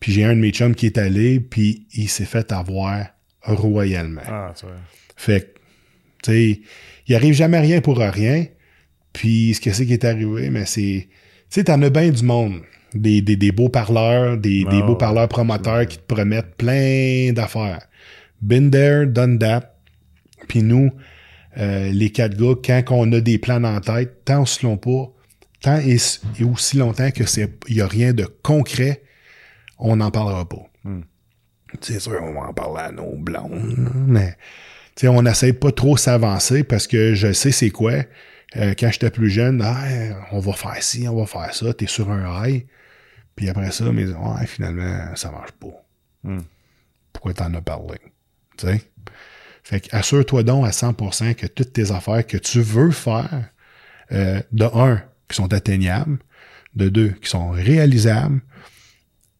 Puis 0.00 0.12
j'ai 0.12 0.24
un 0.24 0.34
de 0.34 0.40
mes 0.40 0.50
chums 0.50 0.74
qui 0.74 0.86
est 0.86 0.98
allé, 0.98 1.40
puis 1.40 1.86
il 1.92 2.08
s'est 2.08 2.24
fait 2.24 2.52
avoir 2.52 3.06
royalement. 3.42 4.22
Ah, 4.26 4.52
vois. 4.62 4.72
Fait 5.16 5.40
que, 5.40 5.60
tu 6.22 6.32
sais, 6.32 6.60
il 7.06 7.14
arrive 7.14 7.34
jamais 7.34 7.60
rien 7.60 7.80
pour 7.80 7.98
rien. 7.98 8.46
Puis 9.12 9.54
ce 9.54 9.60
que 9.60 9.72
c'est 9.72 9.86
qui 9.86 9.92
est 9.92 10.04
arrivé, 10.04 10.50
mais 10.50 10.66
c'est, 10.66 11.08
tu 11.08 11.10
sais, 11.48 11.64
t'en 11.64 11.80
as 11.82 11.90
bien 11.90 12.10
du 12.10 12.24
monde. 12.24 12.62
Des, 12.94 13.22
des, 13.22 13.36
des 13.36 13.50
beaux 13.50 13.68
parleurs, 13.68 14.36
des, 14.38 14.64
des 14.64 14.80
Ah, 14.82 14.86
beaux 14.86 14.94
parleurs 14.96 15.28
promoteurs 15.28 15.84
qui 15.86 15.98
te 15.98 16.14
promettent 16.14 16.54
plein 16.56 17.32
d'affaires. 17.32 17.88
Been 18.40 18.70
there, 18.70 19.06
done 19.06 19.38
that. 19.40 19.74
Puis 20.46 20.62
nous, 20.62 20.92
euh, 21.56 21.90
les 21.90 22.10
quatre 22.10 22.36
gars, 22.36 22.54
quand 22.64 22.96
on 22.96 23.10
a 23.12 23.20
des 23.20 23.38
plans 23.38 23.64
en 23.64 23.80
tête, 23.80 24.24
tant 24.24 24.42
aussi 24.42 24.64
long 24.64 24.76
pas, 24.76 25.12
tant 25.60 25.78
et, 25.78 25.96
et 26.38 26.44
aussi 26.44 26.76
longtemps 26.76 27.10
que 27.10 27.24
c'est, 27.26 27.50
il 27.68 27.76
y 27.76 27.80
a 27.80 27.86
rien 27.88 28.12
de 28.12 28.26
concret, 28.42 29.02
on 29.78 29.96
n'en 29.96 30.10
parlera 30.12 30.48
pas. 30.48 30.70
C'est 31.80 31.98
sûr, 32.00 32.20
on 32.22 32.34
va 32.34 32.48
en 32.48 32.52
parler 32.52 32.82
à 32.82 32.92
nos 32.92 33.16
blondes, 33.16 33.90
mais 34.06 34.36
sais, 34.96 35.08
on 35.08 35.22
n'essaie 35.22 35.52
pas 35.52 35.72
trop 35.72 35.96
s'avancer 35.96 36.64
parce 36.64 36.86
que 36.86 37.14
je 37.14 37.32
sais 37.32 37.52
c'est 37.52 37.70
quoi. 37.70 38.04
Euh, 38.56 38.74
quand 38.78 38.90
j'étais 38.90 39.10
plus 39.10 39.30
jeune, 39.30 39.60
Ah, 39.62 39.84
on 40.30 40.38
va 40.38 40.52
faire 40.52 40.82
ci, 40.82 41.08
on 41.08 41.16
va 41.16 41.26
faire 41.26 41.52
ça, 41.54 41.74
t'es 41.74 41.86
sur 41.86 42.10
un 42.10 42.46
high. 42.46 42.66
Puis 43.34 43.48
après 43.48 43.72
ça, 43.72 43.90
mais 43.90 44.06
ouais, 44.06 44.46
finalement, 44.46 45.14
ça 45.16 45.30
marche 45.30 45.52
pas. 45.52 45.84
Hmm. 46.22 46.42
Pourquoi 47.12 47.34
t'en 47.34 47.52
as 47.54 47.60
parlé? 47.60 47.98
Sais? 48.56 48.80
Fait 49.64 49.80
que 49.80 49.96
assure-toi 49.96 50.42
donc 50.42 50.66
à 50.66 50.70
100% 50.70 51.34
que 51.34 51.46
toutes 51.46 51.72
tes 51.72 51.90
affaires 51.90 52.26
que 52.26 52.36
tu 52.36 52.60
veux 52.60 52.90
faire, 52.90 53.48
euh, 54.12 54.40
de 54.52 54.64
un, 54.64 55.02
qui 55.28 55.36
sont 55.36 55.52
atteignables, 55.52 56.18
de 56.76 56.88
deux, 56.88 57.10
qui 57.22 57.30
sont 57.30 57.50
réalisables, 57.50 58.40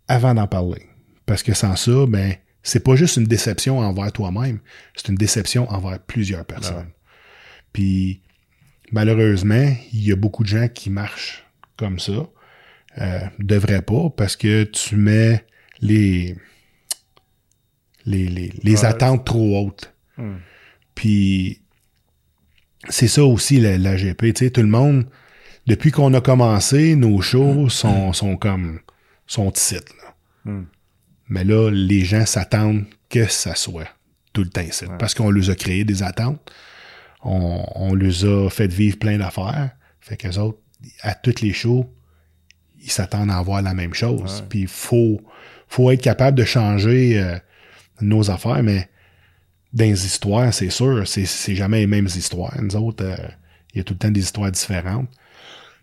avant 0.08 0.34
d'en 0.34 0.46
parler. 0.46 0.86
Parce 1.26 1.42
que 1.42 1.54
sans 1.54 1.76
ça, 1.76 2.06
ben, 2.08 2.34
c'est 2.64 2.80
pas 2.82 2.96
juste 2.96 3.16
une 3.18 3.26
déception 3.26 3.78
envers 3.78 4.10
toi-même, 4.10 4.58
c'est 4.96 5.06
une 5.08 5.14
déception 5.14 5.70
envers 5.70 6.00
plusieurs 6.00 6.44
personnes. 6.44 6.90
Puis, 7.72 8.20
malheureusement, 8.90 9.72
il 9.92 10.02
y 10.04 10.10
a 10.10 10.16
beaucoup 10.16 10.42
de 10.42 10.48
gens 10.48 10.66
qui 10.68 10.90
marchent 10.90 11.44
comme 11.76 12.00
ça. 12.00 12.26
Euh, 13.00 13.20
devraient 13.40 13.82
pas 13.82 14.08
parce 14.16 14.36
que 14.36 14.62
tu 14.64 14.96
mets 14.96 15.44
les 15.80 16.36
les, 18.06 18.26
les, 18.28 18.52
les 18.62 18.80
Ouais. 18.80 18.84
attentes 18.84 19.24
trop 19.26 19.58
hautes. 19.58 19.92
Hmm. 20.16 20.36
Puis 20.94 21.60
c'est 22.88 23.08
ça 23.08 23.24
aussi 23.24 23.58
la, 23.60 23.78
la 23.78 23.96
GP. 23.96 24.32
Tu 24.34 24.44
sais, 24.44 24.50
tout 24.50 24.60
le 24.60 24.68
monde, 24.68 25.06
depuis 25.66 25.90
qu'on 25.90 26.12
a 26.14 26.20
commencé, 26.20 26.94
nos 26.96 27.20
shows 27.20 27.68
sont, 27.68 28.12
sont 28.12 28.36
comme 28.36 28.78
sont 29.26 29.50
ici, 29.50 29.74
là. 29.74 30.52
Mais 31.28 31.44
là, 31.44 31.70
les 31.70 32.04
gens 32.04 32.26
s'attendent 32.26 32.84
que 33.08 33.26
ça 33.26 33.54
soit 33.54 33.88
tout 34.32 34.42
le 34.42 34.50
temps 34.50 34.62
ici. 34.62 34.84
Parce 34.98 35.14
qu'on 35.14 35.30
les 35.30 35.50
a 35.50 35.54
créé 35.54 35.84
des 35.84 36.02
attentes. 36.02 36.50
On, 37.22 37.64
on 37.74 37.94
les 37.94 38.24
a 38.24 38.50
fait 38.50 38.66
vivre 38.66 38.98
plein 38.98 39.18
d'affaires. 39.18 39.70
Fait 40.00 40.16
qu'eux 40.16 40.38
autres, 40.38 40.58
à 41.02 41.14
toutes 41.14 41.40
les 41.40 41.52
shows, 41.52 41.88
ils 42.82 42.90
s'attendent 42.90 43.30
à 43.30 43.38
avoir 43.38 43.62
la 43.62 43.72
même 43.72 43.94
chose. 43.94 44.44
Puis 44.48 44.62
il 44.62 44.68
faut, 44.68 45.20
faut 45.68 45.90
être 45.90 46.02
capable 46.02 46.36
de 46.36 46.44
changer 46.44 47.18
euh, 47.18 47.38
nos 48.00 48.30
affaires, 48.30 48.62
mais 48.62 48.88
dans 49.72 49.84
les 49.84 50.06
histoires, 50.06 50.52
c'est 50.52 50.70
sûr, 50.70 51.06
c'est, 51.08 51.24
c'est 51.24 51.56
jamais 51.56 51.80
les 51.80 51.86
mêmes 51.86 52.06
histoires. 52.06 52.54
Nous 52.60 52.76
autres, 52.76 53.04
euh, 53.04 53.16
il 53.72 53.78
y 53.78 53.80
a 53.80 53.84
tout 53.84 53.94
le 53.94 53.98
temps 53.98 54.10
des 54.10 54.20
histoires 54.20 54.50
différentes. 54.50 55.08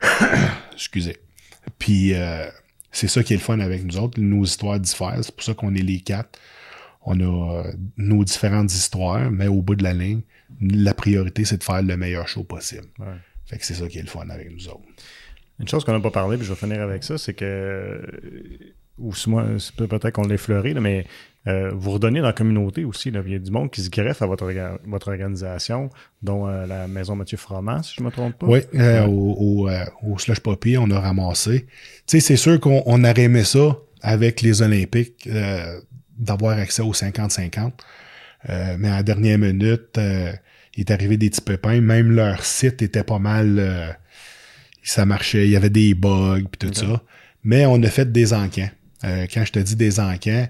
Excusez. 0.73 1.17
Puis 1.79 2.13
euh, 2.13 2.47
c'est 2.91 3.07
ça 3.07 3.23
qui 3.23 3.33
est 3.33 3.37
le 3.37 3.41
fun 3.41 3.59
avec 3.59 3.83
nous 3.85 3.97
autres. 3.97 4.19
Nos 4.19 4.43
histoires 4.43 4.79
diffèrent. 4.79 5.23
C'est 5.23 5.33
pour 5.33 5.43
ça 5.43 5.53
qu'on 5.53 5.73
est 5.75 5.81
les 5.81 6.01
quatre. 6.01 6.39
On 7.03 7.19
a 7.19 7.63
euh, 7.65 7.71
nos 7.97 8.23
différentes 8.23 8.71
histoires, 8.73 9.31
mais 9.31 9.47
au 9.47 9.61
bout 9.61 9.75
de 9.75 9.83
la 9.83 9.93
ligne, 9.93 10.21
la 10.59 10.93
priorité, 10.93 11.45
c'est 11.45 11.57
de 11.57 11.63
faire 11.63 11.81
le 11.81 11.97
meilleur 11.97 12.27
show 12.27 12.43
possible. 12.43 12.87
Ouais. 12.99 13.15
Fait 13.45 13.57
que 13.57 13.65
c'est 13.65 13.73
ça 13.73 13.87
qui 13.87 13.97
est 13.97 14.03
le 14.03 14.07
fun 14.07 14.29
avec 14.29 14.51
nous 14.51 14.67
autres. 14.67 14.83
Une 15.59 15.67
chose 15.67 15.83
qu'on 15.83 15.93
n'a 15.93 15.99
pas 15.99 16.11
parlé, 16.11 16.37
puis 16.37 16.45
je 16.45 16.53
vais 16.53 16.59
finir 16.59 16.81
avec 16.81 17.03
ça, 17.03 17.17
c'est 17.17 17.33
que, 17.33 18.01
ou 18.97 19.13
c'est 19.13 19.29
moi, 19.29 19.45
peut-être 19.77 20.11
qu'on 20.11 20.27
l'a 20.27 20.35
effleuré, 20.35 20.73
là, 20.73 20.81
mais 20.81 21.05
euh, 21.47 21.71
vous 21.73 21.91
redonnez 21.91 22.19
dans 22.19 22.27
la 22.27 22.33
communauté 22.33 22.85
aussi. 22.85 23.09
Là. 23.11 23.21
Il 23.25 23.31
y 23.31 23.35
a 23.35 23.39
du 23.39 23.49
monde 23.51 23.71
qui 23.71 23.81
se 23.81 23.89
greffe 23.89 24.21
à 24.21 24.27
votre, 24.27 24.45
orga- 24.45 24.77
votre 24.85 25.09
organisation, 25.09 25.89
dont 26.21 26.47
euh, 26.47 26.65
la 26.67 26.87
Maison 26.87 27.15
Mathieu 27.15 27.37
Froment, 27.37 27.81
si 27.81 27.95
je 27.97 28.01
ne 28.01 28.07
me 28.07 28.11
trompe 28.11 28.37
pas. 28.37 28.45
Oui, 28.47 28.59
euh, 28.75 29.05
au, 29.07 29.35
au, 29.63 29.69
euh, 29.69 29.83
au 30.03 30.17
Slush 30.19 30.39
Poppy, 30.39 30.77
on 30.77 30.89
a 30.91 30.99
ramassé. 30.99 31.65
Tu 31.65 31.71
sais, 32.05 32.19
c'est 32.19 32.35
sûr 32.35 32.59
qu'on 32.59 32.83
on 32.85 33.03
aurait 33.03 33.23
aimé 33.23 33.43
ça 33.43 33.77
avec 34.01 34.41
les 34.41 34.61
Olympiques, 34.61 35.27
euh, 35.27 35.79
d'avoir 36.17 36.57
accès 36.57 36.81
aux 36.83 36.93
50-50. 36.93 37.71
Euh, 38.49 38.75
mais 38.79 38.89
à 38.89 38.97
la 38.97 39.03
dernière 39.03 39.37
minute, 39.39 39.97
euh, 39.97 40.31
il 40.75 40.81
est 40.81 40.91
arrivé 40.91 41.17
des 41.17 41.29
petits 41.29 41.41
pépins. 41.41 41.81
Même 41.81 42.11
leur 42.11 42.43
site 42.45 42.81
était 42.81 43.03
pas 43.03 43.19
mal... 43.19 43.57
euh, 43.59 43.87
ça 44.83 45.05
marchait, 45.05 45.45
il 45.45 45.51
y 45.51 45.55
avait 45.55 45.69
des 45.69 45.93
bugs 45.93 46.41
puis 46.51 46.67
tout 46.67 46.73
ça. 46.73 47.01
Mais 47.43 47.65
on 47.67 47.81
a 47.83 47.87
fait 47.89 48.11
des 48.11 48.33
encans. 48.33 48.69
Euh, 49.03 49.27
quand 49.31 49.45
je 49.45 49.51
te 49.51 49.59
dis 49.59 49.75
des 49.75 49.99
encans, 49.99 50.47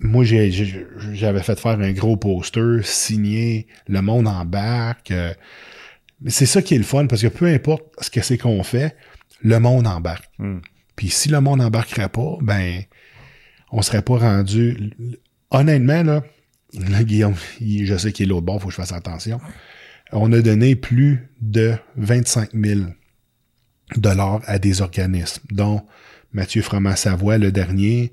moi 0.00 0.24
j'ai- 0.24 0.50
j'ai- 0.50 0.86
j'avais 1.12 1.42
fait 1.42 1.58
faire 1.58 1.78
un 1.80 1.92
gros 1.92 2.16
poster 2.16 2.80
signé 2.84 3.66
Le 3.88 4.00
monde 4.00 4.28
embarque. 4.28 5.10
euh, 5.10 5.32
mais 6.20 6.30
c'est 6.30 6.46
ça 6.46 6.62
qui 6.62 6.74
est 6.74 6.78
le 6.78 6.84
fun, 6.84 7.06
parce 7.06 7.22
que 7.22 7.28
peu 7.28 7.46
importe 7.46 7.84
ce 8.00 8.10
que 8.10 8.20
c'est 8.22 8.38
qu'on 8.38 8.62
fait, 8.62 8.96
le 9.42 9.58
monde 9.60 9.86
embarque. 9.86 10.24
Hmm. 10.38 10.58
Puis 10.96 11.10
si 11.10 11.28
le 11.28 11.40
monde 11.40 11.60
n'embarquerait 11.60 12.08
pas, 12.08 12.36
ben 12.40 12.82
on 13.70 13.82
serait 13.82 14.02
pas 14.02 14.18
rendu. 14.18 14.90
Honnêtement, 15.50 16.02
là, 16.02 16.22
là, 16.74 17.04
Guillaume, 17.04 17.36
il- 17.60 17.86
je 17.86 17.96
sais 17.96 18.12
qu'il 18.12 18.26
est 18.26 18.28
l'autre 18.28 18.46
bord, 18.46 18.60
faut 18.60 18.66
que 18.68 18.72
je 18.72 18.76
fasse 18.76 18.92
attention. 18.92 19.40
On 20.12 20.32
a 20.32 20.40
donné 20.40 20.74
plus 20.74 21.28
de 21.40 21.74
25 21.96 22.50
000 22.54 22.80
dollars 23.96 24.40
à 24.46 24.58
des 24.58 24.80
organismes, 24.80 25.42
dont 25.50 25.82
Mathieu 26.32 26.62
Froment-Savoie, 26.62 27.38
le 27.38 27.52
dernier. 27.52 28.12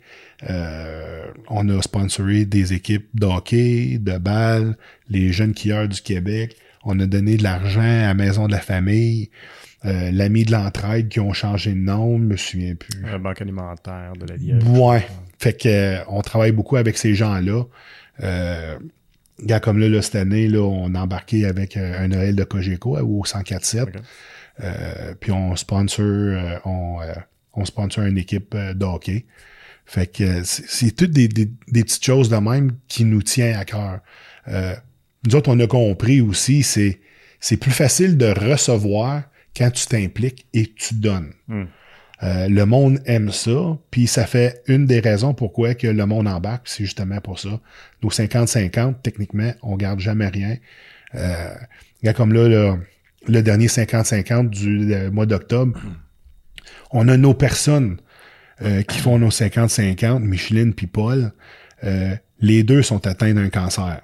Euh, 0.49 1.25
on 1.49 1.67
a 1.69 1.81
sponsoré 1.81 2.45
des 2.45 2.73
équipes 2.73 3.07
de 3.13 3.25
hockey, 3.25 3.97
de 3.99 4.17
balle, 4.17 4.77
les 5.09 5.31
jeunes 5.31 5.55
skieurs 5.55 5.87
du 5.87 6.01
Québec. 6.01 6.55
On 6.83 6.99
a 6.99 7.05
donné 7.05 7.37
de 7.37 7.43
l'argent 7.43 7.81
à 7.81 8.07
la 8.07 8.13
Maison 8.13 8.47
de 8.47 8.51
la 8.51 8.59
Famille, 8.59 9.29
euh, 9.85 10.11
l'Ami 10.11 10.45
de 10.45 10.51
l'entraide 10.51 11.09
qui 11.09 11.19
ont 11.19 11.33
changé 11.33 11.71
de 11.71 11.79
nom, 11.79 12.17
je 12.17 12.23
me 12.23 12.37
souviens 12.37 12.75
plus. 12.75 13.01
La 13.01 13.17
banque 13.17 13.41
alimentaire 13.41 14.13
de 14.19 14.25
la 14.25 14.35
Liège. 14.35 14.63
Ouais. 14.65 15.07
Fait 15.39 15.53
que 15.53 15.67
euh, 15.67 16.03
on 16.07 16.21
travaille 16.21 16.51
beaucoup 16.51 16.75
avec 16.75 16.97
ces 16.97 17.15
gens-là. 17.15 17.63
Euh, 18.23 18.77
gars 19.43 19.59
comme 19.59 19.79
là, 19.79 19.89
là, 19.89 20.01
cette 20.01 20.15
année, 20.15 20.47
là, 20.47 20.61
on 20.61 20.95
a 20.95 21.01
embarqué 21.01 21.45
avec 21.45 21.77
euh, 21.77 22.03
un 22.03 22.07
Noël 22.07 22.35
de 22.35 22.43
Cogeco 22.43 22.97
au 22.97 23.23
104.7. 23.23 23.83
Ok. 23.83 23.89
Euh, 24.63 25.13
puis 25.19 25.31
on 25.31 25.55
sponsor, 25.55 26.05
euh, 26.05 26.57
on, 26.65 27.01
euh, 27.01 27.13
on 27.53 27.65
sponsor 27.65 28.05
une 28.05 28.17
équipe 28.17 28.55
euh, 28.55 28.73
de 28.73 28.85
hockey. 28.85 29.25
Fait 29.85 30.07
que 30.07 30.23
euh, 30.23 30.41
c'est 30.43 30.95
toutes 30.95 31.11
des, 31.11 31.27
des, 31.27 31.49
des 31.67 31.83
petites 31.83 32.03
choses 32.03 32.29
de 32.29 32.37
même 32.37 32.71
qui 32.87 33.05
nous 33.05 33.21
tient 33.21 33.57
à 33.57 33.65
cœur. 33.65 33.99
Euh, 34.47 34.75
nous 35.25 35.35
autres, 35.35 35.49
on 35.49 35.59
a 35.59 35.67
compris 35.67 36.21
aussi, 36.21 36.63
c'est 36.63 36.99
c'est 37.39 37.57
plus 37.57 37.71
facile 37.71 38.17
de 38.17 38.25
recevoir 38.25 39.23
quand 39.55 39.69
tu 39.69 39.85
t'impliques 39.85 40.47
et 40.53 40.73
tu 40.73 40.95
donnes. 40.95 41.31
Hmm. 41.47 41.65
Euh, 42.23 42.47
le 42.47 42.65
monde 42.65 43.01
aime 43.05 43.31
ça, 43.31 43.77
puis 43.91 44.07
ça 44.07 44.25
fait 44.25 44.63
une 44.67 44.85
des 44.85 44.99
raisons 44.99 45.33
pourquoi 45.33 45.75
que 45.75 45.87
le 45.87 46.05
monde 46.05 46.27
embarque, 46.27 46.67
c'est 46.67 46.85
justement 46.85 47.19
pour 47.19 47.39
ça. 47.39 47.59
Nos 48.01 48.09
50-50, 48.09 48.95
techniquement, 49.03 49.51
on 49.61 49.75
garde 49.75 49.99
jamais 49.99 50.27
rien. 50.27 50.57
Euh, 51.13 51.53
regarde 52.01 52.17
comme 52.17 52.33
là, 52.33 52.77
le 53.27 53.41
dernier 53.41 53.67
50-50 53.67 54.49
du 54.49 54.93
euh, 54.93 55.11
mois 55.11 55.25
d'octobre, 55.25 55.77
on 56.91 57.07
a 57.09 57.17
nos 57.17 57.33
personnes 57.33 57.97
euh, 58.61 58.81
qui 58.83 58.99
font 58.99 59.17
nos 59.19 59.29
50-50, 59.29 60.19
Micheline 60.19 60.73
puis 60.73 60.87
Paul. 60.87 61.31
Euh, 61.83 62.15
les 62.39 62.63
deux 62.63 62.81
sont 62.81 63.05
atteints 63.07 63.33
d'un 63.33 63.49
cancer. 63.49 64.01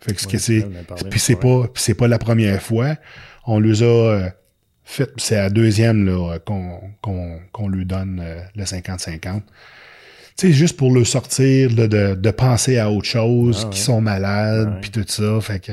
Fait 0.00 0.14
que 0.14 0.20
ce 0.20 0.26
Ouais, 0.26 0.32
que 0.32 0.38
c'est, 0.38 0.66
puis 1.10 1.20
c'est 1.20 1.36
pas, 1.36 1.66
c'est 1.74 1.94
pas 1.94 2.08
la 2.08 2.18
première 2.18 2.62
fois. 2.62 2.96
On 3.46 3.58
les 3.60 3.82
a 3.82 3.86
euh, 3.86 4.28
fait, 4.84 5.10
c'est 5.18 5.36
la 5.36 5.50
deuxième 5.50 6.06
là 6.06 6.38
qu'on 6.38 6.80
qu'on 7.02 7.38
qu'on 7.52 7.68
lui 7.68 7.84
donne 7.84 8.20
euh, 8.24 8.40
le 8.56 8.64
50-50. 8.64 9.42
Tu 10.36 10.46
sais, 10.46 10.52
juste 10.54 10.78
pour 10.78 10.94
le 10.94 11.04
sortir 11.04 11.74
de, 11.74 11.86
de, 11.86 12.14
de 12.14 12.30
penser 12.30 12.78
à 12.78 12.90
autre 12.90 13.06
chose, 13.08 13.60
Ah 13.62 13.64
ouais. 13.66 13.70
qui 13.74 13.80
sont 13.80 14.00
malades, 14.00 14.78
puis 14.80 14.90
tout 14.90 15.04
ça. 15.06 15.38
Fait 15.42 15.60
que, 15.60 15.72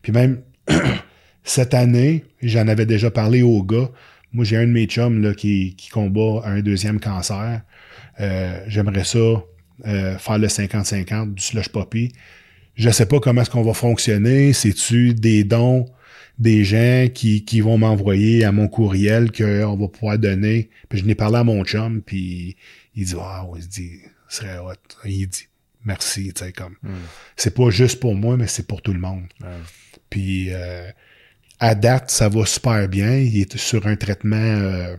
puis 0.00 0.12
même 0.12 0.40
cette 1.44 1.74
année, 1.74 2.24
j'en 2.42 2.66
avais 2.68 2.86
déjà 2.86 3.10
parlé 3.10 3.42
au 3.42 3.62
gars. 3.62 3.90
Moi, 4.32 4.44
j'ai 4.44 4.56
un 4.56 4.66
de 4.66 4.72
mes 4.72 4.86
chums 4.86 5.22
là, 5.22 5.34
qui, 5.34 5.74
qui 5.76 5.88
combat 5.88 6.42
un 6.44 6.60
deuxième 6.60 7.00
cancer. 7.00 7.62
Euh, 8.20 8.64
J'aimerais 8.68 9.04
ça 9.04 9.18
euh, 9.86 10.18
faire 10.18 10.38
le 10.38 10.46
50-50 10.46 11.34
du 11.34 11.42
slush 11.42 11.68
poppy. 11.68 12.12
Je 12.76 12.90
sais 12.90 13.06
pas 13.06 13.18
comment 13.20 13.42
est-ce 13.42 13.50
qu'on 13.50 13.62
va 13.62 13.74
fonctionner. 13.74 14.52
C'est-tu 14.52 15.14
des 15.14 15.44
dons 15.44 15.86
des 16.38 16.64
gens 16.64 17.08
qui, 17.12 17.44
qui 17.44 17.60
vont 17.60 17.76
m'envoyer 17.76 18.44
à 18.44 18.52
mon 18.52 18.68
courriel 18.68 19.30
qu'on 19.32 19.76
va 19.76 19.88
pouvoir 19.88 20.18
donner? 20.18 20.70
Puis 20.88 21.00
je 21.00 21.04
n'ai 21.04 21.14
parlé 21.14 21.38
à 21.38 21.44
mon 21.44 21.64
chum, 21.64 22.00
puis 22.00 22.56
il 22.94 23.04
dit 23.06 23.14
Ah 23.20 23.44
ouais, 23.46 23.58
il 23.60 23.68
dit, 23.68 23.98
ce 24.28 24.42
serait 24.42 24.58
hot. 24.58 24.72
Il 25.04 25.26
dit 25.26 25.48
merci, 25.84 26.32
tu 26.32 26.44
sais, 26.44 26.52
comme. 26.52 26.76
C'est 27.36 27.54
pas 27.54 27.70
juste 27.70 28.00
pour 28.00 28.14
moi, 28.14 28.36
mais 28.36 28.46
c'est 28.46 28.66
pour 28.66 28.80
tout 28.80 28.92
le 28.94 29.00
monde. 29.00 29.24
Puis 30.08 30.48
euh, 30.50 30.90
à 31.60 31.74
date, 31.74 32.10
ça 32.10 32.28
va 32.28 32.44
super 32.46 32.88
bien. 32.88 33.16
Il 33.18 33.38
est 33.40 33.56
sur 33.56 33.86
un 33.86 33.96
traitement. 33.96 34.36
euh, 34.36 34.96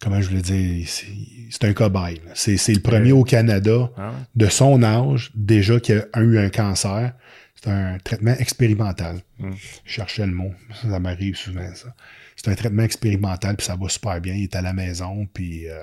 comment 0.00 0.20
je 0.20 0.28
voulais 0.28 0.42
dire 0.42 0.86
C'est 0.88 1.06
c'est 1.50 1.64
un 1.64 1.72
cobaye. 1.72 2.20
C'est 2.34 2.56
le 2.68 2.80
premier 2.80 3.12
au 3.12 3.24
Canada 3.24 3.90
Ah 3.96 4.10
ouais? 4.10 4.14
de 4.34 4.46
son 4.48 4.82
âge 4.82 5.30
déjà 5.34 5.80
qui 5.80 5.92
a 5.92 6.20
eu 6.20 6.38
un 6.38 6.50
cancer. 6.50 7.12
C'est 7.60 7.70
un 7.70 7.98
traitement 7.98 8.34
expérimental. 8.38 9.20
Mm. 9.38 9.50
Je 9.84 9.90
cherchais 9.92 10.26
le 10.26 10.32
mot. 10.32 10.52
Ça 10.82 10.98
m'arrive 11.00 11.36
souvent, 11.36 11.74
ça. 11.74 11.94
C'est 12.36 12.48
un 12.50 12.54
traitement 12.54 12.84
expérimental, 12.84 13.56
puis 13.56 13.66
ça 13.66 13.74
va 13.74 13.88
super 13.88 14.20
bien. 14.20 14.34
Il 14.34 14.44
est 14.44 14.54
à 14.54 14.62
la 14.62 14.72
maison, 14.72 15.26
puis 15.32 15.68
euh, 15.68 15.82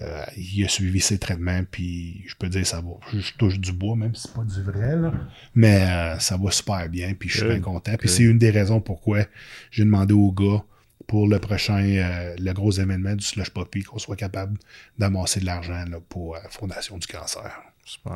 euh, 0.00 0.24
il 0.36 0.64
a 0.64 0.68
suivi 0.68 1.00
ses 1.00 1.18
traitements, 1.18 1.62
puis 1.70 2.24
je 2.26 2.34
peux 2.34 2.48
dire 2.48 2.66
ça 2.66 2.80
va. 2.80 2.92
Je, 3.12 3.20
je 3.20 3.34
touche 3.34 3.60
du 3.60 3.72
bois, 3.72 3.94
même 3.94 4.14
si 4.14 4.22
c'est 4.22 4.34
pas 4.34 4.42
du 4.42 4.62
vrai, 4.62 4.96
là. 4.96 5.12
Mais 5.54 5.82
euh, 5.82 6.18
ça 6.18 6.36
va 6.36 6.50
super 6.50 6.88
bien, 6.88 7.14
puis 7.14 7.28
je 7.28 7.38
suis 7.38 7.46
bien 7.46 7.60
content. 7.60 7.96
Puis 7.96 8.08
c'est 8.08 8.24
une 8.24 8.38
des 8.38 8.50
raisons 8.50 8.80
pourquoi 8.80 9.24
j'ai 9.70 9.84
demandé 9.84 10.12
au 10.12 10.32
gars 10.32 10.64
pour 11.06 11.28
le 11.28 11.38
prochain, 11.38 11.84
euh, 11.84 12.34
le 12.38 12.52
gros 12.52 12.72
événement 12.72 13.14
du 13.14 13.24
Slush 13.24 13.50
Poppy, 13.50 13.82
qu'on 13.82 13.98
soit 13.98 14.16
capable 14.16 14.58
d'amasser 14.98 15.40
de 15.40 15.46
l'argent 15.46 15.84
pour 16.08 16.34
la 16.34 16.48
Fondation 16.48 16.98
du 16.98 17.06
cancer. 17.06 17.62
Super. 17.86 18.12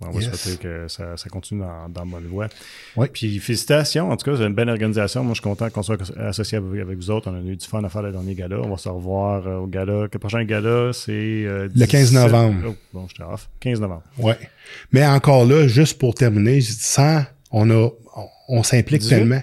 On 0.00 0.10
va 0.10 0.20
Yes. 0.20 0.30
souhaiter 0.34 0.56
que 0.62 0.88
ça, 0.88 1.16
ça 1.16 1.28
continue 1.28 1.60
dans, 1.60 1.88
dans 1.90 2.06
bonne 2.06 2.26
voie. 2.26 2.48
Oui. 2.96 3.06
Puis 3.12 3.38
félicitations. 3.38 4.10
En 4.10 4.16
tout 4.16 4.30
cas, 4.30 4.36
c'est 4.38 4.46
une 4.46 4.54
belle 4.54 4.70
organisation. 4.70 5.22
Moi, 5.22 5.34
je 5.34 5.40
suis 5.40 5.42
content 5.42 5.68
qu'on 5.68 5.82
soit 5.82 5.98
associé 6.18 6.56
avec, 6.58 6.80
avec 6.80 6.96
vous 6.96 7.10
autres. 7.10 7.30
On 7.30 7.34
a 7.34 7.40
eu 7.40 7.56
du 7.56 7.66
fun 7.66 7.84
à 7.84 7.88
faire 7.90 8.02
le 8.02 8.12
dernier 8.12 8.34
gala. 8.34 8.60
On 8.62 8.70
va 8.70 8.76
se 8.78 8.88
revoir 8.88 9.46
euh, 9.46 9.56
au 9.58 9.66
gala. 9.66 10.02
Le 10.10 10.18
prochain 10.18 10.44
gala, 10.44 10.92
c'est... 10.94 11.12
euh, 11.12 11.68
Le 11.74 11.86
15 11.86 12.10
17 12.10 12.14
novembre. 12.14 12.60
Oh, 12.68 12.74
bon, 12.94 13.06
j'étais 13.08 13.24
off. 13.24 13.48
15 13.60 13.80
novembre. 13.80 14.02
Ouais. 14.18 14.38
Mais 14.90 15.06
encore 15.06 15.44
là, 15.44 15.68
juste 15.68 15.98
pour 15.98 16.14
terminer, 16.14 16.60
je 16.62 16.72
sans, 16.72 17.24
on 17.50 17.68
a, 17.70 17.74
on, 18.16 18.28
on 18.48 18.62
s'implique 18.62 19.02
18? 19.02 19.16
tellement. 19.16 19.42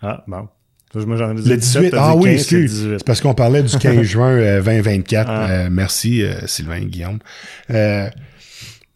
Ah, 0.00 0.24
bon. 0.26 0.48
Moi, 0.94 1.16
Le 1.16 1.34
17, 1.56 1.58
18, 1.58 1.90
t'as 1.90 2.08
ah 2.10 2.12
dit 2.12 2.18
oui, 2.18 2.24
15, 2.24 2.30
c'est 2.36 2.40
excuse. 2.62 2.72
18. 2.82 2.98
C'est 2.98 3.04
parce 3.04 3.20
qu'on 3.20 3.34
parlait 3.34 3.64
du 3.64 3.76
15 3.76 4.02
juin 4.02 4.30
euh, 4.30 4.62
2024. 4.62 5.26
Ah. 5.28 5.50
Euh, 5.50 5.68
merci, 5.70 6.22
euh, 6.22 6.46
Sylvain 6.46 6.76
et 6.76 6.84
Guillaume. 6.86 7.18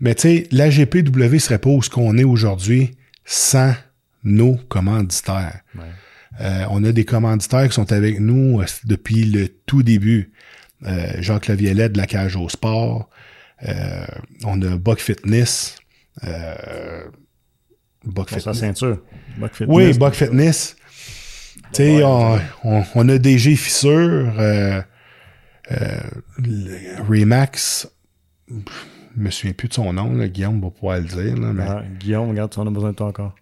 Mais 0.00 0.14
tu 0.14 0.22
sais, 0.22 0.48
l'AGPW 0.52 1.38
serait 1.38 1.58
pas 1.58 1.70
où 1.70 1.82
ce 1.82 1.90
qu'on 1.90 2.16
est 2.18 2.24
aujourd'hui 2.24 2.96
sans 3.24 3.74
nos 4.24 4.56
commanditaires. 4.56 5.60
Ouais. 5.74 5.82
Euh, 6.40 6.64
on 6.70 6.84
a 6.84 6.92
des 6.92 7.04
commanditaires 7.04 7.66
qui 7.68 7.74
sont 7.74 7.90
avec 7.92 8.20
nous 8.20 8.60
euh, 8.60 8.66
depuis 8.84 9.24
le 9.24 9.48
tout 9.66 9.82
début. 9.82 10.32
Euh, 10.86 11.12
Jacques 11.20 11.48
Laviolette 11.48 11.92
de 11.92 11.98
la 11.98 12.06
cage 12.06 12.36
au 12.36 12.48
sport. 12.48 13.10
Euh, 13.66 14.06
on 14.44 14.60
a 14.62 14.76
Buck 14.76 15.00
Fitness. 15.00 15.76
Euh, 16.24 17.02
Buck 18.04 18.28
Pour 18.28 18.40
sa 18.40 18.52
Fitness. 18.52 18.58
ceinture. 18.60 19.02
Buck 19.36 19.54
Fitness. 19.54 19.76
Oui, 19.76 19.92
Buck 19.98 20.14
Fitness. 20.14 20.76
Tu 21.72 21.82
sais, 21.82 22.02
on, 22.04 22.38
on, 22.64 22.84
on 22.94 23.08
a 23.08 23.18
DG 23.18 23.56
Fissure, 23.56 24.32
euh, 24.38 24.80
euh, 25.72 26.00
Remax, 27.08 27.88
je 29.18 29.22
me 29.24 29.30
souviens 29.30 29.52
plus 29.52 29.68
de 29.68 29.74
son 29.74 29.92
nom, 29.92 30.12
là, 30.14 30.28
Guillaume 30.28 30.60
va 30.60 30.70
pouvoir 30.70 30.98
le 30.98 31.04
dire. 31.04 31.36
Là, 31.36 31.52
mais... 31.52 31.64
Ah, 31.66 31.82
Guillaume, 31.98 32.30
regarde, 32.30 32.52
tu 32.52 32.60
en 32.60 32.66
as 32.66 32.70
besoin 32.70 32.90
de 32.90 32.96
toi 32.96 33.08
encore. 33.08 33.34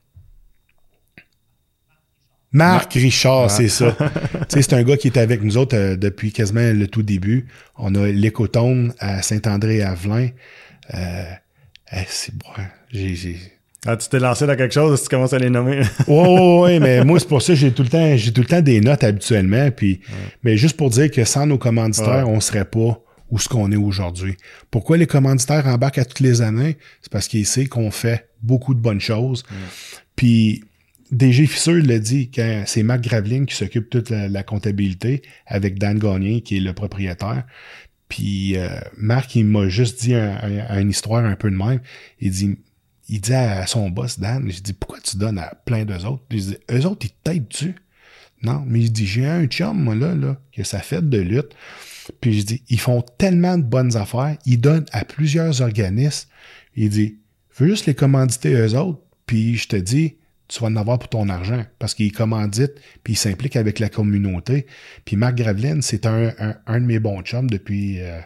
Marc 2.53 2.95
Richard, 2.95 3.45
Ah. 3.45 3.49
c'est 3.49 3.69
ça. 3.69 3.95
c'est 4.49 4.73
un 4.73 4.83
gars 4.83 4.97
qui 4.97 5.09
est 5.09 5.19
avec 5.19 5.43
nous 5.43 5.57
autres 5.59 5.77
euh, 5.77 5.97
depuis 5.97 6.33
quasiment 6.33 6.73
le 6.73 6.87
tout 6.87 7.03
début. 7.03 7.47
On 7.77 7.95
a 7.95 8.07
l'écotone 8.07 8.95
à 8.99 9.21
Saint-André-Avelin. 9.21 10.29
Euh, 10.95 11.25
eh, 11.93 11.97
c'est 12.09 12.35
bon. 12.35 12.47
hein. 12.57 12.67
J'ai. 12.93 13.37
Ah, 13.85 13.97
tu 13.97 14.09
t'es 14.09 14.19
lancé 14.19 14.47
dans 14.47 14.57
quelque 14.57 14.73
chose, 14.75 15.03
tu 15.03 15.09
commences 15.09 15.33
à 15.33 15.39
les 15.39 15.51
nommer. 15.51 15.81
Ouais, 16.09 16.15
ouais, 16.17 16.59
ouais, 16.61 16.81
mais 16.81 17.05
moi, 17.05 17.21
c'est 17.21 17.29
pour 17.29 17.43
ça 17.43 17.53
que 17.53 17.59
j'ai 17.59 17.73
tout 17.73 17.83
le 17.83 17.89
temps, 17.89 18.17
j'ai 18.17 18.33
tout 18.33 18.41
le 18.41 18.47
temps 18.47 18.63
des 18.63 18.81
notes 18.81 19.05
habituellement. 19.05 19.71
Puis, 19.71 20.01
mais 20.43 20.57
juste 20.57 20.77
pour 20.77 20.89
dire 20.91 21.11
que 21.11 21.25
sans 21.25 21.47
nos 21.47 21.59
commanditaires, 21.59 22.29
on 22.29 22.41
serait 22.41 22.65
pas 22.65 23.01
où 23.31 23.39
ce 23.39 23.49
qu'on 23.49 23.71
est 23.73 23.77
aujourd'hui. 23.77 24.37
Pourquoi 24.71 24.97
les 24.97 25.07
commanditaires 25.07 25.67
embarquent 25.67 25.99
à 25.99 26.05
toutes 26.05 26.21
les 26.21 26.43
années? 26.43 26.77
C'est 27.03 27.11
parce 27.13 27.29
qu'ils 27.29 27.47
savent 27.47 27.67
qu'on 27.69 27.91
fait 27.91 28.29
beaucoup 28.43 28.75
de 28.75 28.81
bonnes 28.81 29.01
choses. 29.01 29.45
Puis, 30.15 30.65
DG 31.11 31.47
Fisseur 31.47 31.77
l'a 31.85 31.99
dit, 31.99 32.31
quand 32.31 32.65
c'est 32.67 32.83
Marc 32.83 33.01
Graveline 33.03 33.47
qui 33.47 33.55
s'occupe 33.55 33.91
de 33.93 34.01
toute 34.01 34.11
la, 34.11 34.29
la 34.29 34.43
comptabilité 34.43 35.23
avec 35.47 35.79
Dan 35.79 35.99
Gagné, 35.99 36.41
qui 36.41 36.57
est 36.57 36.61
le 36.61 36.73
propriétaire. 36.73 37.45
Puis, 38.09 38.57
euh, 38.57 38.69
Marc, 38.97 39.35
il 39.35 39.47
m'a 39.47 39.69
juste 39.69 40.01
dit 40.03 40.15
un- 40.15 40.37
un- 40.69 40.81
une 40.81 40.91
histoire 40.91 41.25
un 41.25 41.35
peu 41.37 41.51
de 41.51 41.57
même. 41.57 41.81
Il 42.21 42.31
dit, 42.31 42.57
il 43.09 43.21
dit 43.21 43.35
à 43.35 43.67
son 43.67 43.91
boss, 43.91 44.19
Dan, 44.21 44.51
je 44.51 44.61
dis, 44.61 44.73
pourquoi 44.73 45.01
tu 45.01 45.17
donnes 45.17 45.39
à 45.39 45.55
plein 45.65 45.85
d'eux 45.85 46.05
autres? 46.05 46.23
Je 46.31 46.37
dis, 46.37 46.57
eux 46.71 46.87
autres, 46.87 47.07
ils 47.07 47.15
t'aident-tu? 47.25 47.75
Non, 48.43 48.63
mais 48.67 48.81
il 48.81 48.93
dit, 48.93 49.07
j'ai 49.07 49.27
un 49.27 49.47
chum, 49.47 49.81
moi, 49.83 49.95
là, 49.95 50.15
là, 50.15 50.37
qui 50.53 50.61
a 50.61 50.65
sa 50.65 50.79
fête 50.81 51.09
de 51.09 51.19
lutte. 51.19 51.51
Puis 52.21 52.41
je 52.41 52.47
dis, 52.47 52.63
ils 52.69 52.81
font 52.81 53.03
tellement 53.19 53.59
de 53.59 53.63
bonnes 53.63 53.97
affaires, 53.97 54.37
ils 54.47 54.61
donnent 54.61 54.87
à 54.93 55.05
plusieurs 55.05 55.61
organismes. 55.61 56.29
Il 56.77 56.91
dit, 56.91 57.19
veux 57.59 57.69
juste 57.69 57.87
les 57.87 57.95
commanditer 57.95 58.53
eux 58.55 58.77
autres, 58.77 59.01
puis 59.27 59.57
je 59.57 59.69
te 59.69 59.77
dis, 59.77 60.17
tu 60.49 60.61
vas 60.61 60.69
en 60.69 60.77
avoir 60.77 60.99
pour 60.99 61.09
ton 61.09 61.29
argent, 61.29 61.65
parce 61.79 61.95
qu'ils 61.95 62.13
commanditent, 62.13 62.81
puis 63.03 63.15
ils 63.15 63.17
s'impliquent 63.17 63.57
avec 63.57 63.79
la 63.79 63.89
communauté. 63.89 64.67
Puis 65.05 65.17
Marc 65.17 65.37
Graveline, 65.37 65.83
c'est 65.83 66.07
un, 66.07 66.33
un, 66.67 66.81
de 66.81 66.87
mes 66.87 66.99
bons 66.99 67.23
chums 67.23 67.51
depuis 67.51 68.01
euh, 68.01 68.21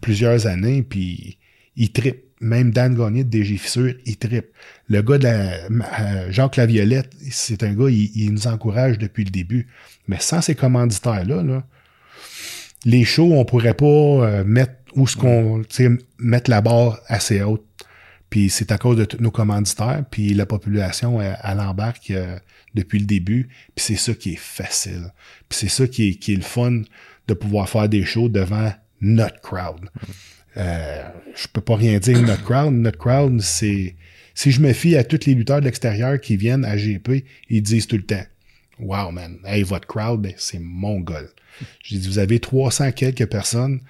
plusieurs 0.00 0.46
années, 0.46 0.82
puis 0.82 1.38
il 1.76 1.92
tripe. 1.92 2.24
Même 2.40 2.72
Dan 2.72 2.96
Gagné 2.96 3.22
de 3.22 3.30
DG 3.30 3.56
Fissure, 3.56 3.94
il 4.04 4.16
tripe. 4.16 4.48
Le 4.88 5.00
gars 5.00 5.16
de 5.16 5.22
la, 5.22 5.52
euh, 5.68 6.32
Jacques 6.32 6.56
Laviolette, 6.56 7.12
c'est 7.30 7.62
un 7.62 7.72
gars, 7.72 7.88
il, 7.88 8.32
nous 8.32 8.48
encourage 8.48 8.98
depuis 8.98 9.22
le 9.22 9.30
début. 9.30 9.68
Mais 10.08 10.18
sans 10.18 10.42
ces 10.42 10.56
commanditaires-là, 10.56 11.44
là, 11.44 11.64
les 12.84 13.04
shows, 13.04 13.32
on 13.32 13.44
pourrait 13.44 13.74
pas 13.74 13.86
euh, 13.86 14.44
mettre 14.44 14.74
où 14.94 15.06
ce 15.06 15.16
qu'on 15.16 15.62
mettre 16.18 16.50
la 16.50 16.60
barre 16.60 17.00
assez 17.06 17.42
haute. 17.42 17.64
Puis 18.28 18.48
c'est 18.48 18.72
à 18.72 18.78
cause 18.78 18.96
de 18.96 19.04
tous 19.04 19.22
nos 19.22 19.30
commanditaires, 19.30 20.04
puis 20.10 20.32
la 20.32 20.46
population 20.46 21.20
à 21.20 21.54
l'embarque 21.54 22.10
euh, 22.10 22.38
depuis 22.74 22.98
le 22.98 23.04
début. 23.04 23.48
Puis 23.74 23.84
c'est 23.84 23.96
ça 23.96 24.14
qui 24.14 24.32
est 24.32 24.40
facile. 24.40 25.12
Puis 25.48 25.58
c'est 25.58 25.68
ça 25.68 25.86
qui 25.86 26.08
est, 26.08 26.14
qui 26.14 26.32
est 26.32 26.36
le 26.36 26.42
fun 26.42 26.82
de 27.28 27.34
pouvoir 27.34 27.68
faire 27.68 27.88
des 27.88 28.04
shows 28.04 28.28
devant 28.28 28.72
notre 29.00 29.40
crowd. 29.40 29.90
Euh, 30.56 31.02
je 31.34 31.46
peux 31.48 31.60
pas 31.60 31.76
rien 31.76 31.98
dire 31.98 32.20
notre 32.22 32.42
crowd. 32.42 32.72
Notre 32.72 32.98
crowd, 32.98 33.40
c'est 33.40 33.96
si 34.34 34.50
je 34.50 34.60
me 34.60 34.72
fie 34.72 34.96
à 34.96 35.04
tous 35.04 35.26
les 35.26 35.34
lutteurs 35.34 35.60
de 35.60 35.66
l'extérieur 35.66 36.18
qui 36.20 36.36
viennent 36.36 36.64
à 36.64 36.76
GP, 36.76 37.24
ils 37.50 37.62
disent 37.62 37.86
tout 37.86 37.96
le 37.96 38.04
temps 38.04 38.24
Wow 38.82 39.12
man, 39.12 39.38
hey, 39.44 39.62
votre 39.62 39.86
crowd, 39.86 40.20
ben, 40.20 40.34
c'est 40.36 40.58
mon 40.58 41.00
goal. 41.00 41.28
J'ai 41.82 41.98
dit, 41.98 42.08
vous 42.08 42.18
avez 42.18 42.40
300 42.40 42.92
quelques 42.92 43.26
personnes, 43.26 43.80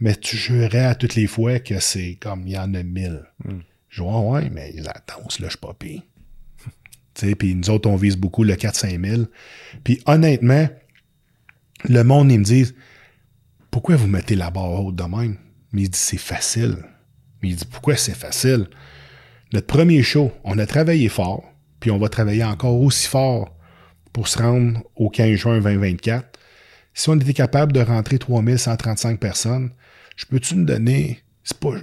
mais 0.00 0.16
tu 0.16 0.36
jurais 0.36 0.84
à 0.84 0.94
toutes 0.94 1.14
les 1.14 1.28
fois 1.28 1.60
que 1.60 1.78
c'est 1.78 2.16
comme 2.20 2.46
il 2.46 2.54
y 2.54 2.58
en 2.58 2.74
a 2.74 2.82
1000. 2.82 3.22
Mm. 3.44 3.58
Je 3.88 4.02
dis, 4.02 4.08
ouais, 4.08 4.50
mais 4.50 4.72
la 4.72 4.94
danse, 5.06 5.38
là, 5.38 5.46
je 5.46 5.50
suis 5.50 5.58
pas 5.58 5.74
pire. 5.74 6.02
puis 7.38 7.54
nous 7.54 7.70
autres, 7.70 7.88
on 7.88 7.96
vise 7.96 8.16
beaucoup 8.16 8.42
le 8.42 8.54
4-5 8.54 9.08
000. 9.08 9.22
Puis 9.84 10.02
honnêtement, 10.06 10.68
le 11.84 12.02
monde, 12.02 12.32
ils 12.32 12.40
me 12.40 12.44
disent, 12.44 12.74
pourquoi 13.70 13.96
vous 13.96 14.08
mettez 14.08 14.34
la 14.34 14.50
barre 14.50 14.84
haute 14.84 14.96
de 14.96 15.04
même? 15.04 15.36
Mais 15.72 15.82
il 15.82 15.90
dit, 15.90 15.98
c'est 15.98 16.18
facile. 16.18 16.78
Mais 17.42 17.50
il 17.50 17.56
dit, 17.56 17.64
pourquoi 17.64 17.96
c'est 17.96 18.16
facile? 18.16 18.66
Notre 19.52 19.66
premier 19.66 20.02
show, 20.02 20.32
on 20.44 20.58
a 20.58 20.66
travaillé 20.66 21.08
fort, 21.08 21.44
puis 21.78 21.90
on 21.90 21.98
va 21.98 22.08
travailler 22.08 22.44
encore 22.44 22.80
aussi 22.80 23.06
fort 23.06 23.54
pour 24.12 24.28
se 24.28 24.38
rendre 24.38 24.82
au 24.96 25.08
15 25.10 25.36
juin 25.36 25.60
2024. 25.60 26.38
Si 26.94 27.08
on 27.08 27.18
était 27.18 27.32
capable 27.32 27.72
de 27.72 27.80
rentrer 27.80 28.18
3135 28.18 29.18
personnes, 29.18 29.70
je 30.16 30.26
peux-tu 30.26 30.56
me 30.56 30.64
donner, 30.64 31.22
c'est 31.42 31.58
pas, 31.58 31.74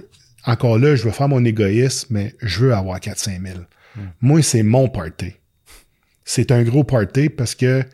encore 0.44 0.78
là, 0.78 0.94
je 0.94 1.02
veux 1.02 1.10
faire 1.10 1.28
mon 1.28 1.44
égoïsme, 1.44 2.14
mais 2.14 2.34
je 2.40 2.66
veux 2.66 2.74
avoir 2.74 2.98
4-5 3.00 3.42
000. 3.42 3.58
Hmm. 3.96 4.00
Moi, 4.20 4.42
c'est 4.42 4.62
mon 4.62 4.88
party. 4.88 5.32
C'est 6.24 6.52
un 6.52 6.62
gros 6.62 6.84
party 6.84 7.28
parce 7.28 7.54
que 7.54 7.84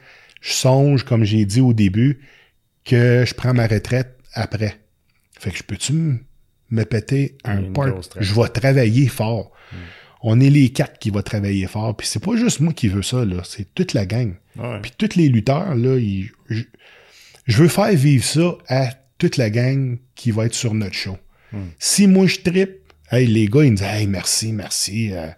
je 0.42 0.52
songe, 0.52 1.04
comme 1.04 1.24
j'ai 1.24 1.46
dit 1.46 1.62
au 1.62 1.72
début, 1.72 2.20
que 2.84 3.24
je 3.26 3.34
prends 3.34 3.54
ma 3.54 3.66
retraite 3.66 4.18
après. 4.34 4.78
Fait 5.38 5.50
que 5.50 5.56
je 5.56 5.62
peux-tu 5.62 6.26
me 6.70 6.84
péter 6.84 7.38
un 7.44 7.72
party? 7.72 8.08
Je 8.20 8.34
vais 8.34 8.48
travailler 8.48 9.08
fort. 9.08 9.52
Hmm 9.72 9.76
on 10.22 10.40
est 10.40 10.50
les 10.50 10.70
quatre 10.70 10.98
qui 10.98 11.10
vont 11.10 11.22
travailler 11.22 11.66
fort. 11.66 11.96
Puis 11.96 12.06
c'est 12.06 12.22
pas 12.22 12.36
juste 12.36 12.60
moi 12.60 12.72
qui 12.72 12.88
veux 12.88 13.02
ça, 13.02 13.24
là. 13.24 13.42
C'est 13.44 13.74
toute 13.74 13.94
la 13.94 14.06
gang. 14.06 14.34
Puis 14.82 14.92
tous 14.96 15.16
les 15.16 15.28
lutteurs, 15.28 15.74
là, 15.74 15.98
je, 16.48 17.62
veux 17.62 17.68
faire 17.68 17.92
vivre 17.92 18.24
ça 18.24 18.56
à 18.68 18.90
toute 19.18 19.36
la 19.36 19.50
gang 19.50 19.98
qui 20.14 20.30
va 20.30 20.46
être 20.46 20.54
sur 20.54 20.74
notre 20.74 20.94
show. 20.94 21.18
Hmm. 21.52 21.66
Si 21.78 22.06
moi 22.06 22.26
je 22.26 22.38
trippe, 22.38 22.80
hey, 23.10 23.26
les 23.26 23.46
gars, 23.46 23.64
ils 23.64 23.72
me 23.72 23.76
disent 23.76 23.86
Hey, 23.86 24.06
merci, 24.06 24.52
merci. 24.52 25.12
Euh, 25.12 25.28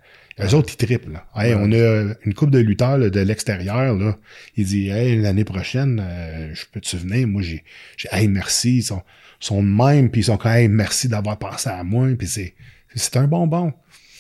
eux 0.41 0.55
autres, 0.55 0.73
ils 0.73 0.87
trippent. 0.87 1.13
Là. 1.13 1.27
Hey, 1.37 1.55
On 1.55 1.71
a 1.73 2.15
une 2.25 2.35
coupe 2.35 2.51
de 2.51 2.61
lutteurs 2.61 2.99
de 2.99 3.21
l'extérieur. 3.21 3.95
Là. 3.95 4.17
Ils 4.57 4.65
disent 4.65 4.91
Hey, 4.91 5.17
l'année 5.21 5.45
prochaine, 5.45 6.01
euh, 6.03 6.55
je 6.55 6.65
peux 6.71 6.81
te 6.81 6.97
venir? 6.97 7.27
Moi, 7.27 7.43
j'ai 7.43 7.65
Hey, 8.13 8.29
merci. 8.29 8.77
Ils 8.77 8.83
sont, 8.83 9.03
sont 9.41 9.63
de 9.63 9.69
même, 9.69 10.11
puis 10.11 10.21
ils 10.21 10.25
sont 10.25 10.37
quand 10.37 10.51
Hey, 10.51 10.69
merci 10.69 11.09
d'avoir 11.09 11.39
pensé 11.39 11.69
à 11.69 11.83
moi. 11.83 12.09
Puis 12.17 12.29
c'est, 12.29 12.55
c'est 12.95 13.17
un 13.17 13.27
bonbon. 13.27 13.73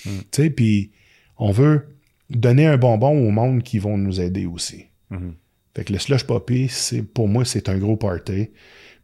Mm. 0.05 0.11
Tu 0.31 0.43
sais, 0.43 0.51
puis 0.51 0.91
on 1.37 1.51
veut 1.51 1.89
donner 2.31 2.67
un 2.67 2.77
bonbon 2.77 3.11
au 3.11 3.31
monde 3.31 3.63
qui 3.63 3.79
vont 3.79 3.97
nous 3.97 4.21
aider 4.21 4.47
aussi. 4.47 4.87
Mm-hmm. 5.11 5.33
Fait 5.75 5.85
que 5.85 5.93
le 5.93 5.99
slush 5.99 6.25
poppy, 6.25 6.69
c'est, 6.69 7.03
pour 7.03 7.29
moi, 7.29 7.45
c'est 7.45 7.69
un 7.69 7.79
gros 7.79 7.97
party. 7.97 8.51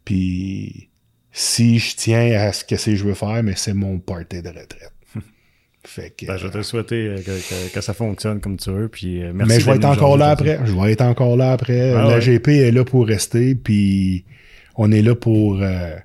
Puis 0.05 0.90
si 1.30 1.78
je 1.78 1.97
tiens 1.97 2.32
à 2.32 2.53
ce 2.53 2.64
que 2.64 2.76
c'est 2.76 2.97
je 2.97 3.05
veux 3.05 3.14
faire, 3.14 3.42
mais 3.42 3.55
c'est 3.57 3.74
mon 3.74 3.99
party 3.99 4.42
de 4.42 4.49
retraite. 4.49 4.92
Fait 5.84 6.11
que, 6.11 6.26
ben, 6.26 6.36
je 6.36 6.47
vais 6.47 6.53
te 6.53 6.62
souhaiter 6.62 7.09
euh, 7.09 7.70
que, 7.72 7.80
ça 7.80 7.92
fonctionne 7.92 8.40
comme 8.40 8.57
tu 8.57 8.70
veux. 8.70 8.88
Puis, 8.88 9.22
euh, 9.22 9.32
merci 9.34 9.49
mais 9.53 9.61
je 9.61 9.66
vais 9.66 9.76
être 9.76 9.84
encore 9.84 10.16
là 10.16 10.30
après. 10.30 10.59
Je 10.64 10.72
vais 10.72 10.92
être 10.92 11.03
encore 11.03 11.36
là 11.36 11.53
après. 11.53 11.92
Ah 11.92 12.09
la 12.09 12.20
GP 12.20 12.49
est 12.49 12.72
là 12.72 12.84
pour 12.84 13.07
rester. 13.07 13.55
Puis 13.55 14.24
on 14.76 14.90
est 14.92 15.03
là 15.03 15.14
pour, 15.14 15.61
euh, 15.61 15.97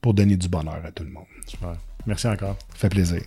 pour 0.00 0.14
donner 0.14 0.36
du 0.36 0.48
bonheur 0.48 0.80
à 0.84 0.90
tout 0.90 1.04
le 1.04 1.10
monde. 1.10 1.24
Super. 1.46 1.76
Merci 2.06 2.28
encore. 2.28 2.56
Ça 2.72 2.76
fait 2.76 2.88
plaisir. 2.88 3.22